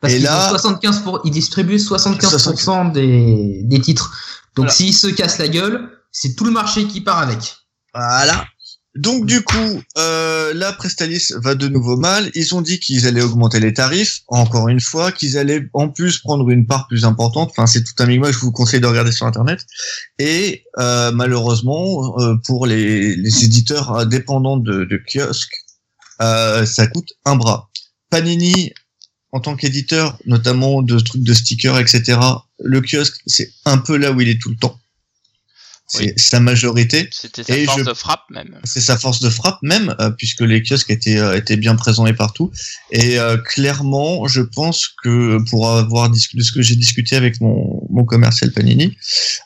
Parce 0.01 0.15
Et 0.15 0.17
qu'ils 0.17 0.25
là- 0.27 0.47
ont 0.47 0.51
75 0.51 1.03
pour, 1.05 1.21
ils 1.25 1.31
distribuent 1.31 1.79
75% 1.79 2.91
des, 2.91 3.61
des 3.63 3.81
titres. 3.81 4.13
Donc 4.57 4.65
Voilà. 4.67 4.73
s'ils 4.73 4.95
se 4.97 5.07
cassent 5.07 5.39
la 5.39 5.47
gueule, 5.49 5.89
c'est 6.11 6.35
tout 6.35 6.45
le 6.45 6.51
marché 6.51 6.89
qui 6.89 7.01
part 7.01 7.19
avec. 7.21 7.55
Voilà. 7.95 8.45
Donc 8.97 9.27
du 9.27 9.43
coup, 9.43 9.83
euh, 9.99 10.55
là, 10.55 10.73
Prestalis 10.73 11.33
va 11.37 11.55
de 11.57 11.67
nouveau 11.67 11.97
mal. 11.97 12.31
Ils 12.35 12.55
ont 12.55 12.63
dit 12.63 12.79
qu'ils 12.79 13.07
allaient 13.07 13.23
augmenter 13.23 13.59
les 13.59 13.75
tarifs, 13.75 14.21
encore 14.29 14.69
une 14.69 14.81
fois, 14.81 15.11
qu'ils 15.11 15.37
allaient 15.37 15.67
en 15.73 15.89
plus 15.89 16.19
prendre 16.19 16.49
une 16.51 16.67
part 16.67 16.87
plus 16.87 17.05
importante. 17.05 17.51
Enfin, 17.51 17.67
c'est 17.67 17.83
tout 17.83 17.95
un 17.99 18.07
migma. 18.07 18.31
Je 18.31 18.39
vous 18.39 18.53
conseille 18.53 18.81
de 18.81 18.87
regarder 18.87 19.11
sur 19.11 19.27
Internet. 19.27 19.67
Et 20.21 20.65
euh, 20.79 21.11
malheureusement, 21.11 22.19
euh, 22.21 22.37
pour 22.47 22.67
les, 22.67 23.17
les 23.17 23.45
éditeurs 23.45 24.07
dépendants 24.07 24.59
de, 24.59 24.85
de 24.85 25.03
kiosques, 25.05 25.65
euh, 26.21 26.65
ça 26.65 26.87
coûte 26.87 27.15
un 27.25 27.37
bras. 27.37 27.71
Panini, 28.11 28.73
en 29.33 29.41
tant 29.41 29.57
qu'éditeur, 29.57 30.17
notamment 30.27 30.83
de 30.83 30.99
trucs 31.01 31.25
de 31.25 31.35
stickers, 31.35 31.79
etc., 31.79 32.19
le 32.61 32.81
kiosque, 32.81 33.21
c'est 33.27 33.51
un 33.65 33.79
peu 33.79 33.97
là 33.97 34.13
où 34.13 34.21
il 34.21 34.29
est 34.29 34.41
tout 34.41 34.51
le 34.51 34.57
temps. 34.57 34.79
C'est 35.97 36.05
Oui. 36.07 36.13
sa 36.17 36.41
majorité. 36.41 37.09
C'était 37.13 37.43
sa 37.45 37.57
Et 37.57 37.65
force 37.67 37.79
je- 37.81 37.85
de 37.85 37.95
frappe 37.95 38.25
même. 38.31 38.59
C'est 38.65 38.81
sa 38.81 38.99
force 38.99 39.21
de 39.21 39.31
frappe 39.31 39.59
même, 39.63 39.95
euh, 40.01 40.11
puisque 40.11 40.41
les 40.41 40.63
kiosques 40.63 40.91
étaient, 40.91 41.19
euh, 41.19 41.37
étaient 41.37 41.57
bien 41.57 41.77
présents 41.77 42.07
et 42.07 42.15
partout. 42.15 42.51
Et 42.91 43.19
euh, 43.19 43.37
clairement, 43.37 44.27
je 44.27 44.41
pense 44.41 44.89
que 45.03 45.39
pour 45.51 45.71
avoir 45.71 46.11
discuté 46.11 46.39
de 46.39 46.43
ce 46.43 46.53
que 46.53 46.63
j'ai 46.63 46.77
discuté 46.77 47.17
avec 47.17 47.41
mon, 47.41 47.87
mon 47.91 48.05
commercial 48.05 48.51
Panini, 48.51 48.97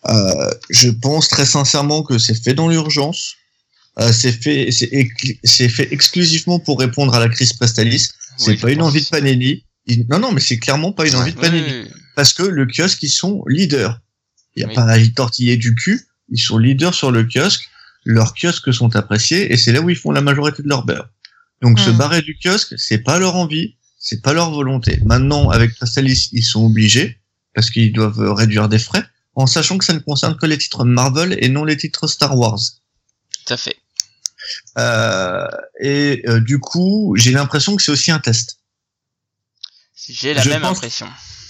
euh, 0.08 0.50
je 0.70 0.88
pense 0.90 1.28
très 1.28 1.44
sincèrement 1.46 2.02
que 2.02 2.18
c'est 2.18 2.40
fait 2.42 2.54
dans 2.54 2.68
l'urgence. 2.68 3.34
Euh, 4.00 4.12
c'est 4.12 4.32
fait, 4.32 4.70
c'est 5.44 5.68
fait 5.68 5.92
exclusivement 5.92 6.60
pour 6.60 6.78
répondre 6.78 7.14
à 7.14 7.18
la 7.20 7.28
crise 7.28 7.52
Prestalis. 7.52 8.08
C'est 8.36 8.52
Oui, 8.52 8.56
pas 8.56 8.70
une 8.70 8.78
pense. 8.78 8.88
envie 8.88 9.02
de 9.02 9.06
Panini. 9.08 9.64
Non, 10.08 10.18
non, 10.18 10.32
mais 10.32 10.40
c'est 10.40 10.58
clairement 10.58 10.92
pas 10.92 11.06
une 11.08 11.14
envie 11.16 11.32
de 11.32 11.38
Panini 11.40 11.66
oui, 11.68 11.90
parce 12.14 12.32
que 12.32 12.42
le 12.42 12.66
kiosque 12.66 13.02
ils 13.02 13.08
sont 13.08 13.42
leaders. 13.48 13.98
Il 14.54 14.62
y 14.62 14.64
a 14.64 14.68
Oui. 14.68 14.74
pas 14.74 14.84
à 14.84 14.98
y 14.98 15.12
tortiller 15.12 15.56
du 15.56 15.74
cul, 15.74 16.07
ils 16.30 16.38
sont 16.38 16.58
leaders 16.58 16.94
sur 16.94 17.10
le 17.10 17.24
kiosque, 17.24 17.68
leurs 18.04 18.34
kiosques 18.34 18.72
sont 18.72 18.94
appréciés 18.96 19.52
et 19.52 19.56
c'est 19.56 19.72
là 19.72 19.80
où 19.80 19.90
ils 19.90 19.96
font 19.96 20.10
la 20.12 20.20
majorité 20.20 20.62
de 20.62 20.68
leur 20.68 20.84
beurre. 20.84 21.08
Donc 21.62 21.78
se 21.80 21.90
Mhm. 21.90 21.96
barrer 21.98 22.22
du 22.22 22.36
kiosque, 22.42 22.74
c'est 22.78 22.98
pas 22.98 23.18
leur 23.18 23.34
envie, 23.36 23.76
c'est 23.98 24.22
pas 24.22 24.32
leur 24.32 24.50
volonté. 24.50 25.00
Maintenant 25.04 25.50
avec 25.50 25.74
Prestalis, 25.74 26.28
ils 26.32 26.44
sont 26.44 26.64
obligés 26.64 27.18
parce 27.54 27.70
qu'ils 27.70 27.92
doivent 27.92 28.32
réduire 28.32 28.68
des 28.68 28.78
frais 28.78 29.04
en 29.34 29.46
sachant 29.46 29.78
que 29.78 29.84
ça 29.84 29.92
ne 29.92 29.98
concerne 29.98 30.36
que 30.36 30.46
les 30.46 30.58
titres 30.58 30.84
Marvel 30.84 31.36
et 31.40 31.48
non 31.48 31.64
les 31.64 31.76
titres 31.76 32.06
Star 32.06 32.36
Wars. 32.38 32.58
Tout 33.46 33.52
à 33.52 33.56
fait. 33.56 33.76
Euh, 34.78 35.46
et 35.80 36.22
euh, 36.26 36.40
du 36.40 36.58
coup, 36.60 37.14
j'ai 37.18 37.32
l'impression 37.32 37.76
que 37.76 37.82
c'est 37.82 37.92
aussi 37.92 38.10
un 38.10 38.18
test. 38.20 38.60
J'ai 40.08 40.32
la 40.32 40.42
Je 40.42 40.48
même 40.48 40.62
pense- 40.62 40.78
impression. 40.78 41.06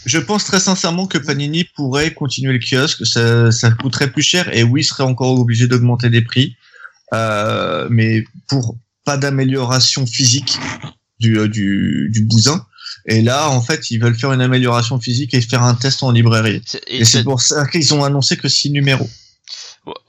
Je 0.08 0.18
pense 0.18 0.44
très 0.44 0.58
sincèrement 0.60 1.06
que 1.06 1.18
Panini 1.18 1.64
pourrait 1.76 2.12
continuer 2.14 2.52
le 2.54 2.58
kiosque, 2.60 3.04
ça, 3.06 3.52
ça 3.52 3.70
coûterait 3.70 4.10
plus 4.10 4.22
cher 4.22 4.48
et 4.56 4.62
oui, 4.62 4.82
serait 4.82 5.04
encore 5.04 5.38
obligé 5.38 5.66
d'augmenter 5.68 6.08
les 6.08 6.22
prix, 6.22 6.56
euh, 7.12 7.86
mais 7.90 8.24
pour 8.48 8.76
pas 9.04 9.18
d'amélioration 9.18 10.06
physique 10.06 10.58
du, 11.20 11.38
euh, 11.38 11.46
du, 11.48 12.08
du 12.10 12.24
bousin. 12.24 12.64
Et 13.06 13.20
là, 13.22 13.50
en 13.50 13.60
fait, 13.60 13.90
ils 13.90 13.98
veulent 14.00 14.14
faire 14.18 14.32
une 14.32 14.40
amélioration 14.40 14.98
physique 14.98 15.34
et 15.34 15.40
faire 15.42 15.62
un 15.62 15.74
test 15.74 16.02
en 16.02 16.10
librairie. 16.10 16.62
Et, 16.86 17.00
Et 17.00 17.04
c'est 17.04 17.18
c'est- 17.18 17.24
pour 17.24 17.40
ça 17.42 17.66
qu'ils 17.66 17.92
ont 17.94 18.02
annoncé 18.02 18.36
que 18.38 18.48
six 18.48 18.70
numéros. 18.70 19.08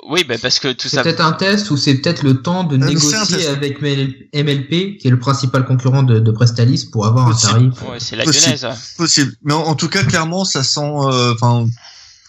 Oui, 0.09 0.23
bah 0.27 0.35
parce 0.41 0.59
que 0.59 0.69
tout 0.73 0.87
C'est 0.89 0.97
ça. 0.97 1.03
peut-être 1.03 1.21
un 1.21 1.33
test 1.33 1.69
ou 1.71 1.77
c'est 1.77 1.95
peut-être 1.95 2.23
le 2.23 2.41
temps 2.41 2.63
de 2.63 2.75
Euh, 2.77 2.79
c'est 2.81 2.87
négocier 2.87 3.47
avec 3.47 3.81
MLP, 3.83 4.97
qui 4.97 5.07
est 5.07 5.09
le 5.11 5.19
principal 5.19 5.65
concurrent 5.65 6.03
de, 6.03 6.19
de 6.19 6.31
Prestalis, 6.31 6.87
pour 6.91 7.05
avoir 7.05 7.27
un 7.27 7.33
tarif. 7.35 7.73
Ouais, 7.89 7.97
c'est 7.99 8.15
la 8.15 8.23
Possible. 8.23 8.45
genèse. 8.57 8.67
Possible. 8.97 9.33
Mais 9.43 9.53
en, 9.53 9.61
en 9.63 9.75
tout 9.75 9.89
cas, 9.89 10.03
clairement, 10.03 10.45
ça 10.45 10.63
sent. 10.63 10.79
euh, 10.81 11.33
Enfin, 11.33 11.67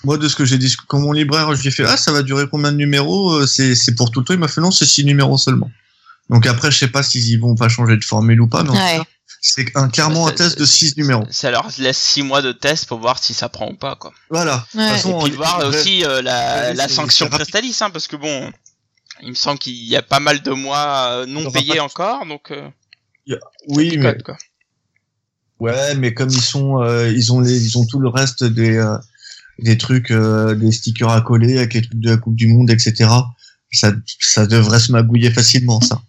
moi, 0.04 0.16
de 0.16 0.28
ce 0.28 0.36
que 0.36 0.44
j'ai 0.44 0.58
dit, 0.58 0.74
quand 0.88 0.98
mon 1.00 1.12
libraire, 1.12 1.54
je 1.54 1.60
lui 1.62 1.68
ai 1.68 1.72
fait, 1.72 1.84
ah, 1.84 1.96
ça 1.96 2.12
va 2.12 2.22
durer 2.22 2.46
combien 2.50 2.72
de 2.72 2.76
numéros 2.78 3.34
Euh, 3.40 3.46
C'est 3.46 3.74
c'est 3.74 3.94
pour 3.94 4.10
tout 4.10 4.20
le 4.20 4.24
temps. 4.26 4.34
Il 4.34 4.40
m'a 4.40 4.48
fait 4.48 4.60
non, 4.60 4.70
c'est 4.70 4.86
six 4.86 5.04
numéros 5.04 5.36
seulement. 5.38 5.70
Donc 6.30 6.46
après, 6.46 6.70
je 6.70 6.78
sais 6.78 6.88
pas 6.88 7.02
s'ils 7.02 7.40
vont 7.40 7.54
pas 7.56 7.68
changer 7.68 7.96
de 7.96 8.04
formule 8.04 8.40
ou 8.40 8.46
pas, 8.48 8.62
mais 8.62 8.70
en 8.70 8.72
tout 8.72 8.78
Ouais. 8.78 8.96
cas, 8.98 9.04
c'est 9.40 9.74
un, 9.76 9.88
clairement 9.88 10.26
un 10.28 10.32
test 10.32 10.58
de 10.58 10.64
six 10.64 10.96
numéros. 10.96 11.24
Ça 11.30 11.50
leur 11.50 11.68
laisse 11.78 11.98
six 11.98 12.22
mois 12.22 12.42
de 12.42 12.52
test 12.52 12.86
pour 12.86 12.98
voir 12.98 13.18
si 13.22 13.32
ça 13.34 13.48
prend 13.48 13.70
ou 13.70 13.74
pas, 13.76 13.96
quoi. 13.96 14.12
Voilà. 14.30 14.56
De 14.56 14.60
toute 14.72 14.80
Ouais. 14.80 14.88
façon, 14.90 15.20
Et 15.20 15.24
puis 15.24 15.32
on- 15.32 15.36
voir 15.36 15.66
aussi 15.66 16.04
euh, 16.04 16.20
la, 16.22 16.54
Ouais, 16.70 16.74
la 16.74 16.88
sanction. 16.88 17.28
Prestalis, 17.28 17.76
hein, 17.80 17.90
parce 17.90 18.06
que 18.06 18.16
bon, 18.16 18.52
il 19.22 19.30
me 19.30 19.34
semble 19.34 19.58
qu'il 19.58 19.74
y 19.74 19.96
a 19.96 20.02
pas 20.02 20.20
mal 20.20 20.42
de 20.42 20.50
mois 20.50 21.08
euh, 21.10 21.26
non 21.26 21.50
payés 21.50 21.68
pas 21.68 21.74
de- 21.76 21.80
encore, 21.80 22.26
donc 22.26 22.50
euh, 22.50 22.68
Oui, 23.68 23.96
mais 23.96 24.12
picote, 24.12 24.22
quoi. 24.22 24.36
ouais, 25.60 25.94
mais 25.94 26.14
comme 26.14 26.30
ils 26.30 26.40
sont, 26.42 26.80
euh, 26.82 27.08
ils 27.10 27.32
ont 27.32 27.40
les, 27.40 27.64
ils 27.64 27.78
ont 27.78 27.86
tout 27.86 28.00
le 28.00 28.08
reste 28.08 28.44
des 28.44 28.76
euh, 28.76 28.96
des 29.58 29.76
trucs, 29.76 30.10
euh, 30.10 30.54
des 30.54 30.72
stickers 30.72 31.10
à 31.10 31.20
coller 31.20 31.58
avec 31.58 31.74
les 31.74 31.82
trucs 31.82 32.00
de 32.00 32.10
la 32.10 32.16
Coupe 32.16 32.34
du 32.34 32.46
Monde, 32.46 32.70
etc. 32.70 33.10
Ça, 33.72 33.92
ça 34.18 34.46
devrait 34.46 34.80
se 34.80 34.90
magouiller 34.90 35.30
facilement, 35.30 35.80
ça. 35.82 36.00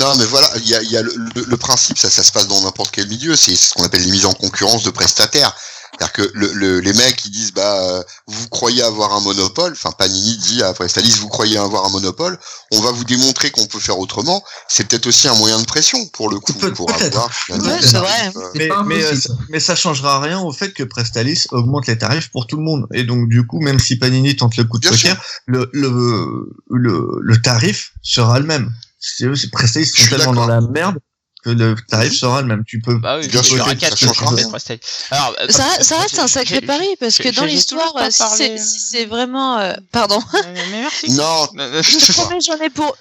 Non, 0.00 0.14
mais 0.16 0.24
voilà, 0.24 0.50
il 0.56 0.68
y 0.68 0.74
a, 0.74 0.82
il 0.82 0.90
y 0.90 0.96
a 0.96 1.02
le, 1.02 1.14
le- 1.34 1.44
le 1.46 1.56
principe, 1.56 1.98
ça, 1.98 2.10
ça 2.10 2.22
se 2.24 2.32
passe 2.32 2.48
dans 2.48 2.60
n'importe 2.62 2.90
quel 2.92 3.06
milieu, 3.08 3.36
c'est 3.36 3.54
ce 3.54 3.74
qu'on 3.74 3.84
appelle 3.84 4.02
les 4.04 4.10
mises 4.10 4.26
en 4.26 4.32
concurrence 4.32 4.82
de 4.82 4.90
prestataires. 4.90 5.54
C'est-à-dire 5.92 6.12
que 6.12 6.30
le, 6.34 6.52
le- 6.52 6.78
les 6.80 6.92
mecs 6.94 7.16
qui 7.16 7.30
disent 7.30 7.52
bah 7.52 7.76
euh, 7.82 8.02
vous 8.28 8.48
croyez 8.48 8.80
avoir 8.82 9.12
un 9.12 9.20
monopole, 9.20 9.72
enfin 9.72 9.90
Panini 9.90 10.36
dit 10.38 10.62
à 10.62 10.72
Prestalis 10.72 11.16
vous 11.18 11.28
croyez 11.28 11.58
avoir 11.58 11.84
un 11.84 11.90
monopole, 11.90 12.38
on 12.72 12.80
va 12.80 12.92
vous 12.92 13.04
démontrer 13.04 13.50
qu'on 13.50 13.66
peut 13.66 13.80
faire 13.80 13.98
autrement. 13.98 14.42
C'est 14.68 14.84
peut-être 14.88 15.06
aussi 15.08 15.26
un 15.28 15.34
moyen 15.34 15.58
de 15.60 15.66
pression 15.66 15.98
pour 16.12 16.30
le 16.30 16.38
coup 16.38 16.52
Peut- 16.54 16.72
pour 16.72 16.88
avoir 17.06 17.28
Ouais, 17.66 17.78
c'est 17.82 17.96
vrai. 17.98 18.32
euh, 18.36 18.50
mais, 18.84 19.04
euh, 19.04 19.10
mais 19.50 19.60
ça 19.60 19.74
changera 19.74 20.20
rien 20.20 20.38
au 20.40 20.52
fait 20.52 20.72
que 20.72 20.84
Prestalis 20.84 21.46
augmente 21.50 21.86
les 21.88 21.98
tarifs 21.98 22.30
pour 22.30 22.46
tout 22.46 22.56
le 22.56 22.62
monde. 22.62 22.86
Et 22.94 23.02
donc, 23.02 23.28
du 23.28 23.44
coup, 23.46 23.60
même 23.60 23.80
si 23.80 23.96
Panini 23.96 24.36
tente 24.36 24.56
le 24.56 24.64
coup 24.64 24.78
de 24.78 24.86
poker, 25.12 25.16
le, 25.46 25.68
le, 25.74 26.54
le, 26.70 27.18
le 27.20 27.42
tarif 27.42 27.92
sera 28.02 28.38
le 28.38 28.46
même. 28.46 28.72
C'est 29.00 29.24
eux, 29.24 29.34
c'est 29.34 29.50
Prestalis 29.50 29.90
Je 29.94 30.02
sont 30.04 30.10
tellement 30.16 30.34
dans 30.34 30.46
la 30.46 30.60
merde 30.60 30.98
que 31.42 31.50
le 31.50 31.74
tarif 31.88 32.14
sera 32.14 32.42
le 32.42 32.48
même. 32.48 32.64
Tu 32.66 32.80
peux. 32.80 32.98
Bah 32.98 33.18
oui, 33.18 33.26
Bien 33.28 33.42
sûr, 33.42 33.64
ça. 33.64 34.76
Alors, 35.10 35.34
euh, 35.40 35.48
Ça, 35.48 35.82
ça 35.82 35.98
reste 35.98 36.18
un 36.18 36.26
sacré 36.28 36.60
pari 36.60 36.86
parce 37.00 37.16
que 37.16 37.34
dans 37.34 37.44
l'histoire, 37.46 37.94
pas 37.94 38.10
si 38.10 38.18
parlé. 38.18 38.58
c'est 38.58 38.98
si 38.98 39.04
vraiment, 39.06 39.58
euh, 39.58 39.72
pardon, 39.90 40.22
Mais- 40.34 40.52
mais 40.70 40.80
merci. 40.82 41.10
Non, 41.12 41.48
je 41.56 42.06
te 42.06 42.12
promets, 42.12 42.40
j'en 42.42 42.58
ai 42.58 42.68
pour 42.68 42.94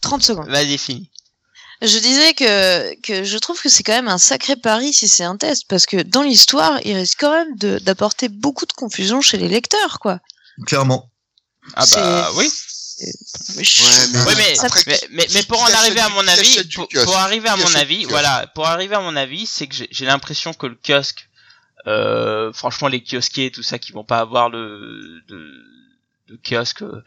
30 0.00 0.22
secondes. 0.24 0.48
Vas-y, 0.48 0.76
fini. 0.76 1.08
Je 1.82 1.98
disais 1.98 2.34
que 2.34 3.00
que 3.02 3.24
je 3.24 3.38
trouve 3.38 3.60
que 3.60 3.68
c'est 3.68 3.82
quand 3.82 3.92
même 3.92 4.08
un 4.08 4.18
sacré 4.18 4.56
pari 4.56 4.92
si 4.92 5.06
c'est 5.06 5.24
un 5.24 5.36
test 5.36 5.64
parce 5.68 5.86
que 5.86 5.98
dans 6.02 6.22
l'histoire, 6.22 6.80
il 6.84 6.96
risque 6.96 7.18
quand 7.20 7.32
même 7.32 7.56
de 7.56 7.78
d'apporter 7.78 8.28
beaucoup 8.28 8.64
de 8.66 8.72
confusion 8.72 9.20
chez 9.20 9.36
les 9.36 9.48
lecteurs, 9.48 9.98
quoi. 10.00 10.20
Clairement. 10.66 11.10
Ah 11.74 11.84
bah 11.92 12.30
oui. 12.36 12.50
Ouais, 13.00 13.12
mais, 13.56 14.18
Ouais, 14.20 14.34
mais, 14.36 14.64
après, 14.64 14.80
mais, 14.86 15.00
mais, 15.10 15.26
mais 15.34 15.42
pour 15.44 15.60
en 15.60 15.66
arriver 15.66 16.00
à 16.00 16.08
mon 16.10 16.26
avis, 16.26 16.58
pour, 17.04 17.16
arriver 17.16 17.48
à 17.48 17.56
mon 17.56 17.74
avis, 17.74 18.04
voilà, 18.04 18.46
pour 18.54 18.66
arriver 18.66 18.94
à 18.94 19.00
mon 19.00 19.16
avis, 19.16 19.46
c'est 19.46 19.66
que 19.66 19.74
j'ai 19.74 19.88
j'ai 19.90 20.06
l'impression 20.06 20.54
que 20.54 20.66
le 20.66 20.76
kiosque, 20.76 21.28
euh, 21.86 22.52
franchement, 22.52 22.88
les 22.88 23.02
kiosquiers, 23.02 23.50
tout 23.50 23.62
ça, 23.62 23.78
qui 23.78 23.92
vont 23.92 24.04
pas 24.04 24.18
avoir 24.20 24.48
le 24.48 25.22
de, 25.28 25.50
de 26.28 26.40
kiosque, 26.42 26.82
euh, 26.82 27.02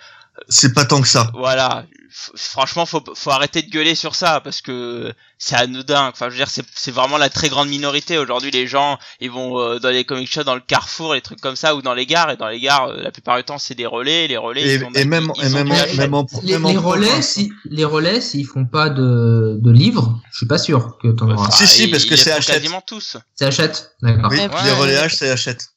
C'est 0.49 0.73
pas 0.73 0.85
tant 0.85 1.01
que 1.01 1.07
ça. 1.07 1.31
voilà. 1.34 1.85
F- 2.09 2.31
franchement, 2.35 2.85
faut 2.85 3.03
faut 3.15 3.31
arrêter 3.31 3.61
de 3.61 3.69
gueuler 3.69 3.93
sur 3.93 4.15
ça 4.15 4.39
parce 4.41 4.61
que 4.61 5.14
c'est 5.38 5.55
anodin. 5.55 6.07
Enfin, 6.07 6.27
je 6.27 6.31
veux 6.31 6.38
dire, 6.38 6.49
c'est 6.49 6.64
c'est 6.73 6.91
vraiment 6.91 7.18
la 7.18 7.30
très 7.30 7.49
grande 7.49 7.68
minorité 7.69 8.18
aujourd'hui. 8.18 8.49
Les 8.49 8.65
gens, 8.65 8.97
ils 9.19 9.30
vont 9.30 9.59
euh, 9.59 9.77
dans 9.80 9.89
les 9.89 10.05
comic 10.05 10.31
shops, 10.31 10.43
dans 10.45 10.55
le 10.55 10.61
Carrefour, 10.61 11.14
les 11.15 11.22
trucs 11.22 11.41
comme 11.41 11.55
ça, 11.57 11.76
ou 11.76 11.81
dans 11.81 11.93
les 11.93 12.05
gares. 12.05 12.31
Et 12.31 12.38
dans 12.38 12.47
les 12.47 12.59
gares, 12.61 12.85
euh, 12.88 13.01
la 13.01 13.11
plupart 13.11 13.35
du 13.38 13.43
temps, 13.43 13.57
c'est 13.57 13.76
des 13.76 13.85
relais. 13.85 14.27
Les 14.27 14.38
relais, 14.38 14.61
Et, 14.61 14.76
ils 14.76 14.99
et 14.99 15.05
même, 15.05 15.31
ils 15.38 15.45
et 15.45 15.49
même, 15.49 15.69
en- 15.72 15.76
achat. 15.76 15.93
même 15.95 16.14
en, 16.14 16.26
Les, 16.43 16.53
même 16.53 16.65
en 16.65 16.69
les 16.69 16.77
relais, 16.77 17.07
province. 17.07 17.27
si, 17.27 17.51
les 17.65 17.85
relais, 17.85 18.22
s'ils 18.22 18.45
font 18.47 18.65
pas 18.65 18.89
de, 18.89 19.57
de 19.61 19.72
livres, 19.72 20.19
je 20.31 20.38
suis 20.38 20.47
pas 20.47 20.57
sûr 20.57 20.97
que 21.01 21.09
t'en 21.09 21.30
auras. 21.30 21.47
Enfin, 21.47 21.51
Si, 21.57 21.68
si, 21.68 21.88
parce 21.89 22.05
que 22.05 22.15
c'est 22.15 22.31
Hachette. 22.31 22.55
quasiment 22.55 22.81
tous. 22.81 23.18
C'est 23.35 23.45
achète 23.45 23.91
D'accord. 24.01 24.30
Oui, 24.31 24.39
Ouais, 24.39 24.64
les 24.64 24.72
relayages, 24.72 25.15
c'est 25.15 25.30
Hachette. 25.30 25.68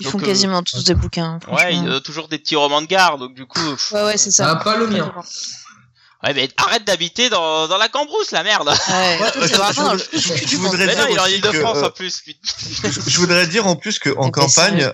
Ils 0.00 0.04
Donc, 0.04 0.12
font 0.12 0.18
euh, 0.18 0.24
quasiment 0.24 0.62
tous 0.62 0.82
des 0.84 0.94
bouquins. 0.94 1.38
Ouais, 1.52 1.74
il 1.74 1.84
y 1.84 1.94
a 1.94 2.00
toujours 2.00 2.26
des 2.28 2.38
petits 2.38 2.56
romans 2.56 2.80
de 2.82 2.86
gare, 2.86 3.18
donc 3.18 3.34
du 3.34 3.46
coup. 3.46 3.60
pff, 3.60 3.92
Ouais, 3.92 4.02
ouais, 4.04 4.16
c'est 4.16 4.30
ça. 4.30 4.50
Ah, 4.50 4.56
pas 4.56 4.76
le 4.76 4.86
mien. 4.86 5.12
Ouais, 6.24 6.34
mais 6.34 6.48
arrête 6.58 6.86
d'habiter 6.86 7.30
dans, 7.30 7.66
dans 7.68 7.78
la 7.78 7.88
cambrousse, 7.88 8.30
la 8.30 8.42
merde. 8.42 8.68
Ouais, 8.68 9.18
je- 9.42 9.54
vraiment 9.56 9.84
dans 9.88 9.94
le 9.94 10.00
je- 10.12 10.18
je- 10.18 10.46
je 10.48 10.56
voudrais 10.56 10.86
dire 10.94 11.06
il 11.10 11.16
est 11.16 11.20
en 11.20 11.26
Ile-de-France 11.26 11.78
plus. 11.94 12.22
je, 13.06 13.18
voudrais 13.18 13.46
dire 13.46 13.66
en 13.66 13.76
plus 13.76 13.98
que 13.98 14.10
en 14.18 14.26
Mais 14.26 14.30
campagne, 14.30 14.92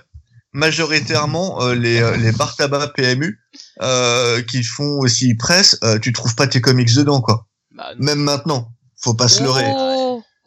majoritairement 0.53 1.61
euh, 1.61 1.75
les 1.75 2.01
euh, 2.01 2.17
les 2.17 2.31
bar 2.31 2.55
tabac 2.55 2.87
PMU 2.95 3.39
euh, 3.81 4.41
qui 4.41 4.63
font 4.63 4.99
aussi 4.99 5.35
presse, 5.35 5.77
euh, 5.83 5.99
tu 5.99 6.13
trouves 6.13 6.35
pas 6.35 6.47
tes 6.47 6.61
comics 6.61 6.93
dedans 6.93 7.21
quoi. 7.21 7.45
Bah. 7.71 7.91
Même 7.99 8.19
maintenant, 8.19 8.71
faut 9.01 9.13
pas 9.13 9.27
se 9.27 9.43
leurrer. 9.43 9.65
Oh, 9.67 9.96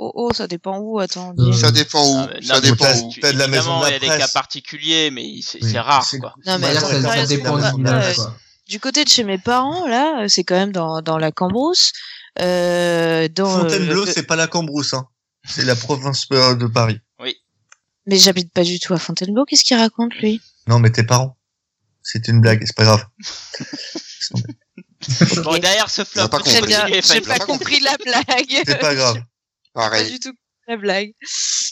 oh, 0.01 0.13
oh, 0.15 0.33
ça 0.33 0.47
dépend 0.47 0.79
où, 0.79 0.99
attends. 0.99 1.35
Euh, 1.39 1.51
dis. 1.51 1.59
ça 1.59 1.71
dépend 1.71 2.03
où. 2.03 2.19
Ah, 2.19 2.31
ça 2.43 2.55
non, 2.55 2.61
dépend 2.61 2.87
où. 2.87 3.13
t'as 3.21 3.33
de 3.33 3.39
la 3.39 3.47
maison 3.49 3.81
il 3.87 3.93
y 3.93 3.95
a 3.95 3.99
des 3.99 4.07
cas 4.07 4.29
particuliers, 4.29 5.11
mais 5.11 5.41
c'est 5.43 5.63
Oui, 5.63 5.71
c'est 5.71 5.81
rare, 5.81 6.05
c'est- 6.05 6.19
quoi. 6.19 6.35
Non, 6.47 6.59
mais 6.59 6.73
là, 6.73 6.81
ça, 6.81 7.03
ça 7.03 7.27
dépend 7.27 7.59
du 7.59 7.87
euh. 7.87 8.13
Du 8.69 8.79
côté 8.79 9.05
de 9.05 9.09
chez 9.09 9.25
mes 9.25 9.39
parents, 9.39 9.87
là, 9.87 10.29
c'est 10.29 10.45
quand 10.45 10.55
même 10.55 10.73
dans, 10.73 11.03
dans 11.03 11.19
la 11.19 11.33
Cambrousse. 11.33 11.93
Euh, 12.41 13.29
dans, 13.29 13.63
Fontainebleau, 13.63 14.07
euh, 14.07 14.13
c'est 14.13 14.27
pas 14.27 14.37
la 14.37 14.47
Cambrousse, 14.47 14.95
hein. 14.95 15.07
C'est 15.45 15.65
la 15.65 15.75
province 15.75 16.29
de 16.29 16.67
Paris. 16.67 17.01
Mais 18.07 18.19
j'habite 18.19 18.53
pas 18.53 18.65
du 18.65 18.81
tout 18.81 18.95
à 18.95 18.99
Fontainebleau. 18.99 19.45
Qu'est-ce 19.45 19.63
qu'il 19.63 19.77
raconte, 19.77 20.15
lui? 20.17 20.41
Non, 20.67 20.79
mais 20.79 20.91
tes 20.91 21.05
parents. 21.05 21.37
C'était 22.03 22.33
une 22.33 22.41
blague, 22.41 22.63
c'est 22.65 22.77
pas 22.77 22.85
grave. 22.85 23.05
Bon, 25.45 25.57
derrière 25.57 25.89
ce 25.89 26.05
flop, 26.05 26.25
a 26.25 26.29
pas 26.29 26.41
J'ai 26.45 27.03
Fanny 27.03 27.21
pas 27.23 27.39
compris 27.39 27.81
la 27.81 27.97
blague. 27.97 28.63
C'est 28.67 28.79
pas 28.79 28.95
grave. 28.95 29.23
Pas 29.75 29.81
Pareil. 29.91 30.11
du 30.11 30.19
tout 30.21 30.33
la 30.69 30.77
blague. 30.77 31.13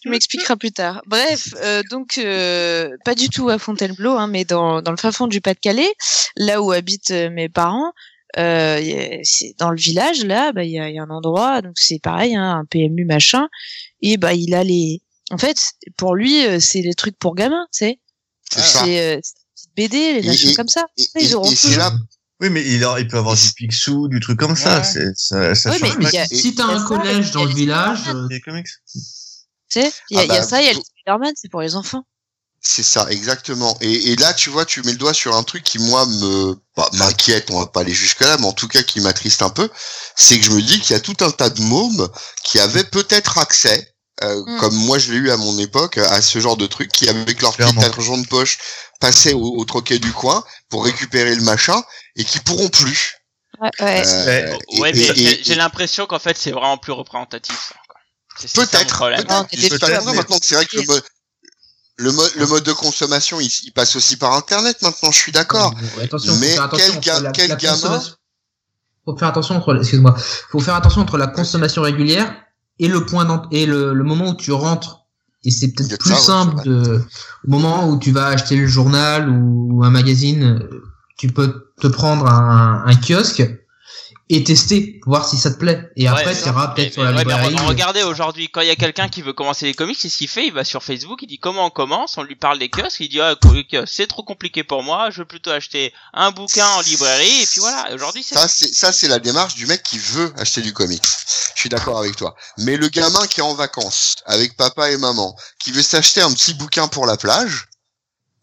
Tu 0.03 0.09
m'expliqueras 0.11 0.57
plus 0.57 0.73
tard. 0.73 1.03
Bref, 1.07 1.55
euh, 1.63 1.83
donc 1.91 2.19
euh, 2.19 2.91
pas 3.05 3.15
du 3.15 3.29
tout 3.29 3.49
à 3.49 3.59
Fontainebleau, 3.59 4.13
hein, 4.17 4.27
mais 4.27 4.45
dans, 4.45 4.83
dans 4.83 4.91
le 4.91 4.97
fin 4.97 5.13
fond 5.13 5.27
du 5.29 5.41
Pas-de-Calais, 5.41 5.93
là 6.37 6.61
où 6.63 6.73
habitent 6.73 7.11
euh, 7.13 7.31
mes 7.31 7.49
parents. 7.49 7.93
Euh, 8.37 9.19
c'est 9.23 9.55
dans 9.59 9.71
le 9.71 9.79
village 9.79 10.23
là, 10.23 10.53
bah 10.53 10.63
il 10.63 10.71
y 10.71 10.79
a, 10.79 10.91
y 10.91 10.99
a 10.99 11.03
un 11.03 11.09
endroit, 11.11 11.63
donc 11.63 11.73
c'est 11.79 11.99
pareil, 11.99 12.37
hein, 12.37 12.59
un 12.61 12.65
PMU 12.67 13.07
machin, 13.07 13.49
et 14.03 14.19
bah 14.19 14.35
il 14.35 14.55
a 14.55 14.63
les. 14.65 15.01
En 15.31 15.39
fait, 15.39 15.57
pour 15.97 16.15
lui, 16.15 16.45
euh, 16.47 16.61
c'est 16.61 16.83
les 16.83 16.93
trucs 16.95 17.19
pour 17.19 17.35
gamins, 17.35 17.67
tu 17.73 17.79
sais. 17.79 18.01
C'est 18.53 18.61
ça. 18.61 18.85
C'est 18.85 19.01
euh, 19.17 19.21
BD, 19.77 20.21
les 20.21 20.27
machins 20.27 20.55
comme 20.57 20.69
ça. 20.69 20.85
Et, 20.99 21.05
Ils 21.21 21.35
auront 21.37 21.51
et 21.51 21.55
c'est 21.55 21.69
toujours- 21.69 21.83
là, 21.85 21.93
Oui, 22.41 22.51
mais 22.51 22.65
il, 22.65 22.85
a- 22.85 23.01
il 23.01 23.09
peut 23.09 23.19
avoir 23.19 23.35
du 23.35 23.53
Picsou, 23.53 24.09
du 24.09 24.21
truc 24.21 24.39
comme 24.39 24.57
ça. 24.57 24.79
Ouais. 24.81 25.13
Ça, 25.17 25.55
ça 25.55 25.71
Oui, 25.71 25.79
mais 25.99 26.11
y 26.13 26.19
a- 26.19 26.27
Si 26.27 26.55
t'as 26.55 26.67
un 26.67 26.85
collège 26.85 27.31
dans 27.33 27.45
le 27.45 27.53
village. 27.55 27.99
Tu 29.71 29.81
sais, 29.83 29.93
il 30.11 30.17
y 30.17 30.21
a, 30.21 30.23
Ah 30.23 30.25
il 30.25 30.29
y 30.29 30.37
a 30.37 30.41
bah, 30.41 30.43
ça, 30.47 30.61
il 30.63 30.67
y 30.67 30.71
a 30.71 30.73
le 30.73 30.81
Spider-Man, 30.81 31.33
c'est 31.37 31.51
pour 31.51 31.61
les 31.61 31.75
enfants. 31.77 32.05
c'est 32.61 32.83
ça, 32.83 33.07
exactement. 33.11 33.77
Et, 33.81 34.13
et 34.13 34.17
là, 34.17 34.33
tu 34.35 34.51
vois, 34.51 34.65
tu 34.65 34.83
mets 34.83 34.93
le 34.93 34.99
doigt 34.99 35.13
sur 35.15 35.37
un 35.37 35.43
truc 35.43 35.63
qui, 35.65 35.79
moi, 35.79 36.07
me 36.07 36.55
bah, 36.77 36.89
m'inquiète, 36.95 37.51
on 37.51 37.59
va 37.61 37.67
pas 37.67 37.81
aller 37.81 37.93
jusque-là, 37.93 38.37
mais 38.39 38.47
en 38.47 38.53
tout 38.53 38.69
cas 38.69 38.83
qui 38.83 39.01
m'attriste 39.01 39.43
un 39.43 39.51
peu, 39.51 39.69
c'est 40.17 40.39
que 40.39 40.45
je 40.45 40.53
me 40.53 40.63
dis 40.63 40.81
qu'il 40.81 40.93
y 40.95 40.97
a 40.97 41.01
tout 41.01 41.17
un 41.21 41.31
tas 41.31 41.51
de 41.51 41.61
mômes 41.63 42.09
qui 42.45 42.59
avaient 42.61 42.85
peut-être 42.85 43.39
accès, 43.39 43.95
euh, 44.23 44.43
Mm. 44.47 44.59
comme 44.61 44.75
moi 44.75 44.99
je 44.99 45.13
l'ai 45.13 45.19
eu 45.19 45.31
à 45.31 45.37
mon 45.37 45.59
époque, 45.59 45.99
à 45.99 46.21
ce 46.21 46.39
genre 46.41 46.57
de 46.57 46.67
truc, 46.67 46.91
qui 46.91 47.09
avec 47.09 47.41
leur 47.43 47.53
petit 47.53 47.63
Clairement. 47.73 47.83
argent 47.83 48.19
de 48.19 48.27
poche 48.27 48.59
passaient 49.01 49.33
au, 49.33 49.55
au 49.59 49.65
troquet 49.65 49.99
du 49.99 50.13
coin 50.13 50.45
pour 50.71 50.85
récupérer 50.85 51.35
le 51.35 51.43
machin, 51.43 51.83
et 52.17 52.25
qui 52.25 52.39
pourront 52.41 52.69
plus. 52.69 53.15
Ouais, 53.61 53.71
ouais. 53.81 54.03
Euh, 54.07 54.57
Ouais, 54.79 54.91
et- 54.91 54.93
mais 54.93 55.21
et- 55.21 55.43
j'ai 55.45 55.55
l'impression 55.55 56.07
qu'en 56.07 56.19
fait, 56.19 56.37
c'est 56.37 56.53
vraiment 56.53 56.79
plus 56.79 56.93
représentatif. 56.93 57.73
Peut-être, 58.55 59.09
mais- 59.11 59.17
maintenant 60.15 60.39
c'est 60.43 60.55
vrai 60.55 60.65
que 60.67 60.77
le 60.77 60.85
mode, 60.85 61.03
le 61.97 62.13
mode, 62.13 62.33
le 62.37 62.47
mode 62.47 62.63
de 62.63 62.73
consommation, 62.73 63.41
il, 63.41 63.51
il 63.65 63.73
passe 63.73 63.97
aussi 63.97 64.17
par 64.17 64.35
Internet 64.35 64.81
maintenant, 64.83 65.11
je 65.11 65.19
suis 65.19 65.33
d'accord. 65.33 65.75
Mais 65.97 66.57
quel 66.77 67.01
ga- 67.01 67.21
la- 67.21 67.33
quel 67.33 67.49
la 67.49 67.57
gamin 67.57 68.01
Faut 69.05 69.17
faire 69.17 69.29
attention 69.29 69.57
entre, 69.57 69.77
excuse-moi, 69.81 70.15
faut 70.51 70.61
faire 70.61 70.75
attention 70.77 71.01
entre 71.01 71.17
la 71.19 71.27
consommation 71.27 71.83
régulière 71.83 72.33
et 72.79 72.89
le 72.89 73.05
point 73.05 73.43
et 73.51 73.67
le, 73.67 73.95
le 73.95 74.05
moment 74.05 74.31
où 74.31 74.35
tu 74.35 74.53
rentres. 74.53 75.07
Et 75.45 75.51
c'est 75.51 75.73
peut-être 75.73 75.99
plus 75.99 76.17
simple 76.17 76.63
de, 76.65 77.01
au 77.47 77.51
moment 77.51 77.89
où 77.89 77.99
tu 77.99 78.11
vas 78.11 78.27
acheter 78.27 78.57
le 78.57 78.67
journal 78.67 79.31
ou 79.31 79.83
un 79.85 79.91
magazine, 79.91 80.43
euh, 80.43 80.83
tu 81.17 81.29
peux 81.29 81.73
te 81.81 81.87
prendre 81.87 82.27
un, 82.27 82.83
un 82.85 82.95
kiosque 82.97 83.49
et 84.31 84.45
tester, 84.45 85.01
voir 85.07 85.29
si 85.29 85.39
ça 85.39 85.51
te 85.51 85.59
plaît. 85.59 85.91
Et 85.97 86.07
après, 86.07 86.37
tu 86.37 86.47
iras 86.47 86.69
peut-être 86.69 86.93
sur 86.93 87.03
la 87.03 87.11
ouais, 87.11 87.25
mais 87.25 87.33
librairie. 87.33 87.55
re- 87.55 87.67
regardez 87.67 88.03
aujourd'hui, 88.03 88.49
quand 88.51 88.61
il 88.61 88.67
y 88.69 88.71
a 88.71 88.77
quelqu'un 88.77 89.09
qui 89.09 89.23
veut 89.23 89.33
commencer 89.33 89.65
les 89.67 89.75
comics, 89.75 89.97
c'est 89.99 90.09
ce 90.09 90.19
qu'il 90.19 90.29
fait, 90.29 90.47
il 90.47 90.53
va 90.53 90.65
sur 90.65 90.83
Facebook, 90.83 91.21
il 91.23 91.27
dit 91.27 91.39
comment 91.39 91.67
on 91.67 91.71
commence, 91.71 92.19
on 92.19 92.23
lui 92.23 92.37
parle 92.37 92.59
des 92.59 92.69
kiosques, 92.69 93.01
il 93.01 93.09
dit 93.09 93.21
ah, 93.21 93.35
c'est 93.87 94.07
trop 94.07 94.23
compliqué 94.23 94.65
pour 94.65 94.83
moi, 94.83 95.11
je 95.11 95.21
veux 95.21 95.25
plutôt 95.25 95.51
acheter 95.51 95.93
un 96.13 96.31
bouquin 96.31 96.67
en 96.67 96.81
librairie, 96.83 97.43
et 97.43 97.47
puis 97.47 97.61
voilà, 97.61 97.95
aujourd'hui 97.95 98.23
c'est... 98.23 98.35
Ça, 98.35 98.49
c'est, 98.49 98.75
ça, 98.75 98.93
c'est 98.93 99.09
la 99.09 99.19
démarche 99.19 99.55
du 99.55 99.67
mec 99.67 99.83
qui 99.83 99.99
veut 99.99 100.33
acheter 100.37 100.61
du 100.61 100.73
comics. 100.73 101.03
Je 101.55 101.61
suis 101.61 101.69
d'accord 101.71 101.99
avec 101.99 102.17
toi. 102.17 102.37
Mais 102.59 102.77
le 102.77 102.89
gamin 102.89 103.27
qui 103.27 103.41
est 103.41 103.45
en 103.45 103.55
vacances, 103.55 104.17
avec 104.27 104.57
papa 104.57 104.91
et 104.91 104.99
maman, 104.99 105.35
qui 105.59 105.73
veut 105.73 105.83
s'acheter 105.83 106.21
un 106.21 106.33
petit 106.33 106.55
bouquin 106.55 106.87
pour 106.89 107.07
la 107.07 107.17
plage, 107.17 107.68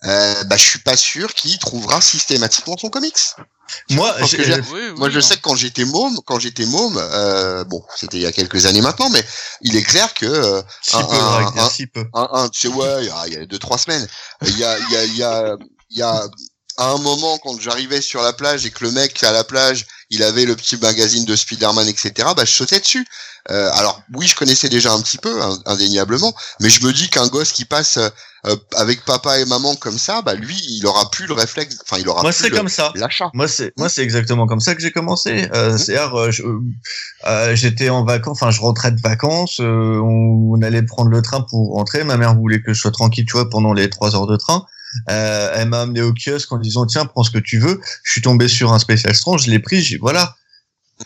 euh, 0.03 0.43
bah, 0.45 0.57
je 0.57 0.63
suis 0.63 0.79
pas 0.79 0.97
sûr 0.97 1.33
qu'il 1.33 1.57
trouvera 1.57 2.01
systématiquement 2.01 2.75
son 2.77 2.89
comics. 2.89 3.17
Moi, 3.89 4.13
Parce 4.19 4.31
que 4.31 4.43
j'ai- 4.43 4.53
j'ai- 4.53 4.59
Oui, 4.59 4.65
oui, 4.73 4.91
Moi, 4.97 5.09
je 5.09 5.15
non. 5.19 5.25
sais 5.25 5.35
que 5.37 5.41
quand 5.41 5.55
j'étais 5.55 5.85
môme, 5.85 6.19
quand 6.25 6.39
j'étais 6.39 6.65
môme, 6.67 6.97
euh, 6.97 7.63
bon, 7.63 7.83
c'était 7.95 8.17
il 8.17 8.21
y 8.23 8.25
a 8.27 8.31
quelques 8.31 8.67
années 8.67 8.81
maintenant, 8.81 9.09
mais 9.09 9.23
il 9.61 9.75
est 9.75 9.81
clair 9.83 10.13
que 10.13 10.25
euh, 10.27 10.61
si 10.83 10.95
un- 10.95 11.03
peu, 11.03 11.15
un- 11.15 11.53
un- 11.57 11.69
si 11.69 11.87
peu. 11.87 12.05
un, 12.13 12.29
un, 12.31 12.49
tu 12.49 12.61
sais, 12.61 12.67
ouais, 12.67 12.97
il 13.01 13.07
y 13.07 13.09
a- 13.09 13.27
il 13.27 13.33
y 13.33 13.37
a 13.37 13.45
deux, 13.45 13.57
trois 13.57 13.77
semaines. 13.79 14.07
Il 14.45 14.57
y 14.57 14.63
a, 14.63 14.77
il 14.77 14.91
y 14.91 14.95
a, 14.97 15.03
il 15.05 15.15
y 15.17 15.23
a, 15.23 15.55
il 15.89 15.97
y 15.97 16.01
a, 16.03 16.23
à 16.77 16.91
un 16.91 16.97
moment, 16.99 17.37
quand 17.39 17.59
j'arrivais 17.59 18.01
sur 18.01 18.21
la 18.21 18.33
plage 18.33 18.65
et 18.67 18.71
que 18.71 18.83
le 18.83 18.91
mec 18.91 19.23
à 19.23 19.31
la 19.31 19.43
plage, 19.43 19.87
il 20.09 20.23
avait 20.23 20.45
le 20.45 20.55
petit 20.55 20.77
magazine 20.77 21.25
de 21.25 21.35
Spider-Man, 21.35 21.87
etc., 21.87 22.11
bah, 22.35 22.45
je 22.45 22.51
sautais 22.51 22.79
dessus. 22.79 23.05
Euh, 23.51 23.69
alors, 23.73 24.01
oui, 24.15 24.25
je 24.27 24.35
connaissais 24.35 24.69
déjà 24.69 24.91
un 24.91 25.01
petit 25.01 25.17
peu, 25.19 25.39
indéniablement, 25.65 26.33
mais 26.61 26.69
je 26.69 26.83
me 26.85 26.91
dis 26.91 27.09
qu'un 27.09 27.27
gosse 27.27 27.51
qui 27.51 27.65
passe 27.65 27.97
euh, 27.97 28.55
avec 28.75 29.05
papa 29.05 29.39
et 29.39 29.45
maman 29.45 29.75
comme 29.75 29.97
ça, 29.99 30.21
bah, 30.23 30.33
lui, 30.33 30.55
il 30.69 30.85
aura 30.87 31.09
plus 31.11 31.27
le 31.27 31.33
réflexe, 31.33 31.77
enfin, 31.83 31.99
il 31.99 32.07
aura 32.09 32.21
Moi, 32.23 32.31
c'est 32.31 32.49
comme 32.49 32.69
ça. 32.69 32.91
l'achat. 32.95 33.29
Moi, 33.33 33.47
c'est 33.47 33.71
moi, 33.77 33.87
c'est 33.89 34.01
exactement 34.03 34.47
comme 34.47 34.59
ça 34.61 34.73
que 34.75 34.81
j'ai 34.81 34.91
commencé. 34.91 35.47
Euh, 35.53 35.71
Mhm. 35.73 35.77
C'est-à-dire, 35.77 36.15
euh, 36.19 36.31
je- 36.31 36.43
euh, 37.27 37.55
j'étais 37.55 37.89
en 37.89 38.03
vacances, 38.03 38.37
enfin, 38.41 38.51
je 38.51 38.61
rentrais 38.61 38.91
de 38.91 39.01
vacances, 39.01 39.59
euh, 39.59 39.99
on, 39.99 40.53
on 40.57 40.61
allait 40.61 40.83
prendre 40.83 41.09
le 41.09 41.21
train 41.21 41.41
pour 41.41 41.73
rentrer. 41.73 42.03
Ma 42.03 42.17
mère 42.17 42.35
voulait 42.35 42.61
que 42.61 42.73
je 42.73 42.79
sois 42.79 42.91
tranquille, 42.91 43.25
tu 43.25 43.33
vois, 43.33 43.49
pendant 43.49 43.73
les 43.73 43.89
trois 43.89 44.15
heures 44.15 44.27
de 44.27 44.37
train. 44.37 44.65
Euh, 45.09 45.51
elle 45.55 45.69
m'a 45.69 45.81
amené 45.81 46.01
au 46.01 46.13
kiosque 46.13 46.51
en 46.51 46.57
disant 46.57 46.85
tiens, 46.85 47.05
prends 47.05 47.23
ce 47.23 47.31
que 47.31 47.39
tu 47.39 47.59
veux. 47.59 47.81
Je 48.03 48.11
suis 48.11 48.21
tombé 48.21 48.47
sur 48.47 48.73
un 48.73 48.79
spécial 48.79 49.15
strange, 49.15 49.45
je 49.45 49.51
l'ai 49.51 49.59
pris, 49.59 49.81
j'ai 49.81 49.97
voilà. 49.97 50.35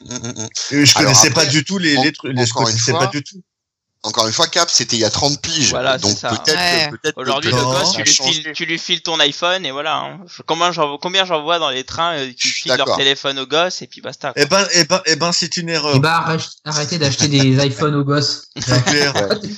Je 0.05 0.75
Alors 0.75 0.93
connaissais 0.93 1.29
après, 1.29 1.45
pas 1.45 1.45
du 1.45 1.63
tout 1.63 1.77
les, 1.77 1.95
les 1.97 2.11
trucs, 2.11 2.37
je 2.37 2.53
connaissais 2.53 2.91
pas 2.91 3.07
du 3.07 3.23
tout. 3.23 3.41
Encore 4.03 4.27
une 4.27 4.33
fois, 4.33 4.47
Cap, 4.47 4.69
c'était 4.69 4.95
il 4.95 4.99
y 4.99 5.05
a 5.05 5.09
30 5.09 5.41
piges. 5.41 5.69
Voilà, 5.71 5.97
donc 5.97 6.11
c'est 6.11 6.19
ça. 6.19 6.29
peut-être, 6.29 6.57
Ouais. 6.57 6.89
que 7.03 7.11
Aujourd'hui, 7.17 7.51
le 7.51 7.57
gosse, 7.61 7.91
tu 7.93 8.01
lui, 8.03 8.11
files, 8.13 8.51
tu 8.53 8.65
lui 8.65 8.77
files 8.79 9.01
ton 9.01 9.19
iPhone 9.19 9.65
et 9.65 9.71
voilà. 9.71 9.97
Hein. 9.97 10.19
Je- 10.27 10.41
Combien 10.43 10.71
j'en 10.71 10.97
combien 10.97 11.25
j'en 11.25 11.41
vois 11.43 11.59
dans 11.59 11.69
les 11.69 11.83
trains 11.83 12.13
euh, 12.17 12.31
qui 12.31 12.47
filent 12.47 12.73
leur 12.77 12.95
téléphone 12.95 13.37
au 13.39 13.45
gosse 13.45 13.81
et 13.81 13.87
puis 13.87 13.99
basta. 14.01 14.31
quoi. 14.31 14.41
Eh 14.41 14.45
ben, 14.45 14.65
eh 14.73 14.85
ben, 14.85 15.01
eh 15.05 15.15
ben, 15.17 15.31
c'est 15.33 15.57
une 15.57 15.67
erreur. 15.69 15.95
Et 15.95 15.99
bah 15.99 16.23
arrête- 16.25 16.49
arrêtez 16.65 16.97
d'acheter 16.97 17.27
des 17.27 17.39
iPhones 17.65 17.95
aux 17.95 18.05
gosses. 18.05 18.43
C'est 18.57 18.85
clair. 18.85 19.13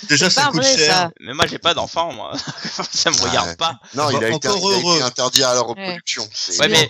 Déjà, 0.10 0.30
C'est 0.30 0.42
ça 0.42 0.46
coûte 0.48 0.62
vrai, 0.64 0.76
cher. 0.78 0.92
ça. 0.96 1.12
Mais 1.20 1.34
moi, 1.34 1.46
j'ai 1.48 1.60
pas 1.60 1.74
d'enfant, 1.76 2.12
moi. 2.12 2.34
ça 2.92 3.12
me 3.12 3.16
Ouais. 3.18 3.30
regarde 3.30 3.56
pas. 3.58 3.76
Non, 3.96 4.10
il 4.10 4.24
a, 4.24 4.30
été, 4.30 4.48
il 4.48 4.74
a 4.74 4.78
été 4.94 5.04
interdit 5.04 5.44
à 5.44 5.54
la 5.54 5.62
reproduction. 5.62 6.28
C'est- 6.34 6.60
Ouais, 6.60 6.68
mais 6.68 6.90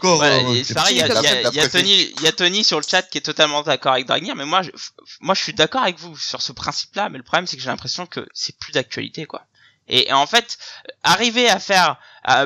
c'est 0.63 0.73
pareil, 0.73 0.95
il 0.95 2.21
y 2.23 2.27
a, 2.27 2.31
Tony, 2.31 2.63
sur 2.63 2.77
le 2.79 2.85
chat 2.89 3.01
qui 3.03 3.17
est 3.17 3.21
totalement 3.21 3.61
d'accord 3.61 3.93
avec 3.93 4.07
Dragnir, 4.07 4.35
mais 4.35 4.45
moi, 4.45 4.61
moi, 5.19 5.35
je 5.35 5.41
suis 5.43 5.53
d'accord 5.53 5.81
avec 5.83 5.99
vous 5.99 6.15
sur 6.17 6.41
ce 6.41 6.51
principe-là, 6.53 7.09
mais 7.09 7.17
le 7.17 7.23
problème, 7.23 7.40
c'est 7.47 7.57
que 7.57 7.63
j'ai 7.63 7.69
l'impression 7.69 8.05
que 8.05 8.27
c'est 8.33 8.57
plus 8.57 8.71
d'actualité, 8.73 9.25
quoi. 9.25 9.45
Et, 9.87 10.13
en 10.13 10.25
fait, 10.27 10.57
arriver 11.03 11.49
à 11.49 11.59
faire, 11.59 11.97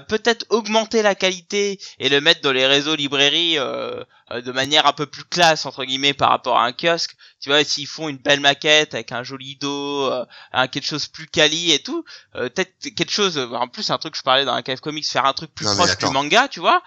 peut-être 0.07 0.45
augmenter 0.49 1.01
la 1.03 1.13
qualité 1.15 1.79
et 1.99 2.09
le 2.09 2.19
mettre 2.21 2.41
dans 2.41 2.53
les 2.53 2.65
réseaux 2.65 2.95
librairies 2.95 3.59
euh, 3.59 4.03
euh, 4.31 4.41
de 4.41 4.51
manière 4.51 4.87
un 4.87 4.93
peu 4.93 5.05
plus 5.05 5.25
classe 5.25 5.65
entre 5.65 5.83
guillemets 5.83 6.13
par 6.13 6.29
rapport 6.29 6.57
à 6.57 6.65
un 6.65 6.71
kiosque. 6.71 7.11
Tu 7.41 7.49
vois, 7.49 7.63
s'ils 7.63 7.85
font 7.87 8.09
une 8.09 8.17
belle 8.17 8.39
maquette 8.39 8.95
avec 8.95 9.11
un 9.11 9.21
joli 9.21 9.57
dos, 9.57 10.09
euh, 10.11 10.25
un 10.53 10.67
quelque 10.67 10.87
chose 10.87 11.07
plus 11.07 11.27
quali 11.27 11.71
et 11.71 11.83
tout, 11.83 12.03
euh, 12.35 12.49
peut-être 12.49 12.73
quelque 12.95 13.11
chose. 13.11 13.37
En 13.37 13.67
plus, 13.67 13.91
un 13.91 13.97
truc 13.99 14.13
que 14.13 14.17
je 14.17 14.23
parlais 14.23 14.45
dans 14.45 14.53
un 14.53 14.63
cave 14.63 14.79
comics, 14.79 15.05
faire 15.07 15.25
un 15.25 15.33
truc 15.33 15.53
plus 15.53 15.65
Non, 15.65 15.75
proche 15.75 15.97
du 15.97 16.05
manga, 16.13 16.47
tu 16.47 16.61
vois. 16.61 16.81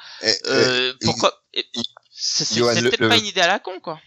Euh, 0.47 0.93
et- 0.93 1.05
pourquoi 1.05 1.41
et- 1.53 1.67
C'est 2.11 2.47
peut-être 2.91 3.09
pas 3.09 3.17
une 3.19 3.27
idée 3.27 3.43
à 3.43 3.47
la 3.47 3.59
con, 3.61 3.79
quoi. 3.81 4.01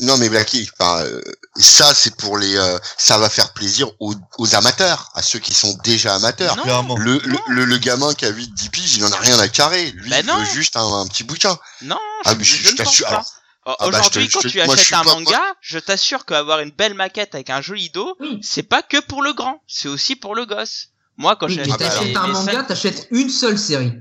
Non 0.00 0.18
mais 0.18 0.28
Blacky, 0.28 0.68
enfin, 0.78 1.00
euh, 1.04 1.22
ça 1.56 1.94
c'est 1.94 2.14
pour 2.16 2.36
les, 2.36 2.54
euh, 2.56 2.78
ça 2.98 3.16
va 3.16 3.30
faire 3.30 3.54
plaisir 3.54 3.88
aux, 3.98 4.14
aux 4.36 4.54
amateurs, 4.54 5.10
à 5.14 5.22
ceux 5.22 5.38
qui 5.38 5.54
sont 5.54 5.74
déjà 5.84 6.14
amateurs. 6.14 6.54
Non. 6.66 6.96
Le, 6.98 7.18
le, 7.24 7.38
le, 7.48 7.64
le 7.64 7.78
gamin 7.78 8.12
qui 8.12 8.26
a 8.26 8.30
8-10 8.30 8.70
piges, 8.70 8.96
il 8.96 9.04
en 9.06 9.10
a 9.12 9.16
rien 9.16 9.38
à 9.38 9.48
carrer. 9.48 9.90
Lui, 9.92 10.10
Ben 10.10 10.20
il 10.22 10.26
non. 10.26 10.38
veut 10.38 10.44
juste 10.44 10.76
un, 10.76 10.84
un 11.00 11.06
petit 11.06 11.24
bouquin. 11.24 11.56
Non, 11.80 11.98
Ah, 12.26 12.32
je, 12.32 12.36
mais 12.38 12.44
je, 12.44 12.74
t'assure- 12.76 13.06
alors, 13.06 13.24
ah 13.64 13.86
Aujourd'hui, 13.88 14.28
quand 14.28 14.40
tu 14.40 14.60
achètes 14.60 14.92
un 14.92 15.02
pas- 15.02 15.14
manga, 15.14 15.40
je 15.62 15.78
t'assure 15.78 16.24
qu'avoir 16.26 16.60
une 16.60 16.70
belle 16.72 16.94
maquette 16.94 17.34
avec 17.34 17.48
un 17.50 17.62
joli 17.62 17.88
dos, 17.90 18.16
Oui. 18.20 18.38
c'est 18.42 18.62
pas 18.62 18.82
que 18.82 19.00
pour 19.00 19.22
le 19.22 19.32
grand, 19.32 19.62
c'est 19.66 19.88
aussi 19.88 20.14
pour 20.14 20.34
le 20.34 20.44
gosse. 20.44 20.88
Moi, 21.16 21.36
quand 21.36 21.46
Oui, 21.46 21.54
j'ai 21.54 21.62
mais 21.64 21.72
Ah 21.72 21.76
bah, 21.78 21.88
t'achètes 21.88 22.08
les- 22.08 22.16
un 22.16 22.26
manga, 22.26 22.62
t'achètes 22.64 23.08
une 23.12 23.30
seule 23.30 23.58
série. 23.58 23.94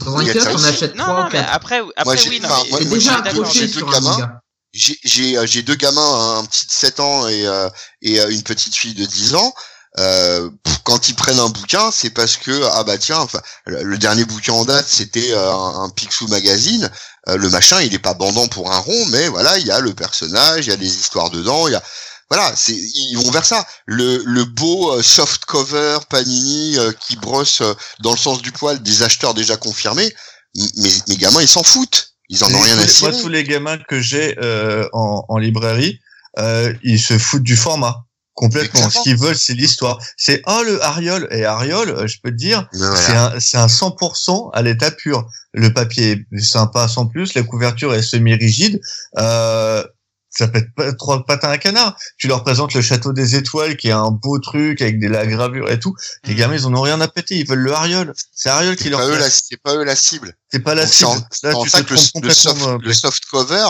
Dans 0.00 0.16
un 0.18 0.26
ça 0.26 0.50
on 0.52 0.64
achète 0.64 0.94
Non, 0.96 1.04
trois 1.04 1.14
non, 1.20 1.20
ou 1.20 1.24
mais 1.32 1.38
quatre. 1.38 1.52
après, 1.54 1.80
après 1.96 2.28
oui, 2.28 2.40
non, 2.40 2.48
mais 2.72 2.78
C'est 2.78 2.84
déjà 2.88 3.14
accroché 3.18 3.68
sur 3.68 3.94
un 3.94 4.00
manga. 4.00 4.40
J'ai 4.72 4.98
j'ai 5.04 5.36
euh, 5.36 5.46
j'ai 5.46 5.62
deux 5.62 5.74
gamins, 5.74 6.38
un 6.38 6.44
petit 6.44 6.66
de 6.66 6.72
7 6.72 7.00
ans 7.00 7.26
et 7.28 7.46
euh, 7.46 7.68
et 8.02 8.20
euh, 8.20 8.30
une 8.30 8.42
petite 8.42 8.74
fille 8.76 8.94
de 8.94 9.04
10 9.04 9.34
ans. 9.34 9.54
Euh, 9.98 10.48
quand 10.84 11.08
ils 11.08 11.16
prennent 11.16 11.40
un 11.40 11.48
bouquin, 11.48 11.90
c'est 11.90 12.10
parce 12.10 12.36
que 12.36 12.62
ah 12.74 12.84
bah 12.84 12.96
tiens, 12.96 13.18
enfin, 13.18 13.40
le, 13.66 13.98
dernier 13.98 14.24
bouquin 14.24 14.52
en 14.52 14.64
date, 14.64 14.86
c'était 14.88 15.34
un, 15.34 15.90
Picsou 15.90 16.28
magazine. 16.28 16.88
Euh, 17.28 17.36
le 17.36 17.50
machin, 17.50 17.80
il 17.82 17.92
est 17.92 17.98
pas 17.98 18.14
bandant 18.14 18.46
pour 18.46 18.72
un 18.72 18.78
rond, 18.78 19.06
mais 19.06 19.26
voilà, 19.28 19.58
il 19.58 19.66
y 19.66 19.72
a 19.72 19.80
le 19.80 19.92
personnage, 19.92 20.66
il 20.66 20.70
y 20.70 20.72
a 20.72 20.76
les 20.76 20.86
histoires 20.96 21.30
dedans, 21.30 21.66
il 21.66 21.72
y 21.72 21.76
a 21.76 21.82
voilà, 22.30 22.54
c'est 22.54 22.72
ils 22.72 23.16
vont 23.16 23.30
vers 23.32 23.44
ça. 23.44 23.66
Le 23.86 24.22
le 24.24 24.44
beau 24.44 25.02
soft 25.02 25.44
cover 25.46 25.98
Panini 26.08 26.76
qui 27.00 27.16
brosse 27.16 27.60
dans 27.98 28.12
le 28.12 28.18
sens 28.18 28.40
du 28.40 28.52
poil 28.52 28.80
des 28.80 29.02
acheteurs 29.02 29.34
déjà 29.34 29.56
confirmés. 29.56 30.14
Mes 30.54 31.02
mes 31.08 31.16
gamins, 31.16 31.42
ils 31.42 31.48
s'en 31.48 31.64
foutent. 31.64 32.09
Ils 32.30 32.42
en 32.44 32.54
ont 32.54 32.60
rien 32.60 32.74
à 32.78 32.80
les- 32.80 32.82
Moi, 33.02 33.12
cirer. 33.12 33.20
tous 33.20 33.28
les 33.28 33.44
gamins 33.44 33.76
que 33.88 34.00
j'ai 34.00 34.38
euh, 34.38 34.88
en, 34.92 35.24
en 35.28 35.36
librairie, 35.38 36.00
euh, 36.38 36.72
ils 36.82 36.98
se 37.00 37.18
foutent 37.18 37.42
du 37.42 37.56
format 37.56 38.06
complètement. 38.34 38.88
Ce 38.88 39.02
qu'ils 39.02 39.16
veulent, 39.18 39.36
c'est 39.36 39.52
l'histoire. 39.54 39.98
C'est 40.16 40.40
oh 40.46 40.62
le 40.64 40.82
Ariol 40.82 41.28
et 41.30 41.44
Ariol, 41.44 41.90
euh, 41.90 42.06
je 42.06 42.16
peux 42.22 42.30
te 42.30 42.36
dire, 42.36 42.66
voilà. 42.72 42.96
c'est 42.96 43.16
un 43.16 43.40
c'est 43.40 43.56
un 43.58 43.66
100% 43.66 44.50
à 44.54 44.62
l'état 44.62 44.90
pur. 44.90 45.26
Le 45.52 45.72
papier 45.72 46.24
est 46.32 46.40
sympa 46.40 46.86
sans 46.88 47.06
plus, 47.06 47.34
la 47.34 47.42
couverture 47.42 47.92
est 47.94 48.02
semi-rigide. 48.02 48.80
Euh, 49.18 49.84
ça 50.30 50.48
peut 50.48 50.58
être 50.58 50.74
pas 50.74 50.92
trois 50.92 51.24
patins 51.26 51.50
à 51.50 51.58
canard. 51.58 51.96
Tu 52.18 52.28
leur 52.28 52.42
présentes 52.44 52.72
le 52.74 52.80
château 52.82 53.12
des 53.12 53.34
étoiles 53.36 53.76
qui 53.76 53.88
est 53.88 53.92
un 53.92 54.10
beau 54.10 54.38
truc 54.38 54.80
avec 54.80 55.00
de 55.00 55.08
la 55.08 55.26
gravure 55.26 55.70
et 55.70 55.78
tout. 55.80 55.94
Les 56.24 56.32
Mhm. 56.34 56.38
gamins, 56.38 56.54
ils 56.54 56.66
en 56.66 56.74
ont 56.74 56.80
rien 56.82 57.00
à 57.00 57.08
péter. 57.08 57.36
Ils 57.36 57.46
veulent 57.46 57.58
le 57.58 57.72
Ariol. 57.72 58.12
C'est 58.32 58.48
Ariol 58.48 58.76
qui 58.76 58.84
C'est 58.84 58.90
leur 58.90 59.00
pas, 59.00 59.06
eux 59.06 59.10
plaît. 59.12 59.18
la, 59.20 59.30
c'est 59.30 59.56
pas 59.62 59.74
eux 59.74 59.84
la 59.84 59.96
cible. 59.96 60.36
C'est 60.50 60.60
pas 60.60 60.74
la 60.74 60.84
Donc, 60.84 60.92
cible. 60.94 61.08
en, 61.10 61.14
Là, 61.16 61.26
c'est 61.32 61.54
en 61.54 61.62
tu 61.64 61.70
ça 61.70 61.78
te 61.82 61.88
que 61.88 61.94
le, 61.94 62.26
le 62.28 62.32
soft, 62.34 62.62
euh, 62.62 62.78
le 62.80 62.94
soft 62.94 63.24
cover, 63.26 63.68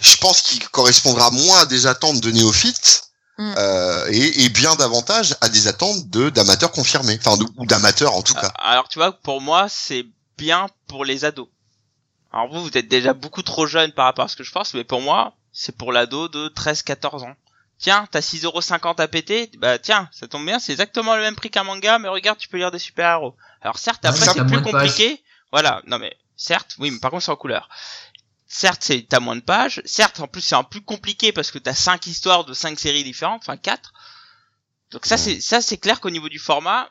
je 0.00 0.16
pense 0.18 0.42
qu'il 0.42 0.66
correspondra 0.68 1.30
moins 1.30 1.60
à 1.60 1.66
des 1.66 1.86
attentes 1.86 2.20
de 2.20 2.30
néophytes 2.30 3.04
Mm. 3.38 3.54
euh, 3.56 4.06
et, 4.10 4.44
et 4.44 4.48
bien 4.50 4.74
davantage 4.76 5.34
à 5.40 5.48
des 5.48 5.66
attentes 5.66 6.10
de 6.10 6.28
d'amateurs 6.28 6.70
confirmés, 6.70 7.18
enfin 7.24 7.38
de- 7.38 7.46
ou 7.56 7.64
d'amateurs 7.64 8.14
en 8.14 8.20
tout 8.20 8.34
cas. 8.34 8.52
Ah, 8.58 8.72
Alors 8.72 8.88
tu 8.88 8.98
vois, 8.98 9.12
pour 9.12 9.40
moi, 9.40 9.68
c'est 9.70 10.04
bien 10.36 10.66
pour 10.86 11.06
les 11.06 11.24
ados. 11.24 11.48
Alors 12.32 12.48
vous, 12.48 12.62
vous 12.62 12.78
êtes 12.78 12.88
déjà 12.88 13.12
beaucoup 13.12 13.42
trop 13.42 13.66
jeune 13.66 13.92
par 13.92 14.06
rapport 14.06 14.24
à 14.24 14.28
ce 14.28 14.36
que 14.36 14.44
je 14.44 14.52
pense, 14.52 14.72
mais 14.74 14.84
pour 14.84 15.02
moi, 15.02 15.34
c'est 15.52 15.76
pour 15.76 15.92
l'ado 15.92 16.28
de 16.28 16.48
13-14 16.48 17.24
ans. 17.24 17.36
Tiens, 17.78 18.06
t'as 18.10 18.20
6,50€ 18.20 19.00
à 19.00 19.08
péter, 19.08 19.50
bah 19.58 19.78
tiens, 19.78 20.08
ça 20.12 20.28
tombe 20.28 20.46
bien, 20.46 20.58
c'est 20.58 20.72
exactement 20.72 21.16
le 21.16 21.22
même 21.22 21.34
prix 21.34 21.50
qu'un 21.50 21.64
manga, 21.64 21.98
mais 21.98 22.08
regarde, 22.08 22.38
tu 22.38 22.48
peux 22.48 22.56
lire 22.56 22.70
des 22.70 22.78
super-héros. 22.78 23.36
Alors 23.60 23.78
certes, 23.78 24.04
après 24.04 24.24
c'est 24.24 24.46
plus 24.46 24.62
compliqué, 24.62 25.22
voilà, 25.50 25.82
non 25.86 25.98
mais 25.98 26.16
certes, 26.36 26.76
oui, 26.78 26.90
mais 26.90 27.00
par 27.00 27.10
contre 27.10 27.24
c'est 27.24 27.32
en 27.32 27.36
couleur. 27.36 27.68
Certes, 28.46 28.82
c'est 28.84 29.06
t'as 29.08 29.18
moins 29.18 29.34
de 29.36 29.40
pages, 29.40 29.82
certes, 29.84 30.20
en 30.20 30.28
plus 30.28 30.42
c'est 30.42 30.54
un 30.54 30.62
plus 30.62 30.82
compliqué 30.82 31.32
parce 31.32 31.50
que 31.50 31.58
t'as 31.58 31.74
cinq 31.74 32.06
histoires 32.06 32.44
de 32.44 32.54
cinq 32.54 32.78
séries 32.78 33.04
différentes, 33.04 33.42
enfin 33.42 33.56
quatre. 33.56 33.92
Donc 34.92 35.04
ça 35.04 35.16
c'est 35.16 35.40
ça 35.40 35.60
c'est 35.60 35.78
clair 35.78 36.00
qu'au 36.00 36.10
niveau 36.10 36.28
du 36.28 36.38
format, 36.38 36.88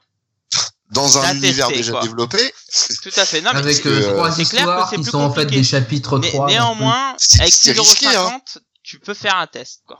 Dans 0.92 1.18
un 1.20 1.36
univers 1.36 1.70
déjà 1.70 1.92
quoi. 1.94 2.02
développé, 2.02 2.54
tout 3.02 3.10
à 3.16 3.26
fait. 3.26 3.42
Non, 3.42 3.52
mais 3.54 3.60
Avec 3.60 3.86
euh, 3.86 3.90
euh, 3.90 4.14
trois 4.14 4.32
c'est 4.32 4.44
clair 4.46 4.66
que 4.66 4.70
histoires 4.70 4.90
qui 4.90 4.96
plus 4.98 5.12
sont 5.12 5.20
en 5.22 5.34
fait 5.34 5.46
des 5.46 5.64
chapitres 5.64 6.20
Né- 6.20 6.30
3. 6.30 6.48
néanmoins, 6.48 7.16
C'est- 7.18 7.42
avec 7.42 7.54
c'est 7.54 7.74
6,50€, 7.74 7.80
risqué, 7.80 8.08
hein. 8.16 8.42
tu 8.84 9.00
peux 9.00 9.14
faire 9.14 9.38
un 9.38 9.48
test, 9.48 9.82
quoi. 9.88 10.00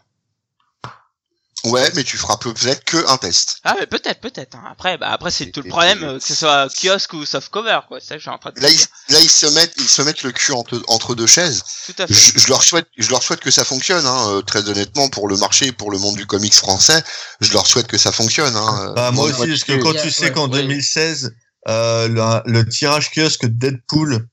Ouais, 1.66 1.90
mais 1.96 2.04
tu 2.04 2.18
feras 2.18 2.38
peut-être 2.38 2.84
que 2.84 3.08
un 3.10 3.18
test. 3.18 3.58
Ah, 3.64 3.76
mais 3.80 3.88
peut-être, 3.88 4.20
peut-être. 4.22 4.56
hein. 4.56 4.64
Après, 4.72 4.98
bah, 4.98 5.10
après, 5.12 5.32
c'est 5.32 5.52
tout 5.52 5.62
le 5.62 5.70
problème, 5.70 6.04
euh, 6.04 6.20
que 6.20 6.26
ce 6.26 6.36
soit 6.36 6.68
kiosque 6.74 7.14
ou 7.14 7.26
softcover, 7.26 7.80
quoi. 7.88 8.00
C'est 8.02 8.20
ça 8.22 8.32
en 8.34 8.38
train 8.38 8.52
de 8.52 8.60
Là, 8.60 8.70
dire. 8.70 8.80
ils, 9.10 9.14
là, 9.14 9.20
ils 9.22 9.30
se 9.30 9.46
mettent, 9.48 9.74
ils 9.78 9.88
se 9.88 10.02
mettent 10.02 10.24
le 10.24 10.32
cul 10.32 10.52
entre, 10.54 10.82
entre 10.88 11.16
deux 11.16 11.28
chaises. 11.28 11.64
Tout 11.86 11.94
à 12.00 12.08
fait. 12.08 12.14
Je, 12.14 12.40
je 12.40 12.48
leur 12.48 12.64
souhaite, 12.64 12.88
je 12.98 13.10
leur 13.10 13.24
souhaite 13.24 13.40
que 13.40 13.52
ça 13.52 13.64
fonctionne. 13.66 14.06
Hein, 14.06 14.28
euh, 14.30 14.42
très 14.42 14.68
honnêtement, 14.70 15.10
pour 15.10 15.28
le 15.28 15.38
marché, 15.38 15.68
et 15.68 15.72
pour 15.72 15.92
le 15.92 15.98
monde 16.00 16.16
du 16.16 16.26
comics 16.26 16.54
français, 16.54 17.04
je 17.42 17.52
leur 17.54 17.66
souhaite 17.68 17.88
que 17.88 17.98
ça 17.98 18.12
fonctionne. 18.12 18.56
Hein. 18.56 18.94
Bah, 18.96 19.12
moi 19.12 19.26
aussi, 19.26 19.48
parce 19.48 19.64
que 19.64 19.74
quand 19.82 19.94
tu 19.94 20.12
sais 20.12 20.26
ouais, 20.26 20.32
qu'en 20.32 20.50
ouais. 20.50 20.62
2016, 20.62 21.32
euh, 21.68 22.08
le, 22.08 22.52
le 22.52 22.68
tirage 22.68 23.12
kiosque 23.12 23.46
Deadpool 23.46 24.26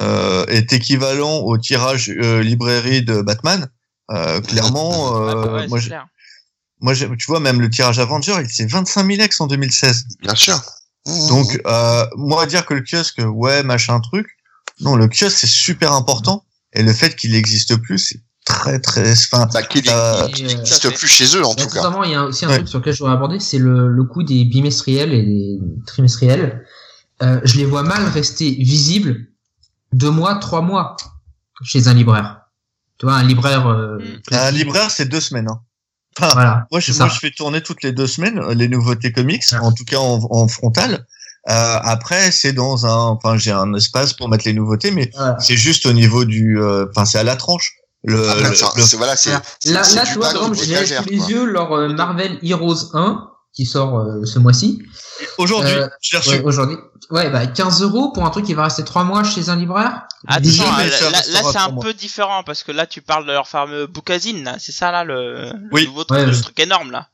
euh, 0.00 0.44
est 0.46 0.72
équivalent 0.72 1.36
au 1.38 1.56
tirage 1.58 2.08
euh, 2.10 2.42
librairie 2.42 3.02
de 3.02 3.20
Batman, 3.22 3.68
euh, 4.10 4.40
clairement, 4.40 5.12
bah 5.12 5.32
euh, 5.32 5.52
ouais, 5.60 5.68
moi, 5.68 5.78
clair. 5.80 6.06
Moi, 6.82 6.92
j'ai- 6.94 7.08
tu 7.16 7.26
vois, 7.28 7.40
même 7.40 7.60
le 7.60 7.70
tirage 7.70 7.98
Avenger, 7.98 8.34
il 8.40 8.48
c'est 8.50 8.66
25 8.70 9.06
000 9.06 9.22
ex 9.22 9.40
en 9.40 9.46
2016. 9.46 10.04
Bien 10.20 10.34
sûr. 10.34 10.60
Mmh. 11.06 11.28
Donc, 11.28 11.60
euh, 11.66 12.06
moi, 12.16 12.44
dire 12.46 12.66
que 12.66 12.74
le 12.74 12.82
kiosque, 12.82 13.20
ouais, 13.24 13.62
machin 13.62 13.98
truc, 14.00 14.26
non, 14.80 14.96
le 14.96 15.08
kiosque, 15.08 15.36
c'est 15.38 15.46
super 15.46 15.92
important. 15.92 16.44
Et 16.74 16.82
le 16.82 16.92
fait 16.92 17.16
qu'il 17.16 17.32
n'existe 17.32 17.76
plus, 17.76 17.98
c'est 17.98 18.20
très, 18.44 18.78
très... 18.80 19.12
Enfin, 19.12 19.48
bah, 19.52 19.62
qu'il 19.62 19.86
Et, 19.86 19.90
euh, 19.92 20.26
n'existe 20.28 20.90
plus 20.96 21.08
chez 21.08 21.36
eux 21.36 21.44
en 21.44 21.54
Bah, 21.54 21.62
tout 21.64 21.68
cas. 21.70 21.82
Il 22.04 22.10
y 22.10 22.14
a 22.14 22.24
aussi 22.24 22.44
un 22.44 22.48
Ouais. 22.48 22.56
truc 22.56 22.68
sur 22.68 22.78
lequel 22.80 22.92
je 22.94 22.98
voudrais 23.00 23.14
aborder, 23.14 23.38
c'est 23.40 23.58
le, 23.58 23.88
le 23.88 24.04
coût 24.04 24.22
des 24.22 24.44
bimestriels 24.44 25.12
et 25.12 25.22
des 25.22 25.58
trimestriels. 25.86 26.64
Euh, 27.22 27.40
je 27.44 27.58
les 27.58 27.64
vois 27.64 27.82
mal 27.82 28.02
rester 28.08 28.50
visibles 28.50 29.26
deux 29.92 30.10
mois, 30.10 30.36
trois 30.36 30.62
mois 30.62 30.96
chez 31.62 31.86
un 31.88 31.94
libraire. 31.94 32.40
Tu 32.98 33.06
vois, 33.06 33.14
un 33.16 33.22
libraire 33.22 33.66
euh, 33.68 33.98
Mm. 33.98 34.34
un 34.34 34.50
libraire, 34.50 34.90
c'est 34.90 35.04
deux 35.06 35.20
semaines. 35.20 35.48
Hein. 35.48 35.60
Enfin, 36.18 36.32
Voilà. 36.34 36.66
Moi, 36.70 36.80
je, 36.80 36.92
moi, 36.94 37.08
je 37.08 37.18
fais 37.18 37.30
tourner 37.30 37.60
toutes 37.62 37.82
les 37.82 37.92
deux 37.92 38.06
semaines 38.06 38.38
euh, 38.38 38.54
les 38.54 38.68
nouveautés 38.68 39.12
comics, 39.12 39.42
Ah. 39.52 39.62
en 39.62 39.72
tout 39.72 39.84
cas 39.84 39.98
en, 39.98 40.20
en 40.30 40.48
frontal. 40.48 41.06
Euh, 41.48 41.78
après, 41.82 42.30
c'est 42.30 42.52
dans 42.52 42.86
un, 42.86 42.94
enfin, 43.06 43.36
j'ai 43.36 43.50
un 43.50 43.72
espace 43.74 44.12
pour 44.12 44.28
mettre 44.28 44.44
les 44.46 44.52
nouveautés, 44.52 44.90
mais 44.92 45.10
c'est 45.40 45.56
juste 45.56 45.86
au 45.86 45.92
niveau 45.92 46.24
du, 46.24 46.60
euh, 46.60 46.86
enfin, 46.90 47.04
c'est 47.04 47.18
à 47.18 47.24
la 47.24 47.34
tranche. 47.36 47.72
Le, 48.04 48.28
Après, 48.28 48.48
le- 48.50 48.54
c'est- 48.54 48.64
le- 48.76 48.82
c'est- 48.82 48.96
voilà, 48.96 49.16
c'est 49.16 49.30
Là, 49.30 49.40
là 49.64 49.82
tu 50.04 50.14
vois, 50.18 50.32
par 50.32 50.42
exemple, 50.52 50.56
j'ai 50.56 50.86
sous 50.86 51.04
les 51.08 51.30
yeux 51.30 51.44
leur 51.44 51.72
euh, 51.72 51.88
Marvel 51.88 52.38
Heroes 52.42 52.90
1 52.94 53.28
qui 53.54 53.66
sort 53.66 53.98
euh, 53.98 54.24
ce 54.24 54.38
mois-ci. 54.38 54.82
aujourd'hui, 55.38 55.72
Euh, 55.74 55.88
je 56.00 56.12
l'ai 56.12 56.18
reçu. 56.18 56.30
Ouais, 56.30 56.42
aujourd'hui. 56.42 56.76
Ouais, 57.10 57.28
bah 57.30 57.46
15 57.46 57.82
euros 57.82 58.10
pour 58.12 58.24
un 58.24 58.30
truc 58.30 58.46
qui 58.46 58.54
va 58.54 58.64
rester 58.64 58.84
trois 58.84 59.04
mois 59.04 59.24
chez 59.24 59.48
un 59.50 59.56
libraire. 59.56 60.04
Attends, 60.26 60.40
Déjà, 60.40 60.64
mais 60.78 60.88
là, 60.88 61.00
là, 61.10 61.22
là, 61.28 61.40
c'est 61.52 61.58
un 61.58 61.68
moi. 61.70 61.82
peu 61.84 61.92
différent, 61.92 62.42
parce 62.44 62.62
que 62.62 62.72
là, 62.72 62.86
tu 62.86 63.02
parles 63.02 63.26
de 63.26 63.32
leur 63.32 63.48
fameux 63.48 63.86
bookazine, 63.86 64.44
là. 64.44 64.56
C'est 64.58 64.72
ça, 64.72 64.90
là, 64.92 65.04
le, 65.04 65.50
le 65.52 65.68
Oui. 65.72 65.86
nouveau 65.86 66.04
truc, 66.04 66.18
Ouais, 66.20 66.26
le 66.26 66.32
ouais. 66.34 66.40
truc 66.40 66.58
énorme, 66.60 66.90
là. 66.92 67.08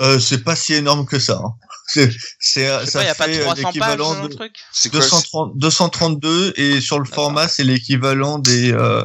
Euh, 0.00 0.18
c'est 0.18 0.42
pas 0.42 0.56
si 0.56 0.72
énorme 0.72 1.04
que 1.04 1.18
ça. 1.18 1.40
Hein. 1.44 1.52
C'est, 1.88 2.10
c'est, 2.40 2.86
ça 2.86 3.00
pas, 3.00 3.04
y 3.04 3.08
a 3.08 3.14
pas 3.14 3.24
fait 3.26 3.40
euh, 3.40 3.42
300 3.42 3.62
pages 3.62 3.64
l'équivalent 3.74 4.22
de 4.22 4.28
truc. 4.28 4.54
C'est 4.72 4.88
quoi 4.88 5.00
230, 5.00 5.52
232 5.58 6.54
et 6.56 6.80
sur 6.80 6.98
le 6.98 7.04
format, 7.04 7.48
c'est 7.48 7.64
l'équivalent 7.64 8.38
des, 8.38 8.72
euh, 8.72 9.04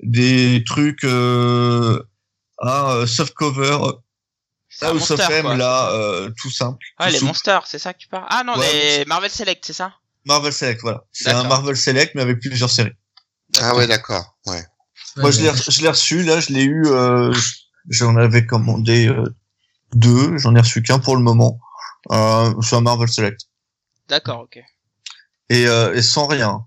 des 0.00 0.62
trucs, 0.64 1.02
euh, 1.02 2.00
ah, 2.62 3.00
House 4.82 5.10
of 5.10 5.18
monster, 5.18 5.34
M, 5.36 5.42
quoi. 5.42 5.56
là, 5.56 5.90
euh, 5.92 6.30
tout 6.40 6.50
simple. 6.50 6.78
Ah, 6.98 7.06
tout 7.06 7.12
les 7.12 7.18
souple. 7.18 7.26
monsters, 7.28 7.66
c'est 7.66 7.78
ça 7.78 7.92
que 7.92 7.98
tu 7.98 8.08
parles? 8.08 8.26
Ah 8.28 8.42
non, 8.44 8.56
Ouais, 8.58 8.98
les 8.98 9.04
Marvel 9.04 9.30
Select, 9.30 9.64
c'est 9.66 9.72
ça? 9.72 9.94
Marvel 10.24 10.52
Select, 10.52 10.80
voilà. 10.82 11.04
C'est 11.12 11.28
un 11.30 11.34
D'accord. 11.34 11.48
Marvel 11.48 11.76
Select, 11.76 12.14
mais 12.14 12.22
avec 12.22 12.40
plusieurs 12.40 12.70
séries. 12.70 12.92
Ah 13.60 13.74
ouais, 13.74 13.86
d'accord. 13.86 14.36
Ouais. 14.46 14.62
Moi, 15.16 15.30
je 15.30 15.40
l'ai, 15.40 15.48
re- 15.50 15.70
je 15.70 15.82
l'ai 15.82 15.88
reçu, 15.88 16.22
là, 16.22 16.40
je 16.40 16.52
l'ai 16.52 16.62
eu, 16.64 16.86
euh, 16.86 17.34
j'en 17.88 18.16
avais 18.16 18.46
commandé 18.46 19.08
euh, 19.08 19.24
deux, 19.94 20.38
j'en 20.38 20.54
ai 20.54 20.60
reçu 20.60 20.82
qu'un 20.82 20.98
pour 20.98 21.16
le 21.16 21.22
moment. 21.22 21.58
Euh, 22.12 22.52
c'est 22.62 22.76
un 22.76 22.80
Marvel 22.80 23.08
Select. 23.08 23.40
D'accord, 24.08 24.40
ok. 24.40 24.60
Et, 25.48 25.66
euh, 25.66 25.94
et 25.94 26.02
sans 26.02 26.26
rien. 26.26 26.64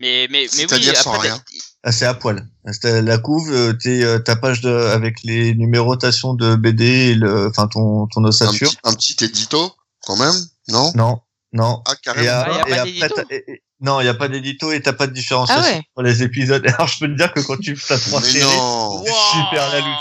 Mais, 0.00 0.26
mais, 0.30 0.46
mais 0.56 0.66
oui, 0.72 0.90
après, 0.90 1.18
rien. 1.18 1.40
Ah, 1.82 1.92
c'est 1.92 2.04
à 2.06 2.14
poil. 2.14 2.46
C'est 2.72 3.00
la 3.02 3.18
couve, 3.18 3.52
euh, 3.52 3.72
t'es, 3.74 4.02
euh, 4.02 4.18
ta 4.18 4.34
page 4.36 4.60
de, 4.60 4.70
avec 4.70 5.22
les 5.22 5.54
numérotations 5.54 6.34
de 6.34 6.56
BD 6.56 6.84
et 6.84 7.14
le, 7.14 7.48
enfin, 7.48 7.68
ton, 7.68 8.06
ton 8.08 8.24
Un 8.24 8.28
ossature. 8.28 8.68
petit, 8.70 8.78
un 8.84 8.92
petit 8.92 9.16
édito, 9.24 9.72
quand 10.04 10.16
même, 10.16 10.34
non? 10.68 10.90
Non, 10.96 11.20
non. 11.52 11.82
Ah, 11.86 11.92
Et, 11.92 11.96
carrément. 12.02 12.28
à- 12.30 12.46
Ah, 12.64 12.68
y 12.68 12.72
a 12.72 12.86
et 12.86 12.98
pas 12.98 13.06
après, 13.06 13.08
d'édito 13.08 13.14
t'as- 13.28 13.34
et- 13.36 13.44
et- 13.52 13.62
non, 13.80 14.00
il 14.00 14.06
y 14.06 14.08
a 14.08 14.14
pas 14.14 14.28
d'édito 14.28 14.72
et 14.72 14.80
t'as 14.82 14.92
pas 14.94 15.06
de 15.06 15.12
différenciation 15.12 15.62
Ah 15.64 15.76
ouais. 15.76 15.82
pour 15.94 16.02
les 16.02 16.22
épisodes. 16.24 16.64
Alors, 16.78 16.88
je 16.88 16.98
peux 16.98 17.06
te 17.08 17.16
dire 17.16 17.32
que 17.32 17.40
quand 17.40 17.58
tu 17.60 17.78
as 17.90 17.98
trois 17.98 18.20
séries, 18.22 18.42
non. 18.56 19.04
super 19.04 19.68
la 19.70 19.78
lutte. 19.80 19.98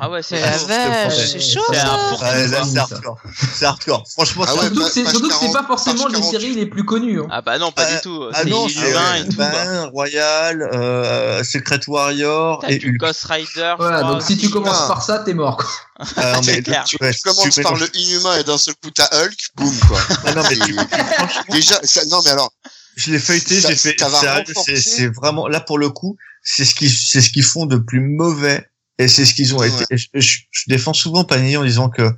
Ah 0.00 0.10
ouais, 0.10 0.22
c'est 0.22 0.40
la 0.40 0.48
Ah, 0.52 1.10
c'est 1.10 1.40
chaud 1.40 1.60
C'est 1.68 1.72
Ouais, 1.72 1.78
hardcore. 1.78 3.18
C'est 3.54 3.64
hardcore. 3.64 4.04
Franchement, 4.12 4.44
Ah 4.46 4.52
c'est 4.52 4.58
ouais, 4.58 4.64
Surtout 4.66 4.80
que 4.84 4.90
c'est 4.90 5.02
page 5.02 5.12
surtout 5.12 5.28
que 5.28 5.34
c'est 5.34 5.46
pas 5.52 5.52
40, 5.62 5.66
forcément 5.66 6.06
les 6.08 6.14
48. 6.20 6.30
séries 6.30 6.54
les 6.54 6.66
plus 6.66 6.84
connues. 6.84 7.20
hein. 7.20 7.26
Ah 7.30 7.42
bah 7.42 7.58
non, 7.58 7.72
pas 7.72 7.84
Ah, 7.88 7.94
du 7.94 8.00
tout. 8.02 8.24
Ah 8.32 8.40
c'est 8.42 8.50
non, 8.50 8.68
c'est 8.68 8.90
et 9.20 9.28
tout. 9.28 9.36
Ben, 9.36 9.84
Royal, 9.92 10.62
euh, 10.62 11.44
Secret 11.44 11.80
Warrior 11.86 12.60
T'as 12.60 12.68
et 12.70 12.80
Hulk. 12.84 12.96
Ghost 12.98 13.24
Rider. 13.24 13.74
Voilà, 13.78 14.02
donc 14.02 14.22
si 14.22 14.36
tu 14.36 14.50
commences 14.50 14.78
Ah. 14.82 14.88
par 14.88 15.02
ça, 15.02 15.18
t'es 15.20 15.34
mort. 15.34 15.56
quoi. 15.56 15.66
Ah, 16.16 16.32
non, 16.34 16.40
mais 16.46 16.62
clair. 16.62 16.84
Tu, 16.84 16.96
ouais, 17.00 17.12
tu 17.14 17.20
commences 17.22 17.48
tu 17.54 17.62
par 17.62 17.74
le 17.74 17.88
inhumain 17.96 18.36
et 18.38 18.44
d'un 18.44 18.58
seul 18.58 18.74
coup 18.82 18.90
t'as 18.90 19.08
Hulk, 19.12 19.38
boum 19.56 19.74
quoi. 19.88 19.98
Ah, 20.26 20.34
non, 20.34 20.42
mais 20.50 20.56
Déjà, 21.50 21.80
ça, 21.84 22.02
non 22.10 22.20
mais 22.24 22.30
alors, 22.32 22.52
je 22.96 23.12
l'ai 23.12 23.18
feuilleté, 23.18 23.60
j'ai 23.60 23.76
fait, 23.76 23.96
c'est, 24.64 24.76
c'est 24.76 25.08
vraiment, 25.08 25.48
là, 25.48 25.60
pour 25.60 25.78
le 25.78 25.88
coup, 25.90 26.16
c'est 26.42 26.64
ce 26.64 26.74
qu'ils, 26.74 26.90
c'est 26.90 27.20
ce 27.20 27.30
qu'ils 27.30 27.44
font 27.44 27.66
de 27.66 27.76
plus 27.76 28.00
mauvais 28.00 28.68
et 28.98 29.08
c'est 29.08 29.24
ce 29.24 29.34
qu'ils 29.34 29.54
ont 29.54 29.58
Ouais. 29.58 29.68
été. 29.68 29.84
et 29.90 29.96
Je, 29.98 30.08
je- 30.14 30.38
je 30.50 30.62
défends 30.68 30.94
souvent 30.94 31.24
Panini 31.24 31.56
en 31.56 31.64
disant 31.64 31.88
que, 31.90 32.10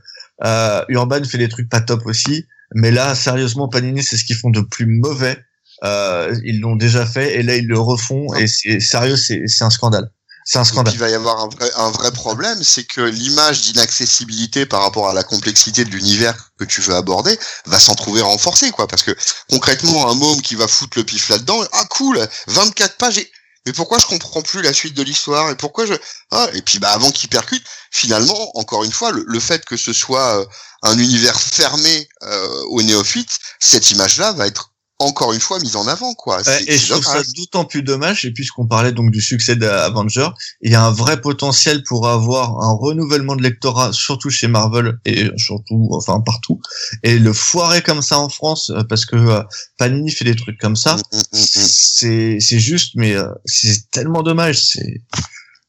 euh, 0.45 0.85
Urban 0.89 1.23
fait 1.25 1.39
des 1.39 1.49
trucs 1.49 1.69
pas 1.69 1.81
top 1.81 2.07
aussi, 2.07 2.45
mais 2.75 2.91
là, 2.91 3.15
sérieusement, 3.15 3.69
Panini, 3.69 4.03
c'est 4.03 4.17
ce 4.17 4.25
qu'ils 4.25 4.37
font 4.37 4.51
de 4.51 4.61
plus 4.61 4.87
mauvais. 4.87 5.39
Euh, 5.85 6.35
ils 6.45 6.61
l'ont 6.61 6.75
déjà 6.77 7.07
fait 7.07 7.37
et 7.39 7.43
là, 7.45 7.55
ils 7.57 7.67
le 7.67 7.79
refont 7.79 8.35
et 8.35 8.47
c'est, 8.49 8.81
sérieux, 8.81 9.17
c'est, 9.17 9.45
un 9.61 9.71
scandale. 9.71 10.11
C'est 10.45 10.59
un 10.59 10.63
et 10.63 10.65
puis, 10.65 10.73
scandale. 10.73 10.95
il 10.95 10.99
va 10.99 11.09
y 11.11 11.15
avoir 11.15 11.41
un 11.45 11.49
vrai, 11.49 11.71
un 11.77 11.91
vrai 11.91 12.11
problème, 12.11 12.59
c'est 12.63 12.83
que 12.85 13.01
l'image 13.03 13.63
d'inaccessibilité 13.63 14.67
par 14.67 14.83
rapport 14.83 15.09
à 15.09 15.15
la 15.15 15.23
complexité 15.23 15.85
de 15.85 15.91
l'univers 15.91 16.51
que 16.59 16.65
tu 16.65 16.81
veux 16.81 16.95
aborder 16.95 17.39
va 17.67 17.79
s'en 17.79 17.95
trouver 17.95 18.23
renforcée, 18.23 18.71
quoi. 18.71 18.89
Parce 18.89 19.03
que 19.03 19.15
concrètement, 19.51 20.11
un 20.11 20.15
môme 20.15 20.41
qui 20.43 20.55
va 20.57 20.67
foutre 20.67 20.99
le 20.99 21.05
pif 21.05 21.29
là-dedans, 21.29 21.61
ah 21.73 21.85
cool, 21.91 22.19
24 22.49 22.97
pages 22.97 23.19
et 23.19 23.31
mais 23.69 23.75
pourquoi 23.75 23.99
je 23.99 24.07
comprends 24.07 24.41
plus 24.41 24.63
la 24.63 24.73
suite 24.73 24.95
de 24.95 25.03
l'histoire 25.03 25.51
et 25.51 25.55
pourquoi 25.55 25.85
je 25.85 25.93
ah 26.31 26.49
et 26.55 26.63
puis 26.63 26.79
bah 26.79 26.91
avant 26.91 27.11
qu'il 27.11 27.29
percute 27.29 27.63
finalement 27.91 28.57
encore 28.59 28.83
une 28.83 28.93
fois 28.93 29.13
le, 29.13 29.23
le 29.29 29.41
fait 29.41 29.63
que 29.67 29.77
ce 29.77 29.93
soit 29.93 30.41
euh, 30.41 30.47
un 30.83 30.99
univers 30.99 31.39
fermé 31.39 32.09
euh, 32.23 32.63
aux 32.71 32.81
néophytes 32.81 33.39
cette 33.61 33.91
image 33.91 34.17
là 34.17 34.33
va 34.33 34.47
être 34.47 34.73
encore 34.99 35.33
une 35.33 35.41
fois 35.41 35.59
mise 35.61 35.77
en 35.77 35.87
avant 35.87 36.15
quoi. 36.15 36.43
Ouais, 36.43 36.65
et 36.67 36.77
je 36.77 36.93
trouve 36.93 37.05
ça 37.05 37.23
d'autant 37.37 37.65
plus 37.65 37.83
dommage, 37.83 38.25
et 38.25 38.33
puisqu'on 38.33 38.67
parlait 38.67 38.93
donc 38.93 39.11
du 39.11 39.21
succès 39.21 39.57
d'Avenger, 39.57 40.29
il 40.63 40.73
y 40.73 40.75
a 40.75 40.85
un 40.85 40.91
vrai 40.91 41.21
potentiel 41.21 41.83
pour 41.85 42.09
avoir 42.09 42.61
un 42.61 42.73
renouvellement 42.73 43.37
de 43.37 43.43
lectorat, 43.43 43.93
surtout 43.93 44.31
chez 44.31 44.49
Marvel 44.49 44.99
et 45.05 45.29
surtout, 45.37 45.89
enfin 45.93 46.21
partout, 46.21 46.61
et 47.03 47.19
le 47.19 47.33
foirer 47.33 47.83
comme 47.83 48.03
ça 48.03 48.19
en 48.19 48.29
France, 48.29 48.71
euh, 48.71 48.83
parce 48.85 49.05
que 49.05 49.17
euh, 49.17 49.43
Panini 49.79 50.11
fait 50.11 50.25
des 50.25 50.37
trucs 50.37 50.59
comme 50.59 50.77
ça, 50.77 50.97
Mm, 51.13 51.17
mm, 51.17 51.39
mm, 51.39 51.69
c'est 51.71 52.39
c'est 52.41 52.61
juste, 52.61 52.93
mais 52.95 53.15
euh, 53.15 53.29
c'est 53.45 53.91
tellement 53.91 54.23
dommage. 54.23 54.63
C'est 54.63 55.01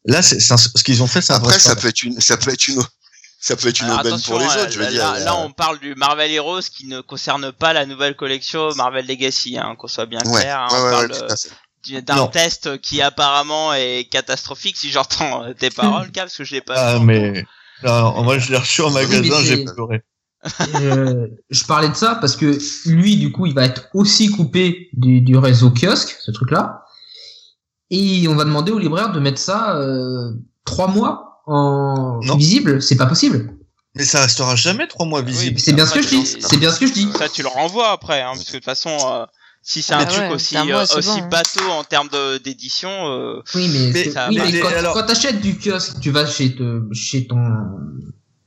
là, 0.05 0.21
c'est 0.21 0.39
ce 0.39 0.83
qu'ils 0.83 1.03
ont 1.03 1.07
fait, 1.07 1.21
c'est 1.21 1.33
un 1.33 1.39
vrai 1.39 1.55
Après, 1.55 1.59
ça 1.59 1.75
peut 1.75 1.87
être 1.87 2.03
une, 2.03 2.19
ça 2.19 2.37
peut 2.37 2.51
être 2.51 2.67
une, 2.67 2.81
ça 3.41 3.55
peut 3.55 3.69
être 3.69 3.79
une 3.79 3.85
Alors, 3.87 3.99
aubaine 4.01 4.13
attention, 4.13 4.31
pour 4.33 4.39
les 4.41 4.45
là, 4.47 4.61
autres, 4.63 4.71
je 4.71 4.77
veux 4.79 4.83
là, 4.85 4.91
dire. 4.91 4.99
là, 5.13 5.19
là, 5.19 5.35
on 5.37 5.51
parle 5.51 5.79
du 5.79 5.95
Marvel 5.95 6.29
Heroes 6.31 6.61
qui 6.71 6.87
ne 6.87 6.99
concerne 7.01 7.51
pas 7.53 7.71
la 7.73 7.85
nouvelle 7.85 8.15
collection 8.15 8.69
Marvel 8.75 9.07
Legacy, 9.07 9.57
hein, 9.57 9.75
qu'on 9.77 9.87
soit 9.87 10.05
bien 10.05 10.19
Ouais, 10.25 10.41
clair. 10.41 10.59
hein, 10.59 10.67
ouais, 10.71 10.77
on 10.79 10.83
ouais, 10.85 10.91
parle 10.91 11.11
ouais, 11.11 11.17
tout 11.19 11.93
euh, 11.95 12.01
d'un 12.01 12.27
test 12.27 12.81
qui 12.81 13.01
apparemment 13.01 13.73
est 13.73 14.09
catastrophique, 14.11 14.75
si 14.75 14.91
j'entends 14.91 15.43
euh, 15.45 15.53
tes 15.53 15.69
paroles, 15.81 16.11
Cap, 16.11 16.25
parce 16.25 16.35
que 16.37 16.43
je 16.43 16.55
l'ai 16.55 16.61
pas 16.61 16.73
Ah, 16.75 16.97
vu. 16.99 17.05
mais 17.05 17.45
non, 17.83 18.23
moi 18.23 18.37
je 18.39 18.51
l'ai 18.51 18.57
reçu 18.57 18.81
en 18.81 18.91
magasin, 18.91 19.39
j'ai 19.41 19.63
pleuré. 19.63 20.03
Euh, 20.75 21.27
je 21.49 21.63
parlais 21.65 21.89
de 21.89 21.95
ça 21.95 22.15
parce 22.15 22.35
que 22.35 22.57
lui, 22.89 23.17
du 23.17 23.31
coup, 23.31 23.45
il 23.45 23.53
va 23.53 23.65
être 23.65 23.87
aussi 23.93 24.29
coupé 24.31 24.89
du, 24.93 25.21
du 25.21 25.37
réseau 25.37 25.69
kiosque, 25.71 26.15
ce 26.19 26.31
truc-là. 26.31 26.83
Et 27.89 28.27
on 28.27 28.35
va 28.35 28.43
demander 28.43 28.71
au 28.71 28.79
libraire 28.79 29.11
de 29.11 29.19
mettre 29.19 29.39
ça 29.39 29.75
euh, 29.77 30.31
trois 30.65 30.87
mois 30.87 31.28
en 31.49 32.19
Non. 32.23 32.35
visible. 32.35 32.81
C'est 32.81 32.95
pas 32.97 33.05
possible. 33.07 33.53
Mais 33.95 34.03
ça 34.05 34.21
restera 34.21 34.55
jamais 34.55 34.87
trois 34.87 35.05
mois 35.05 35.21
oui, 35.21 35.31
visible. 35.31 35.59
C'est 35.59 35.73
bien 35.73 35.85
ce 35.85 35.93
que 35.95 36.01
je 36.01 36.09
dis. 36.09 36.25
c'est- 36.25 36.57
bien 36.57 36.71
ce 36.71 36.79
que 36.79 36.87
je 36.87 36.93
dis. 36.93 37.07
Ça, 37.17 37.27
tu 37.27 37.41
le 37.41 37.47
renvoies 37.47 37.89
après, 37.91 38.21
hein, 38.21 38.31
parce 38.33 38.43
que 38.45 38.51
de 38.51 38.57
toute 38.57 38.65
façon, 38.65 38.89
euh, 38.91 39.25
si 39.63 39.81
c'est 39.81 39.93
Ah 39.93 39.97
un 39.97 39.99
ouais, 40.01 40.05
truc 40.07 40.31
aussi, 40.31 40.55
mois, 40.55 40.65
euh, 40.81 40.97
aussi 40.97 41.19
bon, 41.19 41.23
hein. 41.25 41.27
bateau 41.29 41.69
en 41.71 41.83
termes 41.83 42.07
d'édition, 42.43 42.89
euh, 42.89 43.41
Oui, 43.55 43.67
mais, 43.73 43.91
Mais 43.91 44.03
c'est- 44.03 44.11
ça 44.11 44.27
oui, 44.29 44.39
mais 44.39 44.59
quand, 44.59 44.67
Alors- 44.69 44.93
quand 44.93 45.03
t'achètes 45.07 45.41
du 45.41 45.57
kiosque, 45.57 45.99
tu 46.01 46.11
vas 46.11 46.25
chez, 46.27 46.55
te- 46.55 46.83
chez 46.93 47.25
ton 47.27 47.41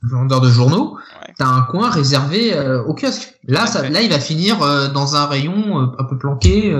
vendeur 0.01 0.41
de 0.41 0.49
journaux, 0.49 0.95
Ouais. 0.95 1.33
t'as 1.37 1.45
un 1.47 1.61
coin 1.63 1.89
réservé 1.89 2.53
euh, 2.55 2.81
au 2.83 2.93
kiosque. 2.95 3.33
Là, 3.47 3.67
ça, 3.67 3.87
là, 3.89 4.01
il 4.01 4.09
va 4.09 4.19
finir 4.19 4.61
euh, 4.63 4.87
dans 4.87 5.15
un 5.15 5.25
rayon 5.25 5.79
euh, 5.81 5.85
un 5.99 6.03
peu 6.05 6.17
planqué. 6.17 6.73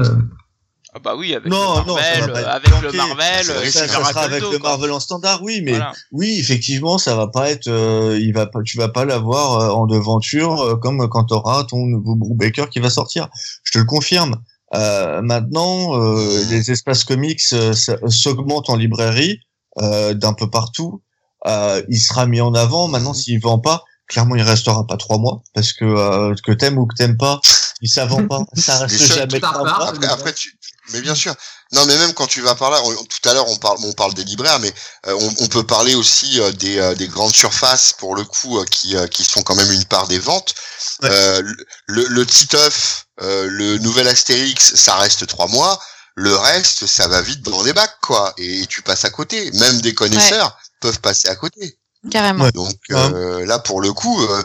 Ah 0.95 0.99
bah 1.03 1.15
oui, 1.17 1.33
avec 1.33 1.51
Non, 1.51 1.79
le 1.79 1.85
Marvel, 1.85 2.45
avec 2.45 2.81
le. 2.81 2.91
Marvel, 2.91 3.45
ça, 3.71 3.87
ça 3.87 4.03
sera 4.03 4.21
avec 4.21 4.41
le 4.41 4.59
quoi. 4.59 4.69
Marvel 4.69 4.91
en 4.91 4.99
standard, 4.99 5.41
oui, 5.41 5.61
mais 5.63 5.71
Voilà. 5.71 5.93
oui, 6.11 6.37
effectivement, 6.39 6.97
ça 6.97 7.15
va 7.15 7.27
pas 7.27 7.49
être, 7.49 7.67
euh, 7.67 8.17
il 8.21 8.33
va 8.33 8.45
pas, 8.45 8.59
tu 8.63 8.77
vas 8.77 8.89
pas 8.89 9.03
l'avoir 9.05 9.59
euh, 9.59 9.69
en 9.69 9.87
devanture 9.87 10.61
euh, 10.61 10.75
comme 10.75 11.07
quand 11.09 11.25
t'auras 11.25 11.63
ton 11.63 11.85
nouveau 11.85 12.15
Brubaker 12.15 12.69
qui 12.69 12.79
va 12.79 12.89
sortir. 12.89 13.27
Je 13.63 13.71
te 13.71 13.77
le 13.79 13.85
confirme. 13.85 14.37
Euh, 14.75 15.21
maintenant, 15.21 15.99
euh, 15.99 16.43
les 16.49 16.71
espaces 16.71 17.03
comics 17.03 17.41
euh, 17.53 17.73
s'augmentent 17.73 18.69
en 18.69 18.75
librairie 18.75 19.39
euh, 19.81 20.13
d'un 20.13 20.33
peu 20.33 20.49
partout. 20.49 21.01
Euh, 21.47 21.81
il 21.89 21.99
sera 21.99 22.25
mis 22.25 22.41
en 22.41 22.53
avant. 22.53 22.87
Maintenant, 22.87 23.13
s'il 23.13 23.39
vend 23.39 23.59
pas, 23.59 23.83
clairement, 24.07 24.35
il 24.35 24.41
restera 24.41 24.85
pas 24.87 24.97
trois 24.97 25.17
mois 25.17 25.43
parce 25.53 25.73
que 25.73 25.85
euh, 25.85 26.33
que 26.43 26.51
t'aimes 26.51 26.77
ou 26.77 26.85
que 26.87 26.95
t'aimes 26.95 27.17
pas, 27.17 27.39
ça 27.83 28.05
vend 28.05 28.25
pas, 28.27 28.43
ça 28.55 28.79
reste 28.79 29.13
jamais 29.13 29.39
tout 29.39 29.45
à 29.45 29.51
trois 29.51 29.63
part. 29.65 29.77
mois. 29.79 29.89
Après, 29.89 30.07
après, 30.07 30.33
tu, 30.33 30.57
mais 30.91 31.01
bien 31.01 31.15
sûr. 31.15 31.33
Non, 31.71 31.85
mais 31.85 31.97
même 31.97 32.13
quand 32.13 32.27
tu 32.27 32.41
vas 32.41 32.55
par 32.55 32.69
là, 32.69 32.81
on- 32.83 32.95
tout 33.05 33.29
à 33.29 33.33
l'heure 33.33 33.47
on 33.47 33.55
parle, 33.57 33.77
on 33.83 33.93
parle 33.93 34.13
des 34.13 34.23
libraires, 34.23 34.59
mais 34.59 34.71
euh, 35.07 35.15
on, 35.19 35.33
on 35.43 35.47
peut 35.47 35.63
parler 35.65 35.95
aussi 35.95 36.39
euh, 36.39 36.51
des, 36.51 36.77
euh, 36.77 36.93
des 36.95 37.07
grandes 37.07 37.33
surfaces 37.35 37.93
pour 37.93 38.15
le 38.15 38.23
coup 38.25 38.59
euh, 38.59 38.65
qui, 38.65 38.95
euh, 38.95 39.07
qui 39.07 39.23
sont 39.23 39.41
quand 39.43 39.55
même 39.55 39.71
une 39.71 39.85
part 39.85 40.07
des 40.07 40.19
ventes. 40.19 40.53
Ouais. 41.01 41.09
Euh, 41.11 41.41
le, 41.87 42.05
le 42.07 42.25
Titeuf, 42.25 43.05
euh, 43.21 43.47
le 43.49 43.77
nouvel 43.79 44.07
Astérix, 44.07 44.75
ça 44.75 44.95
reste 44.97 45.25
trois 45.27 45.47
mois. 45.47 45.81
Le 46.15 46.35
reste, 46.35 46.85
ça 46.85 47.07
va 47.07 47.21
vite 47.23 47.41
dans 47.41 47.63
les 47.63 47.73
bacs, 47.73 47.97
quoi. 48.01 48.33
Et 48.37 48.67
tu 48.67 48.83
passes 48.83 49.03
à 49.03 49.09
côté. 49.09 49.49
Même 49.53 49.81
des 49.81 49.95
connaisseurs 49.95 50.55
peuvent 50.79 50.99
passer 50.99 51.27
à 51.27 51.35
côté. 51.35 51.79
Carrément. 52.11 52.43
Ouais. 52.45 52.51
Donc 52.51 52.75
euh, 52.91 53.45
là, 53.45 53.59
pour 53.59 53.81
le 53.81 53.93
coup, 53.93 54.21
euh, 54.23 54.43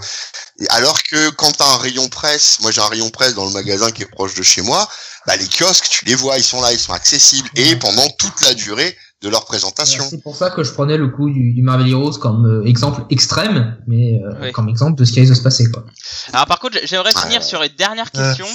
alors 0.70 1.02
que 1.02 1.30
quand 1.30 1.52
t'as 1.56 1.66
un 1.74 1.78
rayon 1.78 2.08
presse, 2.08 2.58
moi 2.60 2.70
j'ai 2.70 2.80
un 2.80 2.88
rayon 2.88 3.10
presse 3.10 3.34
dans 3.34 3.44
le 3.46 3.52
magasin 3.52 3.90
qui 3.90 4.02
est 4.02 4.10
proche 4.10 4.34
de 4.34 4.42
chez 4.42 4.62
moi, 4.62 4.88
bah 5.26 5.36
les 5.36 5.46
kiosques, 5.48 5.88
tu 5.90 6.04
les 6.04 6.14
vois, 6.14 6.38
ils 6.38 6.44
sont 6.44 6.60
là, 6.60 6.72
ils 6.72 6.78
sont 6.78 6.92
accessibles 6.92 7.48
et 7.56 7.76
pendant 7.76 8.08
toute 8.18 8.42
la 8.42 8.54
durée 8.54 8.96
de 9.22 9.28
leur 9.28 9.44
présentation. 9.46 10.06
C'est 10.08 10.22
pour 10.22 10.36
ça 10.36 10.50
que 10.50 10.62
je 10.62 10.70
prenais 10.72 10.96
le 10.96 11.08
coup 11.08 11.28
du, 11.28 11.52
du 11.52 11.62
Marvel 11.62 11.88
Heroes 11.90 12.18
comme 12.18 12.46
euh, 12.46 12.64
exemple 12.68 13.02
extrême, 13.10 13.76
mais 13.88 14.20
euh, 14.24 14.32
Oui. 14.42 14.52
comme 14.52 14.68
exemple 14.68 14.96
de 14.96 15.04
ce 15.04 15.10
qui 15.12 15.18
risque 15.20 15.32
de 15.32 15.38
se 15.38 15.42
passer. 15.42 15.68
Quoi. 15.72 15.84
Alors 16.32 16.46
par 16.46 16.60
contre, 16.60 16.78
j'aimerais 16.84 17.12
Ouais. 17.14 17.22
finir 17.22 17.42
sur 17.42 17.60
une 17.62 17.74
dernière 17.74 18.12
question. 18.12 18.46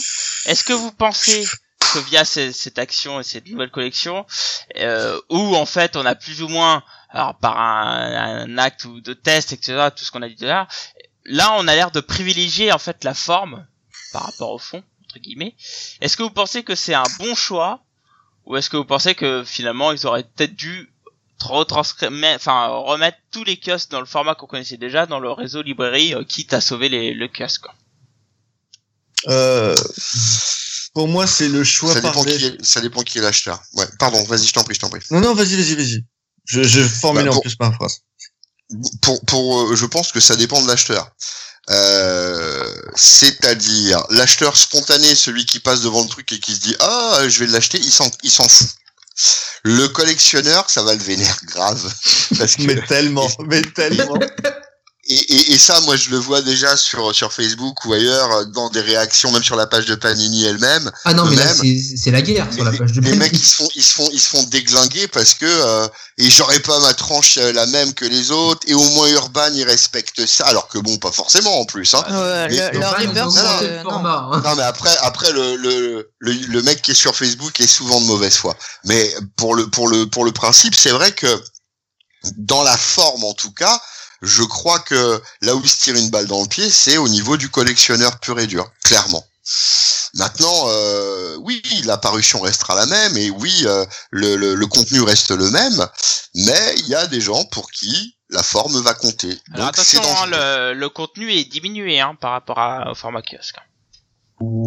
Est-ce 0.45 0.63
que 0.63 0.71
vous 0.71 0.91
pensez 0.93 1.45
que 1.93 1.99
via 1.99 2.23
ce- 2.23 2.53
cette 2.53 2.79
action 2.79 3.19
et 3.19 3.23
cette 3.23 3.45
nouvelle 3.49 3.71
collection, 3.71 4.25
euh, 4.79 5.19
où 5.29 5.55
en 5.57 5.65
fait 5.65 5.97
on 5.97 6.05
a 6.05 6.15
plus 6.15 6.41
ou 6.41 6.47
moins, 6.47 6.81
alors 7.13 7.35
par 7.37 7.59
un, 7.59 8.43
un 8.43 8.57
acte 8.57 8.85
ou 8.85 8.99
de 8.99 9.13
test, 9.13 9.53
etc., 9.53 9.89
tout 9.95 10.03
ce 10.03 10.11
qu'on 10.11 10.21
a 10.23 10.29
dit 10.29 10.43
là, 10.43 10.67
là 11.25 11.55
on 11.57 11.67
a 11.67 11.75
l'air 11.75 11.91
de 11.91 12.01
privilégier 12.01 12.71
en 12.71 12.79
fait 12.79 13.03
la 13.03 13.13
forme 13.13 13.65
par 14.11 14.23
rapport 14.23 14.51
au 14.51 14.57
fond, 14.57 14.83
entre 15.05 15.19
guillemets. 15.19 15.55
Est-ce 16.01 16.17
que 16.17 16.23
vous 16.23 16.31
pensez 16.31 16.63
que 16.63 16.75
c'est 16.75 16.95
un 16.95 17.03
bon 17.19 17.35
choix, 17.35 17.83
ou 18.45 18.57
est-ce 18.57 18.69
que 18.69 18.77
vous 18.77 18.85
pensez 18.85 19.15
que 19.15 19.43
finalement 19.45 19.91
ils 19.91 20.05
auraient 20.05 20.23
peut-être 20.23 20.55
dû 20.55 20.89
retranscrire, 21.39 22.09
enfin 22.35 22.67
remettre 22.67 23.17
tous 23.31 23.43
les 23.43 23.57
kiosques 23.57 23.91
dans 23.91 23.99
le 23.99 24.05
format 24.05 24.33
qu'on 24.35 24.47
connaissait 24.47 24.77
déjà 24.77 25.05
dans 25.05 25.19
le 25.19 25.31
réseau 25.31 25.61
librairie, 25.61 26.15
euh, 26.15 26.23
quitte 26.23 26.53
à 26.53 26.61
sauver 26.61 26.89
les, 26.89 27.13
le 27.13 27.27
kiosque. 27.27 27.61
quoi? 27.61 27.75
Euh, 29.27 29.75
pour 30.93 31.07
moi, 31.07 31.27
c'est 31.27 31.49
le 31.49 31.63
choix 31.63 31.93
Ça 31.93 32.01
dépend, 32.01 32.23
qui 32.23 32.29
est, 32.29 32.63
ça 32.63 32.81
dépend 32.81 33.01
qui 33.01 33.17
est 33.17 33.21
l'acheteur. 33.21 33.61
Ouais, 33.73 33.85
pardon, 33.99 34.23
vas-y, 34.25 34.45
je 34.45 34.53
t'en 34.53 34.63
prie, 34.63 34.75
je 34.75 34.79
t'en 34.79 34.89
prie. 34.89 34.99
Non, 35.11 35.21
non, 35.21 35.33
vas-y, 35.33 35.55
vas-y, 35.55 35.75
vas-y. 35.75 36.05
Je, 36.45 36.63
je 36.63 36.81
formule 36.83 37.25
Bah, 37.25 37.35
en 37.35 37.39
plus 37.39 37.55
ma 37.59 37.71
phrase. 37.71 38.01
pour, 39.01 39.23
pour, 39.25 39.61
euh, 39.61 39.75
je 39.75 39.85
pense 39.85 40.11
que 40.11 40.19
ça 40.19 40.35
dépend 40.35 40.61
de 40.61 40.67
l'acheteur. 40.67 41.11
Euh, 41.69 42.75
c'est-à-dire 42.95 44.03
l'acheteur 44.09 44.57
spontané, 44.57 45.15
celui 45.15 45.45
qui 45.45 45.59
passe 45.59 45.81
devant 45.81 46.03
le 46.03 46.09
truc 46.09 46.31
et 46.33 46.39
qui 46.39 46.55
se 46.55 46.59
dit 46.59 46.75
ah 46.81 47.21
je 47.27 47.39
vais 47.39 47.47
l'acheter, 47.47 47.77
il 47.77 47.91
s'en 47.91 48.09
il 48.23 48.31
s'en 48.31 48.47
fout. 48.49 48.67
Le 49.63 49.87
collectionneur, 49.87 50.69
ça 50.69 50.83
va 50.83 50.93
le 50.93 51.01
vénère 51.01 51.39
grave 51.45 51.81
parce 52.37 52.57
que 52.57 52.63
Mais 52.63 52.81
tellement, 52.85 53.29
mais 53.47 53.61
tellement. 53.75 54.19
Et, 55.05 55.15
et, 55.33 55.51
et 55.53 55.57
ça, 55.59 55.81
moi, 55.81 55.97
je 55.97 56.09
le 56.11 56.17
vois 56.17 56.41
déjà 56.41 56.77
sur 56.77 57.13
sur 57.13 57.33
Facebook 57.33 57.83
ou 57.85 57.93
ailleurs 57.93 58.31
euh, 58.31 58.45
dans 58.45 58.69
des 58.69 58.79
réactions, 58.79 59.31
même 59.31 59.43
sur 59.43 59.55
la 59.57 59.67
page 59.67 59.85
de 59.85 59.95
Panini 59.95 60.45
elle-même. 60.45 60.89
Ah 61.03 61.13
non, 61.13 61.25
mais 61.25 61.35
c'est 61.37 61.97
c'est 61.97 62.11
la 62.11 62.21
guerre 62.21 62.47
sur 62.53 62.63
la 62.63 62.71
Les- 62.71 62.77
page 62.77 62.91
de 62.93 63.01
les 63.01 63.09
Panini. 63.09 63.17
mecs 63.19 63.33
ils 63.33 63.39
se 63.45 63.55
font 63.55 63.67
ils 63.75 63.83
se 63.83 63.93
font 63.93 64.09
ils 64.13 64.19
se 64.21 64.29
font 64.29 64.43
déglinguer 64.43 65.07
parce 65.09 65.33
que 65.33 65.45
euh, 65.45 65.87
et 66.17 66.29
j'aurais 66.29 66.59
pas 66.59 66.79
ma 66.79 66.93
tranche 66.93 67.37
euh, 67.37 67.51
la 67.51 67.65
même 67.65 67.93
que 67.93 68.05
les 68.05 68.31
autres 68.31 68.61
et 68.67 68.73
au 68.73 68.89
moins 68.91 69.09
Urban 69.09 69.49
ils 69.53 69.65
respectent 69.65 70.25
ça 70.25 70.45
alors 70.45 70.67
que 70.69 70.77
bon 70.79 70.97
pas 70.97 71.11
forcément 71.11 71.59
en 71.59 71.65
plus 71.65 71.93
hein. 71.95 72.03
Ouais, 72.09 72.47
Mais- 72.49 72.71
le, 72.71 72.79
leur 72.79 72.97
euh, 72.99 73.83
non. 73.83 73.89
format. 73.89 74.29
hein. 74.31 74.41
Non 74.45 74.55
mais 74.55 74.63
après 74.63 74.95
après 75.01 75.31
le, 75.33 75.57
le 75.57 76.11
le 76.19 76.31
le 76.31 76.61
mec 76.61 76.81
qui 76.81 76.91
est 76.91 76.95
sur 76.95 77.15
Facebook 77.15 77.59
est 77.59 77.67
souvent 77.67 77.99
de 77.99 78.05
mauvaise 78.05 78.35
foi. 78.35 78.55
Mais 78.85 79.13
pour 79.35 79.53
le 79.55 79.67
pour 79.69 79.87
le 79.89 80.05
pour 80.09 80.23
le 80.23 80.31
principe, 80.31 80.75
c'est 80.75 80.91
vrai 80.91 81.11
que 81.11 81.27
dans 82.37 82.63
la 82.63 82.77
forme 82.77 83.25
en 83.25 83.33
tout 83.33 83.51
cas, 83.51 83.81
je 84.23 84.43
crois 84.43 84.79
que 84.79 85.21
là 85.41 85.55
où 85.55 85.61
il 85.61 85.69
se 85.69 85.81
tire 85.81 85.95
une 85.95 86.09
balle 86.09 86.27
dans 86.27 86.41
le 86.41 86.47
pied, 86.47 86.69
c'est 86.69 86.97
au 86.97 87.07
niveau 87.09 87.37
du 87.37 87.49
collectionneur 87.49 88.19
pur 88.19 88.39
et 88.39 88.47
dur, 88.47 88.71
clairement. 88.83 89.23
Maintenant, 90.15 90.63
euh, 90.67 91.35
oui, 91.41 91.61
la 91.85 91.97
parution 91.97 92.39
restera 92.39 92.75
la 92.75 92.85
même 92.85 93.17
et 93.17 93.29
oui, 93.29 93.63
euh, 93.65 93.85
le, 94.11 94.35
le, 94.35 94.55
le 94.55 94.67
contenu 94.67 95.01
reste 95.01 95.31
le 95.31 95.49
même, 95.49 95.87
mais 96.35 96.75
il 96.77 96.87
y 96.87 96.95
a 96.95 97.07
des 97.07 97.19
gens 97.19 97.43
pour 97.45 97.69
qui 97.71 98.15
la 98.29 98.43
forme 98.43 98.79
va 98.81 98.93
compter. 98.93 99.37
Alors 99.53 99.67
Donc 99.67 99.75
c'est 99.85 99.97
attention, 99.97 100.23
hein, 100.33 100.73
le 100.73 100.89
contenu 100.89 101.31
est 101.33 101.45
diminué 101.45 101.99
hein, 101.99 102.15
par 102.19 102.31
rapport 102.31 102.59
à, 102.59 102.91
au 102.91 102.95
format 102.95 103.21
kiosque. 103.21 103.57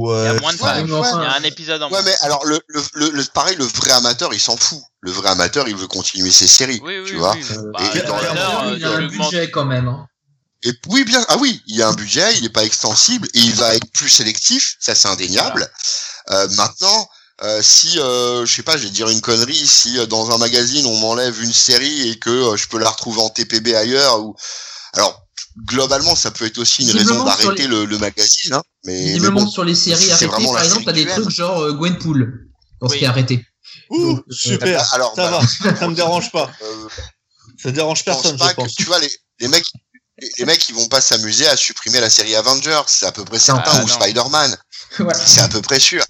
Il 0.09 0.25
y 0.25 0.29
a 0.29 0.41
moins 0.41 0.53
de 0.53 0.59
ouais, 0.59 0.99
enfin, 0.99 1.21
Il 1.23 1.25
y 1.25 1.27
a 1.27 1.35
un 1.35 1.43
épisode 1.43 1.83
en 1.83 1.87
Ouais, 1.87 1.93
moins. 1.93 2.03
mais 2.03 2.15
alors 2.23 2.45
le, 2.47 2.61
le, 2.69 2.83
le, 2.95 3.11
le- 3.11 3.25
pareil, 3.35 3.57
le 3.57 3.65
vrai 3.65 3.91
amateur, 3.93 4.33
il 4.35 4.41
s'en 4.41 4.57
fout. 4.57 4.81
Le 5.01 5.11
vrai 5.11 5.29
amateur, 5.31 5.69
il 5.69 5.77
veut 5.77 5.87
continuer 5.89 6.31
ses 6.31 6.47
séries. 6.49 6.81
Oui, 6.83 6.99
oui, 6.99 7.09
tu 7.09 7.17
vois. 7.17 7.35
oui. 7.35 7.45
Euh, 7.51 7.71
Bah, 7.73 7.81
et 7.95 8.01
dans 8.03 8.17
la- 8.17 8.63
euh, 8.67 8.73
il 8.75 8.81
y 8.81 8.85
a 8.85 8.91
un 8.91 9.05
augmente- 9.07 9.31
budget 9.31 9.51
quand 9.51 9.65
même. 9.65 9.89
hein. 9.89 10.07
Et 10.63 10.73
oui, 10.89 11.05
bien. 11.05 11.25
Ah 11.29 11.37
oui, 11.39 11.63
il 11.67 11.77
y 11.77 11.83
a 11.83 11.89
un 11.89 11.93
budget, 11.93 12.35
il 12.37 12.43
n'est 12.43 12.49
pas 12.49 12.65
extensible 12.65 13.29
et 13.35 13.39
il 13.39 13.55
va 13.55 13.75
être 13.75 13.91
plus 13.93 14.09
sélectif. 14.09 14.77
Ça, 14.81 14.95
c'est 14.95 15.07
indéniable. 15.09 15.71
Euh, 16.31 16.49
maintenant, 16.57 17.09
euh, 17.43 17.61
si 17.63 17.99
euh, 18.01 18.45
je 18.47 18.53
sais 18.53 18.63
pas, 18.63 18.77
je 18.79 18.85
vais 18.85 18.91
dire 18.91 19.09
une 19.11 19.21
connerie, 19.21 19.67
si 19.67 19.99
euh, 19.99 20.07
dans 20.07 20.31
un 20.35 20.39
magazine 20.39 20.87
on 20.87 20.97
m'enlève 20.99 21.41
une 21.43 21.53
série 21.53 22.09
et 22.11 22.19
que 22.19 22.31
euh, 22.31 22.57
je 22.57 22.67
peux 22.69 22.79
la 22.79 22.89
retrouver 22.89 23.21
en 23.21 23.29
TPB 23.29 23.77
ailleurs, 23.77 24.21
ou 24.21 24.35
alors 24.95 25.26
globalement, 25.65 26.15
ça 26.15 26.31
peut 26.31 26.45
être 26.47 26.59
aussi 26.59 26.83
une 26.83 26.91
raison 26.91 27.25
d'arrêter 27.25 27.63
les- 27.63 27.69
le, 27.69 27.85
le 27.87 27.99
magazine. 27.99 28.53
Hein, 28.55 28.63
mais, 28.85 29.19
mais 29.21 29.31
bon. 29.31 29.49
sur 29.49 29.65
les 29.65 29.75
séries 29.75 30.11
arrêtées, 30.11 30.27
par 30.29 30.53
la 30.55 30.65
exemple, 30.65 30.85
t'as 30.85 30.93
des 30.93 31.05
série 31.05 31.23
trucs 31.23 31.31
genre 31.35 31.61
euh, 31.61 31.73
Gwenpool, 31.73 32.49
dans 32.81 32.89
ce 32.89 32.97
qui 32.97 33.05
est 33.05 33.09
arrêté. 33.09 33.45
Ouh, 33.91 34.15
Donc, 34.15 34.19
euh, 34.29 34.33
super. 34.35 34.79
bah, 34.81 34.87
alors, 34.93 35.15
ça 35.17 35.31
bah, 35.31 35.41
va, 35.63 35.77
ça 35.77 35.89
me 35.89 35.95
dérange 35.95 36.31
pas. 36.33 36.51
euh, 36.63 36.89
Ça 37.63 37.71
dérange 37.71 38.01
je 38.01 38.05
pense 38.05 38.23
personne, 38.23 38.39
pas 38.39 38.49
je 38.51 38.55
pense. 38.55 38.73
que 38.75 38.77
tu 38.77 38.85
vois 38.85 38.99
les, 38.99 39.11
les 39.41 39.49
mecs 39.49 39.67
les, 40.19 40.31
les 40.39 40.45
mecs 40.45 40.69
ils 40.69 40.75
vont 40.75 40.87
pas 40.89 41.01
s'amuser 41.01 41.47
à 41.47 41.57
supprimer 41.57 42.01
la 42.01 42.11
série 42.11 42.35
Avengers 42.35 42.83
c'est 42.87 43.07
à 43.07 43.13
peu 43.13 43.25
près 43.25 43.39
certain 43.39 43.71
Ah, 43.73 43.83
ou 43.83 43.87
non. 43.87 43.95
Spider-Man 43.95 44.57
c'est 45.15 45.41
à 45.43 45.49
peu 45.49 45.61
près 45.63 45.79
sûr 45.79 46.05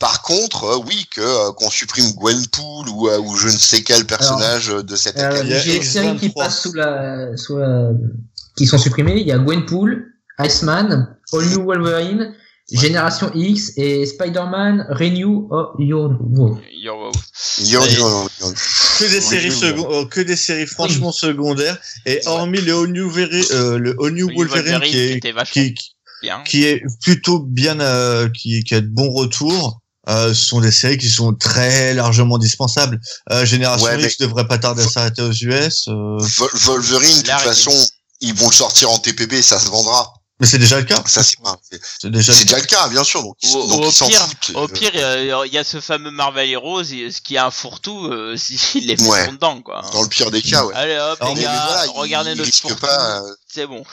par 0.00 0.22
contre 0.22 0.64
euh, 0.64 0.76
oui 0.86 1.06
que 1.14 1.20
euh, 1.20 1.52
qu'on 1.52 1.70
supprime 1.70 2.10
Gwenpool 2.12 2.88
ou 2.90 3.08
euh, 3.08 3.18
ou 3.18 3.36
je 3.36 3.46
ne 3.46 3.56
sais 3.56 3.82
quel 3.82 4.06
personnage 4.06 4.66
de 4.68 4.96
cette 4.96 5.16
Euh, 5.18 5.40
Il 5.44 5.50
y 5.50 5.54
a 5.54 5.60
J'ai 5.60 5.78
des 5.78 5.84
séries 5.84 6.16
qui 6.18 6.28
X23. 6.28 6.34
passent 6.38 6.60
sous 6.62 6.72
la, 6.74 7.36
sous 7.36 7.58
la, 7.58 7.90
qui 8.56 8.66
sont 8.66 8.78
supprimées. 8.78 9.20
Il 9.20 9.26
y 9.26 9.32
a 9.32 9.38
Gwenpool, 9.38 10.12
Iceman, 10.38 11.16
All 11.32 11.44
New 11.46 11.64
Wolverine, 11.64 12.34
Génération 12.72 13.30
X 13.34 13.72
et 13.76 14.06
Spider-Man 14.06 14.86
Renew 14.90 15.48
Your 15.78 16.16
World. 16.20 16.62
Yo, 16.72 16.94
wow. 16.94 17.12
Yo, 17.60 17.82
Et- 17.84 17.92
yo, 17.94 17.98
yo, 17.98 18.28
yo. 18.40 18.52
Que 18.98 19.04
des 19.10 19.20
séries 19.20 19.48
oui, 19.50 19.54
oui. 19.54 19.60
second- 19.60 19.92
euh, 19.92 20.04
que 20.06 20.20
des 20.20 20.36
séries 20.36 20.66
franchement 20.66 21.12
secondaires. 21.12 21.76
Et 22.06 22.20
hormis 22.26 22.60
le 22.60 22.74
All 22.74 22.86
New, 22.90 23.10
Veri- 23.10 23.44
euh, 23.52 23.78
le 23.78 23.94
All 24.00 24.12
New 24.12 24.28
Oui, 24.28 24.34
Wolverine, 24.36 24.80
qui 24.80 24.96
est, 24.98 25.12
était 25.16 25.32
vachement 25.32 25.62
qui, 25.62 25.74
qui- 25.74 25.90
bien. 26.22 26.42
qui 26.46 26.64
est 26.64 26.82
plutôt 27.02 27.40
bien, 27.40 27.80
euh, 27.80 28.28
qui, 28.30 28.62
qui 28.64 28.74
a 28.74 28.80
de 28.80 28.86
bons 28.88 29.10
retours. 29.12 29.80
Euh, 30.08 30.34
ce 30.34 30.46
sont 30.46 30.60
des 30.60 30.70
séries 30.70 30.98
qui 30.98 31.08
sont 31.08 31.34
très 31.34 31.94
largement 31.94 32.36
dispensables. 32.38 33.00
Euh, 33.32 33.44
Génération 33.46 33.86
Ouais, 33.86 34.02
X 34.02 34.18
devrait 34.18 34.46
pas 34.46 34.58
tarder 34.58 34.82
à 34.82 34.88
s'arrêter 34.88 35.22
aux 35.22 35.32
US. 35.32 35.88
euh, 35.88 36.16
Vol- 36.18 36.50
Wolverine 36.54 37.08
de 37.22 37.22
toute 37.22 37.30
façon 37.40 37.70
ils 38.20 38.34
vont 38.34 38.48
le 38.48 38.54
sortir 38.54 38.90
en 38.90 38.98
TPB 38.98 39.42
ça 39.42 39.58
se 39.58 39.68
vendra 39.68 40.12
mais 40.40 40.46
c'est 40.48 40.58
déjà 40.58 40.78
le 40.78 40.84
cas. 40.84 41.00
ça 41.06 41.22
c'est 41.22 41.38
pas 41.40 41.56
c'est 41.62 41.80
C'est 42.00 42.10
déjà 42.10 42.32
déjà 42.32 42.58
le 42.58 42.64
cas 42.64 42.88
bien 42.88 43.04
sûr 43.04 43.22
donc, 43.22 43.36
Ou, 43.44 43.68
donc 43.68 43.80
ou 43.80 43.84
au 43.84 43.88
ils 43.88 43.92
s'en 43.92 44.08
pire, 44.08 44.20
foutent 44.26 44.52
au 44.56 44.66
pire, 44.66 44.90
euh, 44.96 45.44
il 45.46 45.52
y 45.52 45.58
a 45.58 45.62
ce 45.64 45.80
fameux 45.80 46.10
Marvel 46.10 46.50
Heroes, 46.50 46.82
ce 46.84 47.20
qui 47.20 47.36
est 47.36 47.38
un 47.38 47.52
fourre-tout, 47.52 48.06
euh, 48.08 48.36
s'il 48.38 48.86
les 48.88 49.00
Ouais. 49.02 49.26
sont 49.26 49.32
dedans, 49.32 49.62
quoi. 49.62 49.82
dans 49.92 50.02
le 50.02 50.08
pire 50.08 50.30
des 50.32 50.42
cas 50.42 50.64
ouais 50.64 50.74
Allez 50.74 50.96
hop, 50.98 51.18
Alors, 51.20 51.34
les 51.36 51.42
gars, 51.42 51.66
voilà, 51.66 51.92
regardez 51.92 52.34
notre 52.34 52.52
fourre-tout, 52.52 52.84
euh, 52.86 53.34
c'est 53.46 53.66
bon. 53.68 53.84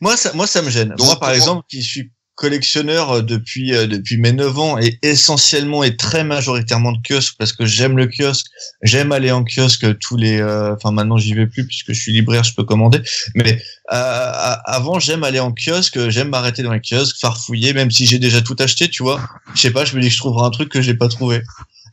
Moi, 0.00 0.16
ça, 0.16 0.32
moi, 0.32 0.46
ça 0.46 0.62
me 0.62 0.70
gêne. 0.70 0.90
Donc, 0.90 1.06
moi, 1.06 1.18
par 1.18 1.28
pour- 1.30 1.36
exemple, 1.36 1.66
qui 1.68 1.82
suis 1.82 2.12
collectionneur 2.42 3.10
euh, 3.12 3.22
depuis 3.22 3.72
euh, 3.72 3.86
depuis 3.86 4.16
mes 4.16 4.32
9 4.32 4.58
ans 4.58 4.76
et 4.76 4.98
essentiellement 5.02 5.84
et 5.84 5.96
très 5.96 6.24
majoritairement 6.24 6.90
de 6.90 6.98
kiosque 7.06 7.36
parce 7.38 7.52
que 7.52 7.66
j'aime 7.66 7.96
le 7.96 8.08
kiosque, 8.08 8.46
j'aime 8.82 9.12
aller 9.12 9.30
en 9.30 9.44
kiosque 9.44 9.96
tous 10.00 10.16
les 10.16 10.40
euh, 10.40 10.74
enfin 10.74 10.90
maintenant 10.90 11.18
j'y 11.18 11.34
vais 11.34 11.46
plus 11.46 11.64
puisque 11.64 11.92
je 11.92 12.00
suis 12.00 12.10
libraire, 12.10 12.42
je 12.42 12.52
peux 12.52 12.64
commander 12.64 13.00
mais 13.36 13.62
avant 13.86 14.98
j'aime 14.98 15.22
aller 15.22 15.38
en 15.38 15.52
kiosque, 15.52 16.08
j'aime 16.08 16.30
m'arrêter 16.30 16.64
dans 16.64 16.72
les 16.72 16.80
kiosques, 16.80 17.16
farfouiller 17.20 17.74
même 17.74 17.92
si 17.92 18.06
j'ai 18.06 18.18
déjà 18.18 18.40
tout 18.40 18.56
acheté, 18.58 18.88
tu 18.88 19.04
vois. 19.04 19.20
Je 19.54 19.60
sais 19.60 19.70
pas, 19.70 19.84
je 19.84 19.94
me 19.94 20.00
dis 20.00 20.08
que 20.08 20.14
je 20.14 20.18
trouverai 20.18 20.44
un 20.44 20.50
truc 20.50 20.68
que 20.68 20.82
j'ai 20.82 20.94
pas 20.94 21.08
trouvé. 21.08 21.42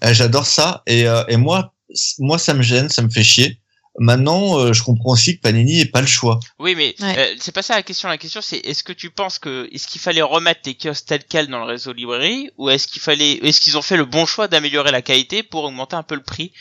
J'adore 0.02 0.48
ça 0.48 0.82
et 0.88 1.06
et 1.28 1.38
moi 1.38 1.74
moi 2.18 2.40
ça 2.40 2.56
me 2.56 2.64
gêne, 2.64 2.90
ça 2.90 3.04
me 3.04 3.10
fait 3.10 3.24
chier. 3.24 3.60
Maintenant, 4.02 4.58
euh, 4.58 4.72
je 4.74 4.82
comprends 4.82 5.12
aussi 5.12 5.36
que 5.38 5.42
Panini 5.42 5.82
ait 5.82 5.86
pas 5.86 6.02
le 6.02 6.08
choix. 6.08 6.40
Oui, 6.58 6.74
mais 6.76 6.96
Ouais. 7.02 7.16
euh, 7.18 7.36
c'est 7.40 7.52
pas 7.54 7.62
ça 7.62 7.76
la 7.76 7.84
question. 7.84 8.08
La 8.08 8.18
question, 8.18 8.42
c'est 8.42 8.58
est-ce 8.58 8.84
que 8.84 8.94
tu 8.94 9.10
penses 9.10 9.40
que 9.40 9.68
est-ce 9.74 9.88
qu'il 9.88 10.00
fallait 10.00 10.22
remettre 10.22 10.62
les 10.66 10.76
kiosques 10.76 11.06
tels 11.06 11.24
quels 11.26 11.48
dans 11.48 11.60
le 11.60 11.66
réseau 11.66 11.92
librairie, 11.94 12.50
ou 12.58 12.70
est-ce 12.70 12.88
qu'il 12.88 13.02
fallait, 13.02 13.34
est-ce 13.34 13.60
qu'ils 13.60 13.78
ont 13.78 13.82
fait 13.82 13.98
le 13.98 14.06
bon 14.06 14.26
choix 14.26 14.48
d'améliorer 14.48 14.92
la 14.92 15.02
qualité 15.02 15.44
pour 15.44 15.66
augmenter 15.66 15.96
un 15.98 16.04
peu 16.04 16.16
le 16.16 16.24
prix 16.24 16.54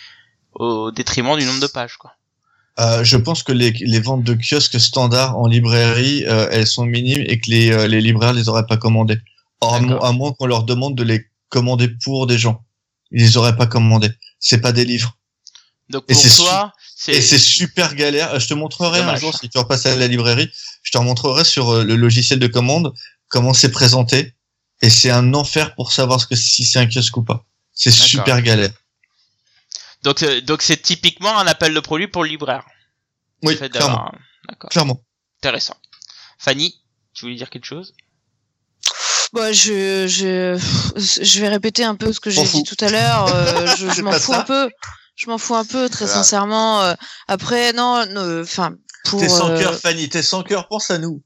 au 0.55 0.91
détriment 0.91 1.37
du 1.39 1.45
nombre 1.45 1.61
de 1.61 1.67
pages, 1.69 1.97
quoi? 1.97 2.13
Euh, 2.81 3.03
je 3.03 3.17
pense 3.17 3.43
que 3.43 3.53
les, 3.53 3.71
les 3.73 4.01
ventes 4.01 4.23
de 4.25 4.35
kiosques 4.35 4.79
standards 4.81 5.37
en 5.37 5.47
librairie, 5.49 6.25
euh, 6.27 6.49
elles 6.53 6.67
sont 6.67 6.87
minimes 6.87 7.25
et 7.27 7.41
que 7.41 7.51
les, 7.51 7.71
euh, 7.73 7.89
les 7.89 8.01
libraires 8.01 8.33
les 8.33 8.49
auraient 8.49 8.67
pas 8.67 8.77
commandées. 8.77 9.19
Or, 9.61 9.75
à, 9.75 9.81
mo- 9.81 10.05
à 10.05 10.13
moins 10.13 10.33
qu'on 10.33 10.47
leur 10.47 10.63
demande 10.63 10.95
de 10.97 11.03
les 11.03 11.27
commander 11.49 11.89
pour 12.05 12.29
des 12.29 12.39
gens. 12.39 12.63
Ils 13.11 13.23
les 13.23 13.37
auraient 13.37 13.57
pas 13.57 13.67
commandés. 13.67 14.11
C'est 14.39 14.61
pas 14.61 14.71
des 14.71 14.85
livres. 14.85 15.18
Donc 15.91 16.05
Et 16.09 16.13
pour 16.13 16.23
c'est 16.23 16.37
toi, 16.37 16.73
Et 17.09 17.15
c'est 17.15 17.23
c'est 17.23 17.39
super 17.39 17.95
galère. 17.95 18.35
Euh, 18.35 18.39
Je 18.39 18.47
te 18.49 18.55
montrerai 18.55 19.01
un 19.01 19.17
jour 19.17 19.37
si 19.39 19.49
tu 19.49 19.57
repasses 19.59 19.87
à 19.87 19.97
la 19.97 20.07
librairie. 20.07 20.51
Je 20.83 20.91
te 20.91 20.99
montrerai 20.99 21.45
sur 21.45 21.71
euh, 21.71 21.85
le 21.85 21.97
logiciel 21.97 22.39
de 22.39 22.47
commande 22.47 22.93
comment 23.29 23.55
c'est 23.55 23.71
présenté. 23.71 24.35
Et 24.83 24.91
c'est 24.91 25.11
un 25.11 25.33
enfer 25.35 25.75
pour 25.75 25.93
savoir 25.93 26.21
ce 26.21 26.27
que 26.27 26.37
si 26.37 26.65
c'est 26.67 26.79
un 26.79 26.87
kiosque 26.87 27.17
ou 27.17 27.23
pas. 27.25 27.45
C'est 27.73 27.91
super 27.91 28.43
galère. 28.43 28.71
donc 30.03 30.23
euh, 30.23 30.41
donc 30.43 30.63
c'est 30.63 30.77
typiquement 30.83 31.39
un 31.39 31.47
appel 31.47 31.73
de 31.75 31.81
produit 31.81 32.07
pour 32.09 32.23
le 32.25 32.31
libraire. 32.31 32.65
Oui, 33.43 33.57
Le 33.61 33.69
clairement. 33.69 34.09
un- 34.13 34.19
D'accord. 34.49 34.71
Clairement. 34.71 35.03
Intéressant. 35.41 35.77
Fanny, 36.39 36.75
tu 37.15 37.25
voulais 37.25 37.37
dire 37.37 37.51
quelque 37.51 37.65
chose? 37.67 37.93
Bah, 39.33 39.53
je, 39.53 40.07
je, 40.09 40.57
je 41.23 41.41
vais 41.41 41.49
répéter 41.49 41.85
un 41.85 41.95
peu 41.97 42.13
ce 42.13 42.21
que 42.21 42.31
j'ai 42.31 42.43
dit 42.45 42.63
tout 42.63 42.77
à 42.83 42.89
l'heure. 42.89 43.27
euh, 43.35 43.67
je 43.77 43.87
C'est 43.89 43.95
je 43.97 44.03
m'en 44.03 44.13
fous 44.13 44.33
ça. 44.33 44.41
un 44.41 44.45
peu. 44.45 44.71
Je 45.19 45.29
m'en 45.29 45.37
fous 45.37 45.57
un 45.57 45.65
peu, 45.65 45.89
très 45.89 46.05
Voilà. 46.07 46.23
sincèrement. 46.23 46.81
euh, 46.83 46.95
après, 47.27 47.73
non, 47.73 48.05
enfin, 48.43 48.73
pour. 49.05 49.21
T'es 49.21 49.29
sans 49.29 49.51
euh, 49.51 49.59
cœur, 49.59 49.75
Fanny. 49.75 50.09
T'es 50.09 50.23
sans 50.23 50.43
cœur. 50.45 50.69
Pense 50.69 50.91
à 50.93 50.99
nous. 50.99 51.23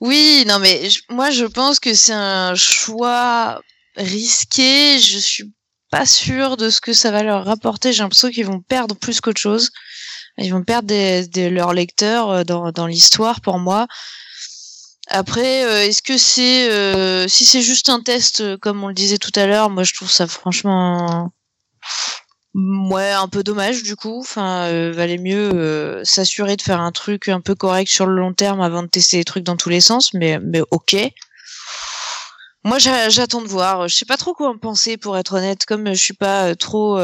Oui, 0.00 0.44
non, 0.46 0.58
mais 0.58 0.90
je- 0.90 1.00
moi, 1.08 1.30
je 1.30 1.46
pense 1.46 1.80
que 1.80 1.94
c'est 1.94 2.12
un 2.12 2.54
choix 2.54 3.60
risqué. 3.96 4.98
Je 5.00 5.16
suis 5.18 5.52
pas 5.90 6.04
sûre 6.04 6.58
de 6.58 6.68
ce 6.68 6.80
que 6.82 6.92
ça 6.92 7.10
va 7.10 7.22
leur 7.22 7.46
rapporter. 7.46 7.92
J'ai 7.94 8.02
l'impression 8.02 8.30
qu'ils 8.30 8.44
vont 8.46 8.60
perdre 8.60 8.94
plus 8.94 9.20
qu'autre 9.22 9.40
chose. 9.40 9.70
Ils 10.36 10.52
vont 10.52 10.62
perdre 10.62 10.86
des, 10.88 11.26
des- 11.28 11.48
leurs 11.48 11.72
lecteurs 11.72 12.28
euh, 12.30 12.44
dans, 12.44 12.72
dans 12.72 12.86
l'histoire, 12.86 13.40
pour 13.40 13.58
moi. 13.58 13.86
Après, 15.08 15.64
euh, 15.64 15.82
est-ce 15.86 16.02
que 16.02 16.18
c'est 16.18 16.68
euh, 16.70 17.26
si 17.28 17.46
c'est 17.46 17.62
juste 17.62 17.88
un 17.88 18.00
test, 18.02 18.56
comme 18.58 18.84
on 18.84 18.88
le 18.88 18.94
disait 18.94 19.16
tout 19.18 19.30
à 19.36 19.46
l'heure, 19.46 19.70
moi 19.70 19.84
je 19.84 19.94
trouve 19.94 20.10
ça 20.10 20.26
franchement 20.26 21.30
ouais 22.56 23.10
un 23.12 23.28
peu 23.28 23.42
dommage 23.42 23.82
du 23.82 23.94
coup. 23.96 24.18
Enfin, 24.20 24.64
euh, 24.68 24.90
valait 24.92 25.18
mieux 25.18 25.50
euh, 25.54 26.02
s'assurer 26.04 26.56
de 26.56 26.62
faire 26.62 26.80
un 26.80 26.92
truc 26.92 27.28
un 27.28 27.40
peu 27.40 27.54
correct 27.54 27.88
sur 27.90 28.06
le 28.06 28.16
long 28.18 28.32
terme 28.32 28.60
avant 28.60 28.82
de 28.82 28.88
tester 28.88 29.18
les 29.18 29.24
trucs 29.24 29.44
dans 29.44 29.56
tous 29.56 29.68
les 29.68 29.80
sens. 29.80 30.14
Mais 30.14 30.38
mais 30.42 30.62
ok. 30.70 30.96
Moi 32.64 32.78
j'a- 32.78 33.08
j'attends 33.10 33.42
de 33.42 33.46
voir. 33.48 33.88
Je 33.88 33.94
sais 33.94 34.06
pas 34.06 34.16
trop 34.16 34.34
quoi 34.34 34.48
en 34.48 34.58
penser 34.58 34.96
pour 34.96 35.16
être 35.18 35.34
honnête. 35.34 35.66
Comme 35.66 35.88
je 35.94 36.02
suis 36.02 36.14
pas 36.14 36.48
euh, 36.48 36.54
trop 36.54 36.98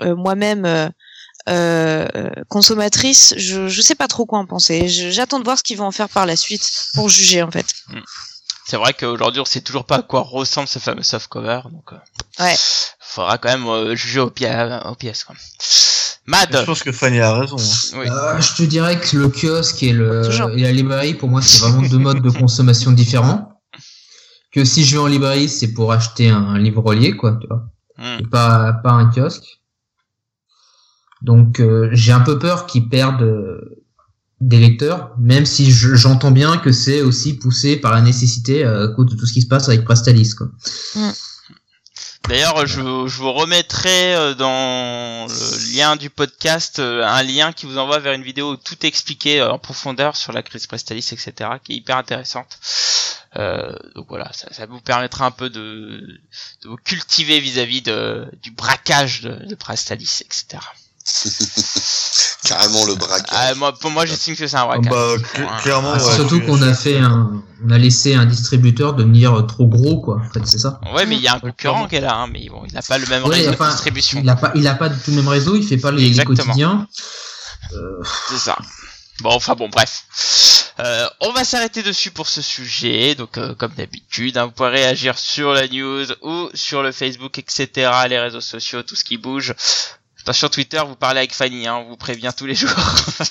moi-même 0.00 0.90
consommatrice, 2.48 3.34
je 3.36 3.68
je 3.68 3.82
sais 3.82 3.94
pas 3.94 4.08
trop 4.08 4.26
quoi 4.26 4.38
en 4.38 4.46
penser. 4.46 4.88
J'attends 4.88 5.38
de 5.38 5.44
voir 5.44 5.58
ce 5.58 5.62
qu'ils 5.62 5.76
vont 5.78 5.86
en 5.86 5.92
faire 5.92 6.08
par 6.08 6.26
la 6.26 6.36
suite 6.36 6.62
pour 6.94 7.08
juger 7.08 7.42
en 7.42 7.50
fait. 7.50 7.66
C'est 8.70 8.76
vrai 8.76 8.92
qu'aujourd'hui 8.92 9.40
on 9.40 9.46
sait 9.46 9.62
toujours 9.62 9.86
pas 9.86 9.96
à 9.96 10.02
quoi 10.02 10.20
ressemble 10.20 10.68
ce 10.68 10.78
fameux 10.78 11.02
softcover, 11.02 11.60
donc 11.72 11.90
euh, 11.94 11.96
Ouais. 12.44 12.54
faudra 13.00 13.38
quand 13.38 13.48
même 13.48 13.66
euh, 13.66 13.94
juger 13.96 14.20
aux, 14.20 14.28
pi- 14.28 14.44
aux 14.46 14.94
pièces. 14.94 15.24
Quoi. 15.24 15.34
Je 15.38 16.30
Mad, 16.30 16.66
pense 16.66 16.82
que 16.82 16.92
Fanny 16.92 17.18
a 17.20 17.32
raison. 17.32 17.56
hein. 17.58 17.96
oui. 17.98 18.06
Euh, 18.10 18.38
je 18.38 18.54
te 18.56 18.62
dirais 18.64 19.00
que 19.00 19.16
le 19.16 19.30
kiosque 19.30 19.82
et, 19.82 19.94
le, 19.94 20.22
Toujours. 20.26 20.50
et 20.50 20.60
la 20.60 20.72
librairie, 20.72 21.14
pour 21.14 21.30
moi, 21.30 21.40
c'est 21.40 21.62
vraiment 21.62 21.88
deux 21.88 21.96
modes 21.96 22.20
de 22.20 22.28
consommation 22.28 22.90
différents. 22.92 23.58
Que 24.52 24.62
si 24.66 24.84
je 24.84 24.96
vais 24.96 25.02
en 25.02 25.06
librairie, 25.06 25.48
c'est 25.48 25.72
pour 25.72 25.90
acheter 25.90 26.28
un 26.28 26.58
livre 26.58 26.82
relié, 26.82 27.16
quoi, 27.16 27.38
tu 27.40 27.46
vois, 27.46 27.62
Hmm. 27.96 28.18
et 28.20 28.26
pas, 28.26 28.74
pas 28.84 28.90
un 28.92 29.10
kiosque. 29.10 29.60
Donc, 31.22 31.58
euh, 31.60 31.88
j'ai 31.92 32.12
un 32.12 32.20
peu 32.20 32.38
peur 32.38 32.66
qu'ils 32.66 32.88
perdent 32.90 33.22
euh, 33.22 33.86
des 34.40 34.58
lecteurs, 34.58 35.10
même 35.18 35.46
si 35.46 35.70
je- 35.72 35.94
j'entends 35.94 36.30
bien 36.30 36.58
que 36.58 36.70
c'est 36.72 37.00
aussi 37.02 37.34
poussé 37.34 37.76
par 37.76 37.92
la 37.92 38.00
nécessité 38.00 38.64
euh, 38.64 38.84
à 38.84 38.88
cause 38.94 39.06
de 39.06 39.16
tout 39.16 39.26
ce 39.26 39.32
qui 39.32 39.42
se 39.42 39.48
passe 39.48 39.68
avec 39.68 39.84
Prestalis, 39.84 40.34
quoi. 40.36 40.48
D'ailleurs, 42.28 42.66
je, 42.66 42.80
je 42.80 43.16
vous 43.16 43.32
remettrai 43.32 44.14
euh, 44.14 44.34
dans 44.34 45.26
le 45.26 45.74
lien 45.74 45.96
du 45.96 46.10
podcast 46.10 46.78
euh, 46.78 47.02
un 47.02 47.22
lien 47.22 47.52
qui 47.54 47.64
vous 47.64 47.78
envoie 47.78 48.00
vers 48.00 48.12
une 48.12 48.22
vidéo 48.22 48.56
tout 48.56 48.84
expliqué 48.84 49.40
euh, 49.40 49.50
en 49.50 49.58
profondeur 49.58 50.14
sur 50.14 50.32
la 50.32 50.42
crise 50.42 50.66
Prestalis, 50.66 51.08
etc., 51.12 51.32
qui 51.64 51.72
est 51.72 51.76
hyper 51.76 51.96
intéressante. 51.96 52.58
Euh, 53.36 53.72
donc 53.94 54.06
voilà, 54.08 54.30
ça, 54.34 54.52
ça 54.52 54.66
vous 54.66 54.80
permettra 54.80 55.24
un 55.26 55.30
peu 55.30 55.48
de, 55.48 56.20
de 56.62 56.68
vous 56.68 56.76
cultiver 56.76 57.40
vis-à-vis 57.40 57.82
du 58.42 58.50
braquage 58.50 59.22
de, 59.22 59.30
de 59.30 59.54
etc. 59.54 60.58
Carrément 62.44 62.84
le 62.86 62.94
braquage. 62.94 63.26
Ah, 63.30 63.54
moi, 63.54 63.72
pour 63.78 63.90
moi, 63.90 64.06
j'estime 64.06 64.36
que 64.36 64.46
c'est 64.46 64.56
un 64.56 64.64
braquage. 64.66 64.90
bah, 64.90 65.16
cl- 65.34 65.62
clairement, 65.62 65.92
Ah, 65.94 66.02
ouais, 66.02 66.14
surtout 66.14 66.40
qu'on 66.40 66.62
a 66.62 66.72
fait 66.74 66.98
un, 66.98 67.42
on 67.66 67.70
a 67.70 67.78
laissé 67.78 68.14
un 68.14 68.24
distributeur 68.26 68.94
devenir 68.94 69.44
trop 69.46 69.66
gros, 69.66 70.00
quoi. 70.00 70.22
En 70.24 70.32
fait, 70.32 70.46
c'est 70.46 70.58
ça. 70.58 70.80
Ouais, 70.94 71.04
mais 71.06 71.16
il 71.16 71.22
y 71.22 71.28
a 71.28 71.34
un 71.34 71.40
concurrent 71.40 71.86
qui 71.88 71.96
est 71.96 72.00
là, 72.00 72.14
hein, 72.14 72.28
mais 72.32 72.48
bon, 72.48 72.62
il 72.66 72.72
n'a 72.72 72.82
pas 72.82 72.98
le 72.98 73.06
même 73.06 73.24
Ouais, 73.24 73.36
réseau 73.36 73.50
de 73.50 73.70
distribution. 73.70 74.20
Il 74.22 74.28
a 74.30 74.36
pas, 74.36 74.52
il 74.54 74.66
a 74.66 74.74
pas 74.74 74.88
du 74.88 74.98
tout 74.98 75.10
le 75.10 75.16
même 75.16 75.28
réseau, 75.28 75.56
il 75.56 75.66
fait 75.66 75.76
pas 75.76 75.90
les, 75.90 76.02
les 76.02 76.08
Exactement. 76.08 76.36
quotidiens. 76.44 76.86
C'est 78.30 78.38
ça. 78.38 78.56
Bon, 79.20 79.30
enfin 79.32 79.54
bon, 79.56 79.68
bref. 79.68 80.04
Euh, 80.80 81.08
on 81.20 81.32
va 81.32 81.42
s'arrêter 81.42 81.82
dessus 81.82 82.12
pour 82.12 82.28
ce 82.28 82.40
sujet. 82.40 83.16
Donc, 83.16 83.36
euh, 83.36 83.52
comme 83.56 83.72
d'habitude, 83.72 84.38
hein, 84.38 84.44
vous 84.46 84.52
pouvez 84.52 84.68
réagir 84.68 85.18
sur 85.18 85.52
la 85.52 85.66
news 85.66 86.06
ou 86.22 86.48
sur 86.54 86.84
le 86.84 86.92
Facebook, 86.92 87.36
etc., 87.38 87.68
les 88.08 88.18
réseaux 88.20 88.40
sociaux, 88.40 88.84
tout 88.84 88.94
ce 88.94 89.02
qui 89.02 89.18
bouge. 89.18 89.54
Sur 90.32 90.50
Twitter, 90.50 90.80
vous 90.86 90.96
parlez 90.96 91.18
avec 91.18 91.34
Fanny, 91.34 91.66
hein, 91.66 91.76
on 91.76 91.88
vous 91.90 91.96
prévient 91.96 92.32
tous 92.36 92.46
les 92.46 92.54
jours. 92.54 92.70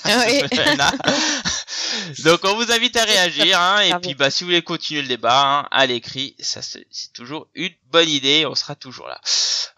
Oui. 0.04 0.42
Donc 2.24 2.40
on 2.44 2.54
vous 2.54 2.72
invite 2.72 2.96
à 2.96 3.04
réagir, 3.04 3.60
hein, 3.60 3.80
et 3.80 3.94
puis 4.00 4.14
bah 4.14 4.30
si 4.30 4.44
vous 4.44 4.48
voulez 4.50 4.62
continuer 4.62 5.02
le 5.02 5.08
débat 5.08 5.42
hein, 5.42 5.68
à 5.70 5.86
l'écrit, 5.86 6.34
ça 6.38 6.62
c'est 6.62 6.86
c'est 6.90 7.12
toujours 7.12 7.48
une 7.54 7.72
bonne 7.90 8.08
idée, 8.08 8.46
on 8.46 8.54
sera 8.54 8.74
toujours 8.74 9.06
là. 9.06 9.20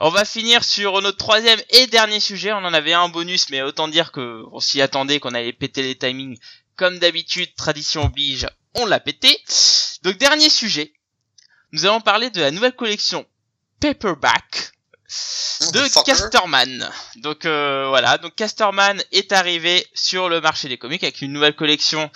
On 0.01 0.11
va 0.11 0.25
finir 0.25 0.65
sur 0.65 1.01
notre 1.03 1.19
troisième 1.19 1.61
et 1.71 1.87
dernier 1.87 2.21
sujet, 2.21 2.53
on 2.53 2.59
en 2.59 2.75
avait 2.75 2.93
un 2.93 3.09
bonus, 3.09 3.51
mais 3.51 3.63
autant 3.63 3.89
dire 3.89 4.13
que 4.13 4.45
on 4.53 4.61
s'y 4.61 4.81
attendait, 4.81 5.21
qu'on 5.21 5.35
allait 5.35 5.53
péter 5.53 5.83
les 5.83 5.97
timings, 5.97 6.39
comme 6.77 6.99
d'habitude, 6.99 7.55
tradition 7.55 8.05
oblige, 8.05 8.49
on 8.75 8.87
l'a 8.87 9.01
pété. 9.01 9.43
Donc 10.03 10.17
dernier 10.19 10.49
sujet, 10.49 10.93
nous 11.73 11.87
allons 11.87 12.01
parler 12.01 12.31
de 12.31 12.41
la 12.41 12.51
nouvelle 12.51 12.75
collection 12.75 13.27
Paperback 13.81 14.73
de 15.61 15.67
Motherfucker. 15.67 16.13
Casterman. 16.13 16.91
Donc 17.17 17.45
euh, 17.45 17.87
voilà, 17.89 18.19
donc 18.19 18.35
Casterman 18.35 19.03
est 19.13 19.33
arrivé 19.33 19.87
sur 19.95 20.29
le 20.29 20.41
marché 20.41 20.69
des 20.69 20.79
comics 20.79 21.03
avec 21.03 21.21
une 21.21 21.33
nouvelle 21.33 21.55
collection 21.55 22.11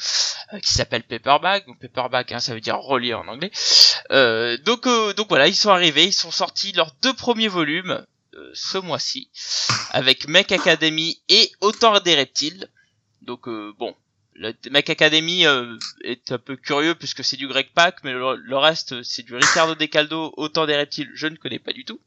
euh, 0.52 0.60
qui 0.60 0.72
s'appelle 0.72 1.02
Paperback. 1.02 1.66
Donc 1.66 1.80
Paperback, 1.80 2.32
hein, 2.32 2.40
ça 2.40 2.54
veut 2.54 2.60
dire 2.60 2.76
relié 2.78 3.14
en 3.14 3.26
anglais. 3.28 3.50
Euh, 4.10 4.56
donc 4.58 4.86
euh, 4.86 5.12
donc 5.14 5.28
voilà, 5.28 5.48
ils 5.48 5.54
sont 5.54 5.70
arrivés, 5.70 6.06
ils 6.06 6.12
sont 6.12 6.30
sortis 6.30 6.72
leurs 6.72 6.92
deux 7.02 7.12
premiers 7.14 7.48
volumes 7.48 8.04
euh, 8.34 8.50
ce 8.54 8.78
mois-ci 8.78 9.28
avec 9.90 10.28
Mech 10.28 10.52
Academy 10.52 11.20
et 11.28 11.50
Autant 11.60 12.00
des 12.00 12.14
reptiles. 12.14 12.68
Donc 13.22 13.48
euh, 13.48 13.72
bon. 13.78 13.94
Le 14.36 14.52
Mech 14.72 14.90
Academy 14.90 15.46
euh, 15.46 15.78
est 16.02 16.32
un 16.32 16.38
peu 16.38 16.56
curieux 16.56 16.96
puisque 16.96 17.22
c'est 17.22 17.36
du 17.36 17.46
Greg 17.46 17.68
Pak, 17.72 17.98
mais 18.02 18.10
le, 18.10 18.34
le 18.34 18.56
reste 18.56 19.00
c'est 19.04 19.22
du 19.22 19.36
Ricardo 19.36 19.76
De 19.76 19.84
Caldo, 19.84 20.34
Autant 20.36 20.66
des 20.66 20.74
reptiles, 20.74 21.08
je 21.14 21.28
ne 21.28 21.36
connais 21.36 21.60
pas 21.60 21.72
du 21.72 21.84
tout. 21.84 22.00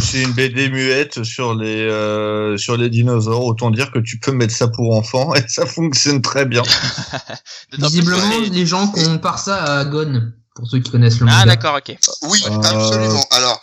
C'est 0.00 0.22
une 0.22 0.32
BD 0.32 0.68
muette 0.68 1.24
sur 1.24 1.54
les 1.54 1.80
euh, 1.80 2.56
sur 2.56 2.76
les 2.76 2.88
dinosaures. 2.88 3.44
Autant 3.44 3.70
dire 3.70 3.90
que 3.90 3.98
tu 3.98 4.18
peux 4.18 4.30
mettre 4.32 4.54
ça 4.54 4.68
pour 4.68 4.94
enfants 4.96 5.34
et 5.34 5.42
ça 5.48 5.66
fonctionne 5.66 6.22
très 6.22 6.44
bien. 6.46 6.62
Visiblement, 7.72 8.30
c'est- 8.44 8.50
les 8.50 8.66
gens 8.66 8.86
comparent 8.88 9.38
ça 9.38 9.80
à 9.80 9.84
Gon, 9.84 10.32
pour 10.54 10.68
ceux 10.68 10.78
qui 10.80 10.90
connaissent 10.90 11.18
le 11.20 11.26
Ah 11.28 11.40
manga. 11.40 11.46
d'accord, 11.46 11.76
ok. 11.78 11.96
Oui, 12.22 12.42
Euh, 12.46 12.54
absolument. 12.62 13.26
Alors, 13.30 13.60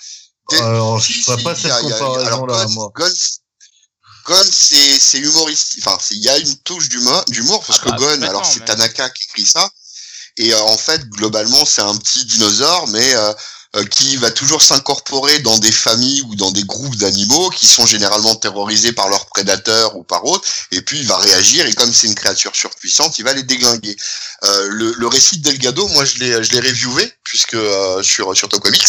Alors, 0.61 1.02
si, 1.02 1.14
je 1.14 1.24
ferais 1.24 1.38
si, 1.38 1.44
pas 1.44 1.53
y 1.53 1.61
cette 1.61 1.72
a- 1.72 1.82
il 1.82 1.90
y 1.90 1.94
a- 1.94 1.98
comparaison 1.98 2.26
alors, 2.44 2.48
là, 2.48 2.66
Gon- 2.66 2.72
moi. 2.74 2.91
Gon, 2.95 3.06
Gon, 4.26 4.36
c'est 4.52 4.99
c'est 4.99 5.20
humoristique. 5.20 5.84
Enfin, 5.88 5.98
il 6.11 6.20
y 6.24 6.30
a 6.30 6.38
une 6.38 6.56
touche 6.66 6.90
d'humour, 6.90 7.24
d'humour 7.30 7.64
parce 7.66 7.80
Ah 7.84 7.91
bah, 7.91 7.95
que 7.95 7.99
Gon, 8.02 8.06
complètement, 8.10 8.30
alors 8.30 8.45
c'est 8.45 8.60
mais- 8.60 8.66
Tanaka 8.66 9.10
qui 9.11 9.24
écrit 9.30 9.45
ça. 9.45 9.70
Et 10.38 10.53
euh, 10.53 10.60
en 10.60 10.78
fait, 10.78 11.07
globalement, 11.10 11.64
c'est 11.66 11.82
un 11.82 11.95
petit 11.95 12.26
dinosaure, 12.26 12.88
mais 12.90 13.16
qui 13.91 14.18
va 14.18 14.32
toujours 14.32 14.62
s'incorporer 14.62 15.40
dans 15.40 15.58
des 15.60 15.72
familles 15.72 16.24
ou 16.24 16.36
dans 16.36 16.52
des 16.52 16.64
groupes 16.64 16.96
d'animaux 16.96 17.52
qui 17.52 17.68
sont 17.68 17.86
généralement 17.86 18.34
terrorisés 18.36 18.94
par 18.94 19.10
leurs 19.10 19.28
prédateurs 19.28 19.96
ou 19.96 20.04
par 20.04 20.26
autres. 20.26 20.48
Et 20.72 20.82
puis 20.82 21.00
il 21.00 21.06
va 21.06 21.18
réagir 21.18 21.66
et 21.68 21.74
comme 21.74 21.94
c'est 21.94 22.08
une 22.08 22.16
créature 22.16 22.56
surpuissante, 22.56 23.20
il 23.20 23.26
va 23.26 23.34
les 23.34 23.44
déglinguer. 23.44 23.96
Euh, 24.44 24.68
le, 24.72 24.94
le 24.98 25.08
récit 25.08 25.38
de 25.38 25.44
Delgado, 25.44 25.88
moi 25.90 26.04
je 26.04 26.18
l'ai 26.18 26.44
je 26.44 26.52
l'ai 26.52 26.62
reviewé 26.62 27.14
puisque 27.24 27.54
euh, 27.54 28.02
sur 28.02 28.36
sur 28.36 28.50
Top 28.50 28.62
Comics. 28.62 28.88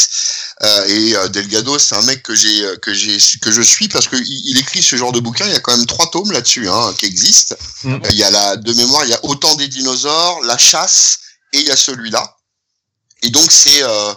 Euh, 0.63 0.85
et 0.87 1.17
euh, 1.17 1.29
Delgado, 1.29 1.79
c'est 1.79 1.95
un 1.95 2.03
mec 2.03 2.23
que 2.23 2.35
j'ai 2.35 2.65
euh, 2.65 2.77
que 2.77 2.93
j'ai 2.93 3.19
que 3.41 3.51
je 3.51 3.63
suis 3.63 3.89
parce 3.89 4.09
que 4.09 4.17
il, 4.17 4.59
écrit 4.59 4.83
ce 4.83 4.97
genre 4.97 5.13
de 5.13 5.21
bouquin. 5.21 5.47
Il 5.47 5.53
y 5.53 5.57
a 5.57 5.61
quand 5.61 5.77
même 5.77 5.87
trois 5.87 6.11
tomes 6.11 6.31
là-dessus 6.33 6.69
hein, 6.69 6.95
qui 6.99 7.07
existent. 7.07 7.55
Mm. 7.85 7.95
Euh, 7.95 8.09
Il 8.11 8.19
y 8.19 8.25
a 8.25 8.31
la 8.31 8.57
de 8.57 8.73
mémoire, 8.75 9.05
il 9.05 9.11
y 9.11 9.15
a 9.15 9.25
autant 9.25 9.55
des 9.57 9.69
dinosaures, 9.69 10.41
la 10.45 10.59
chasse 10.59 11.19
et 11.53 11.61
il 11.61 11.67
y 11.67 11.71
a 11.71 11.77
celui-là. 11.77 12.37
Et 13.23 13.31
donc 13.31 13.51
c'est 13.51 13.83
euh, 13.83 14.15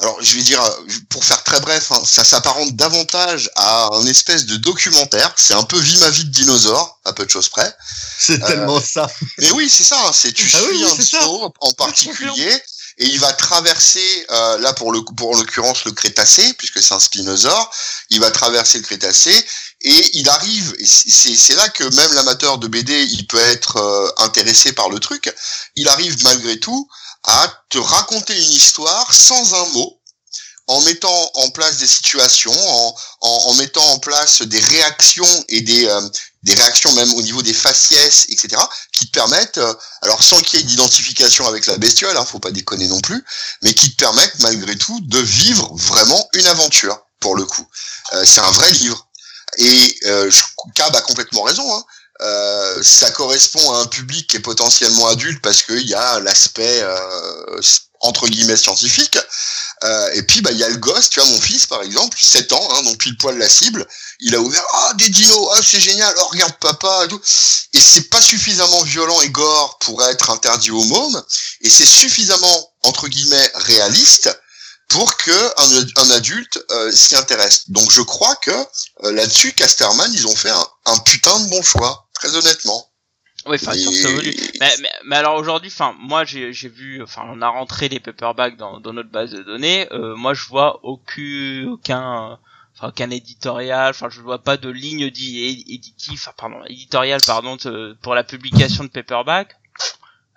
alors 0.00 0.16
je 0.22 0.36
vais 0.36 0.42
dire 0.42 0.62
euh, 0.62 0.70
pour 1.08 1.24
faire 1.24 1.42
très 1.44 1.60
bref, 1.60 1.90
hein, 1.92 2.00
ça 2.04 2.24
s'apparente 2.24 2.76
davantage 2.76 3.50
à 3.56 3.88
un 3.94 4.06
espèce 4.06 4.46
de 4.46 4.56
documentaire. 4.56 5.32
C'est 5.36 5.54
un 5.54 5.64
peu 5.64 5.78
vie 5.78 5.98
ma 5.98 6.10
vie 6.10 6.24
de 6.24 6.30
dinosaure, 6.30 7.00
à 7.04 7.12
peu 7.12 7.24
de 7.24 7.30
choses 7.30 7.48
près. 7.48 7.74
C'est 8.18 8.38
tellement 8.38 8.80
ça. 8.80 9.08
Mais 9.38 9.50
oui, 9.52 9.68
c'est 9.68 9.84
ça. 9.84 9.98
hein, 10.06 10.10
C'est 10.12 10.32
tu 10.32 10.48
Ah 10.54 10.58
suis 10.58 10.66
oui, 10.68 10.84
un 10.84 10.94
c'est 10.94 11.02
ça. 11.02 11.18
dino 11.20 11.52
en 11.60 11.72
particulier 11.72 12.62
et 13.00 13.06
il 13.06 13.20
va 13.20 13.32
traverser 13.32 14.26
euh, 14.30 14.58
là 14.58 14.72
pour 14.72 14.90
le 14.92 15.02
pour 15.04 15.30
en 15.30 15.36
l'occurrence 15.38 15.84
le 15.84 15.92
Crétacé 15.92 16.52
puisque 16.54 16.82
c'est 16.82 16.94
un 16.94 17.00
spinosaure. 17.00 17.70
Il 18.10 18.20
va 18.20 18.30
traverser 18.30 18.78
le 18.78 18.84
Crétacé 18.84 19.32
et 19.82 20.10
il 20.18 20.28
arrive. 20.28 20.74
C'est 20.84 21.36
c'est 21.36 21.54
là 21.54 21.68
que 21.68 21.84
même 21.84 22.12
l'amateur 22.14 22.58
de 22.58 22.66
BD 22.68 22.92
il 23.12 23.26
peut 23.26 23.38
être 23.38 23.76
euh, 23.76 24.10
intéressé 24.18 24.72
par 24.72 24.88
le 24.90 24.98
truc. 24.98 25.32
Il 25.76 25.88
arrive 25.88 26.16
malgré 26.24 26.58
tout 26.58 26.88
à 27.24 27.52
te 27.68 27.78
raconter 27.78 28.36
une 28.36 28.52
histoire 28.52 29.12
sans 29.12 29.54
un 29.54 29.66
mot 29.70 29.98
en 30.68 30.82
mettant 30.82 31.30
en 31.34 31.50
place 31.50 31.78
des 31.78 31.86
situations, 31.86 32.52
en, 32.52 32.94
en, 33.22 33.28
en 33.28 33.54
mettant 33.54 33.84
en 33.90 33.98
place 33.98 34.42
des 34.42 34.60
réactions 34.60 35.44
et 35.48 35.62
des, 35.62 35.86
euh, 35.86 36.08
des 36.42 36.54
réactions 36.54 36.92
même 36.92 37.12
au 37.14 37.22
niveau 37.22 37.42
des 37.42 37.54
faciès, 37.54 38.26
etc., 38.28 38.62
qui 38.92 39.06
te 39.06 39.12
permettent, 39.12 39.58
euh, 39.58 39.74
alors 40.02 40.22
sans 40.22 40.40
qu'il 40.42 40.60
y 40.60 40.62
ait 40.62 40.66
d'identification 40.66 41.46
avec 41.46 41.66
la 41.66 41.78
bestiole, 41.78 42.16
hein, 42.16 42.24
faut 42.24 42.38
pas 42.38 42.50
déconner 42.50 42.86
non 42.86 43.00
plus, 43.00 43.24
mais 43.62 43.72
qui 43.72 43.90
te 43.90 43.96
permettent 43.96 44.38
malgré 44.40 44.76
tout 44.76 45.00
de 45.00 45.18
vivre 45.18 45.70
vraiment 45.74 46.28
une 46.34 46.46
aventure, 46.46 46.98
pour 47.18 47.34
le 47.34 47.46
coup. 47.46 47.66
Euh, 48.12 48.24
c'est 48.26 48.40
un 48.40 48.50
vrai 48.50 48.70
livre. 48.72 49.08
Et 49.56 49.98
euh, 50.06 50.30
Cab 50.74 50.94
a 50.94 51.00
complètement 51.00 51.42
raison. 51.42 51.74
Hein. 51.74 51.82
Euh, 52.20 52.82
ça 52.82 53.10
correspond 53.12 53.72
à 53.72 53.78
un 53.78 53.86
public 53.86 54.26
qui 54.26 54.36
est 54.36 54.40
potentiellement 54.40 55.06
adulte 55.06 55.40
parce 55.40 55.62
qu'il 55.62 55.86
y 55.86 55.94
a 55.94 56.18
l'aspect 56.18 56.82
euh, 56.82 57.60
entre 58.00 58.26
guillemets 58.28 58.56
scientifique. 58.56 59.18
Euh, 59.84 60.10
et 60.14 60.24
puis 60.24 60.40
bah 60.40 60.50
il 60.50 60.58
y 60.58 60.64
a 60.64 60.68
le 60.68 60.78
gosse, 60.78 61.08
tu 61.10 61.20
vois 61.20 61.28
mon 61.28 61.40
fils 61.40 61.66
par 61.66 61.82
exemple, 61.82 62.18
7 62.20 62.52
ans, 62.52 62.68
hein, 62.72 62.82
donc 62.82 62.98
pile 62.98 63.16
poil 63.16 63.38
la 63.38 63.48
cible. 63.48 63.86
Il 64.18 64.34
a 64.34 64.40
ouvert 64.40 64.64
ah 64.72 64.92
des 64.94 65.08
dinos, 65.08 65.48
ah 65.54 65.60
c'est 65.62 65.80
génial, 65.80 66.12
oh 66.18 66.28
regarde 66.32 66.54
papa 66.58 67.04
et 67.04 67.08
tout. 67.08 67.20
Et 67.72 67.80
c'est 67.80 68.08
pas 68.10 68.20
suffisamment 68.20 68.82
violent 68.82 69.20
et 69.20 69.30
gore 69.30 69.78
pour 69.78 70.02
être 70.02 70.30
interdit 70.30 70.72
aux 70.72 70.82
mômes, 70.82 71.22
et 71.60 71.70
c'est 71.70 71.86
suffisamment 71.86 72.72
entre 72.82 73.06
guillemets 73.06 73.50
réaliste 73.54 74.36
pour 74.88 75.16
que 75.16 75.30
un, 75.30 75.86
un 76.02 76.10
adulte 76.16 76.58
euh, 76.70 76.90
s'y 76.90 77.14
intéresse. 77.14 77.70
Donc 77.70 77.90
je 77.90 78.00
crois 78.00 78.36
que 78.36 78.50
euh, 78.50 79.12
là-dessus 79.12 79.52
Casterman 79.52 80.10
ils 80.12 80.26
ont 80.26 80.34
fait 80.34 80.50
un, 80.50 80.66
un 80.86 80.98
putain 80.98 81.38
de 81.40 81.48
bon 81.50 81.62
choix, 81.62 82.08
très 82.14 82.34
honnêtement. 82.34 82.84
Oui, 83.46 83.56
enfin, 83.60 83.72
Et-. 83.72 84.58
Mais, 84.60 84.74
mais, 84.80 84.90
mais 85.04 85.16
alors 85.16 85.36
aujourd'hui, 85.36 85.70
enfin, 85.72 85.94
moi 85.98 86.24
j'ai 86.24 86.52
j'ai 86.52 86.68
vu, 86.68 87.02
enfin, 87.02 87.22
on 87.26 87.40
a 87.40 87.48
rentré 87.48 87.88
les 87.88 88.00
paperbacks 88.00 88.56
dans, 88.56 88.80
dans 88.80 88.92
notre 88.92 89.10
base 89.10 89.30
de 89.30 89.42
données. 89.42 89.86
Euh, 89.92 90.16
moi, 90.16 90.34
je 90.34 90.44
vois 90.46 90.80
aucun, 90.82 91.68
aucun, 91.70 92.38
enfin 92.74 92.88
aucun 92.88 93.10
éditorial, 93.10 93.90
enfin 93.90 94.08
je 94.10 94.20
vois 94.20 94.42
pas 94.42 94.56
de 94.56 94.68
ligne 94.68 95.10
dit 95.10 95.64
éditive, 95.68 96.20
enfin 96.20 96.34
pardon, 96.36 96.62
éditorial 96.66 97.20
pardon 97.24 97.56
de- 97.56 97.96
pour 98.02 98.14
la 98.14 98.24
publication 98.24 98.84
de 98.84 98.88
paperback. 98.88 99.56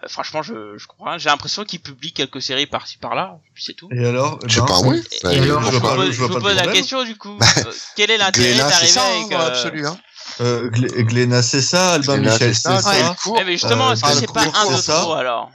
Euh, 0.03 0.07
franchement, 0.07 0.41
je, 0.41 0.77
je 0.77 0.87
comprends. 0.87 1.05
rien. 1.11 1.17
J'ai 1.17 1.29
l'impression 1.29 1.63
qu'ils 1.63 1.79
publient 1.81 2.13
quelques 2.13 2.41
séries 2.41 2.65
par-ci 2.65 2.97
par-là, 2.97 3.37
c'est 3.55 3.73
tout. 3.75 3.87
Et 3.91 4.05
alors? 4.05 4.39
Je 4.47 4.55
sais 4.59 4.65
pas, 4.65 4.79
oui. 4.81 5.03
Et, 5.11 5.17
Bah, 5.23 5.29
alors, 5.29 5.61
je 5.63 5.77
vous 6.21 6.27
pose, 6.29 6.43
la 6.43 6.61
problème. 6.63 6.71
question 6.73 7.03
du 7.03 7.15
coup. 7.17 7.37
Euh, 7.57 7.71
quel 7.95 8.11
est 8.11 8.17
l'intérêt 8.17 8.55
d'arriver 8.57 8.99
avec 8.99 9.31
hein, 9.33 9.39
euh, 9.39 9.47
absolu, 9.47 9.87
hein. 9.87 9.97
euh, 10.41 10.69
Glé- 10.69 11.03
Glénat, 11.03 11.43
c'est 11.43 11.61
ça, 11.61 11.93
Albin 11.93 12.17
Glénat, 12.17 12.31
Michel, 12.33 12.55
c'est 12.55 12.81
ça. 12.81 13.15
Eh, 13.39 13.43
mais 13.43 13.51
justement, 13.53 13.89
Euh, 13.89 13.93
est-ce 13.93 14.01
que 14.03 14.13
c'est 14.13 14.33
pas 14.33 14.41
un 14.41 14.71
de 14.71 14.81
trop 14.81 15.13
alors? 15.13 15.51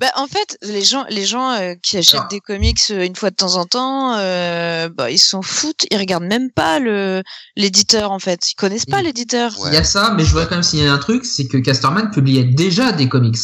Bah, 0.00 0.10
en 0.16 0.26
fait, 0.26 0.58
les 0.62 0.82
gens, 0.82 1.04
les 1.10 1.24
gens 1.24 1.50
euh, 1.52 1.74
qui 1.82 1.96
achètent 1.96 2.20
Ah. 2.24 2.28
des 2.30 2.40
comics 2.40 2.80
euh, 2.90 3.04
une 3.04 3.16
fois 3.16 3.30
de 3.30 3.36
temps 3.36 3.56
en 3.56 3.64
temps, 3.64 4.16
euh, 4.16 4.88
bah, 4.88 5.10
ils 5.10 5.18
s'en 5.18 5.42
foutent. 5.42 5.84
Ils 5.90 5.96
regardent 5.98 6.24
même 6.24 6.50
pas 6.50 6.78
le 6.78 7.22
l'éditeur 7.56 8.12
en 8.12 8.18
fait. 8.18 8.50
Ils 8.50 8.54
connaissent 8.54 8.86
pas 8.86 9.02
l'éditeur. 9.02 9.58
Ouais. 9.60 9.70
Il 9.70 9.74
y 9.74 9.78
a 9.78 9.84
ça, 9.84 10.14
mais 10.16 10.24
je 10.24 10.30
voudrais 10.30 10.46
quand 10.46 10.56
même 10.56 10.62
signaler 10.62 10.90
un 10.90 10.98
truc, 10.98 11.24
c'est 11.24 11.46
que 11.46 11.58
Casterman 11.58 12.10
publiait 12.10 12.44
déjà 12.44 12.92
des 12.92 13.08
comics. 13.08 13.38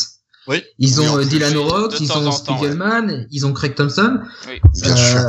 Oui. 0.47 0.63
Ils 0.79 1.01
ont 1.01 1.19
Dylan 1.19 1.57
O'Rourke, 1.57 2.01
ils 2.01 2.11
ont 2.13 2.33
Spiegelman, 2.33 3.27
ils 3.31 3.47
ont 3.47 3.53
Craig 3.53 3.75
Thompson. 3.75 4.19
Oui. 4.49 4.61
Bien 4.83 4.97
sûr. 4.97 5.21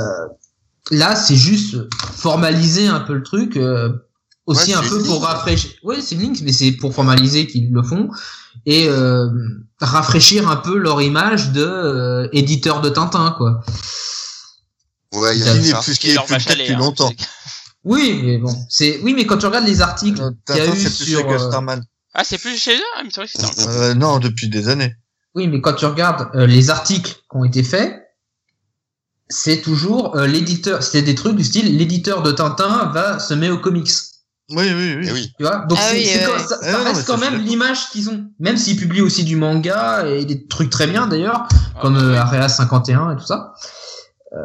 Là, 0.89 1.15
c'est 1.15 1.35
juste 1.35 1.77
formaliser 2.15 2.87
un 2.87 2.99
peu 3.01 3.13
le 3.13 3.23
truc, 3.23 3.55
euh, 3.55 3.89
aussi 4.45 4.71
Ouais, 4.71 4.77
un 4.77 4.81
peu 4.81 5.01
pour 5.03 5.23
rafraîchir. 5.23 5.71
Oui, 5.83 5.97
c'est 6.01 6.15
une 6.15 6.21
ligne, 6.21 6.37
mais 6.43 6.51
c'est 6.51 6.71
pour 6.71 6.93
formaliser 6.93 7.47
qu'ils 7.47 7.71
le 7.71 7.83
font 7.83 8.09
et 8.65 8.87
euh, 8.89 9.27
rafraîchir 9.81 10.49
un 10.49 10.57
peu 10.57 10.77
leur 10.77 11.01
image 11.01 11.51
de 11.51 11.63
euh, 11.63 12.29
éditeur 12.31 12.81
de 12.81 12.89
Tintin, 12.89 13.35
quoi. 13.37 13.61
Ouais, 15.13 15.37
il 15.37 15.43
y 15.43 15.49
a 15.49 15.61
ça. 15.61 15.81
plus, 15.81 15.97
Qui 15.97 16.07
qui 16.07 16.11
est 16.11 16.25
plus 16.25 16.55
lait, 16.55 16.55
depuis 16.55 16.73
hein, 16.73 16.77
longtemps. 16.77 17.11
Oui, 17.83 18.21
mais 18.23 18.37
bon, 18.37 18.55
c'est 18.69 18.99
oui, 19.03 19.13
mais 19.13 19.25
quand 19.25 19.37
tu 19.37 19.45
regardes 19.47 19.65
les 19.65 19.81
articles 19.81 20.21
Euh, 20.21 20.31
qu'il 20.45 20.55
y 20.55 20.59
a 20.59 20.67
eu 20.67 20.77
c'est 20.77 20.95
plus 20.95 21.11
sur, 21.11 21.19
chez 21.19 21.25
euh. 21.25 21.77
Ah, 22.13 22.23
c'est 22.23 22.37
plus 22.37 22.57
chez 22.57 22.75
eux 22.75 23.09
vrai 23.15 23.25
que 23.25 23.31
c'était 23.31 23.67
Euh, 23.67 23.93
non, 23.93 24.19
depuis 24.19 24.49
des 24.49 24.69
années. 24.69 24.95
Oui, 25.33 25.47
mais 25.47 25.61
quand 25.61 25.73
tu 25.73 25.85
regardes 25.85 26.29
euh, 26.35 26.45
les 26.45 26.69
articles 26.69 27.11
qui 27.11 27.37
ont 27.37 27.45
été 27.45 27.63
faits, 27.63 27.97
c'est 29.29 29.61
toujours 29.61 30.15
euh, 30.15 30.27
l'éditeur. 30.27 30.83
C'était 30.83 31.01
des 31.01 31.15
trucs 31.15 31.35
du 31.37 31.43
style 31.43 31.77
l'éditeur 31.77 32.21
de 32.21 32.31
Tintin 32.31 32.91
va 32.93 33.17
se 33.19 33.33
mettre 33.33 33.55
aux 33.55 33.59
comics. 33.59 33.89
Oui, 34.51 34.65
oui, 34.75 34.95
oui. 34.99 35.05
Eh 35.07 35.11
oui. 35.13 35.33
Tu 35.37 35.43
vois 35.43 35.65
Donc 35.65 35.77
Ah 35.81 35.87
c'est, 35.89 35.95
oui, 35.97 36.05
c'est 36.05 36.19
ouais, 36.19 36.25
quand- 36.25 36.33
ouais. 36.33 36.47
ça, 36.47 36.57
Ah 36.61 36.71
non, 36.71 36.77
mais 36.79 36.89
reste 36.91 37.07
quand 37.07 37.17
même 37.17 37.41
l'image 37.41 37.89
qu'ils 37.91 38.09
ont. 38.09 38.25
Même 38.39 38.57
s'ils 38.57 38.77
publient 38.77 39.01
aussi 39.01 39.23
du 39.23 39.35
manga 39.35 40.05
et 40.07 40.25
des 40.25 40.45
trucs 40.47 40.69
très 40.69 40.87
bien 40.87 41.07
d'ailleurs, 41.07 41.47
Ah, 41.75 41.79
comme 41.81 41.97
euh. 41.97 42.17
Area 42.19 42.49
51 42.49 43.13
et 43.13 43.15
tout 43.17 43.25
ça. 43.25 43.53
Euh, 44.33 44.37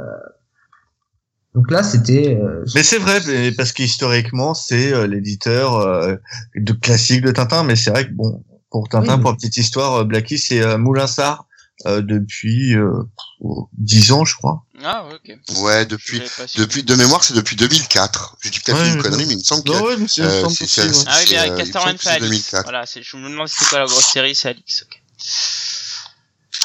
Donc 1.54 1.70
là, 1.70 1.82
c'était. 1.82 2.38
euh, 2.40 2.64
Mais 2.74 2.82
c'est 2.82 2.98
vrai, 2.98 3.20
parce 3.56 3.72
qu'historiquement, 3.72 4.52
c'est 4.54 4.92
euh, 4.92 5.06
l'éditeur 5.06 5.76
euh, 5.76 6.16
de 6.54 6.72
classique 6.72 7.22
de 7.22 7.30
Tintin. 7.30 7.62
Mais 7.64 7.76
c'est 7.76 7.90
vrai 7.90 8.06
que 8.06 8.12
bon, 8.12 8.44
pour 8.70 8.88
Tintin, 8.88 9.12
Oui, 9.12 9.16
mais- 9.16 9.22
pour 9.22 9.30
la 9.30 9.36
petite 9.36 9.56
histoire, 9.56 9.94
euh, 9.94 10.04
Blackie, 10.04 10.38
c'est 10.38 10.60
euh, 10.60 10.76
Moulinsart 10.76 11.46
euh, 11.86 12.02
depuis 12.02 12.74
euh, 12.76 13.02
oh, 13.40 13.68
10 13.78 14.12
ans, 14.12 14.24
je 14.24 14.36
crois. 14.36 14.64
Ah, 14.88 15.04
ouais, 15.06 15.14
ok. 15.14 15.58
Ouais, 15.58 15.84
depuis, 15.86 16.20
pas 16.20 16.44
depuis, 16.56 16.82
de 16.84 16.94
mémoire, 16.94 17.24
c'est 17.24 17.34
depuis 17.34 17.56
2004. 17.56 18.36
Je 18.40 18.50
dis 18.50 18.60
peut-être 18.60 18.80
Ouais, 18.80 18.88
une 18.88 19.02
connerie, 19.02 19.26
mais 19.26 19.32
il 19.34 19.38
me 19.38 19.42
semble 19.42 19.64
que, 19.64 19.72
Non, 19.72 19.82
ouais, 19.84 19.96
mais 19.96 20.06
c'est 20.08 20.22
Euh. 20.22 20.42
Ah 21.06 21.18
oui, 21.26 21.36
euh, 21.36 21.50
me 21.50 21.56
Casterman 21.56 21.96
que 21.96 22.02
c'est 22.04 22.08
Alix. 22.10 22.26
2004. 22.28 22.62
Voilà, 22.64 22.86
c'est- 22.86 23.02
je 23.02 23.16
me 23.16 23.28
demande 23.28 23.48
si 23.48 23.56
c'était 23.56 23.70
quoi 23.70 23.78
la 23.80 23.86
grosse 23.86 24.06
série, 24.06 24.34
c'est 24.34 24.48
Alix. 24.50 24.82
ok. 24.82 25.00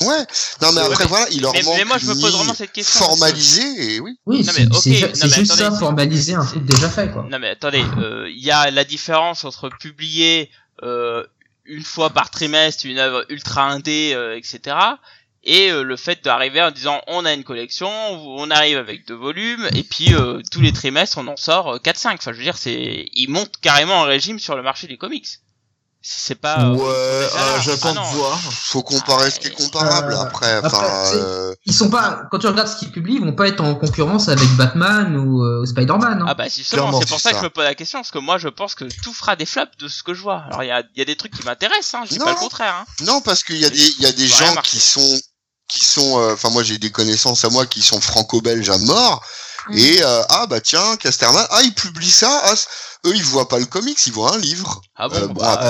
Ouais. 0.02 0.26
Non, 0.62 0.72
mais 0.72 0.82
après, 0.82 1.06
voilà, 1.06 1.28
il 1.32 1.42
leur 1.42 1.54
Mais, 1.54 1.62
manque 1.62 1.78
mais 1.78 1.86
moi, 1.86 1.98
je 2.00 2.06
me 2.08 2.14
pose 2.20 2.34
vraiment 2.36 2.54
cette 2.56 2.72
question. 2.72 3.00
parce 3.00 3.12
que- 3.14 3.18
formalisée, 3.20 3.96
et 3.96 4.00
oui. 4.00 4.18
Oui, 4.26 4.44
Non, 4.44 4.54
mais, 4.58 4.66
ok, 4.66 4.82
c'est 4.82 4.94
juste 4.98 5.24
attendez, 5.24 5.46
ça, 5.46 5.72
formaliser 5.80 6.34
un 6.34 6.44
c'est- 6.44 6.52
truc 6.54 6.66
déjà 6.66 6.90
fait, 6.90 7.12
quoi. 7.12 7.28
Non 7.30 7.38
mais 7.40 7.50
attendez, 7.50 7.84
euh, 7.98 8.28
il 8.30 8.44
y 8.44 8.50
a 8.52 8.72
la 8.72 8.84
différence 8.84 9.44
entre 9.46 9.70
publier 9.80 10.50
euh, 10.84 11.24
une 11.66 11.84
fois 11.84 12.10
par 12.10 12.32
trimestre 12.32 12.88
une 12.88 12.98
œuvre 12.98 13.26
ultra 13.30 13.70
indé, 13.70 14.14
euh, 14.16 14.36
etc. 14.36 14.76
Et 15.44 15.72
euh, 15.72 15.82
le 15.84 15.98
fait 15.98 16.24
d'arriver 16.24 16.62
en 16.62 16.70
disant 16.72 17.02
on 17.08 17.26
a 17.26 17.34
une 17.34 17.44
collection, 17.44 17.90
on 17.90 18.52
arrive 18.52 18.78
avec 18.78 19.08
deux 19.08 19.16
volumes, 19.16 19.68
et 19.74 19.84
puis 19.84 20.14
euh, 20.14 20.40
tous 20.52 20.62
les 20.62 20.72
trimestres 20.72 21.18
on 21.18 21.28
en 21.28 21.38
sort 21.38 21.76
euh, 21.76 21.78
4-5. 21.80 22.14
Enfin 22.14 22.32
je 22.32 22.38
veux 22.38 22.44
dire, 22.44 22.58
c'est 22.58 23.08
ils 23.14 23.28
montent 23.28 23.58
carrément 23.62 24.04
un 24.04 24.06
régime 24.06 24.38
sur 24.40 24.56
le 24.56 24.62
marché 24.62 24.86
des 24.88 24.98
comics. 24.98 25.28
C'est 26.04 26.34
pas... 26.42 26.60
euh, 26.62 26.74
Ouais, 26.74 26.84
euh, 26.84 27.62
j'attends 27.62 27.94
Ah 27.96 28.02
de 28.12 28.16
voir. 28.18 28.40
Faut 28.40 28.82
comparer 28.82 29.30
ce 29.30 29.40
qui 29.40 29.48
est 29.48 29.52
comparable, 29.52 30.14
Euh, 30.14 30.20
après, 30.22 30.52
après, 30.52 30.68
enfin, 30.76 31.06
c'est- 31.12 31.16
euh, 31.18 31.54
Ils 31.68 31.74
sont 31.74 31.92
pas. 31.92 32.24
Quand 32.32 32.40
tu 32.40 32.48
regardes 32.48 32.68
ce 32.70 32.76
qu'ils 32.78 32.92
publient, 32.92 33.16
ils 33.18 33.24
vont 33.24 33.34
pas 33.34 33.48
être 33.48 33.62
en 33.62 33.76
concurrence 33.76 34.28
avec 34.28 34.48
Batman 34.56 35.16
ou 35.16 35.44
euh, 35.44 35.64
Spider-Man. 35.66 36.22
hein. 36.24 36.26
Ah 36.28 36.34
bah 36.34 36.46
justement, 36.50 37.00
c'est 37.00 37.08
pour 37.08 37.20
ça 37.20 37.32
que 37.34 37.38
je 37.38 37.44
me 37.44 37.50
pose 37.52 37.64
la 37.66 37.76
question, 37.76 38.00
parce 38.00 38.10
que 38.10 38.18
moi 38.18 38.40
je 38.40 38.48
pense 38.48 38.74
que 38.74 38.86
tout 39.04 39.14
fera 39.14 39.36
des 39.36 39.46
flops 39.46 39.78
de 39.78 39.88
ce 39.88 40.02
que 40.02 40.16
je 40.16 40.22
vois. 40.22 40.44
Alors 40.48 40.64
il 40.64 40.68
y 40.70 40.72
a, 40.72 40.82
il 40.96 41.00
y 41.00 41.02
a 41.04 41.06
des 41.06 41.16
trucs 41.16 41.36
qui 41.38 41.46
m'intéressent, 41.46 41.94
hein, 42.02 42.04
je 42.06 42.14
dis 42.14 42.20
Non. 42.20 42.26
pas 42.26 42.32
le 42.34 42.38
contraire. 42.40 42.74
Hein. 42.82 42.86
non, 43.06 43.22
parce 43.22 43.44
qu'il 43.44 43.58
y 43.58 43.66
a 43.66 43.70
des, 43.70 43.78
il 44.00 44.02
y 44.02 44.08
a 44.08 44.12
des 44.12 44.28
gens 44.28 44.56
qui 44.64 44.80
sont, 44.80 45.20
qui 45.72 45.84
sont, 45.86 46.20
euh, 46.20 46.34
enfin, 46.34 46.50
moi, 46.50 46.64
j'ai 46.64 46.78
des 46.78 46.92
connaissances 46.92 47.46
à 47.46 47.50
moi 47.50 47.66
qui 47.66 47.82
sont 47.82 48.02
franco-belges 48.02 48.70
à 48.70 48.78
mort, 48.80 49.24
Mm. 49.70 49.78
et, 49.78 50.04
euh, 50.04 50.24
ah, 50.30 50.48
bah, 50.48 50.60
tiens, 50.60 50.98
Casterman, 50.98 51.46
ah, 51.52 51.62
il 51.64 51.74
publie 51.74 52.10
ça, 52.10 52.42
ah, 52.46 52.54
eux, 53.06 53.14
ils 53.16 53.24
voient 53.24 53.48
pas 53.48 53.60
le 53.60 53.66
comics, 53.68 53.98
ils 54.08 54.12
voient 54.12 54.34
un 54.34 54.38
livre. 54.40 54.82
Ah 54.96 55.08
bon, 55.08 55.16
Euh, 55.16 55.28
bah, 55.28 55.60
quand- 55.60 55.66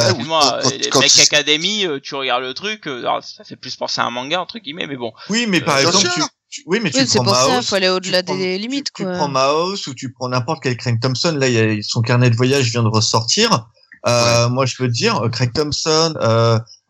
euh, 0.65 0.69
les 0.77 0.89
quand 0.89 1.01
ils- 1.01 1.21
Academy, 1.21 1.85
euh, 1.85 1.99
tu 2.01 2.15
regardes 2.15 2.43
le 2.43 2.53
truc, 2.53 2.87
alors, 2.87 3.21
ça 3.21 3.43
fait 3.43 3.57
plus 3.57 3.75
penser 3.75 3.99
à 4.01 4.05
un 4.05 4.09
manga 4.11 4.39
entre 4.41 4.59
guillemets, 4.59 4.87
mais 4.87 4.95
bon. 4.95 5.11
Oui, 5.29 5.45
mais 5.47 5.59
par 5.61 5.77
exemple, 5.77 6.07
tu, 6.15 6.21
tu- 6.49 6.63
oui, 6.67 6.79
mais 6.81 6.89
tu 6.89 6.99
Oui, 6.99 7.05
c'est 7.07 7.17
prends 7.17 7.25
pour 7.25 7.35
ça, 7.35 7.47
Maus, 7.49 7.67
faut 7.67 7.75
aller 7.75 7.87
tu 7.87 7.91
au-delà 7.91 8.23
prends- 8.23 8.35
des 8.35 8.55
tu- 8.55 8.61
limites, 8.61 8.87
tu, 8.95 9.03
quoi. 9.03 9.13
prends 9.13 9.27
Maus 9.29 9.85
ou 9.87 9.93
tu 9.93 10.11
prends 10.13 10.29
n'importe 10.29 10.63
quel 10.63 10.77
Craig 10.77 10.99
Thompson. 11.01 11.35
Là, 11.37 11.47
il 11.49 11.53
y 11.53 11.59
a, 11.79 11.83
son 11.83 12.01
carnet 12.01 12.29
de 12.29 12.35
voyage 12.37 12.69
vient 12.71 12.83
de 12.83 12.87
ressortir. 12.89 13.65
Euh, 14.07 14.47
Moi, 14.49 14.65
je 14.65 14.75
peux 14.77 14.87
te 14.87 14.93
dire, 14.93 15.21
Craig 15.31 15.51
Thompson, 15.53 16.13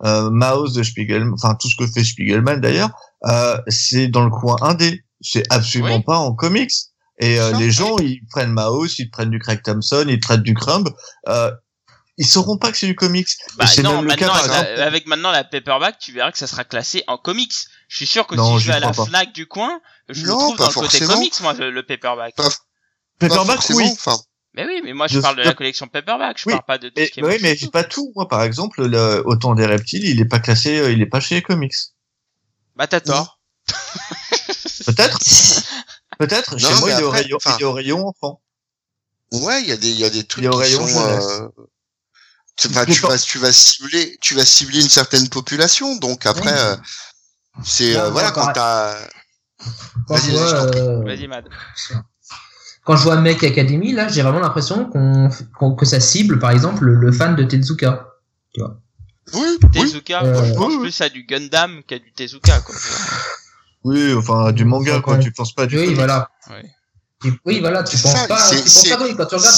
Maus 0.04 0.74
de 0.74 0.84
Spiegelman, 0.84 1.34
enfin 1.34 1.56
tout 1.56 1.70
ce 1.70 1.76
que 1.76 1.86
fait 1.88 2.04
Spiegelman 2.04 2.60
d'ailleurs, 2.60 2.90
euh, 3.28 3.58
c'est 3.68 4.08
dans 4.08 4.24
le 4.24 4.32
coin 4.32 4.56
indé. 4.62 5.04
C'est 5.22 5.44
absolument 5.52 5.98
Oui. 5.98 6.04
pas 6.04 6.18
en 6.18 6.34
comics. 6.34 6.72
Et 7.20 7.40
euh, 7.40 7.52
les 7.60 7.70
gens, 7.70 7.96
ils 8.00 8.22
prennent 8.32 8.52
Maus, 8.52 8.98
ils 8.98 9.10
prennent 9.12 9.30
du 9.30 9.38
Craig 9.38 9.62
Thompson, 9.62 10.06
ils 10.08 10.20
prennent 10.20 10.42
du 10.42 10.56
Crumb. 10.56 10.90
Euh, 11.28 11.52
ils 12.18 12.26
sauront 12.26 12.58
pas 12.58 12.72
que 12.72 12.78
c'est 12.78 12.88
du 12.88 12.96
comics. 12.96 13.28
Bah 13.58 13.68
c'est 13.68 13.84
non, 13.84 14.02
même 14.02 14.06
le 14.06 14.16
cas, 14.16 14.26
maintenant 14.28 14.34
par 14.34 14.44
avec, 14.44 14.52
la, 14.52 14.62
exemple. 14.72 14.82
avec 14.88 15.08
maintenant 15.08 15.32
la 15.32 15.44
paperback, 15.44 16.00
tu 16.00 16.12
verras 16.12 16.32
que 16.32 16.38
ça 16.40 16.48
sera 16.48 16.64
classé 16.64 17.04
en 17.08 17.18
comics. 17.18 17.54
Je 17.88 17.96
suis 17.98 18.08
sûr 18.08 18.26
que 18.26 18.36
Non, 18.36 18.58
si 18.58 18.64
je 18.64 18.68
vais 18.72 18.78
à 18.78 18.80
la 18.80 18.92
pas. 18.92 19.06
Fnac 19.06 19.34
du 19.34 19.46
coin, 19.48 19.80
je 20.10 20.26
Non, 20.26 20.34
le 20.34 20.40
trouve 20.40 20.58
dans 20.58 20.68
le 20.68 20.74
côté 20.74 21.00
comics, 21.06 21.40
moi, 21.42 21.54
le, 21.54 21.70
le 21.72 21.84
paperback. 21.86 22.36
Pas- 22.36 22.50
Paperback, 23.20 23.56
forcément, 23.58 23.80
oui. 23.80 23.90
enfin, 23.92 24.18
Mais 24.54 24.66
oui, 24.66 24.82
mais 24.84 24.94
moi 24.94 25.08
je 25.08 25.16
De- 25.18 25.22
parle 25.22 25.38
de 25.38 25.44
la 25.44 25.54
collection 25.54 25.88
paperback, 25.88 26.38
je 26.38 26.44
Oui, 26.48 26.54
parle 26.54 26.66
pas 26.66 26.78
de 26.78 26.90
tout 26.90 27.00
Et, 27.00 27.06
ce 27.06 27.12
qui 27.12 27.20
est 27.22 27.24
oui, 27.24 27.38
mais 27.42 27.56
c'est 27.56 27.72
pas 27.72 27.84
tout. 27.86 28.12
Moi, 28.16 28.28
par 28.28 28.44
exemple, 28.44 28.86
le 28.86 29.24
Autant 29.26 29.56
des 29.56 29.66
reptiles, 29.66 30.04
il 30.06 30.20
est 30.20 30.26
pas 30.26 30.40
classé, 30.40 30.78
euh, 30.78 30.92
il 30.92 31.02
est 31.02 31.06
pas 31.06 31.20
chez 31.22 31.36
les 31.36 31.42
comics. 31.42 31.74
Bah 32.76 32.88
t'as 32.88 33.00
tort. 33.02 33.40
Peut-être, 34.86 35.20
peut-être. 36.18 36.54
Non, 36.54 36.68
Chez 36.68 36.76
moi, 36.80 36.90
mais 36.90 36.96
il 36.96 37.00
est, 37.00 37.04
au 37.04 37.08
après, 37.10 37.22
rayon, 37.22 37.38
enfin- 37.38 37.56
il 37.58 37.62
est 37.62 37.66
au 37.66 37.72
rayon 37.74 38.08
enfant. 38.08 38.42
ouais, 39.32 39.62
il 39.62 39.70
y 39.70 39.72
a 39.72 39.78
des, 39.78 39.90
il 39.90 40.00
y 40.00 40.04
a 40.06 40.10
des 40.10 40.24
trucs 40.26 40.44
Il 40.44 40.46
est 40.48 40.50
au 40.50 40.54
qui 40.54 40.60
rayon 40.60 40.88
sont, 40.88 41.06
euh, 41.08 41.48
tu, 42.58 42.68
enfin, 42.68 42.86
Mais 42.88 42.94
tu 42.94 43.02
pas- 43.02 43.08
vas, 43.10 43.18
tu 43.20 43.38
vas 43.38 43.52
cibler, 43.54 44.18
tu 44.22 44.34
vas 44.36 44.44
cibler 44.46 44.82
une 44.82 44.90
certaine 44.90 45.30
population, 45.30 45.96
donc 45.98 46.26
après, 46.26 46.52
Oui. 46.52 46.58
euh, 46.60 46.76
c'est, 47.64 47.96
euh, 47.96 48.10
voilà, 48.10 48.32
quand 48.32 48.52
t'as, 48.54 48.96
Vas-y, 50.10 50.32
vas-y, 50.32 50.54
euh, 50.54 51.04
Vas-y 51.06 51.28
Mad. 51.28 51.48
Quand 52.84 52.96
je 52.98 53.04
vois 53.04 53.16
Mech 53.18 53.44
Academy, 53.44 53.92
là, 53.94 54.08
j'ai 54.08 54.22
vraiment 54.22 54.40
l'impression 54.40 54.86
qu'on, 54.86 55.30
qu'on- 55.58 55.76
que 55.76 55.86
ça 55.86 56.00
cible, 56.00 56.40
par 56.40 56.52
exemple, 56.52 56.84
le, 56.86 56.96
le 56.96 57.12
fan 57.12 57.36
de 57.36 57.44
Tezuka. 57.44 58.08
oui, 58.58 58.64
oui, 59.34 59.58
Tezuka, 59.72 60.24
Euh, 60.24 60.34
moi, 60.34 60.44
je 60.46 60.54
pense 60.54 60.68
oui, 60.70 60.76
oui. 60.78 60.82
plus 60.84 61.02
à 61.02 61.10
du 61.10 61.24
Gundam 61.26 61.82
qu'à 61.88 62.00
du 62.00 62.12
Tezuka, 62.12 62.60
quoi. 62.62 62.76
Oui, 63.84 64.14
enfin, 64.14 64.52
du 64.52 64.66
manga, 64.66 65.00
quoi. 65.02 65.18
Tu 65.18 65.32
penses 65.32 65.54
pas 65.54 65.66
du 65.66 65.76
Oui, 65.78 65.84
comics. 65.86 65.96
voilà. 65.98 66.30
Tu- 67.22 67.40
Oui, 67.46 67.60
voilà, 67.60 67.84
tu 67.84 67.98
penses 67.98 68.14
ça, 68.14 68.28
pas, 68.28 68.50
tu 68.50 68.56
penses 68.64 68.90
pas, 68.90 69.04
oui, 69.04 69.16
quand 69.16 69.26
tu 69.28 69.36
regardes 69.36 69.56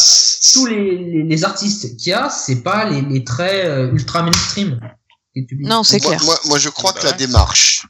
tous 0.53 0.65
les, 0.65 0.97
les, 0.97 1.23
les 1.23 1.43
artistes 1.45 1.95
qu'il 1.95 2.09
y 2.09 2.13
a, 2.13 2.29
c'est 2.29 2.61
pas 2.61 2.89
les, 2.89 3.01
les 3.01 3.23
traits 3.23 3.65
euh, 3.65 3.91
ultra 3.93 4.21
mainstream. 4.21 4.79
tu. 5.33 5.47
Non, 5.61 5.83
c'est 5.83 6.01
clair. 6.01 6.21
moi, 6.25 6.37
moi, 6.45 6.59
je 6.59 6.67
crois 6.67 6.91
Bah 6.91 6.99
que 6.99 7.05
la 7.05 7.13
démarche, 7.13 7.87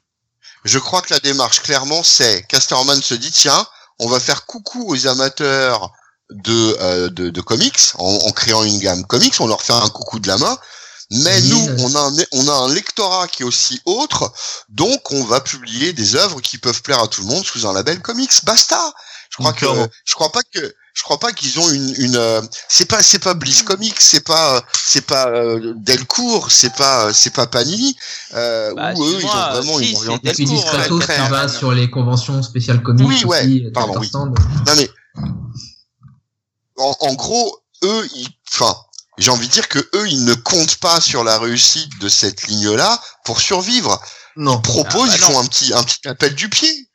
je 0.64 0.78
crois 0.78 1.02
que 1.02 1.12
la 1.12 1.20
démarche, 1.20 1.62
clairement, 1.64 2.04
c'est 2.04 2.44
Casterman 2.48 3.02
se 3.02 3.16
dit, 3.16 3.32
tiens, 3.32 3.66
on 4.00 4.08
va 4.08 4.20
faire 4.20 4.46
coucou 4.46 4.86
aux 4.88 5.08
amateurs 5.08 5.92
de, 6.30 6.78
euh, 6.82 7.10
de, 7.10 7.30
de 7.30 7.42
comics 7.42 7.80
en, 7.96 8.06
en 8.06 8.32
créant 8.32 8.64
une 8.64 8.80
gamme 8.80 9.06
comics, 9.06 9.36
on 9.40 9.48
leur 9.48 9.62
fait 9.62 9.74
un 9.74 9.90
coucou 9.90 10.20
de 10.20 10.28
la 10.28 10.38
main. 10.38 10.58
Mais 11.12 11.42
Oui, 11.42 11.50
nous, 11.50 11.70
on 11.80 11.96
a, 11.96 12.00
un, 12.00 12.14
on 12.32 12.48
a 12.48 12.54
un 12.54 12.74
lectorat 12.74 13.28
qui 13.28 13.44
est 13.44 13.46
aussi 13.46 13.80
autre, 13.86 14.32
donc 14.70 15.12
on 15.12 15.24
va 15.26 15.42
publier 15.42 15.94
des 15.94 16.16
œuvres 16.16 16.42
qui 16.42 16.58
peuvent 16.58 16.82
plaire 16.82 17.04
à 17.04 17.08
tout 17.08 17.22
le 17.22 17.28
monde 17.28 17.46
sous 17.46 17.68
un 17.68 17.74
label 17.74 18.02
comics. 18.02 18.32
Basta. 18.46 18.94
Je 19.30 19.38
crois 19.38 19.54
que, 19.54 19.66
je 20.06 20.14
crois 20.16 20.32
pas 20.32 20.42
que, 20.54 20.76
je 20.94 21.02
crois 21.04 21.20
pas 21.20 21.32
qu'ils 21.34 21.60
ont 21.60 21.70
une, 21.70 21.94
une, 21.98 22.16
euh, 22.16 22.42
c'est 22.70 22.86
pas, 22.86 23.02
c'est 23.02 23.20
pas 23.20 23.34
Bliss 23.34 23.64
Comics, 23.64 24.00
c'est 24.00 24.24
pas, 24.24 24.58
euh, 24.58 24.62
c'est 24.86 25.06
pas 25.06 25.28
euh, 25.30 25.74
Delcourt, 25.78 26.52
c'est 26.52 26.74
pas, 26.76 27.08
euh, 27.08 27.12
c'est 27.14 27.34
pas 27.34 27.48
Panini, 27.48 27.96
euh, 28.36 28.74
Bah, 28.76 28.94
où 28.96 29.04
eux 29.04 29.18
ils 29.20 29.26
ont 29.26 29.30
vraiment 29.30 29.80
si, 29.80 29.92
une 29.92 29.98
orientation. 29.98 30.64
Euh, 30.74 31.00
qui 31.00 31.30
va 31.32 31.48
sur 31.48 31.72
les 31.72 31.90
conventions 31.90 32.42
spéciales 32.44 32.82
comics 32.84 33.08
Oui, 33.08 33.24
ouais, 33.26 33.40
aussi, 33.42 33.66
euh, 33.66 33.72
pardon, 33.74 33.94
sur 33.94 34.02
oui. 34.02 34.08
stand. 34.08 34.38
Non 34.68 34.74
mais 34.78 34.90
en, 36.78 36.96
en 37.00 37.14
gros, 37.14 37.60
eux, 37.84 38.08
ils, 38.16 38.28
enfin, 38.52 38.76
j'ai 39.18 39.32
envie 39.32 39.48
de 39.48 39.52
dire 39.54 39.68
que 39.70 39.80
eux, 39.80 40.08
ils 40.10 40.26
ne 40.26 40.34
comptent 40.34 40.78
pas 40.78 41.02
sur 41.02 41.24
la 41.24 41.38
réussite 41.40 42.00
de 42.00 42.10
cette 42.10 42.48
ligne-là 42.48 43.00
pour 43.26 43.42
survivre. 43.42 44.02
Non. 44.36 44.60
Proposent, 44.62 45.10
Ah, 45.10 45.12
bah 45.12 45.16
ils 45.16 45.34
font 45.34 45.40
un 45.40 45.46
petit, 45.46 45.74
un 45.74 45.84
petit 45.84 46.08
appel 46.08 46.34
du 46.36 46.50
pied. 46.50 46.90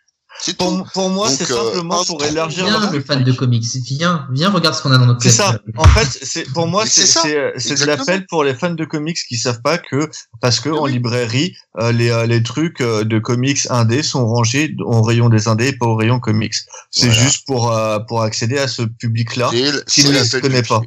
Pour, 0.57 0.85
pour 0.93 1.11
moi, 1.11 1.29
c'est 1.29 1.51
euh, 1.51 1.65
simplement 1.65 2.05
pour 2.05 2.25
élargir 2.25 2.65
Viens, 2.67 2.91
le 2.93 3.01
fan 3.01 3.25
de 3.25 3.33
comics, 3.33 3.65
viens, 3.87 4.27
viens, 4.33 4.51
regarde 4.51 4.75
ce 4.75 4.83
qu'on 4.83 4.93
a 4.93 4.99
dans 4.99 5.07
notre 5.07 5.23
C'est 5.23 5.31
ça. 5.31 5.59
En 5.77 5.85
fait, 5.89 6.07
c'est 6.23 6.45
pour 6.53 6.67
moi, 6.69 6.85
Mais 6.85 6.91
c'est 6.91 7.81
de 7.81 7.85
l'appel 7.85 8.25
pour 8.27 8.45
les 8.45 8.55
fans 8.55 8.71
de 8.71 8.85
comics 8.85 9.19
qui 9.29 9.37
savent 9.37 9.61
pas 9.63 9.79
que 9.79 10.09
parce 10.41 10.61
que 10.61 10.69
en 10.69 10.87
librairie, 10.87 11.55
euh, 11.81 11.91
les 11.93 12.11
euh, 12.11 12.27
les 12.27 12.43
trucs 12.43 12.81
euh, 12.81 13.05
de 13.05 13.19
comics 13.19 13.59
indés 13.71 14.03
sont 14.05 14.27
rangés 14.27 14.75
au 14.81 15.03
rayon 15.03 15.29
des 15.29 15.49
indés 15.49 15.69
et 15.69 15.73
pas 15.77 15.87
au 15.87 15.97
rayon 15.97 16.21
comics. 16.21 16.55
C'est 16.91 17.07
Voilà. 17.09 17.23
juste 17.23 17.45
pour 17.47 17.73
euh, 17.73 17.99
pour 18.01 18.23
accéder 18.23 18.59
à 18.59 18.69
ce 18.69 18.83
public-là. 18.83 19.51
Qui 19.89 20.05
ne 20.05 20.11
les 20.13 20.19
l'appel 20.21 20.41
connaît 20.41 20.63
pas. 20.63 20.83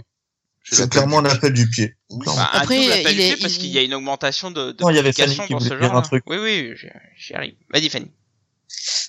C'est 0.63 0.89
clairement 0.89 1.19
un 1.19 1.25
appel 1.25 1.51
du 1.51 1.69
pied. 1.69 1.95
Oui. 2.11 2.19
Bah, 2.25 2.49
Après, 2.53 2.77
il 2.77 2.83
du 2.85 3.21
est- 3.21 3.33
pied 3.33 3.37
parce 3.41 3.55
il- 3.55 3.59
qu'il 3.59 3.69
y 3.71 3.77
a 3.77 3.81
une 3.81 3.93
augmentation 3.95 4.49
de, 4.51 4.71
de 4.71 4.77
Non, 4.81 4.89
il 4.91 4.95
y 4.95 4.99
avait 4.99 5.11
Fanny 5.11 5.35
qui 5.45 5.51
dans 5.53 5.59
ce 5.59 5.65
dire 5.69 5.81
genre. 5.81 5.97
un 5.97 6.01
truc. 6.01 6.23
Oui, 6.27 6.37
oui, 6.41 6.73
j'y 7.17 7.33
arrive. 7.33 7.55
Vas-y, 7.73 7.89
Fanny. 7.89 8.11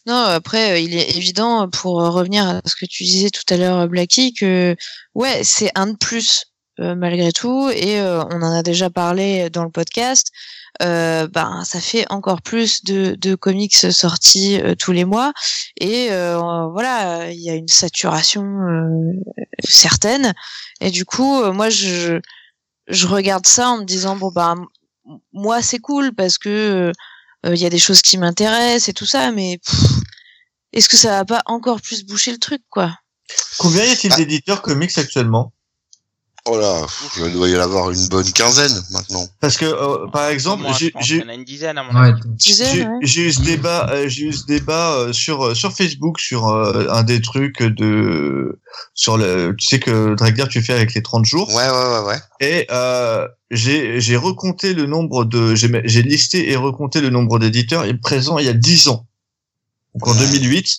Non, 0.07 0.17
après, 0.17 0.73
euh, 0.73 0.79
il 0.79 0.95
est 0.97 1.17
évident, 1.17 1.69
pour 1.69 2.01
euh, 2.03 2.11
revenir 2.11 2.47
à 2.47 2.61
ce 2.67 2.75
que 2.77 2.87
tu 2.87 3.05
disais 3.05 3.31
tout 3.31 3.43
à 3.53 3.57
l'heure, 3.57 3.89
Blacky, 3.89 4.35
que 4.35 4.77
ouais, 5.15 5.43
c'est 5.45 5.71
un 5.75 5.89
de 5.89 5.97
plus 5.97 6.47
euh, 6.81 6.95
malgré 6.95 7.33
tout, 7.33 7.71
et 7.71 8.01
euh, 8.01 8.25
on 8.25 8.43
en 8.43 8.53
a 8.53 8.63
déjà 8.63 8.91
parlé 8.91 9.51
dans 9.51 9.65
le 9.65 9.71
podcast. 9.71 10.29
Euh, 10.83 11.29
ben, 11.29 11.65
ça 11.65 11.81
fait 11.81 12.07
encore 12.11 12.41
plus 12.41 12.83
de, 12.85 13.35
comics 13.35 13.75
sortis 13.75 14.59
euh, 14.61 14.75
tous 14.75 14.93
les 14.93 15.05
mois, 15.05 15.33
et 15.79 16.09
euh, 16.11 16.39
voilà, 16.73 17.31
il 17.31 17.41
y 17.41 17.51
a 17.51 17.55
une 17.55 17.69
saturation 17.69 18.43
euh, 18.43 19.13
certaine, 19.65 20.33
et 20.81 20.91
du 20.91 21.05
coup, 21.05 21.43
euh, 21.43 21.53
moi, 21.53 21.69
je 21.71 22.21
je 22.89 23.07
regarde 23.07 23.47
ça 23.47 23.71
en 23.71 23.79
me 23.79 23.85
disant 23.85 24.17
bon 24.17 24.33
m- 24.37 24.67
moi 25.33 25.63
c'est 25.63 25.79
cool 25.79 26.13
parce 26.15 26.39
que 26.39 26.49
euh, 26.49 26.93
il 27.45 27.57
y 27.57 27.67
a 27.67 27.71
des 27.71 27.79
choses 27.79 28.03
qui 28.03 28.19
m'intéressent 28.19 28.89
et 28.89 28.93
tout 28.95 29.07
ça, 29.07 29.31
mais 29.33 29.59
est-ce 30.73 30.89
que 30.89 30.97
ça 30.97 31.11
va 31.11 31.25
pas 31.25 31.43
encore 31.47 31.81
plus 31.81 32.05
boucher 32.05 32.33
le 32.33 32.39
truc, 32.39 32.63
quoi? 32.71 32.97
Combien 33.59 33.85
y 33.85 33.91
a-t-il 33.91 34.13
Ah. 34.13 34.17
d'éditeurs 34.17 34.63
comics 34.63 34.97
actuellement? 34.99 35.53
Oh 36.47 36.59
là, 36.59 36.85
il 37.25 37.33
doit 37.35 37.49
y 37.49 37.57
en 37.57 37.61
avoir 37.61 37.91
une 37.93 38.09
bonne 38.09 38.29
quinzaine 38.33 38.73
maintenant. 38.91 39.25
Parce 39.39 39.57
que 39.57 39.65
euh, 39.65 40.09
par 40.09 40.27
exemple, 40.29 40.65
j'ai 40.77 40.89
eu 43.23 43.33
ce 43.33 43.43
débat, 43.43 43.89
euh, 43.91 44.09
j'ai 44.09 44.23
eu 44.25 44.33
ce 44.33 44.45
débat 44.47 44.93
euh, 44.95 45.13
sur 45.13 45.47
euh, 45.47 45.55
sur 45.55 45.73
Facebook 45.73 46.19
sur 46.19 46.49
euh, 46.49 46.89
un 46.91 47.05
des 47.05 47.21
trucs 47.21 47.63
de 47.63 48.59
sur 48.95 49.17
le 49.19 49.55
tu 49.57 49.67
sais 49.69 49.79
que 49.79 50.15
Dragger 50.17 50.47
tu 50.51 50.63
fais 50.63 50.73
avec 50.73 50.95
les 50.95 51.03
30 51.03 51.25
jours 51.25 51.49
Ouais, 51.55 51.69
ouais, 51.69 51.71
ouais, 51.71 52.07
ouais. 52.09 52.19
et 52.41 52.67
euh, 52.73 53.29
j'ai 53.53 54.01
j'ai 54.01 54.17
recompté 54.17 54.75
le 54.75 54.87
nombre 54.87 55.25
de 55.25 55.55
j'ai 55.55 55.71
j'ai 55.85 56.03
listé 56.03 56.51
et 56.51 56.57
recompté 56.57 57.01
le 57.01 57.11
nombre 57.11 57.39
d'éditeurs 57.39 57.85
et 57.85 57.95
présent 57.97 58.39
il 58.39 58.47
y 58.47 58.49
a 58.49 58.53
10 58.53 58.89
ans. 58.89 59.07
Donc 59.95 60.09
en 60.09 60.13
Ouais. 60.19 60.27
2008, 60.27 60.79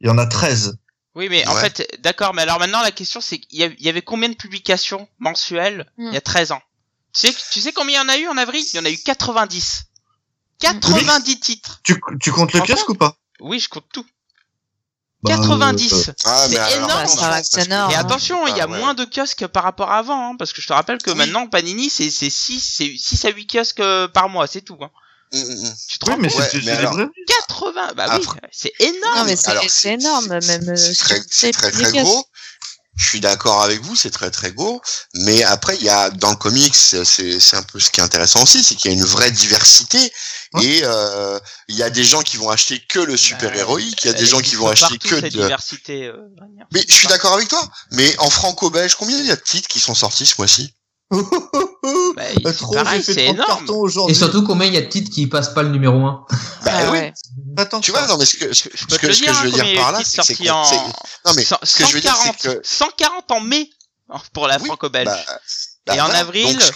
il 0.00 0.06
y 0.06 0.10
en 0.10 0.16
a 0.16 0.24
13. 0.24 0.78
Oui, 1.14 1.28
mais 1.28 1.46
en 1.46 1.54
fait, 1.54 1.86
d'accord, 2.00 2.32
mais 2.32 2.42
alors 2.42 2.58
maintenant 2.58 2.80
la 2.82 2.90
question 2.90 3.20
c'est 3.20 3.38
qu'il 3.38 3.58
y, 3.58 3.64
a- 3.64 3.66
il 3.66 3.82
y 3.84 3.88
avait 3.88 4.00
combien 4.02 4.28
de 4.30 4.34
publications 4.34 5.06
mensuelles 5.18 5.90
Hmm. 5.98 6.08
il 6.08 6.14
y 6.14 6.16
a 6.16 6.20
13 6.22 6.52
ans? 6.52 6.62
Tu 7.14 7.26
sais, 7.28 7.36
tu 7.52 7.60
sais 7.60 7.72
combien 7.72 8.02
il 8.02 8.06
y 8.06 8.10
en 8.10 8.14
a 8.14 8.18
eu 8.18 8.28
en 8.28 8.36
avril? 8.38 8.64
Il 8.72 8.76
y 8.76 8.80
en 8.80 8.84
a 8.86 8.90
eu 8.90 8.96
90. 8.96 9.84
90 10.60 11.40
titres. 11.40 11.80
Tu 11.84 12.00
tu 12.20 12.32
comptes 12.32 12.52
le 12.54 12.60
kiosque 12.60 12.88
ou 12.88 12.94
pas? 12.94 13.16
Oui, 13.40 13.58
je 13.60 13.68
compte 13.68 13.86
tout. 13.92 14.06
Bah, 15.24 15.36
90. 15.36 16.10
Ah, 16.24 16.46
C'est 16.48 16.56
alors, 16.58 16.84
énorme. 16.90 17.06
Ça 17.06 17.28
va, 17.28 17.42
que- 17.42 17.64
énorme. 17.64 17.92
Et 17.92 17.94
attention, 17.94 18.46
il 18.48 18.56
y 18.56 18.60
a 18.60 18.64
Ah, 18.64 18.68
ouais. 18.68 18.78
moins 18.78 18.94
de 18.94 19.04
kiosques 19.04 19.46
par 19.46 19.62
rapport 19.62 19.90
à 19.90 19.98
avant, 19.98 20.30
hein, 20.32 20.36
parce 20.36 20.52
que 20.52 20.60
je 20.60 20.66
te 20.66 20.72
rappelle 20.72 20.98
que 20.98 21.10
Oui. 21.10 21.16
maintenant 21.16 21.46
Panini 21.46 21.90
c'est 21.90 22.10
c'est 22.10 22.30
6 22.30 22.60
c'est 22.60 22.96
6 22.96 23.24
à 23.26 23.30
8 23.30 23.46
kiosques 23.46 23.80
euh, 23.80 24.08
par 24.08 24.28
mois, 24.28 24.46
c'est 24.46 24.62
tout. 24.62 24.78
Hein. 24.80 24.90
Mm, 25.32 25.38
mm, 25.38 25.66
mm. 25.68 25.74
Tu 25.88 25.98
te 25.98 26.06
Oui, 26.06 26.12
rends 26.12 26.18
mais 26.18 26.34
Ouais, 26.34 26.42
c'est 26.44 26.50
c'est 26.50 26.56
mais 26.58 26.62
des 26.64 26.70
alors- 26.72 26.94
vrais. 26.94 27.06
80, 27.26 27.92
bah 27.96 28.18
oui, 28.18 28.26
c'est 28.52 28.72
énorme. 28.80 29.18
Non, 29.18 29.24
mais 29.24 29.36
c'est 29.36 29.48
Alors, 29.50 29.64
c'est 29.68 29.94
énorme, 29.94 30.26
même. 30.28 30.68
euh, 30.68 30.76
C'est 30.76 30.94
très, 30.96 31.20
très, 31.52 31.70
très 31.70 31.92
gros. 32.02 32.26
Je 32.94 33.06
suis 33.08 33.20
d'accord 33.20 33.62
avec 33.62 33.80
vous, 33.80 33.96
c'est 33.96 34.10
très 34.10 34.30
très 34.30 34.52
gros. 34.52 34.82
Mais 35.14 35.42
après, 35.44 35.76
il 35.76 35.82
y 35.82 35.88
a 35.88 36.10
dans 36.10 36.28
le 36.28 36.36
comics, 36.36 36.74
c'est 36.76 37.04
c'est 37.06 37.56
un 37.56 37.62
peu 37.62 37.80
ce 37.80 37.90
qui 37.90 38.00
est 38.00 38.02
intéressant 38.02 38.42
aussi, 38.42 38.62
c'est 38.62 38.74
qu'il 38.74 38.90
y 38.90 38.94
a 38.94 38.96
une 38.98 39.04
vraie 39.04 39.30
diversité. 39.30 40.12
Ouais. 40.52 40.64
Et 40.66 40.80
euh, 40.84 41.40
il 41.68 41.76
y 41.76 41.82
a 41.82 41.88
des 41.88 42.04
gens 42.04 42.20
qui 42.20 42.36
vont 42.36 42.50
acheter 42.50 42.82
que 42.86 42.98
le 42.98 43.16
super 43.16 43.56
héroïque, 43.56 44.04
il 44.04 44.08
y 44.08 44.10
a 44.10 44.12
Elle 44.12 44.18
des 44.20 44.26
gens 44.26 44.40
qui 44.40 44.56
vont 44.56 44.68
acheter 44.68 44.98
que 44.98 45.08
cette 45.20 45.24
de. 45.32 45.40
diversité. 45.40 46.04
euh. 46.08 46.18
Mais 46.72 46.84
je 46.86 46.92
suis 46.92 47.06
d'accord 47.06 47.32
avec 47.32 47.48
toi. 47.48 47.66
Mais 47.92 48.14
en 48.18 48.28
franco-belge, 48.28 48.94
combien 48.96 49.18
il 49.18 49.24
y 49.26 49.30
a 49.30 49.36
de 49.36 49.40
titres 49.40 49.68
qui 49.68 49.80
sont 49.80 49.94
sortis 49.94 50.26
ce 50.26 50.34
mois-ci? 50.36 50.74
Bah, 51.12 52.22
c'est 52.44 52.52
Trop, 52.54 52.72
pareil, 52.74 53.02
j'ai 53.04 53.12
c'est 53.12 53.26
fait 53.28 53.34
30 53.34 53.62
énorme. 53.68 54.10
Et 54.10 54.14
surtout, 54.14 54.42
combien 54.44 54.66
il 54.66 54.74
y 54.74 54.78
a 54.78 54.80
de 54.82 54.86
titres 54.88 55.10
qui 55.10 55.26
passent 55.26 55.52
pas 55.54 55.62
le 55.62 55.68
numéro 55.70 55.96
1 56.04 56.26
Bah 56.64 56.70
Ah 56.74 56.90
oui. 56.90 57.12
que 57.56 57.80
Tu 57.80 57.90
vois, 57.90 58.06
non 58.06 58.16
mais 58.16 58.24
ce 58.24 58.36
que, 58.36 58.52
ce, 58.52 58.68
ce 58.74 58.98
que, 58.98 59.06
le 59.06 59.12
ce 59.12 59.20
que 59.20 59.24
dire, 59.26 59.34
je 59.34 59.38
hein, 59.38 59.42
veux 59.44 59.50
dire 59.50 59.80
par 59.80 59.92
là, 59.92 60.00
c'est 60.04 60.34
que 60.34 60.50
en 60.50 60.64
c'est- 60.64 60.76
non 61.26 61.32
mais 61.36 61.44
cent- 61.44 61.58
ce 61.62 61.76
que 61.78 61.86
je 61.86 61.94
veux 61.94 62.00
dire, 62.00 62.16
c'est 62.16 62.28
140, 62.48 62.60
que 62.62 62.66
140 62.66 63.30
en 63.30 63.40
mai 63.40 63.68
hein, 64.10 64.20
pour 64.32 64.46
la 64.48 64.58
Oui, 64.58 64.66
franco-belge. 64.66 65.06
bah, 65.06 65.24
bah 65.86 65.96
Et 65.96 66.00
en 66.00 66.08
avril, 66.10 66.52
Donc, 66.52 66.62
ce- 66.62 66.72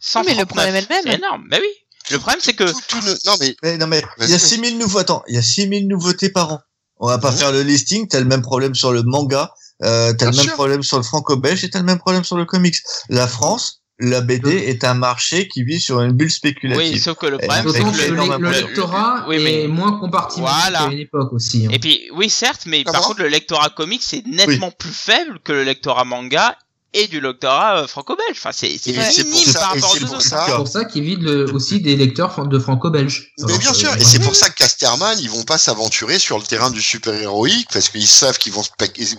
139. 0.00 0.26
mais 0.26 0.40
le 0.40 0.46
problème 0.46 0.74
est 0.76 0.80
le 0.82 0.86
même. 0.88 1.02
C'est 1.04 1.14
énorme. 1.14 1.44
Bah 1.50 1.56
oui. 1.60 1.68
Le 2.10 2.18
problème 2.18 2.40
c'est 2.40 2.54
que 2.54 2.64
tout- 2.70 2.80
tout 2.88 3.00
ne- 3.04 3.14
non 3.26 3.36
mais 3.40 3.56
Mais 3.64 3.78
non 3.78 3.86
mais 3.88 4.02
il 4.18 4.28
y 4.28 4.34
a 4.34 4.36
vas-y. 4.36 4.48
6000 4.48 4.78
nouveaux 4.78 4.98
attends, 4.98 5.22
il 5.28 5.34
y 5.34 5.38
a 5.38 5.42
6000 5.42 5.88
nouveautés 5.88 6.30
par 6.30 6.52
an. 6.52 6.60
On 6.98 7.08
va 7.08 7.18
pas 7.18 7.30
Mhm. 7.32 7.36
faire 7.36 7.52
le 7.52 7.62
listing, 7.62 8.06
t'as 8.08 8.20
le 8.20 8.26
même 8.26 8.42
problème 8.42 8.74
sur 8.74 8.92
le 8.92 9.02
manga, 9.02 9.52
euh, 9.84 10.12
t'as 10.14 10.26
le 10.30 10.36
même 10.36 10.44
sûr. 10.46 10.52
problème 10.54 10.82
sur 10.82 10.96
le 10.96 11.02
franco-belge 11.02 11.64
et 11.64 11.70
t'as 11.70 11.80
le 11.80 11.84
même 11.84 11.98
problème 11.98 12.24
sur 12.24 12.36
le 12.36 12.44
comics. 12.44 12.76
La 13.08 13.26
France, 13.26 13.82
la 13.98 14.20
BD 14.20 14.50
est 14.50 14.84
un 14.84 14.94
marché 14.94 15.48
qui 15.48 15.62
vit 15.64 15.80
sur 15.80 16.02
une 16.02 16.12
bulle 16.12 16.26
oui, 16.26 16.32
spéculative. 16.32 17.02
sauf 17.02 17.16
que 17.18 17.26
le 17.26 17.38
problème 17.38 17.64
c'est 17.72 17.80
que 17.80 18.10
le, 18.10 18.14
le 18.16 18.38
le- 18.38 18.50
lectorat 18.50 19.24
oui, 19.28 19.38
mais- 19.42 19.62
est 19.64 19.68
moins 19.68 19.98
compartimenté 19.98 20.52
Voilà. 20.52 20.78
qu'à 20.86 20.92
une 20.92 20.98
époque 20.98 21.32
aussi. 21.32 21.66
hein. 21.66 21.70
Et 21.72 21.78
puis, 21.78 22.08
oui, 22.14 22.28
certes, 22.28 22.62
mais 22.66 22.84
Comment 22.84 22.98
par 22.98 23.06
contre, 23.08 23.22
le 23.22 23.28
lectorat 23.28 23.70
comics 23.70 24.02
c'est 24.02 24.26
nettement 24.26 24.70
plus 24.70 24.90
faible 24.92 25.38
que 25.40 25.52
le 25.52 25.62
lectorat 25.64 26.04
manga 26.04 26.56
et 26.98 27.06
du 27.08 27.20
lectorat 27.20 27.82
euh, 27.82 27.86
franco-belge. 27.86 28.36
Enfin, 28.38 28.50
c'est 28.52 28.78
c'est 28.82 28.90
Et 28.90 29.00
c'est 29.12 29.22
pour 29.24 29.32
minime 29.32 29.52
ça- 29.52 29.58
par 29.60 29.68
rapport 29.72 29.92
c'est 29.92 30.02
aux 30.02 30.06
pour 30.06 30.16
autres. 30.16 30.26
ça- 30.26 30.44
C'est 30.48 30.56
pour 30.56 30.68
ça 30.68 30.84
qu'ils 30.84 31.02
vident 31.04 31.22
le- 31.24 31.52
aussi 31.54 31.80
des 31.80 31.94
lecteurs 31.96 32.46
de 32.48 32.58
franco-belge. 32.58 33.28
Mais 33.46 33.58
bien 33.58 33.72
sûr, 33.74 33.94
et 33.96 34.04
c'est 34.04 34.18
pour 34.20 34.34
ça 34.34 34.48
que 34.50 34.54
Casterman, 34.54 35.18
ils 35.20 35.30
vont 35.30 35.44
pas 35.44 35.58
s'aventurer 35.58 36.18
sur 36.18 36.38
le 36.38 36.44
terrain 36.44 36.70
du 36.70 36.82
super-héroïque 36.82 37.68
parce 37.72 37.88
qu'ils 37.90 38.06
savent 38.08 38.38
qu'ils 38.38 38.52
vont 38.52 38.62
se, 38.62 38.70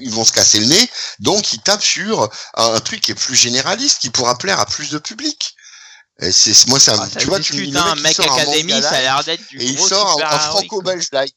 ils 0.02 0.12
vont 0.12 0.26
se 0.26 0.34
casser 0.34 0.60
le 0.60 0.66
nez, 0.68 0.90
donc 1.20 1.54
ils 1.54 1.60
tapent 1.62 1.84
sur 1.84 2.24
un, 2.24 2.30
un 2.76 2.80
truc 2.80 3.02
qui 3.02 3.12
est 3.12 3.16
plus 3.16 3.36
généraliste, 3.36 4.00
qui 4.02 4.10
pourra 4.10 4.38
plaire 4.38 4.60
à 4.60 4.66
plus 4.66 4.90
de 4.90 4.98
public. 4.98 5.54
Et 6.20 6.32
c'est 6.32 6.68
moi 6.68 6.80
ça, 6.80 6.96
Ah, 7.00 7.08
ça 7.14 7.20
tu 7.20 7.28
vois, 7.28 7.40
tu 7.40 7.54
discute, 7.54 7.74
le 7.76 7.80
hein, 7.80 7.94
il 7.96 8.02
mec 8.02 8.16
sort 8.16 8.34
académie, 8.34 8.72
ça 8.82 8.90
a 8.90 9.02
l'air 9.02 9.24
d'être 9.24 9.48
du 9.50 9.60
et 9.62 9.66
il 9.66 9.76
gros 9.76 9.88
sort 9.88 10.08
un, 10.08 10.14
super 10.16 10.28
un 10.34 10.46
héroïque, 10.48 10.68
franco-belge 10.70 11.08
live. 11.14 11.30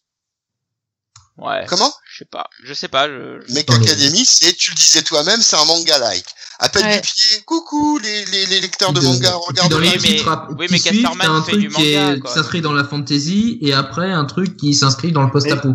Ouais. 1.39 1.65
Comment 1.69 1.90
Je 2.12 2.19
sais 2.19 2.24
pas, 2.27 2.48
je 2.65 2.74
sais 2.74 2.89
pas. 2.89 3.09
Je... 3.09 3.40
je- 3.48 3.59
Academy, 3.61 4.24
c'est 4.27 4.52
tu 4.55 4.70
le 4.73 4.77
disais 4.77 5.02
toi-même, 5.02 5.40
c'est 5.40 5.57
un 5.57 5.65
manga 5.65 5.98
like. 5.98 6.27
Appel 6.59 6.85
Ouais. 6.85 6.97
du 6.97 7.01
pied, 7.01 7.40
coucou 7.47 7.98
les, 7.98 8.27
les, 8.27 8.47
les 8.47 8.61
lecteurs 8.61 8.93
de 8.93 9.01
De- 9.01 9.07
manga, 9.07 9.35
les 9.55 9.62
Oui, 9.74 9.81
mais- 9.81 10.23
oui, 10.59 10.66
qui 10.66 10.73
mais 10.73 10.81
Casterman 10.81 11.43
fait 11.44 11.52
truc 11.52 11.61
du 11.62 11.69
manga, 11.70 12.16
qui 12.20 12.32
s'inscrit 12.35 12.61
dans 12.61 12.73
la 12.74 12.85
fantasy 12.85 13.59
et 13.62 13.73
après 13.73 14.11
un 14.12 14.27
truc 14.27 14.57
qui 14.59 14.74
s'inscrit 14.74 15.12
dans 15.12 15.23
le 15.23 15.31
post-apo. 15.31 15.70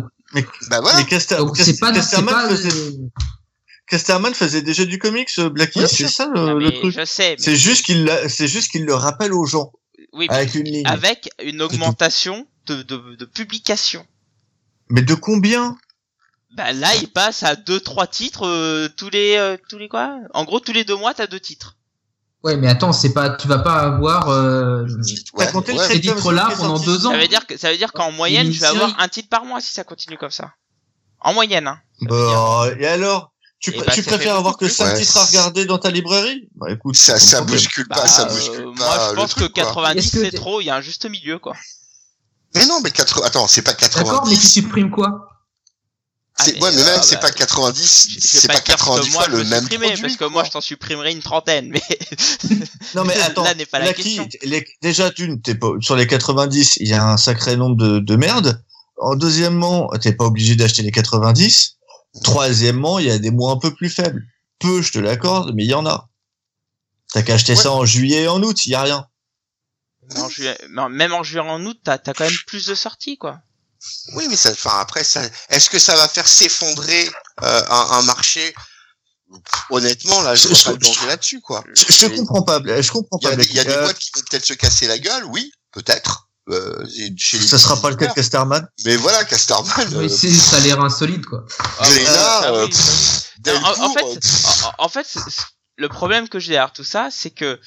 Bah 0.68 0.80
voilà. 0.80 0.98
Mais 0.98 1.04
Caster- 1.06 1.36
Donc 1.38 1.56
Cas- 1.56 1.64
c'est 1.64 1.78
pas, 1.78 1.92
Casterman, 1.92 2.32
pas 2.34 2.48
faisait, 2.48 2.70
Casterman 3.88 4.34
faisait 4.34 4.62
déjà 4.62 4.84
du 4.84 4.98
comics, 4.98 5.28
euh, 5.38 5.48
Blackie, 5.48 5.78
Bien 5.78 5.88
c'est 5.88 6.08
ça 6.08 6.28
Ah, 6.34 6.38
le, 6.40 6.58
le 6.58 6.66
mais 6.70 6.72
truc. 6.72 6.94
je 6.96 7.04
sais. 7.04 7.30
mais- 7.38 7.42
C'est 7.44 7.56
juste 7.56 7.84
qu'il 7.84 8.04
l'a- 8.04 8.28
c'est 8.28 8.48
juste 8.48 8.70
qu'il 8.70 8.84
le 8.84 8.94
rappelle 8.94 9.32
aux 9.32 9.46
gens 9.46 9.72
Oui, 10.12 10.26
mais 10.28 10.36
avec 10.36 10.54
une 10.54 10.64
ligne. 10.64 10.86
avec 10.86 11.28
une 11.42 11.62
augmentation 11.62 12.46
de, 12.66 12.82
de, 12.82 13.16
de 13.16 13.24
publication. 13.24 14.04
Mais 14.88 15.02
de 15.02 15.14
combien? 15.14 15.76
Bah 16.56 16.72
là, 16.72 16.94
il 16.96 17.08
passe 17.08 17.42
à 17.42 17.54
deux 17.56 17.80
trois 17.80 18.06
titres 18.06 18.46
euh, 18.46 18.88
tous 18.96 19.10
les 19.10 19.36
euh, 19.36 19.56
tous 19.68 19.78
les 19.78 19.88
quoi? 19.88 20.16
En 20.32 20.44
gros, 20.44 20.60
tous 20.60 20.72
les 20.72 20.84
deux 20.84 20.96
mois, 20.96 21.12
t'as 21.12 21.26
deux 21.26 21.40
titres. 21.40 21.76
Ouais, 22.44 22.56
mais 22.56 22.68
attends, 22.68 22.92
c'est 22.92 23.12
pas, 23.12 23.30
tu 23.30 23.48
vas 23.48 23.58
pas 23.58 23.80
avoir 23.80 24.28
euh, 24.28 24.84
Ouais, 25.34 25.46
ouais. 25.52 25.78
ces 25.88 26.00
titres-là 26.00 26.48
pendant 26.56 26.78
deux 26.78 27.06
ans. 27.06 27.10
Ça 27.10 27.18
veut 27.18 27.26
dire 27.28 27.46
que 27.46 27.56
ça 27.56 27.70
veut 27.72 27.76
dire 27.76 27.92
qu'en 27.92 28.12
moyenne, 28.12 28.46
je 28.46 28.60
vais 28.60 28.66
série. 28.66 28.76
avoir 28.76 29.00
un 29.00 29.08
titre 29.08 29.28
par 29.28 29.44
mois 29.44 29.60
si 29.60 29.72
ça 29.72 29.84
continue 29.84 30.16
comme 30.16 30.30
ça. 30.30 30.52
En 31.20 31.34
moyenne, 31.34 31.66
hein. 31.66 31.80
Bah, 32.02 32.68
et 32.78 32.86
alors? 32.86 33.32
Tu, 33.58 33.72
Eh 33.74 33.78
pr- 33.80 33.86
bah, 33.86 33.92
tu 33.92 34.02
préfères 34.02 34.36
avoir 34.36 34.58
que 34.58 34.66
plus. 34.66 34.74
5 34.74 34.84
Ouais. 34.84 35.00
titres 35.00 35.16
à 35.16 35.24
regarder 35.24 35.64
dans 35.64 35.78
ta 35.78 35.90
librairie? 35.90 36.46
Bah 36.54 36.70
écoute, 36.70 36.94
Ça, 36.94 37.18
ça 37.18 37.40
bouscule 37.40 37.86
Bah, 37.88 37.96
pas, 37.96 38.06
ça 38.06 38.26
euh, 38.26 38.28
bouscule 38.28 38.64
moi, 38.66 38.74
pas 38.86 39.04
je 39.06 39.10
le 39.10 39.16
pense 39.16 39.30
truc, 39.30 39.48
que 39.48 39.60
quoi. 39.60 39.64
90 39.64 39.98
Est-ce 39.98 40.12
que 40.16 40.24
c'est 40.24 40.36
trop. 40.36 40.60
Il 40.60 40.64
y 40.66 40.70
a 40.70 40.76
un 40.76 40.80
juste 40.82 41.08
milieu, 41.10 41.38
quoi. 41.38 41.54
Mais 42.56 42.66
non, 42.66 42.80
mais 42.82 42.90
80, 42.90 43.26
attends, 43.26 43.46
c'est 43.46 43.62
pas 43.62 43.72
D'accord, 43.72 44.26
mais 44.26 44.34
tu 44.34 44.40
90. 44.40 44.52
supprimes 44.52 44.90
quoi? 44.90 45.28
Ah, 46.38 46.44
mais, 46.46 46.62
ouais, 46.62 46.70
mais 46.74 46.84
même, 46.84 47.00
c'est 47.02 47.14
bah, 47.14 47.22
pas 47.22 47.30
90, 47.30 48.06
Je 48.10 48.14
vais 48.16 48.20
c'est 48.20 48.46
pas 48.48 48.60
que 48.60 48.66
90 48.66 49.10
moi, 49.12 49.22
fois 49.24 49.28
le 49.32 49.44
même 49.44 49.66
produit. 49.68 50.00
parce 50.02 50.16
que 50.16 50.24
moi, 50.26 50.44
je 50.44 50.50
t'en 50.50 50.60
supprimerai 50.60 51.12
une 51.12 51.22
trentaine, 51.22 51.70
mais 51.70 51.82
Non 52.94 53.04
mais 53.04 53.16
attends, 53.20 53.42
Là 53.44 53.54
n'est 53.54 53.64
pas 53.64 53.78
la 53.78 53.94
question. 53.94 54.28
les- 54.42 54.66
déjà 54.82 55.08
d'une, 55.10 55.40
t'es 55.40 55.54
pas 55.54 55.68
sur 55.80 55.96
les 55.96 56.06
90, 56.06 56.76
il 56.80 56.88
y 56.88 56.92
a 56.92 57.02
un 57.08 57.16
sacré 57.16 57.56
nombre 57.56 57.76
de, 57.76 58.00
de 58.00 58.16
merde. 58.16 58.62
En 59.00 59.14
deuxièmement, 59.16 59.88
t'es 60.00 60.12
pas 60.12 60.24
obligé 60.26 60.56
d'acheter 60.56 60.82
les 60.82 60.90
90. 60.92 61.76
Troisièmement, 62.22 62.98
il 62.98 63.06
y 63.06 63.10
a 63.10 63.18
des 63.18 63.30
mots 63.30 63.48
un 63.50 63.58
peu 63.58 63.74
plus 63.74 63.88
faibles. 63.90 64.22
peu, 64.58 64.82
je 64.82 64.92
te 64.92 64.98
l'accorde, 64.98 65.52
mais 65.54 65.64
il 65.64 65.70
y 65.70 65.74
en 65.74 65.86
a. 65.86 66.08
T'as 67.14 67.22
qu'à 67.22 67.34
acheter 67.34 67.52
Ouais. 67.54 67.62
ça 67.62 67.72
en 67.72 67.84
juillet 67.86 68.22
et 68.24 68.28
en 68.28 68.42
août, 68.42 68.66
il 68.66 68.72
y 68.72 68.74
a 68.74 68.82
rien. 68.82 69.06
Mais 70.14 70.20
en 70.20 70.28
juillet- 70.28 70.58
mais 70.70 70.88
même 70.88 71.12
en 71.14 71.22
juillet 71.22 71.40
en 71.40 71.64
août, 71.64 71.78
t'as 71.84 71.94
as 71.94 71.98
quand 72.14 72.24
même 72.24 72.32
plus 72.46 72.66
de 72.66 72.74
sorties, 72.74 73.18
quoi. 73.18 73.40
Oui, 74.14 74.26
mais 74.28 74.36
ça, 74.36 74.50
enfin 74.50 74.78
après, 74.80 75.04
ça, 75.04 75.22
est-ce 75.50 75.68
que 75.70 75.78
ça 75.78 75.94
va 75.96 76.08
faire 76.08 76.26
s'effondrer 76.26 77.08
euh, 77.42 77.62
un, 77.68 77.86
un 77.98 78.02
marché? 78.02 78.54
Honnêtement, 79.70 80.22
là, 80.22 80.34
je 80.34 80.48
Je- 80.48 80.64
pas 80.64 80.72
le 80.72 80.78
danger 80.78 81.06
là-dessus, 81.06 81.40
quoi. 81.40 81.64
Je, 81.74 81.84
je 81.92 82.06
comprends 82.06 82.42
pas, 82.42 82.60
je 82.80 82.90
comprends 82.92 83.18
Il 83.20 83.24
y 83.24 83.28
pas. 83.28 83.32
a, 83.32 83.36
des- 83.36 83.44
Blacky. 83.44 83.50
il 83.52 83.56
y 83.56 83.60
a 83.60 83.64
des 83.64 83.70
Euh, 83.72 83.82
boîtes 83.82 83.98
qui 83.98 84.10
vont 84.14 84.22
peut-être 84.30 84.44
se 84.44 84.54
casser 84.54 84.86
la 84.86 84.98
gueule, 84.98 85.24
oui, 85.26 85.52
peut-être. 85.72 86.28
Euh, 86.48 86.86
chez 87.16 87.40
ça 87.40 87.58
sera 87.58 87.80
pas 87.80 87.90
le 87.90 87.96
cas 87.96 88.06
de. 88.06 88.12
Casterman. 88.14 88.68
Mais 88.84 88.94
voilà, 88.96 89.24
Casterman, 89.24 89.88
Mais 89.90 89.96
euh, 90.04 90.08
c'est- 90.08 90.32
ça 90.32 90.56
a 90.56 90.60
l'air 90.60 90.80
insolide, 90.80 91.24
quoi. 91.26 91.44
Ah, 91.80 91.88
Glénat, 91.88 92.12
ça, 92.14 92.44
euh, 92.52 92.66
oui, 92.68 92.72
oui. 93.46 93.52
En, 93.52 93.82
en 93.86 93.92
fait, 93.92 94.04
euh, 94.04 94.18
en, 94.78 94.84
en 94.84 94.88
fait, 94.88 95.06
le 95.76 95.88
problème 95.88 96.28
que 96.28 96.38
j'ai 96.38 96.52
derrière 96.52 96.72
tout 96.72 96.84
ça, 96.84 97.08
c'est 97.10 97.30
que, 97.30 97.60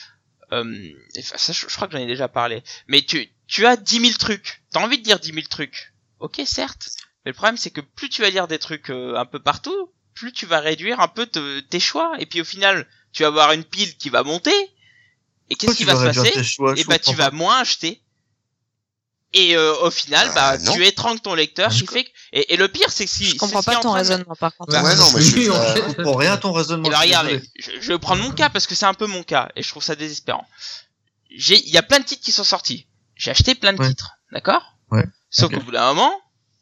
euh, 0.51 0.89
ça, 1.21 1.53
je, 1.53 1.61
je 1.67 1.75
crois 1.75 1.87
que 1.87 1.93
j'en 1.93 1.99
ai 2.03 2.07
déjà 2.07 2.27
parlé, 2.27 2.63
mais 2.87 3.01
tu, 3.01 3.29
tu 3.47 3.65
as 3.65 3.75
10 3.77 3.99
000 4.01 4.13
trucs. 4.17 4.61
T'as 4.71 4.81
envie 4.81 4.97
de 4.97 5.03
dire 5.03 5.19
10 5.19 5.33
000 5.33 5.47
trucs. 5.49 5.93
Ok, 6.19 6.41
certes. 6.45 6.89
Mais 7.25 7.31
le 7.31 7.35
problème, 7.35 7.57
c'est 7.57 7.71
que 7.71 7.81
plus 7.81 8.09
tu 8.09 8.21
vas 8.21 8.29
lire 8.29 8.47
des 8.47 8.59
trucs 8.59 8.89
euh, 8.89 9.15
un 9.17 9.25
peu 9.25 9.39
partout, 9.39 9.91
plus 10.13 10.31
tu 10.33 10.45
vas 10.45 10.59
réduire 10.59 10.99
un 10.99 11.07
peu 11.07 11.25
te- 11.25 11.59
tes 11.61 11.79
choix. 11.79 12.13
Et 12.19 12.25
puis 12.25 12.41
au 12.41 12.45
final, 12.45 12.87
tu 13.13 13.23
vas 13.23 13.27
avoir 13.27 13.51
une 13.53 13.63
pile 13.63 13.95
qui 13.97 14.09
va 14.09 14.23
monter. 14.23 14.53
Et 15.49 15.55
qu'est-ce 15.55 15.71
qui 15.77 15.83
tu 15.83 15.85
va 15.85 15.93
se 15.95 16.05
passer 16.19 16.43
choix? 16.43 16.73
Et 16.77 16.83
Je 16.83 16.87
bah 16.87 16.99
tu 16.99 17.05
comprends 17.11 17.23
vas 17.23 17.31
moins 17.31 17.59
acheter. 17.59 18.01
Et 19.33 19.55
euh, 19.55 19.75
au 19.81 19.91
final, 19.91 20.27
Euh, 20.29 20.33
bah 20.33 20.57
tu 20.73 20.85
étranges 20.85 21.21
ton 21.21 21.35
lecteur, 21.35 21.69
Je 21.71 21.79
qui 21.83 21.87
fait 21.87 22.03
que... 22.05 22.09
et, 22.31 22.53
et 22.53 22.57
le 22.57 22.67
pire, 22.67 22.89
c'est 22.91 23.05
que 23.05 23.11
si 23.11 23.25
Je 23.25 23.35
comprends 23.37 23.63
pas 23.63 23.75
ton 23.75 23.81
train 23.81 23.89
de- 23.91 23.95
raisonnement, 23.97 24.35
par 24.35 24.55
contre. 24.55 24.73
Ouais, 24.73 24.95
non, 24.95 25.11
mais 25.15 25.21
je- 25.21 25.49
euh, 25.49 25.93
comprends 25.93 26.15
rien 26.15 26.33
à 26.33 26.37
ton 26.37 26.51
raisonnement. 26.51 26.89
Bah 26.89 26.99
regardez, 26.99 27.41
je, 27.57 27.71
je 27.81 27.87
vais 27.93 27.99
prendre 27.99 28.21
mon 28.23 28.31
cas 28.31 28.49
parce 28.49 28.67
que 28.67 28.75
c'est 28.75 28.85
un 28.85 28.93
peu 28.93 29.07
mon 29.07 29.23
cas 29.23 29.49
et 29.55 29.63
je 29.63 29.69
trouve 29.69 29.83
ça 29.83 29.95
désespérant. 29.95 30.47
J'ai, 31.31 31.57
il 31.65 31.69
y 31.69 31.77
a 31.77 31.83
plein 31.83 31.99
de 31.99 32.05
titres 32.05 32.23
qui 32.23 32.31
sont 32.31 32.43
sortis. 32.43 32.87
J'ai 33.15 33.31
acheté 33.31 33.55
plein 33.55 33.73
de 33.73 33.79
Ouais. 33.79 33.89
titres, 33.89 34.11
d'accord? 34.31 34.75
Ouais, 34.91 35.05
Sauf 35.29 35.51
qu'au 35.53 35.59
bout 35.61 35.71
d'un 35.71 35.87
moment, 35.93 36.11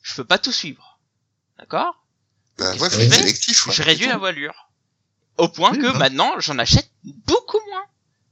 je 0.01 0.15
peux 0.15 0.25
pas 0.25 0.37
tout 0.37 0.51
suivre, 0.51 0.99
d'accord? 1.59 2.03
Bah, 2.57 2.71
ouais, 2.71 2.77
je 2.79 2.85
être 2.85 2.91
fais 2.93 3.09
sélectif. 3.09 3.67
ouais. 3.67 3.73
Je 3.73 3.83
réduis 3.83 4.07
la 4.07 4.17
voilure, 4.17 4.69
au 5.37 5.47
point 5.47 5.71
Oui, 5.71 5.77
que 5.79 5.91
bah. 5.91 5.99
maintenant 5.99 6.33
j'en 6.39 6.57
achète 6.59 6.89
beaucoup 7.03 7.59
moins. 7.69 7.83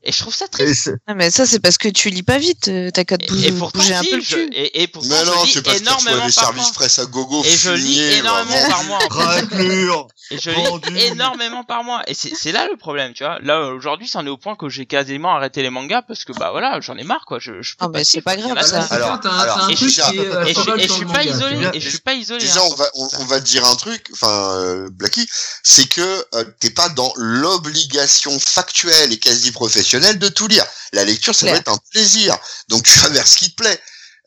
Et 0.07 0.11
je 0.11 0.19
trouve 0.19 0.35
ça 0.35 0.47
triste. 0.47 0.91
Ah, 1.07 1.15
mais 1.15 1.31
ça, 1.31 1.47
c'est 1.47 1.59
parce 1.59 1.79
que 1.79 1.87
tu 1.87 2.11
lis 2.11 2.21
pas 2.21 2.37
vite. 2.37 2.67
euh, 2.67 2.91
T'as 2.93 3.03
qu'à 3.05 3.17
te 3.17 3.23
Et, 3.25 3.27
bouger, 3.27 3.47
et 3.47 3.51
bouger 3.51 3.93
un 3.95 4.03
peu 4.03 4.15
le 4.17 4.21
je, 4.21 4.35
cul. 4.35 4.49
et, 4.53 4.83
et 4.83 4.87
pourtant, 4.87 5.09
Mais 5.09 5.25
non, 5.25 5.31
je 5.45 5.49
c'est 5.51 5.55
lis 5.57 5.61
parce 5.63 5.77
que 5.79 5.83
tu 5.83 5.85
des 6.05 6.19
par 6.21 6.29
services 6.29 6.61
mois. 6.63 6.71
presse 6.75 6.99
à 6.99 7.05
gogo. 7.05 7.43
Et 7.43 7.49
je 7.57 7.71
lis 7.71 8.01
énormément 8.19 8.69
par 8.69 8.83
mois. 8.83 8.97
en 8.97 9.01
fait. 9.01 9.23
Raclure 9.23 10.07
Et 10.31 10.39
je 10.39 10.49
lis 10.49 11.01
énormément 11.05 11.63
par 11.63 11.83
mois. 11.83 12.01
Et 12.07 12.13
c'est 12.15 12.33
c'est 12.35 12.51
là 12.51 12.67
le 12.67 12.77
problème, 12.77 13.13
tu 13.13 13.23
vois. 13.23 13.37
Là, 13.43 13.67
aujourd'hui, 13.67 14.07
c'en 14.07 14.25
est 14.25 14.29
au 14.29 14.37
point 14.37 14.55
que 14.55 14.69
j'ai 14.69 14.85
quasiment 14.87 15.35
arrêté 15.35 15.61
les 15.61 15.69
mangas 15.69 16.01
parce 16.01 16.25
que, 16.25 16.33
bah 16.33 16.49
voilà, 16.51 16.79
j'en 16.81 16.97
ai 16.97 17.03
marre, 17.03 17.25
quoi. 17.25 17.37
Je, 17.39 17.61
je 17.61 17.75
peux 17.75 17.85
Ah, 17.85 17.89
mais 17.93 18.03
c'est 18.03 18.21
pas 18.21 18.35
grave, 18.35 18.59
ça. 18.65 18.81
Alors, 18.89 19.19
Alors, 19.23 19.63
un 19.65 19.69
et 19.69 19.75
truc 19.75 19.89
je- 19.89 20.93
suis 20.93 21.05
pas 21.05 21.23
isolé, 21.23 21.69
et 21.73 21.79
je 21.79 21.89
suis 21.89 21.99
pas 21.99 22.13
isolé. 22.13 22.39
Déjà, 22.39 22.59
hein. 22.61 22.67
on 22.71 22.75
va, 22.75 22.89
on, 22.95 23.07
on 23.19 23.25
va 23.25 23.39
te 23.39 23.45
dire 23.45 23.65
un 23.65 23.75
truc, 23.75 24.07
enfin, 24.13 24.55
euh, 24.57 24.89
Blacky, 24.91 25.27
c'est 25.63 25.87
que 25.87 26.25
euh, 26.33 26.43
t'es 26.59 26.71
pas 26.71 26.89
dans 26.89 27.13
l'obligation 27.17 28.37
factuelle 28.39 29.13
et 29.13 29.19
quasi 29.19 29.51
professionnelle 29.51 30.19
de 30.19 30.27
tout 30.29 30.47
lire. 30.47 30.65
La 30.93 31.03
lecture, 31.03 31.35
ça 31.35 31.45
doit 31.47 31.57
être 31.57 31.71
un 31.71 31.79
plaisir. 31.91 32.35
Donc, 32.69 32.83
tu 32.83 32.97
vas 32.99 33.09
vers 33.09 33.27
ce 33.27 33.37
qui 33.37 33.51
te 33.51 33.55
plaît. 33.61 33.79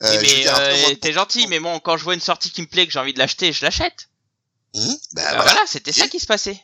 Euh, 0.04 0.18
mais 0.22 0.46
après, 0.46 0.92
euh, 0.92 0.94
t'es 0.94 1.12
gentil, 1.12 1.48
mais 1.48 1.58
bon, 1.58 1.80
quand 1.80 1.96
je 1.96 2.04
vois 2.04 2.14
une 2.14 2.20
sortie 2.20 2.50
qui 2.50 2.62
me 2.62 2.68
plaît, 2.68 2.86
que 2.86 2.92
j'ai 2.92 3.00
envie 3.00 3.14
de 3.14 3.18
l'acheter, 3.18 3.52
je 3.52 3.64
l'achète. 3.64 4.08
Hum, 4.74 4.82
bah, 4.84 5.22
Bah, 5.22 5.22
voilà. 5.36 5.42
voilà, 5.42 5.60
c'était 5.66 5.92
ça 5.92 6.08
qui 6.08 6.18
se 6.20 6.26
passait. 6.26 6.60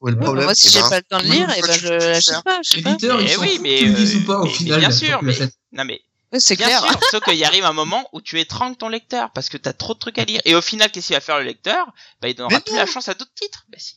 Où 0.00 0.08
est 0.08 0.12
le 0.12 0.18
Ouais, 0.18 0.34
bah, 0.34 0.42
moi, 0.44 0.54
si 0.54 0.66
Eh 0.66 0.70
j'ai 0.70 0.80
ben, 0.80 0.88
pas 0.90 0.96
le 0.96 1.02
temps 1.04 1.18
de 1.20 1.24
lire, 1.24 1.50
et 1.56 1.60
ben 1.60 1.72
tu- 1.72 1.78
je 1.80 1.92
l'achète 1.92 2.42
pas. 2.42 2.58
Je 2.64 2.70
sais 2.70 2.82
pas. 2.82 2.90
L'éditeur, 2.90 3.20
Eh 3.20 3.36
oui, 3.36 3.58
mais, 3.62 3.78
tu 3.78 3.86
le 3.86 3.92
dises 3.92 4.16
euh, 4.16 4.18
ou 4.18 4.22
pas 4.24 4.38
au 4.38 4.44
mais- 4.44 4.48
mais 4.50 4.54
final. 4.56 4.80
bien 4.80 4.90
sûr, 4.90 5.22
mais-. 5.22 5.38
Non 5.72 5.84
mais 5.84 6.00
Ouais, 6.32 6.40
c'est 6.40 6.56
clair. 6.56 6.80
sûr, 6.82 6.98
sauf 7.10 7.22
qu'il 7.24 7.44
arrive 7.44 7.64
un 7.64 7.72
moment 7.74 8.08
où 8.12 8.20
tu 8.20 8.40
étrangles 8.40 8.76
ton 8.76 8.88
lecteur 8.88 9.30
parce 9.32 9.48
que 9.48 9.56
t'as 9.58 9.72
trop 9.74 9.94
de 9.94 9.98
trucs 9.98 10.18
à 10.18 10.24
lire. 10.24 10.40
Et 10.44 10.54
au 10.54 10.62
final, 10.62 10.90
qu'est-ce 10.90 11.08
qu'il 11.08 11.14
va 11.16 11.20
faire 11.20 11.38
le 11.38 11.44
lecteur? 11.44 11.86
Bah, 12.20 12.28
il 12.28 12.34
donnera 12.34 12.54
Mais 12.54 12.60
plus 12.60 12.72
non. 12.72 12.78
la 12.78 12.86
chance 12.86 13.08
à 13.08 13.14
d'autres 13.14 13.34
titres. 13.34 13.64
Bah 13.68 13.76
si. 13.78 13.96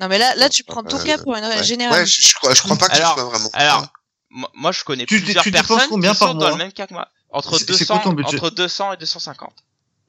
Non, 0.00 0.08
mais 0.08 0.18
là, 0.18 0.34
là, 0.34 0.48
tu 0.48 0.64
prends 0.64 0.82
ton 0.82 0.98
Euh, 0.98 1.04
cas 1.04 1.18
pour 1.18 1.34
une 1.36 1.44
Ouais, 1.44 1.62
générale. 1.64 2.00
Ouais, 2.00 2.06
je, 2.06 2.20
je 2.20 2.34
crois, 2.34 2.52
je 2.54 2.60
crois 2.62 2.76
pas 2.76 2.88
que 2.88 2.94
Alors- 2.96 3.14
ce 3.14 3.20
soit 3.20 3.30
vraiment. 3.30 3.50
Alors, 3.54 3.86
moi, 4.54 4.72
je 4.72 4.82
connais 4.84 5.06
Tu- 5.06 5.18
tu- 5.18 5.22
plusieurs 5.24 5.44
tu 5.44 5.50
dépenses 5.52 5.68
personnes 5.68 5.88
combien 5.88 6.12
qui 6.12 6.18
par 6.18 6.28
sont 6.28 6.34
dans 6.34 6.40
mois 6.40 6.50
le 6.50 6.56
même 6.56 6.72
cas 6.72 6.86
que 6.88 6.94
moi. 6.94 7.08
Entre 7.30 7.52
C'est- 7.58 7.64
c'est 7.66 7.78
200, 7.78 7.94
quoi 7.94 8.02
ton 8.04 8.12
budget 8.12 8.36
entre 8.36 8.50
200 8.50 8.92
et 8.92 8.96
250 8.98 9.54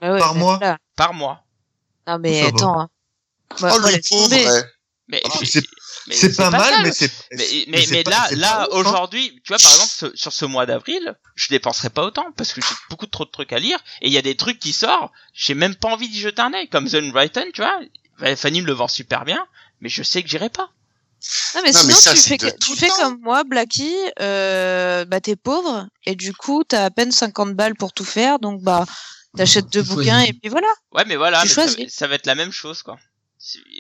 Bah 0.02 0.12
ouais, 0.14 0.20
par 0.20 0.36
mois 0.36 0.60
par 0.98 1.14
mois. 1.14 1.44
Non, 2.08 2.20
mais 2.20 2.42
attends. 2.48 2.80
hein. 2.82 2.90
Moi- 3.60 3.70
oh, 3.76 3.80
moi, 3.82 3.92
le 3.92 4.02
pauvre. 4.10 4.30
Mais, 5.10 5.22
Ah, 5.26 5.30
mais 6.08 6.16
C'est 6.16 6.36
pas 6.38 6.50
mal, 6.50 6.74
mais 6.84 6.92
c'est. 6.94 7.12
Mais, 7.32 7.46
mais, 7.68 7.78
mais 7.92 8.04
là, 8.12 8.28
là, 8.38 8.68
aujourd'hui, 8.80 9.42
tu 9.44 9.50
vois, 9.50 9.58
par 9.58 9.72
exemple, 9.72 9.92
ce- 9.94 10.16
sur 10.16 10.32
ce 10.34 10.46
mois 10.46 10.66
d'avril, 10.66 11.14
je 11.36 11.48
dépenserai 11.50 11.90
pas 11.90 12.04
autant 12.04 12.26
parce 12.38 12.54
que 12.54 12.62
j'ai 12.62 12.76
beaucoup 12.90 13.06
trop 13.06 13.26
de 13.26 13.30
trucs 13.30 13.52
à 13.54 13.60
lire 13.60 13.78
et 14.02 14.08
il 14.08 14.14
y 14.14 14.18
a 14.18 14.22
des 14.22 14.36
trucs 14.36 14.60
qui 14.60 14.72
sortent, 14.74 15.12
j'ai 15.34 15.54
même 15.56 15.76
pas 15.76 15.90
envie 15.90 16.08
d'y 16.10 16.20
jeter 16.20 16.42
un 16.42 16.54
œil, 16.54 16.68
comme 16.70 16.90
The 16.90 16.96
Unwritten, 16.96 17.52
tu 17.54 17.62
vois. 17.62 17.80
Fanny 18.38 18.62
me 18.62 18.68
le 18.68 18.74
vend 18.74 18.88
super 18.88 19.26
bien, 19.26 19.46
mais 19.82 19.90
je 19.90 20.04
sais 20.04 20.24
que 20.24 20.30
j'irai 20.30 20.50
pas. 20.50 20.70
Non, 21.56 21.62
mais 21.64 21.72
Non, 21.72 21.80
sinon, 21.80 21.88
mais 21.88 21.94
ça, 22.02 22.12
tu 22.12 22.18
fais, 22.22 22.38
que- 22.38 22.46
tu 22.58 22.76
fais 22.76 22.88
comme 23.04 23.20
moi, 23.22 23.44
Blacky, 23.44 23.94
euh, 24.22 25.06
bah, 25.06 25.20
t'es 25.22 25.36
pauvre, 25.36 25.88
et 26.06 26.16
du 26.16 26.34
coup, 26.34 26.64
t'as 26.68 26.86
à 26.86 26.90
peine 26.92 27.12
50 27.12 27.54
balles 27.56 27.76
pour 27.76 27.94
tout 27.94 28.04
faire, 28.06 28.40
donc, 28.40 28.62
bah, 28.62 28.86
t'achètes 29.38 29.70
deux 29.72 29.84
Tu 29.84 29.90
bouquins, 29.90 30.18
choisis. 30.20 30.30
et 30.30 30.34
puis 30.34 30.50
voilà. 30.50 30.68
Ouais, 30.94 31.04
mais 31.06 31.16
voilà, 31.16 31.42
Tu 31.42 31.48
mais 31.50 31.54
ça, 31.54 31.68
choisis. 31.68 31.94
ça 31.94 32.08
va 32.08 32.16
être 32.16 32.26
la 32.26 32.36
même 32.36 32.52
chose, 32.52 32.82
quoi. 32.84 32.98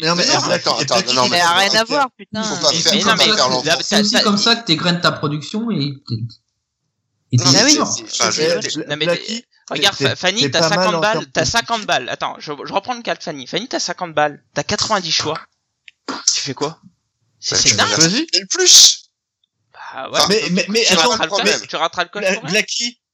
Mais 0.02 0.08
non, 0.08 0.16
mais 0.16 0.26
Non, 0.26 0.42
mais 0.48 0.54
attends, 0.56 0.78
attends, 0.78 1.14
non, 1.14 1.26
Il 1.26 1.32
mais- 1.32 1.40
a 1.40 1.52
rien 1.54 1.74
à 1.76 1.84
voir, 1.86 2.08
putain. 2.18 2.44
Faut 2.44 2.56
pas 2.58 2.72
Mais- 2.74 2.80
faire 2.80 2.94
mais 2.94 3.00
non, 3.04 3.16
mais- 3.16 3.64
faire. 3.64 3.78
C'est 3.82 4.02
aussi 4.02 4.22
comme 4.22 4.38
ça 4.38 4.56
que 4.58 4.66
t'égrènes 4.66 5.00
ta 5.00 5.12
production 5.14 5.72
et 5.72 5.94
Non, 7.34 7.52
mais 7.52 7.64
oui. 7.64 7.78
Non, 7.78 7.86
Regarde, 9.70 10.16
Fanny, 10.18 10.42
t'es 10.42 10.52
t'as 10.52 10.60
pas 10.60 10.70
mal 10.70 10.80
50 10.80 10.96
en 10.96 11.00
balles, 11.00 11.26
t'as 11.32 11.42
de- 11.46 11.50
50 11.50 11.86
balles. 11.86 12.10
Attends, 12.10 12.36
je, 12.38 12.52
je 12.66 12.74
reprends 12.74 12.96
le 12.96 13.02
cas 13.02 13.16
de 13.16 13.24
Fanny. 13.24 13.48
Fanny, 13.48 13.70
t'as 13.70 13.80
50 13.80 14.14
balles, 14.14 14.44
t'as 14.54 14.64
90 14.64 15.12
choix. 15.12 15.40
Tu 16.34 16.42
fais 16.42 16.54
quoi? 16.54 16.82
C'est 17.40 17.76
Bah, 17.78 17.86
dingue. 17.86 18.12
le 18.34 18.48
plus. 18.48 19.10
Bah, 19.72 20.10
ouais, 20.10 20.20
Enfin, 20.20 20.26
Mais, 20.30 20.42
mais, 20.52 20.66
mais 20.68 20.84
tu 20.86 20.94
attends, 20.94 21.10
rateras 21.12 21.24
le 21.24 21.30
problème. 21.30 21.60
code, 21.60 21.68
tu 21.70 21.76
rateras 21.78 22.04
le 22.04 22.10
code. 22.10 22.24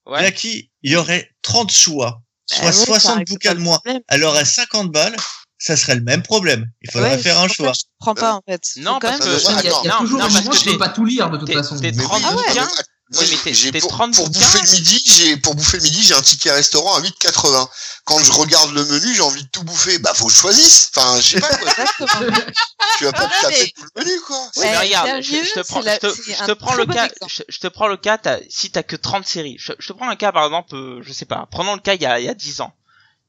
Blacky, 0.07 0.71
il 0.81 0.91
y 0.91 0.95
aurait 0.95 1.29
30 1.43 1.71
choix, 1.71 2.23
soit 2.55 2.65
ouais, 2.65 2.71
ça 2.71 2.85
60 2.85 3.15
règle 3.17 3.25
pas 3.25 3.33
bouquins 3.33 3.53
le 3.53 3.57
de 3.59 3.63
moins. 3.63 3.77
problème. 3.79 4.01
Elle 4.07 4.23
aurait 4.23 4.45
50 4.45 4.91
balles, 4.91 5.15
ça 5.57 5.75
serait 5.77 5.95
le 5.95 6.01
même 6.01 6.21
problème. 6.23 6.65
Il 6.81 6.91
faudrait 6.91 7.11
Ouais, 7.15 7.17
faire 7.17 7.39
un 7.39 7.47
choix. 7.47 7.73
Je 7.73 7.81
comprends 7.99 8.15
pas, 8.15 8.33
en 8.35 8.41
fait. 8.47 8.61
Non, 8.77 8.97
parce 8.99 9.19
même 9.19 9.29
que- 9.29 10.49
où 10.49 10.55
tu 10.57 10.69
peux 10.71 10.77
pas 10.77 10.89
tout 10.89 11.05
lire 11.05 11.29
de 11.29 11.37
toute 11.37 11.51
façon. 11.53 11.77
t'es 11.79 11.91
Mais 11.91 12.03
30 12.03 12.21
oui, 12.29 12.35
bouquins. 12.47 12.67
Oui, 13.11 13.25
mais 13.31 13.37
t'es- 13.37 13.53
j'ai 13.55 13.71
t'es 13.71 13.79
pour, 13.79 13.89
30 13.89 14.13
pour 14.13 14.29
bouffer 14.29 14.61
le 14.61 14.69
midi, 14.71 15.03
j'ai 15.03 15.35
pour 15.37 15.55
bouffer 15.55 15.77
le 15.77 15.83
midi, 15.83 16.03
j'ai 16.03 16.13
un 16.13 16.21
ticket 16.21 16.51
restaurant 16.51 16.93
à 16.95 17.01
8,80. 17.01 17.67
Quand 18.05 18.19
je 18.23 18.31
regarde 18.31 18.71
le 18.73 18.85
menu, 18.85 19.15
j'ai 19.15 19.21
envie 19.21 19.43
de 19.43 19.47
tout 19.49 19.63
bouffer. 19.63 19.97
Bah 19.97 20.13
faut 20.13 20.27
que 20.27 20.31
je 20.33 20.37
choisisse. 20.37 20.91
Enfin, 20.95 21.19
je 21.19 21.29
sais 21.31 21.39
pas 21.39 21.55
quoi. 21.57 21.73
Tu 22.97 23.05
vas 23.05 23.11
pas 23.13 23.27
te 23.27 23.41
taper 23.41 23.55
mais- 23.61 23.71
tout 23.75 23.87
le 23.95 24.03
menu 24.03 24.19
quoi. 24.21 24.37
Ouais, 24.57 24.71
mais 24.71 24.77
regarde, 24.77 25.21
je, 25.23 25.53
te 25.53 25.59
prends, 25.67 25.81
la- 25.81 25.95
je 25.95 25.99
te, 25.99 26.07
je 26.07 26.51
prends 26.53 26.75
le 26.75 26.85
bon 26.85 26.93
cas, 26.93 27.07
je, 27.27 27.43
je 27.47 27.59
te 27.59 27.67
prends 27.67 27.87
le 27.87 27.97
cas, 27.97 28.17
t'as- 28.17 28.39
si 28.49 28.69
t'as 28.71 28.83
que 28.83 28.95
30 28.95 29.25
séries, 29.25 29.55
je, 29.57 29.71
te 29.73 29.93
prends 29.93 30.09
un 30.09 30.15
cas 30.15 30.31
par 30.31 30.45
exemple, 30.45 30.75
euh, 30.75 31.01
je 31.01 31.13
sais 31.13 31.25
pas, 31.25 31.47
prenons 31.49 31.75
le 31.75 31.81
cas 31.81 31.93
il 31.95 32.01
y 32.01 32.05
a, 32.05 32.19
il 32.19 32.25
y 32.25 32.29
a 32.29 32.33
10 32.33 32.61
ans, 32.61 32.73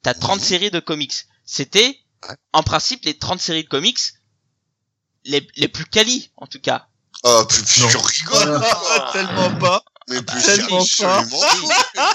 t'as 0.02 0.12
30 0.14 0.40
Mhm. 0.40 0.44
séries 0.46 0.70
de 0.70 0.80
comics, 0.80 1.14
c'était, 1.44 2.00
Ouais. 2.28 2.34
en 2.52 2.62
principe, 2.62 3.04
les 3.04 3.16
30 3.16 3.40
séries 3.40 3.62
de 3.64 3.68
comics, 3.68 3.98
les, 5.24 5.46
les 5.56 5.68
plus 5.68 5.84
quali, 5.86 6.32
en 6.36 6.46
tout 6.46 6.60
cas. 6.60 6.88
Oh, 7.24 7.44
plus, 7.48 7.62
plus 7.62 7.82
Non. 7.82 7.88
je 7.88 7.98
rigole. 7.98 8.62
Tellement 9.12 9.50
pas. 9.58 9.82
Mais 10.08 10.22
plus 10.22 10.42
Tellement 10.42 10.84
pas. 10.98 11.24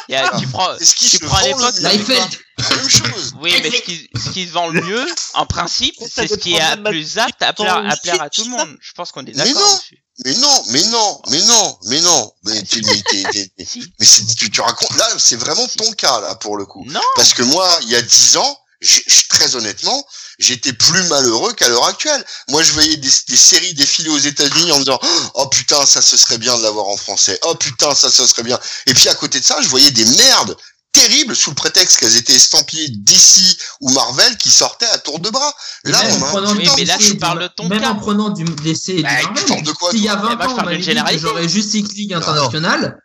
Il 0.09 0.11
y 0.13 0.15
a- 0.15 0.31
tu 0.37 0.47
prends, 0.47 0.73
Est-ce 0.75 0.95
qu'il 0.95 1.09
tu 1.09 1.17
se 1.17 1.23
prends 1.25 1.37
à 1.37 1.41
vend 1.41 1.47
l'époque, 1.47 1.75
le 1.75 1.81
t'as- 1.81 1.89
mieux 1.93 1.97
Liefeld. 1.99 2.39
La 2.57 2.75
même 2.75 2.89
chose. 2.89 3.33
oui, 3.41 3.53
mais 3.61 3.69
ce 3.71 3.81
qui, 3.83 4.09
ce 4.15 4.29
qui 4.31 4.47
se 4.47 4.51
vend 4.53 4.67
le 4.69 4.81
mieux, 4.81 5.05
en 5.33 5.45
principe, 5.45 5.95
c'est 6.09 6.27
ce 6.27 6.35
qui 6.35 6.55
est 6.55 6.83
plus 6.83 7.17
apte 7.17 7.41
à 7.43 7.53
plaire, 7.53 7.77
à 7.89 7.95
plaire 7.97 8.21
à 8.21 8.29
tout 8.29 8.43
le 8.45 8.49
monde. 8.49 8.77
Je 8.81 8.91
pense 8.93 9.11
qu'on 9.11 9.21
est 9.25 9.35
Mais 9.35 9.45
d'accord 9.45 9.61
non. 9.69 9.75
dessus. 9.77 10.01
Mais 10.23 10.33
non, 10.35 10.63
mais 10.69 10.83
non, 10.85 11.21
mais 11.29 11.41
non, 11.41 11.77
mais 11.87 12.01
non. 12.01 12.31
Mais, 12.45 12.63
tu, 12.63 12.81
mais, 12.85 13.65
tu, 14.37 14.49
tu 14.51 14.61
racontes. 14.61 14.97
Là, 14.97 15.07
c'est 15.17 15.35
vraiment 15.35 15.67
ton 15.77 15.91
cas 15.91 16.21
là 16.21 16.35
pour 16.35 16.55
le 16.57 16.65
coup. 16.65 16.85
Non. 16.87 17.01
Parce 17.17 17.33
que 17.33 17.43
moi, 17.43 17.67
il 17.83 17.89
y 17.89 17.95
a 17.95 18.01
dix 18.01 18.37
ans, 18.37 18.57
je- 18.85 19.27
très 19.29 19.55
honnêtement, 19.55 20.05
j'étais 20.39 20.73
plus 20.73 21.03
malheureux 21.09 21.53
qu'à 21.53 21.67
l'heure 21.69 21.85
actuelle. 21.85 22.23
Moi, 22.49 22.61
je 22.63 22.71
voyais 22.73 22.97
des, 22.97 23.09
des 23.27 23.37
séries 23.37 23.73
défiler 23.73 24.09
aux 24.09 24.17
États-Unis 24.17 24.71
en 24.71 24.75
me 24.79 24.83
disant 24.85 24.99
oh 25.33 25.47
putain, 25.47 25.85
ça 25.85 26.01
ce 26.01 26.15
serait 26.17 26.37
bien 26.37 26.57
de 26.57 26.63
l'avoir 26.63 26.87
en 26.87 26.97
français. 26.97 27.39
Oh 27.43 27.55
putain, 27.55 27.93
ça 27.95 28.09
ce 28.11 28.25
serait 28.27 28.43
bien. 28.43 28.59
Et 28.85 28.93
puis 28.93 29.09
à 29.09 29.15
côté 29.15 29.39
de 29.39 29.45
ça, 29.45 29.59
je 29.61 29.67
voyais 29.67 29.91
des 29.91 30.05
merdes 30.05 30.55
terribles 30.91 31.35
sous 31.35 31.49
le 31.49 31.55
prétexte 31.55 31.97
qu'elles 31.99 32.15
étaient 32.15 32.35
estampillées 32.35 32.87
DC 32.89 33.41
ou 33.81 33.89
Marvel 33.91 34.37
qui 34.37 34.49
sortaient 34.49 34.85
à 34.87 34.97
tour 34.97 35.19
de 35.19 35.29
bras. 35.29 35.53
Là, 35.83 36.01
même 36.03 36.11
on 36.13 36.15
en 36.15 36.19
m'a- 36.19 36.27
prenant 36.27 36.51
Oui, 36.53 36.63
du 36.63 36.69
mais 36.77 36.85
là, 36.85 36.97
tu 36.97 37.15
de 37.15 37.47
ton 37.47 37.67
Même 37.67 37.81
cas. 37.81 37.89
en 37.89 37.95
prenant 37.95 38.29
du 38.29 38.45
DC 38.45 38.89
et 38.89 38.95
du 38.97 39.03
Bah, 39.03 39.09
Marvel. 39.23 39.63
de 39.63 39.71
quoi, 39.73 39.91
S'il 39.91 40.03
y 40.03 40.07
a 40.07 40.15
toi 40.15 40.29
20 40.29 40.33
Eh 40.33 40.37
ben, 40.37 40.81
je 40.81 40.91
ans, 40.99 41.17
j'aurais 41.19 41.49
Justice 41.49 41.91
League 41.95 42.13
International, 42.13 42.97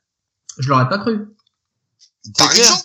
je 0.59 0.69
l'aurais 0.69 0.89
pas 0.89 0.99
cru. 0.99 1.19
Par 2.39 2.53
exemple. 2.55 2.85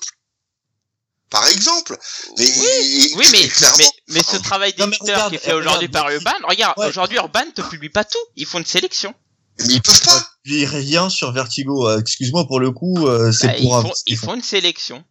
Par 1.35 1.47
exemple. 1.49 1.97
Mais, 2.37 2.45
Oui, 2.45 3.13
Oui, 3.17 3.25
mais, 3.33 3.47
clairement, 3.49 3.77
mais, 3.79 4.13
mais 4.15 4.23
ce 4.23 4.37
travail 4.37 4.73
d'éditeur 4.73 5.29
qui 5.29 5.35
est 5.35 5.37
fait 5.39 5.53
aujourd'hui 5.53 5.89
par 5.89 6.09
Urban, 6.09 6.31
regarde, 6.47 6.77
Ouais. 6.79 6.87
aujourd'hui 6.87 7.17
Urban 7.17 7.43
te 7.53 7.61
publie 7.61 7.89
pas 7.89 8.05
tout, 8.05 8.17
ils 8.37 8.45
font 8.45 8.59
une 8.59 8.65
sélection. 8.65 9.13
mais 9.67 9.73
ils 9.75 9.81
peuvent 9.81 10.01
pas. 10.05 10.25
Je 10.45 10.53
lis 10.53 10.65
rien 10.65 11.09
sur 11.09 11.31
Vertigo. 11.33 11.87
euh, 11.89 11.99
Excuse-moi 11.99 12.45
pour 12.47 12.59
le 12.61 12.71
coup, 12.71 13.05
euh, 13.07 13.31
c'est 13.33 13.47
Bah, 13.47 13.53
ils, 13.57 13.63
pour 13.63 13.75
un- 13.77 13.81
font, 13.83 13.93
ils 14.05 14.17
font 14.17 14.33
une 14.35 14.41
sélection. 14.43 15.03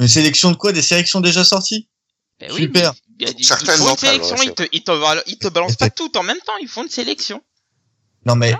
une 0.00 0.08
sélection 0.08 0.50
de 0.50 0.56
quoi? 0.56 0.72
Des 0.72 0.82
sélections 0.82 1.20
déjà 1.20 1.44
sorties? 1.44 1.88
Ben 2.40 2.50
oui, 2.52 2.62
Super. 2.62 2.92
mais 2.92 2.98
il 3.20 3.26
y 3.26 3.30
a 3.30 3.32
des- 3.32 3.40
ils 3.40 3.44
Certaines 3.46 3.76
font 3.78 3.90
une 3.92 3.96
sélection, 3.98 4.36
ils 4.42 4.52
te, 4.54 4.62
ils 4.72 4.82
te, 4.84 5.22
ils 5.30 5.38
te 5.38 5.48
balancent 5.48 5.76
pas 5.76 5.90
tout 5.90 6.16
en 6.18 6.22
même 6.24 6.38
temps, 6.44 6.56
ils 6.60 6.68
font 6.68 6.82
une 6.82 6.90
sélection. 6.90 7.40
Non 8.24 8.34
mais 8.36 8.52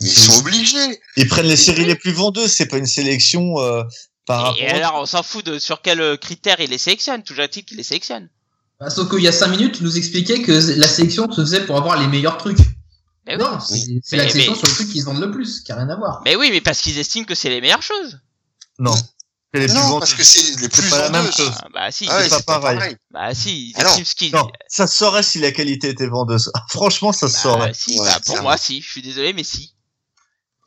Mais 0.00 0.08
ils 0.08 0.18
sont 0.18 0.38
obligés. 0.40 1.00
ils 1.16 1.28
prennent 1.28 1.46
les 1.46 1.56
séries 1.56 1.84
les 1.84 1.94
plus 1.94 2.12
vendeuses. 2.12 2.52
C'est 2.52 2.66
pas 2.66 2.78
une 2.78 2.86
sélection 2.86 3.58
euh, 3.60 3.82
par 4.30 4.42
rapport. 4.42 4.56
Et 4.62 4.68
alors, 4.68 4.94
on 4.96 5.06
s'en 5.06 5.22
fout 5.22 5.44
de 5.44 5.58
sur 5.58 5.82
quel 5.82 6.00
euh, 6.00 6.16
critère 6.16 6.60
ils 6.60 6.70
les 6.70 6.78
sélectionnent, 6.78 7.22
toujours 7.22 7.44
est-il 7.44 7.64
qu'ils 7.64 7.76
les 7.76 7.82
sélectionnent. 7.82 8.28
Bah, 8.78 8.88
sauf 8.90 9.10
qu'il 9.10 9.20
y 9.22 9.28
a 9.28 9.32
5 9.32 9.48
minutes, 9.48 9.76
tu 9.78 9.84
nous 9.84 9.96
expliquais 9.98 10.42
que 10.42 10.52
la 10.52 10.88
sélection 10.88 11.30
se 11.30 11.40
faisait 11.42 11.66
pour 11.66 11.76
avoir 11.76 12.00
les 12.00 12.06
meilleurs 12.06 12.38
trucs. 12.38 12.58
Ben 13.26 13.38
non, 13.38 13.60
c'est 13.60 14.16
la 14.16 14.28
sélection 14.28 14.52
mais- 14.52 14.58
sur 14.58 14.66
les 14.68 14.74
trucs 14.74 14.90
qui 14.90 15.00
se 15.00 15.04
vendent 15.04 15.20
le 15.20 15.30
plus, 15.30 15.60
qui 15.60 15.70
a 15.72 15.76
rien 15.76 15.88
à 15.90 15.96
voir. 15.96 16.22
Mais 16.24 16.34
oui, 16.36 16.48
mais 16.50 16.60
parce 16.62 16.80
qu'ils 16.80 16.98
estiment 16.98 17.26
que 17.26 17.34
c'est 17.34 17.50
les 17.50 17.60
meilleures 17.60 17.82
choses. 17.82 18.18
Non. 18.78 18.94
C'est 19.52 19.60
les 19.60 19.66
plus 19.66 19.74
Non, 19.74 19.80
vendeuses. 19.82 19.98
parce 20.00 20.14
que 20.14 20.22
c'est 20.24 20.60
les 20.60 20.68
plus 20.68 20.88
pas 20.88 20.98
la 21.02 21.10
même 21.10 21.30
chose. 21.32 21.50
Ah, 21.60 21.66
bah 21.74 21.90
si, 21.90 22.06
Ah 22.08 22.22
c'est 22.22 22.28
pas 22.30 22.40
pas 22.42 22.60
pareil. 22.60 22.78
pareil. 22.78 22.96
bah 23.10 23.34
si, 23.34 23.70
ils 23.70 23.72
Ah 23.76 23.82
non. 23.82 23.88
estiment 23.90 24.04
ce 24.06 24.14
qu'ils... 24.14 24.32
Non, 24.32 24.48
ça 24.68 24.86
se 24.86 24.96
saurait 24.96 25.22
si 25.24 25.40
la 25.40 25.50
qualité 25.52 25.88
était 25.90 26.06
vendeuse. 26.06 26.50
Franchement, 26.70 27.12
ça 27.12 27.28
se 27.28 27.34
Bah, 27.34 27.38
saurait. 27.40 27.72
si, 27.74 27.98
Ouais, 27.98 28.06
bah, 28.08 28.20
pour 28.24 28.40
moi 28.42 28.56
si, 28.56 28.80
je 28.80 28.88
suis 28.88 29.02
désolé, 29.02 29.32
mais 29.32 29.42
si. 29.44 29.74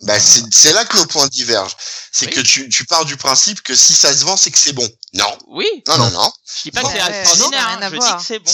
Bah, 0.03 0.19
c'est 0.19 0.43
c'est 0.53 0.73
là 0.73 0.85
que 0.85 0.97
nos 0.97 1.05
points 1.05 1.27
divergent. 1.27 1.75
C'est 2.11 2.27
Oui. 2.27 2.33
que 2.33 2.41
tu, 2.41 2.69
tu 2.69 2.85
pars 2.85 3.05
du 3.05 3.17
principe 3.17 3.61
que 3.61 3.75
si 3.75 3.93
ça 3.93 4.13
se 4.13 4.23
vend, 4.25 4.37
c'est 4.37 4.51
que 4.51 4.57
c'est 4.59 4.73
bon. 4.73 4.87
Non. 5.13 5.37
Oui, 5.47 5.65
Non, 5.87 5.97
non, 5.97 6.11
non. 6.11 6.31
je 6.57 6.63
dis 6.63 6.71
pas 6.71 6.81
Non, 6.81 6.89
que 6.89 6.93
c'est 6.97 7.19
extraordinaire, 7.21 7.67
hein, 7.81 7.89
je 7.91 7.97
dis 7.97 8.15
que 8.17 8.23
c'est 8.23 8.39
bon. 8.39 8.51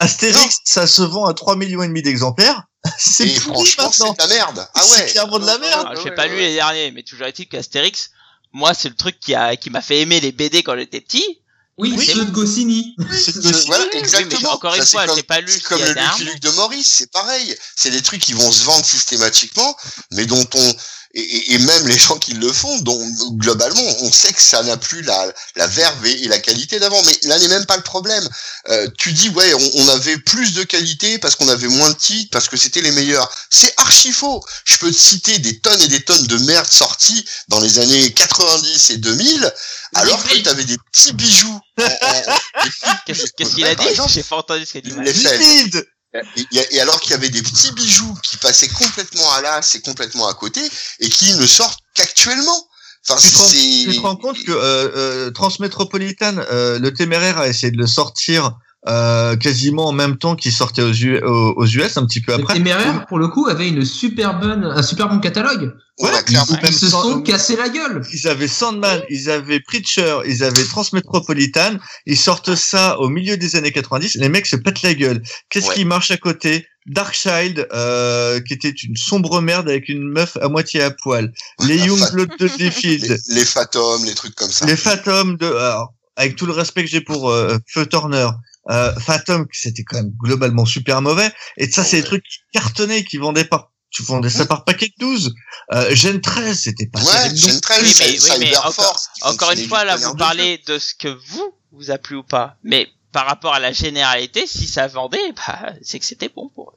Astérix, 0.00 0.58
ça 0.64 0.86
se 0.86 1.02
vend 1.02 1.26
à 1.26 1.34
3 1.34 1.56
millions 1.56 1.82
et 1.82 1.88
demi 1.88 2.02
d'exemplaires. 2.02 2.62
C'est 2.98 3.28
franchement, 3.40 3.90
c'est 3.92 4.04
de 4.04 4.14
la 4.18 4.26
merde. 4.28 4.68
Ah 4.72 4.80
C'est 4.82 5.02
ouais. 5.02 5.10
clairement 5.10 5.40
de 5.40 5.46
la 5.46 5.58
merde. 5.58 5.88
Ah, 5.90 5.94
J'ai 5.96 6.04
ouais, 6.10 6.14
pas 6.14 6.22
ouais. 6.22 6.28
lu 6.28 6.36
les 6.38 6.54
derniers, 6.54 6.92
mais 6.92 7.02
toujours 7.02 7.26
est-il 7.26 7.48
qu'Astérix, 7.48 8.10
moi 8.52 8.72
c'est 8.72 8.88
le 8.88 8.94
truc 8.94 9.18
qui 9.18 9.34
a 9.34 9.56
qui 9.56 9.68
m'a 9.70 9.82
fait 9.82 9.98
aimer 10.00 10.20
les 10.20 10.30
BD 10.30 10.62
quand 10.62 10.76
j'étais 10.76 11.00
petit. 11.00 11.40
Oui, 11.78 11.94
Oui. 11.96 12.06
ceux 12.06 12.24
de 12.24 12.30
Goscinny. 12.32 12.96
Voilà, 13.66 13.84
Oui, 13.92 14.00
exactement. 14.00 14.50
encore 14.52 14.74
une 14.74 14.84
fois, 14.84 15.06
comme- 15.06 15.16
j'ai 15.16 15.22
pas 15.22 15.40
lu 15.40 15.52
c'est 15.52 15.58
ce 15.60 15.68
comme 15.68 15.80
le. 15.80 15.94
Lucky 15.94 16.24
Luke 16.24 16.40
de 16.40 16.50
Maurice, 16.50 16.88
c'est 16.98 17.10
pareil. 17.12 17.56
C'est 17.76 17.90
des 17.90 18.02
trucs 18.02 18.20
qui 18.20 18.32
vont 18.32 18.50
se 18.50 18.64
vendre 18.64 18.84
systématiquement, 18.84 19.76
mais 20.12 20.26
dont 20.26 20.46
on 20.54 20.74
et, 21.14 21.20
et- 21.20 21.52
et 21.54 21.58
même 21.58 21.86
les 21.86 21.96
gens 21.98 22.18
qui 22.18 22.34
le 22.34 22.52
font, 22.52 22.78
dont 22.80 23.00
globalement, 23.32 23.82
on 24.02 24.12
sait 24.12 24.32
que 24.32 24.40
ça 24.42 24.62
n'a 24.62 24.76
plus 24.76 25.02
la, 25.02 25.32
la 25.56 25.66
verve 25.66 26.06
et, 26.06 26.24
et 26.24 26.28
la 26.28 26.38
qualité 26.38 26.78
d'avant. 26.78 27.02
Mais 27.04 27.18
là 27.22 27.38
n'est 27.38 27.48
même 27.48 27.64
pas 27.66 27.76
le 27.76 27.82
problème. 27.82 28.28
Euh, 28.68 28.88
tu 28.98 29.12
dis 29.12 29.28
ouais, 29.30 29.54
on, 29.54 29.70
on 29.74 29.88
avait 29.88 30.18
plus 30.18 30.52
de 30.54 30.62
qualité 30.64 31.18
parce 31.18 31.34
qu'on 31.34 31.48
avait 31.48 31.68
moins 31.68 31.90
de 31.90 31.96
titres, 31.96 32.30
parce 32.30 32.48
que 32.48 32.56
c'était 32.56 32.82
les 32.82 32.92
meilleurs. 32.92 33.30
C'est 33.50 33.72
archi 33.78 34.12
faux. 34.12 34.44
Je 34.64 34.76
peux 34.78 34.90
te 34.92 34.98
citer 34.98 35.38
des 35.38 35.58
tonnes 35.60 35.80
et 35.82 35.88
des 35.88 36.00
tonnes 36.02 36.26
de 36.26 36.38
merde 36.38 36.70
sorties 36.70 37.24
dans 37.48 37.60
les 37.60 37.78
années 37.78 38.12
90 38.12 38.90
et 38.90 38.96
2000, 38.98 39.52
alors 39.94 40.22
que 40.24 40.34
Oui. 40.34 40.42
t'avais 40.42 40.64
des 40.64 40.76
petits 40.92 41.12
bijoux. 41.14 41.60
Qu'est-ce 43.06 43.54
qu'il 43.54 43.64
a 43.66 43.74
dit 43.74 43.84
J'ai 44.08 44.22
pas 44.22 44.36
entendu 44.36 44.66
ce 44.66 44.78
qu'il 44.78 44.98
a 44.98 45.12
dit. 45.12 45.24
les 45.24 45.70
Et, 46.72 46.80
alors 46.80 47.00
qu'il 47.00 47.10
y 47.12 47.14
avait 47.14 47.28
des 47.30 47.42
petits 47.42 47.72
bijoux 47.72 48.14
qui 48.22 48.36
passaient 48.36 48.68
complètement 48.68 49.30
à 49.32 49.40
l'as 49.42 49.74
et 49.74 49.80
complètement 49.80 50.28
à 50.28 50.34
côté 50.34 50.60
et 51.00 51.08
qui 51.08 51.34
ne 51.34 51.46
sortent 51.46 51.80
qu'actuellement. 51.94 52.66
Enfin, 53.08 53.20
Tu 53.20 53.30
te, 53.32 53.38
rends, 53.38 53.44
tu 53.92 53.96
te 53.96 54.00
rends 54.00 54.16
compte 54.16 54.44
que 54.44 54.52
euh, 54.52 54.56
euh, 54.96 55.30
Transmétropolitane, 55.30 56.44
euh, 56.50 56.78
le 56.78 56.92
téméraire 56.92 57.38
a 57.38 57.48
essayé 57.48 57.70
de 57.70 57.78
le 57.78 57.86
sortir 57.86 58.52
euh, 58.86 59.36
quasiment 59.36 59.86
en 59.86 59.92
même 59.92 60.18
temps 60.18 60.36
qu'il 60.36 60.52
sortait 60.52 60.82
aux, 60.82 60.92
U- 60.92 61.20
aux, 61.22 61.66
US, 61.66 61.96
un 61.96 62.06
petit 62.06 62.20
peu 62.20 62.32
Le 62.36 62.40
après. 62.42 62.54
Téméraire, 62.54 63.06
pour 63.06 63.18
le 63.18 63.28
coup, 63.28 63.46
avait 63.46 63.68
une 63.68 63.84
super 63.84 64.38
bonne, 64.38 64.64
un 64.64 64.82
super 64.82 65.08
bon 65.08 65.20
catalogue. 65.20 65.74
Voilà, 66.00 66.22
Ils, 66.28 66.38
Ils 66.64 66.72
se 66.72 66.88
sans- 66.88 67.02
sont 67.02 67.22
cassés 67.22 67.56
la 67.56 67.68
gueule. 67.68 68.02
ils 68.12 68.28
avaient 68.28 68.46
Sandman, 68.48 69.02
ils 69.10 69.30
avaient 69.30 69.60
Preacher, 69.60 70.18
ils 70.26 70.44
avaient 70.44 70.64
Transmétropolitane. 70.64 71.80
Ils 72.06 72.16
sortent 72.16 72.54
ça 72.54 72.98
au 73.00 73.08
milieu 73.08 73.36
des 73.36 73.56
années 73.56 73.72
90. 73.72 74.14
Les 74.16 74.28
mecs 74.28 74.46
se 74.46 74.56
pètent 74.56 74.82
la 74.82 74.94
gueule. 74.94 75.22
Qu'est-ce 75.50 75.68
Ouais. 75.68 75.74
qui 75.74 75.84
marche 75.84 76.10
à 76.10 76.16
côté? 76.16 76.66
Darkchild, 76.86 77.66
euh, 77.72 78.40
qui 78.40 78.54
était 78.54 78.70
une 78.70 78.96
sombre 78.96 79.40
merde 79.42 79.68
avec 79.68 79.88
une 79.88 80.08
meuf 80.10 80.36
à 80.40 80.48
moitié 80.48 80.82
à 80.82 80.90
poil. 80.90 81.32
Les 81.66 81.76
Youngblood 81.76 82.30
de 82.38 82.46
Les, 82.58 82.66
Defield. 82.66 83.18
les 83.28 83.44
Phantoms, 83.44 84.04
les 84.04 84.14
trucs 84.14 84.34
comme 84.34 84.50
ça. 84.50 84.64
Les 84.66 84.76
Phantoms 84.76 85.36
de, 85.36 85.46
alors, 85.46 85.92
avec 86.16 86.36
tout 86.36 86.46
le 86.46 86.52
respect 86.52 86.84
que 86.84 86.90
j'ai 86.90 87.00
pour 87.02 87.30
euh, 87.30 87.58
Feu 87.66 87.84
Turner, 87.86 88.28
euh, 88.70 88.92
Phantom, 89.00 89.46
c'était 89.52 89.82
quand 89.84 89.96
même 89.98 90.12
globalement 90.18 90.64
super 90.64 91.02
mauvais. 91.02 91.30
Et 91.58 91.70
ça, 91.70 91.84
c'est 91.84 91.96
des 91.96 92.02
Ouais. 92.02 92.08
trucs 92.08 92.24
qui 92.24 92.38
cartonnaient, 92.54 93.04
qui 93.04 93.18
vendaient 93.18 93.44
par, 93.44 93.70
tu 93.90 94.02
vendais 94.02 94.30
ça 94.30 94.44
par 94.46 94.64
paquet 94.64 94.86
de 94.86 94.94
12. 95.00 95.34
Euh, 95.72 95.94
Gen 95.94 96.20
13, 96.20 96.58
c'était 96.60 96.86
pas 96.86 97.00
Ouais, 97.00 97.28
non 97.30 97.36
Gen 97.36 97.60
13, 97.60 97.82
Oui, 97.82 97.88
ça, 97.90 98.04
mais- 98.06 98.18
ça 98.18 98.32
oui, 98.34 98.36
mais 98.40 98.56
encore- 98.58 99.00
qui 99.14 99.22
Encore 99.24 99.50
une 99.52 99.66
fois, 99.68 99.84
là, 99.84 99.96
vous 99.96 100.14
parlez 100.14 100.62
de 100.66 100.78
ce 100.78 100.94
que 100.94 101.08
vous 101.08 101.52
vous 101.72 101.90
a 101.90 101.98
plu 101.98 102.16
ou 102.16 102.22
pas. 102.22 102.56
Mais 102.64 102.88
par 103.12 103.26
rapport 103.26 103.54
à 103.54 103.58
la 103.60 103.72
généralité, 103.72 104.46
si 104.46 104.66
ça 104.66 104.86
vendait, 104.88 105.32
bah, 105.36 105.72
c'est 105.82 105.98
que 105.98 106.04
c'était 106.04 106.28
bon 106.28 106.50
pour 106.54 106.70
eux. 106.70 106.74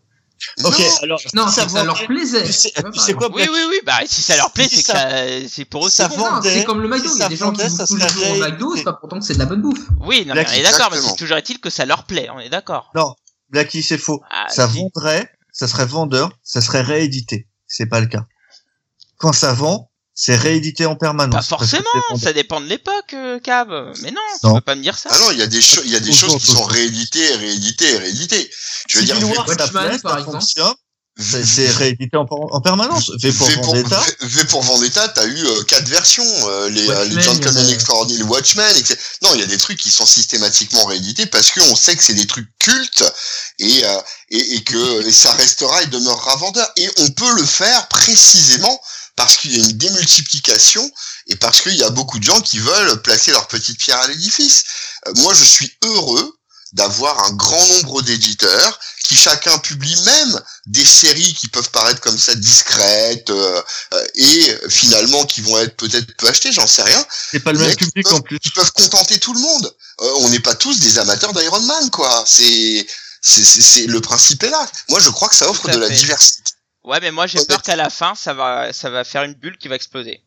Ok, 0.63 0.79
Non, 0.79 0.85
alors, 1.03 1.21
Non, 1.35 1.47
ça 1.49 1.69
ça 1.69 1.83
leur 1.83 2.03
plaisait. 2.07 2.43
Tu 2.43 2.51
sais, 2.51 2.73
tu 2.93 2.99
sais 2.99 3.13
quoi, 3.13 3.29
Oui, 3.31 3.43
oui, 3.51 3.59
oui, 3.69 3.79
bah, 3.85 3.99
si 4.07 4.23
ça 4.23 4.35
leur 4.37 4.51
plaît, 4.51 4.67
Si 4.67 4.77
c'est 4.77 4.91
que 4.91 4.97
ça- 4.97 5.09
ça, 5.09 5.47
c'est 5.47 5.65
pour 5.65 5.85
eux, 5.85 5.89
ça 5.91 6.07
bon. 6.07 6.17
Non, 6.17 6.41
c'est 6.41 6.63
comme 6.63 6.81
le 6.81 6.87
McDo, 6.87 7.09
si 7.09 7.15
il 7.15 7.19
y 7.19 7.21
a 7.21 7.25
ça 7.25 7.29
des 7.29 7.35
gens 7.35 7.51
qui 7.51 7.69
ça 7.69 7.85
tous 7.85 7.95
les 7.97 8.05
au. 8.31 8.35
McDo, 8.37 8.75
c'est 8.75 8.83
pas 8.83 8.93
pourtant 8.93 9.19
que 9.19 9.25
c'est 9.25 9.35
de 9.35 9.39
la 9.39 9.45
bonne 9.45 9.61
bouffe. 9.61 9.77
Oui, 9.99 10.25
non, 10.25 10.33
mais 10.33 10.43
on 10.49 10.51
est 10.53 10.63
d'accord, 10.63 10.89
mais 10.91 10.97
c'est 10.99 11.15
toujours 11.15 11.37
est-il 11.37 11.59
que 11.59 11.69
ça 11.69 11.85
leur 11.85 12.05
plaît, 12.05 12.27
on 12.33 12.39
est 12.39 12.49
d'accord. 12.49 12.91
Blacky, 13.49 13.83
c'est 13.83 13.97
faux. 13.99 14.21
Ah, 14.31 14.47
ça 14.49 14.67
si. 14.67 14.77
vendrait, 14.79 15.29
ça 15.51 15.67
serait 15.67 15.85
vendeur, 15.85 16.31
ça 16.43 16.61
serait 16.61 16.81
réédité. 16.81 17.47
C'est 17.67 17.85
pas 17.85 17.99
le 17.99 18.07
cas. 18.07 18.25
Quand 19.17 19.33
ça 19.33 19.53
vend, 19.53 19.91
c'est 20.13 20.35
réédité 20.35 20.85
en 20.85 20.95
permanence. 20.95 21.33
Pas 21.35 21.41
forcément, 21.57 21.83
ça 22.21 22.33
dépend 22.33 22.59
de 22.59 22.65
l'époque, 22.65 23.13
euh, 23.13 23.39
Cab. 23.39 23.69
Mais 24.01 24.11
non, 24.11 24.19
Non. 24.43 24.49
tu 24.49 24.55
peux 24.55 24.61
pas 24.61 24.75
me 24.75 24.81
dire 24.81 24.97
ça. 24.97 25.09
Ah 25.11 25.17
non, 25.19 25.31
il 25.31 25.37
y 25.37 25.41
a 25.41 25.47
des 25.47 25.61
choses, 25.61 25.83
il 25.85 25.91
y 25.91 25.95
a 25.95 25.99
des 25.99 26.11
choses 26.11 26.35
qui 26.37 26.51
sont 26.51 26.63
rééditées, 26.63 27.35
rééditées, 27.35 27.97
rééditées. 27.97 28.51
Je 28.87 28.99
veux 28.99 29.05
dire, 29.05 29.15
Civil 29.15 29.31
V- 29.31 29.37
War, 29.37 29.47
ça 29.47 29.55
Watchmen, 29.65 29.89
plaît, 29.89 29.99
par 29.99 30.17
exemple. 30.19 30.43
C'est 31.21 31.69
réédité 31.69 32.17
en, 32.17 32.25
en 32.29 32.61
permanence. 32.61 33.11
V 33.21 33.31
pour 33.31 33.47
V 33.47 33.53
pour, 33.55 33.65
Vendetta. 33.75 33.99
V- 33.99 34.15
V 34.27 34.43
pour 34.45 34.61
Vendetta, 34.63 35.07
t'as 35.09 35.25
eu 35.25 35.45
euh, 35.45 35.63
quatre 35.63 35.87
versions, 35.87 36.25
euh, 36.49 36.69
les, 36.69 36.89
euh, 36.89 37.05
les 37.05 37.15
Watchmen, 37.15 37.21
Gentlemen 37.23 37.53
il 37.57 37.63
y 37.63 37.67
en 37.67 37.69
a- 37.69 37.73
Extraordinaires, 37.73 38.29
Watchmen, 38.31 38.77
etc. 38.77 38.99
Non, 39.21 39.33
il 39.35 39.39
y 39.39 39.43
a 39.43 39.47
des 39.47 39.57
trucs 39.57 39.79
qui 39.79 39.89
sont 39.91 40.05
systématiquement 40.05 40.85
réédités 40.85 41.25
parce 41.25 41.51
qu'on 41.51 41.75
sait 41.75 41.95
que 41.95 42.03
c'est 42.03 42.13
des 42.13 42.27
trucs 42.27 42.49
cultes 42.59 43.03
et, 43.59 43.85
euh, 43.85 44.01
et, 44.29 44.55
et 44.55 44.63
que 44.63 45.07
et 45.07 45.11
ça 45.11 45.31
restera 45.33 45.81
et 45.83 45.87
demeurera 45.87 46.35
vendeur. 46.37 46.69
Et 46.77 46.89
on 46.97 47.09
peut 47.11 47.33
le 47.35 47.45
faire 47.45 47.87
précisément 47.87 48.79
parce 49.15 49.37
qu'il 49.37 49.55
y 49.55 49.61
a 49.61 49.63
une 49.63 49.77
démultiplication 49.77 50.89
et 51.27 51.35
parce 51.35 51.61
qu'il 51.61 51.75
y 51.75 51.83
a 51.83 51.89
beaucoup 51.89 52.17
de 52.19 52.23
gens 52.23 52.41
qui 52.41 52.59
veulent 52.59 53.01
placer 53.01 53.31
leur 53.31 53.47
petite 53.47 53.77
pierre 53.79 53.99
à 53.99 54.07
l'édifice. 54.07 54.63
Euh, 55.07 55.11
moi, 55.17 55.33
je 55.33 55.43
suis 55.43 55.71
heureux 55.83 56.37
d'avoir 56.73 57.23
un 57.25 57.31
grand 57.33 57.65
nombre 57.67 58.01
d'éditeurs 58.01 58.79
qui 59.07 59.15
chacun 59.15 59.57
publie 59.59 59.95
même 60.05 60.41
des 60.67 60.85
séries 60.85 61.33
qui 61.33 61.47
peuvent 61.49 61.69
paraître 61.71 61.99
comme 61.99 62.17
ça 62.17 62.33
discrètes 62.35 63.29
euh, 63.29 63.61
euh, 63.93 64.05
et 64.15 64.57
finalement 64.69 65.25
qui 65.25 65.41
vont 65.41 65.57
être 65.59 65.75
peut-être 65.75 66.15
peu 66.17 66.27
achetées, 66.27 66.51
j'en 66.51 66.67
sais 66.67 66.83
rien, 66.83 67.05
C'est 67.31 67.39
pas 67.41 67.51
le 67.51 67.59
même 67.59 67.75
public 67.75 68.05
peuvent- 68.05 68.15
en 68.15 68.21
plus. 68.21 68.39
qui 68.39 68.49
peuvent 68.51 68.71
contenter 68.71 69.19
tout 69.19 69.33
le 69.33 69.39
monde. 69.41 69.75
Euh, 70.01 70.11
on 70.19 70.29
n'est 70.29 70.39
pas 70.39 70.55
tous 70.55 70.79
des 70.79 70.97
amateurs 70.99 71.33
d'Iron 71.33 71.59
Man, 71.61 71.89
quoi. 71.89 72.23
C'est 72.27 72.87
c'est 73.21 73.43
c'est- 73.43 73.61
c'est- 73.61 73.87
le 73.87 73.99
principe 74.01 74.41
est 74.43 74.49
là. 74.49 74.65
Moi, 74.89 74.99
je 74.99 75.09
crois 75.09 75.27
que 75.29 75.35
ça 75.35 75.49
offre 75.49 75.67
de 75.69 75.77
la 75.77 75.89
diversité. 75.89 76.43
Ouais, 76.83 76.99
mais 76.99 77.11
moi 77.11 77.27
j'ai 77.27 77.37
peur 77.45 77.61
qu'à 77.61 77.75
la 77.75 77.89
fin, 77.91 78.13
ça 78.15 78.33
va, 78.33 78.73
ça 78.73 78.89
va 78.89 79.03
faire 79.03 79.23
une 79.23 79.35
bulle 79.35 79.57
qui 79.59 79.67
va 79.67 79.75
exploser. 79.75 80.21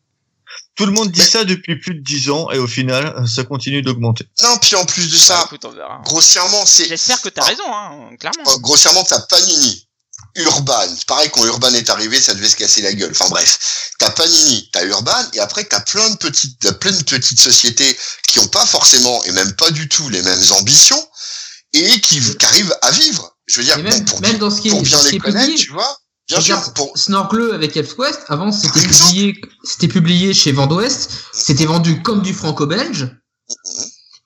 Tout 0.75 0.85
le 0.85 0.91
monde 0.91 1.09
dit 1.11 1.19
Mais- 1.21 1.25
ça 1.29 1.45
depuis 1.45 1.79
plus 1.79 1.95
de 1.95 2.01
10 2.03 2.29
ans 2.29 2.51
et 2.51 2.57
au 2.57 2.67
final, 2.67 3.15
ça 3.33 3.43
continue 3.43 3.81
d'augmenter. 3.81 4.27
Non, 4.43 4.57
puis 4.57 4.75
en 4.75 4.85
plus 4.85 5.07
de 5.09 5.15
Bah, 5.15 5.23
ça, 5.23 5.43
écoute, 5.45 5.63
on 5.65 5.71
verra. 5.71 6.01
grossièrement, 6.03 6.65
c'est 6.65 6.85
J'espère 6.87 7.21
que 7.21 7.29
t'as 7.29 7.41
Ah. 7.43 7.47
raison, 7.47 7.63
hein, 7.73 8.09
clairement. 8.19 8.43
euh, 8.51 8.57
grossièrement 8.59 9.03
t'as 9.03 9.19
Panini, 9.21 9.87
Urban. 10.35 10.81
C'est 10.95 11.05
pareil 11.05 11.29
quand 11.31 11.45
Urban 11.45 11.73
est 11.73 11.89
arrivé, 11.89 12.19
ça 12.19 12.33
devait 12.33 12.49
se 12.49 12.57
casser 12.57 12.81
la 12.81 12.93
gueule. 12.93 13.11
Enfin 13.11 13.29
bref, 13.29 13.57
t'as 13.99 14.09
Panini, 14.11 14.69
t'as 14.73 14.83
Urban, 14.83 15.15
et 15.33 15.39
après 15.39 15.63
t'as 15.63 15.79
plein 15.79 16.09
de 16.09 16.17
petites, 16.17 16.59
t'as 16.59 16.73
plein 16.73 16.91
de 16.91 17.03
petites 17.03 17.39
sociétés 17.39 17.97
qui 18.27 18.39
ont 18.39 18.47
pas 18.47 18.65
forcément 18.65 19.23
et 19.23 19.31
même 19.31 19.53
pas 19.55 19.71
du 19.71 19.87
tout 19.87 20.09
les 20.09 20.21
mêmes 20.21 20.43
ambitions 20.59 21.01
et 21.73 22.01
qui, 22.01 22.19
qui 22.37 22.45
arrivent 22.45 22.75
à 22.81 22.91
vivre. 22.91 23.31
Je 23.47 23.59
veux 23.59 23.63
dire, 23.65 23.77
bon, 23.77 23.83
même, 23.83 24.05
pour, 24.05 24.21
même 24.21 24.37
dans 24.39 24.49
ce 24.49 24.59
qui 24.59 24.69
pour 24.69 24.81
bien 24.81 24.97
ce 24.97 25.03
qui 25.05 25.11
les 25.11 25.15
est 25.17 25.19
connaître, 25.19 25.45
publié, 25.45 25.63
tu 25.65 25.71
vois. 25.71 25.97
Bien 26.27 26.41
sûr, 26.41 26.73
pour, 26.73 26.97
Snorkeleux 26.97 27.53
avec 27.53 27.77
Elfquest, 27.77 28.21
avant 28.29 28.51
c'était 28.51 28.81
publié, 28.81 29.35
c'était 29.63 29.87
publié 29.87 30.33
chez 30.33 30.51
Vendouest, 30.51 31.11
c'était 31.31 31.65
vendu 31.65 32.01
comme 32.01 32.21
du 32.21 32.33
franco-belge. 32.33 33.09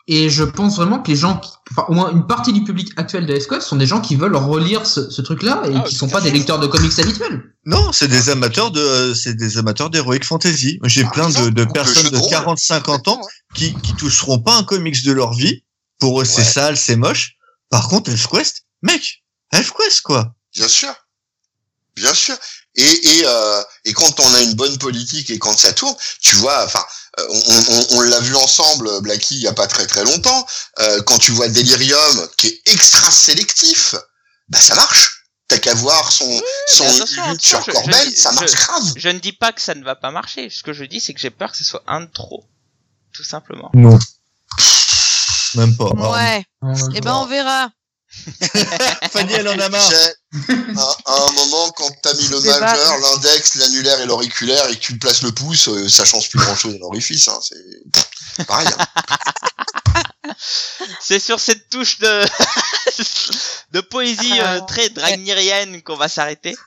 Et 0.08 0.30
je 0.30 0.44
pense 0.44 0.78
vraiment 0.78 1.00
que 1.04 1.12
les 1.12 1.18
gens, 1.18 1.38
qui, 1.38 1.52
enfin, 1.72 1.86
au 1.88 1.94
moins 1.94 2.10
une 2.12 2.26
partie 2.26 2.52
du 2.52 2.64
public 2.64 2.92
actuel 2.98 3.28
de 3.28 3.34
Elfquest 3.34 3.62
sont 3.62 3.76
des 3.76 3.86
gens 3.86 4.02
qui 4.02 4.16
veulent 4.16 4.36
relire 4.36 4.88
ce, 4.88 5.08
ce 5.12 5.22
truc-là 5.22 5.62
et 5.68 5.76
Ah, 5.76 5.82
qui 5.82 5.94
sont 5.94 6.08
pas 6.10 6.20
des 6.22 6.32
lecteurs 6.32 6.58
de 6.60 6.66
comics 6.66 6.98
habituels. 6.98 7.44
Non, 7.66 7.92
c'est 7.92 8.08
des 8.08 8.30
amateurs 8.30 8.72
de, 8.72 9.14
c'est 9.14 9.36
des 9.36 9.60
amateurs 9.60 9.92
d'heroic 9.92 10.24
fantasy. 10.24 10.80
J'ai 10.86 11.04
Par 11.04 11.12
plein 11.12 11.30
de, 11.30 11.50
de 11.50 11.64
de 11.64 11.66
personnes 11.66 12.06
de 12.06 12.10
de 12.10 12.18
rôle. 12.18 12.32
40-50 12.32 13.10
ans 13.10 13.22
qui, 13.54 13.76
qui 13.76 13.94
toucheront 13.94 14.40
pas 14.40 14.58
un 14.58 14.64
comics 14.64 15.04
de 15.04 15.12
leur 15.12 15.34
vie. 15.34 15.64
Pour 16.00 16.22
eux, 16.22 16.26
c'est 16.26 16.38
Ouais. 16.40 16.44
sale, 16.48 16.78
c'est 16.78 16.96
moche. 16.96 17.34
Par 17.70 17.88
contre, 17.88 18.10
ElfQuest, 18.10 18.64
mec, 18.82 19.24
ElfQuest, 19.52 20.02
quoi. 20.02 20.34
Bien 20.56 20.68
sûr. 20.70 20.90
Bien 22.00 22.14
sûr. 22.14 22.36
Et, 22.76 22.84
et, 23.18 23.24
euh, 23.26 23.64
et 23.86 23.94
quand 23.94 24.20
on 24.20 24.34
a 24.36 24.42
une 24.42 24.54
bonne 24.54 24.78
politique 24.78 25.30
et 25.32 25.40
quand 25.40 25.58
ça 25.58 25.74
tourne, 25.74 25.96
tu 26.22 26.36
vois, 26.36 26.64
enfin, 26.66 26.84
euh, 27.20 27.28
on, 27.30 27.58
on, 27.74 27.88
on 27.98 28.02
l'a 28.02 28.20
vu 28.22 28.36
ensemble, 28.36 29.02
Blacky, 29.02 29.36
il 29.36 29.42
y 29.42 29.48
a 29.48 29.54
pas 29.54 29.68
très 29.68 29.86
très 29.88 30.04
longtemps, 30.04 30.46
euh, 30.80 31.02
quand 31.02 31.18
tu 31.18 31.32
vois 31.32 31.50
Delirium, 31.50 32.28
qui 32.38 32.48
est 32.48 32.62
extra 32.68 33.10
sélectif, 33.12 33.96
bah 34.50 34.60
ça 34.60 34.76
marche. 34.76 35.16
T'as 35.48 35.58
qu'à 35.58 35.74
voir 35.74 36.12
son, 36.12 36.30
son 36.68 36.84
mais 36.84 36.90
attention, 37.02 37.32
lutte 37.32 37.46
sur 37.46 37.66
Corbel, 37.66 38.12
je- 38.16 38.22
ça 38.22 38.32
marche 38.34 38.52
je- 38.52 38.56
grave. 38.56 38.94
Je 38.96 39.10
ne 39.10 39.18
dis 39.20 39.34
pas 39.34 39.52
que 39.52 39.62
ça 39.62 39.74
ne 39.74 39.84
va 39.84 39.96
pas 39.96 40.12
marcher. 40.12 40.50
Ce 40.52 40.62
que 40.62 40.74
je 40.74 40.84
dis, 40.86 41.00
c'est 41.00 41.14
que 41.16 41.20
j'ai 41.20 41.32
peur 41.32 41.52
que 41.52 41.58
ce 41.58 41.64
soit 41.64 41.84
un 41.88 42.02
de 42.02 42.06
trop. 42.12 42.46
Tout 43.14 43.24
simplement. 43.24 43.72
Non. 43.74 43.98
Même 45.56 45.76
pas. 45.76 45.86
Ouais. 45.86 46.46
Eh 46.96 47.02
ben, 47.02 47.16
on 47.16 47.26
verra. 47.26 47.72
Fanny, 49.12 49.34
elle 49.34 49.48
en 49.48 49.60
a 49.60 49.70
marre. 49.70 49.90
Tu 49.90 49.96
sais, 49.96 50.16
à, 50.78 50.98
à 51.06 51.28
un 51.28 51.32
moment, 51.32 51.70
quand 51.72 51.90
t'as 52.02 52.14
mis 52.16 52.28
le 52.28 52.40
majeur, 52.40 52.98
l'index, 53.00 53.56
l'annulaire 53.56 54.00
et 54.02 54.06
l'auriculaire 54.06 54.68
et 54.70 54.76
que 54.76 54.80
tu 54.82 54.98
places 54.98 55.22
le 55.22 55.32
pouce, 55.32 55.68
euh, 55.70 55.88
ça 55.90 56.06
change 56.06 56.30
plus 56.30 56.40
grand 56.40 56.56
chose 56.56 56.76
à 56.76 56.78
l'orifice, 56.80 57.28
hein. 57.28 57.40
C'est 58.36 58.46
pareil. 58.46 58.68
hein. 58.68 60.34
C'est 61.02 61.20
sur 61.20 61.40
cette 61.40 61.70
touche 61.70 62.00
de 62.00 62.24
de 63.72 63.82
poésie 63.82 64.40
euh, 64.40 64.60
Ah, 64.60 64.62
très 64.62 64.90
dragnirienne 64.90 65.82
qu'on 65.82 65.96
va 65.98 66.08
s'arrêter. 66.08 66.56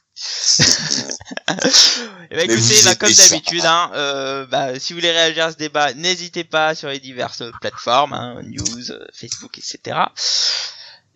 Eh 2.30 2.36
ben, 2.36 2.46
Mais 2.48 2.54
écoutez, 2.54 2.96
comme 2.96 3.12
d'habitude, 3.12 3.64
hein, 3.64 3.90
euh, 3.94 4.46
bah, 4.46 4.78
si 4.78 4.92
vous 4.92 4.98
voulez 4.98 5.10
réagir 5.10 5.46
à 5.46 5.52
ce 5.52 5.56
débat, 5.56 5.92
n'hésitez 5.94 6.44
pas 6.44 6.74
sur 6.74 6.88
les 6.88 7.00
diverses 7.00 7.42
plateformes, 7.60 8.12
hein, 8.14 8.40
news, 8.44 8.84
Facebook, 9.12 9.58
etc. 9.58 9.98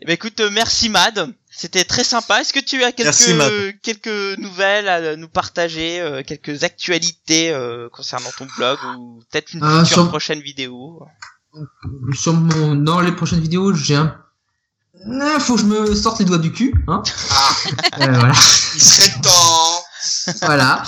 Eh 0.03 0.07
ben, 0.07 0.13
écoute, 0.13 0.41
euh, 0.41 0.51
merci 0.51 0.89
Mad, 0.91 1.33
c'était 1.51 1.85
très 1.85 2.05
sympa. 2.05 2.41
Est-ce 2.43 2.53
que 2.53 2.61
tu 2.61 2.83
as 2.85 2.93
Merci, 2.99 3.33
Mad. 3.33 3.51
quelques 3.83 4.03
quelques 4.03 4.39
nouvelles 4.39 4.89
à 4.89 5.17
nous 5.17 5.29
partager, 5.29 6.01
euh, 6.01 6.23
quelques 6.23 6.65
actualités 6.65 7.51
euh, 7.51 7.89
concernant 7.89 8.31
ton 8.37 8.47
blog 8.59 8.79
ou 8.99 9.23
peut-être 9.31 9.55
une 9.55 9.65
Euh, 9.65 9.81
future 9.81 10.03
sur- 10.03 10.09
prochaine 10.09 10.41
vidéo? 10.41 11.03
Sur 12.15 12.35
mon, 12.35 12.75
dans 12.75 13.01
les 13.01 13.13
prochaines 13.13 13.41
vidéos, 13.41 13.73
j'ai 13.75 13.95
un, 13.97 14.15
Euh, 15.09 15.39
faut 15.39 15.55
que 15.57 15.61
je 15.61 15.67
me 15.67 15.95
sorte 15.95 16.19
les 16.19 16.25
doigts 16.27 16.39
du 16.39 16.53
cul, 16.53 16.75
hein. 16.89 17.03
Ah, 17.31 17.51
Euh, 18.01 18.13
voilà. 18.19 18.33
il 18.75 18.83
serait 18.83 19.13
temps. 19.23 19.66
Voilà. 20.43 20.83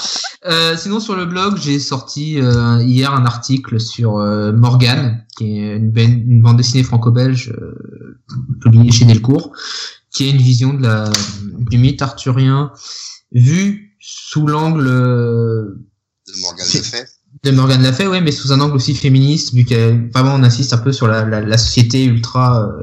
Euh, 0.46 0.76
sinon 0.76 1.00
sur 1.00 1.16
le 1.16 1.26
blog, 1.26 1.56
j'ai 1.58 1.78
sorti 1.78 2.40
euh, 2.40 2.82
hier 2.82 3.12
un 3.12 3.24
article 3.26 3.80
sur 3.80 4.18
euh, 4.18 4.52
Morgane, 4.52 5.24
qui 5.36 5.58
est 5.58 5.76
une, 5.76 5.90
ben- 5.90 6.24
une 6.26 6.42
bande 6.42 6.56
dessinée 6.56 6.82
franco-belge 6.84 7.52
euh, 7.60 8.20
publiée 8.62 8.92
chez 8.92 9.04
Delcourt, 9.04 9.52
qui 10.12 10.28
est 10.28 10.30
une 10.30 10.38
vision 10.38 10.74
de 10.74 10.82
la 10.82 11.10
du 11.70 11.78
mythe 11.78 12.02
arthurien 12.02 12.72
vu 13.32 13.96
sous 14.00 14.46
l'angle 14.46 14.84
De 14.86 16.40
Morgane 16.40 16.66
Fait. 16.66 17.06
de 17.44 17.50
Morgane 17.50 17.82
l'a 17.82 17.92
fait, 17.92 18.06
ouais, 18.06 18.20
mais 18.20 18.32
sous 18.32 18.52
un 18.52 18.60
angle 18.60 18.76
aussi 18.76 18.94
féministe, 18.94 19.52
vu 19.54 19.64
qu'elle 19.64 20.10
vraiment 20.10 20.34
on 20.34 20.42
insiste 20.42 20.72
un 20.72 20.78
peu 20.78 20.92
sur 20.92 21.08
la, 21.08 21.24
la, 21.24 21.40
la 21.40 21.58
société 21.58 22.04
ultra 22.04 22.62
euh, 22.62 22.82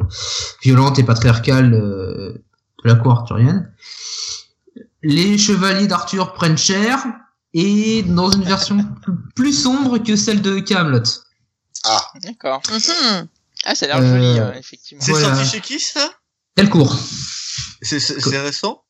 violente 0.61 0.99
et 0.99 1.03
patriarcale 1.03 1.73
euh, 1.73 2.33
de 2.83 2.89
la 2.89 2.95
cour 2.95 3.11
arthurienne. 3.13 3.71
Les 5.07 5.37
chevaliers 5.37 5.85
d'Arthur 5.85 6.33
prennent 6.33 6.57
cher 6.57 7.05
et 7.53 8.01
dans 8.03 8.31
une 8.31 8.43
version 8.43 8.83
plus- 9.35 9.53
sombre 9.53 9.99
que 9.99 10.15
celle 10.15 10.41
de 10.41 10.59
Camelot. 10.59 11.03
Ah, 11.83 12.01
D'accord. 12.23 12.61
Mhm. 12.71 13.27
Ah, 13.65 13.75
ça 13.75 13.85
a 13.85 13.87
l'air 13.89 13.97
Euh, 13.97 14.15
joli, 14.15 14.39
euh, 14.39 14.53
effectivement. 14.53 15.03
C'est 15.05 15.11
Voilà. 15.11 15.35
sorti 15.35 15.49
chez 15.51 15.61
qui, 15.61 15.79
ça? 15.79 16.09
Delcourt. 16.57 16.97
C'est 17.83 17.99
c'est- 17.99 18.19
c'est 18.19 18.39
récent? 18.39 18.81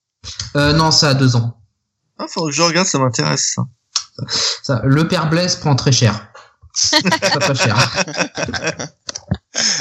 Euh, 0.55 0.71
non, 0.73 0.91
ça 0.91 1.09
a 1.09 1.13
deux 1.15 1.35
ans. 1.35 1.59
Ah, 2.17 2.25
faut 2.29 2.45
que 2.45 2.51
je 2.51 2.61
regarde, 2.61 2.87
ça 2.87 2.97
m'intéresse, 2.97 3.53
ça. 3.55 3.63
Ça, 4.63 4.81
le 4.85 5.07
père 5.09 5.29
Blaise 5.29 5.57
prend 5.57 5.75
très 5.75 5.91
cher. 5.91 6.29
pas 7.33 7.39
pas 7.39 7.53
cher. 7.55 7.75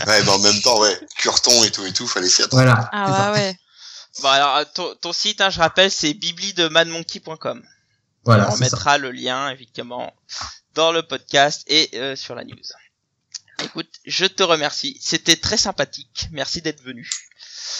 ouais, 0.07 0.23
mais 0.25 0.29
en 0.29 0.39
même 0.41 0.61
temps, 0.63 0.81
ouais, 0.81 0.99
Curton 1.17 1.63
et 1.65 1.71
tout 1.71 1.85
et 1.87 1.93
tout, 1.93 2.07
fallait 2.09 2.29
s'y 2.29 2.43
attendre. 2.43 2.63
Voilà. 2.63 2.89
Ah 2.93 3.33
ouais, 3.33 3.39
ouais. 3.39 3.57
Bon 4.23 4.29
alors 4.29 4.57
euh, 4.57 4.65
ton, 4.75 4.95
ton 4.97 5.13
site, 5.13 5.41
hein, 5.41 5.51
je 5.51 5.59
rappelle, 5.59 5.91
c'est 5.91 6.15
bibli 6.15 6.55
de 6.55 6.69
madmonkey.com. 6.69 7.63
Voilà, 8.25 8.49
On 8.49 8.53
ça. 8.53 8.59
mettra 8.59 8.99
le 8.99 9.11
lien 9.11 9.51
effectivement 9.51 10.15
dans 10.75 10.93
le 10.93 11.03
podcast 11.03 11.65
et 11.67 11.91
euh, 11.95 12.17
sur 12.17 12.35
la 12.35 12.45
news. 12.45 12.57
Écoute, 13.63 13.89
je 14.05 14.27
te 14.27 14.43
remercie. 14.43 14.99
C'était 15.01 15.37
très 15.37 15.57
sympathique. 15.57 16.29
Merci 16.33 16.63
d'être 16.63 16.83
venu. 16.83 17.09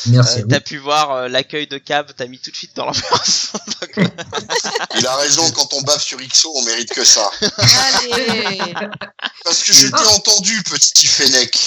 Merci. 0.07 0.41
Euh, 0.41 0.47
t'as 0.49 0.61
pu 0.61 0.79
voir 0.79 1.13
euh, 1.13 1.29
l'accueil 1.29 1.67
de 1.67 1.79
Cab, 1.79 2.11
t'as 2.17 2.27
mis 2.27 2.39
tout 2.39 2.51
de 2.51 2.57
suite 2.57 2.75
dans 2.77 2.85
l'ambiance. 2.87 3.53
Donc, 3.81 3.99
euh, 3.99 4.07
Il 4.99 5.07
a 5.07 5.17
raison, 5.17 5.51
quand 5.53 5.73
on 5.75 5.83
bave 5.83 6.03
sur 6.03 6.19
XO, 6.19 6.53
on 6.55 6.63
mérite 6.65 6.91
que 6.91 7.05
ça. 7.05 7.31
Allez 7.41 8.75
Parce 9.45 9.63
que 9.63 9.73
je 9.73 9.89
t'ai 9.89 10.07
entendu, 10.07 10.63
petit 10.63 11.07
Fennec. 11.07 11.59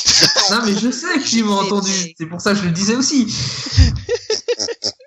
Non, 0.52 0.62
mais 0.66 0.80
je 0.80 0.92
sais 0.92 1.20
que 1.20 1.26
j'ai 1.26 1.44
entendu. 1.44 2.16
C'est 2.18 2.26
pour 2.26 2.42
ça 2.42 2.52
que 2.52 2.60
je 2.60 2.64
le 2.64 2.72
disais 2.72 2.96
aussi. 2.96 3.28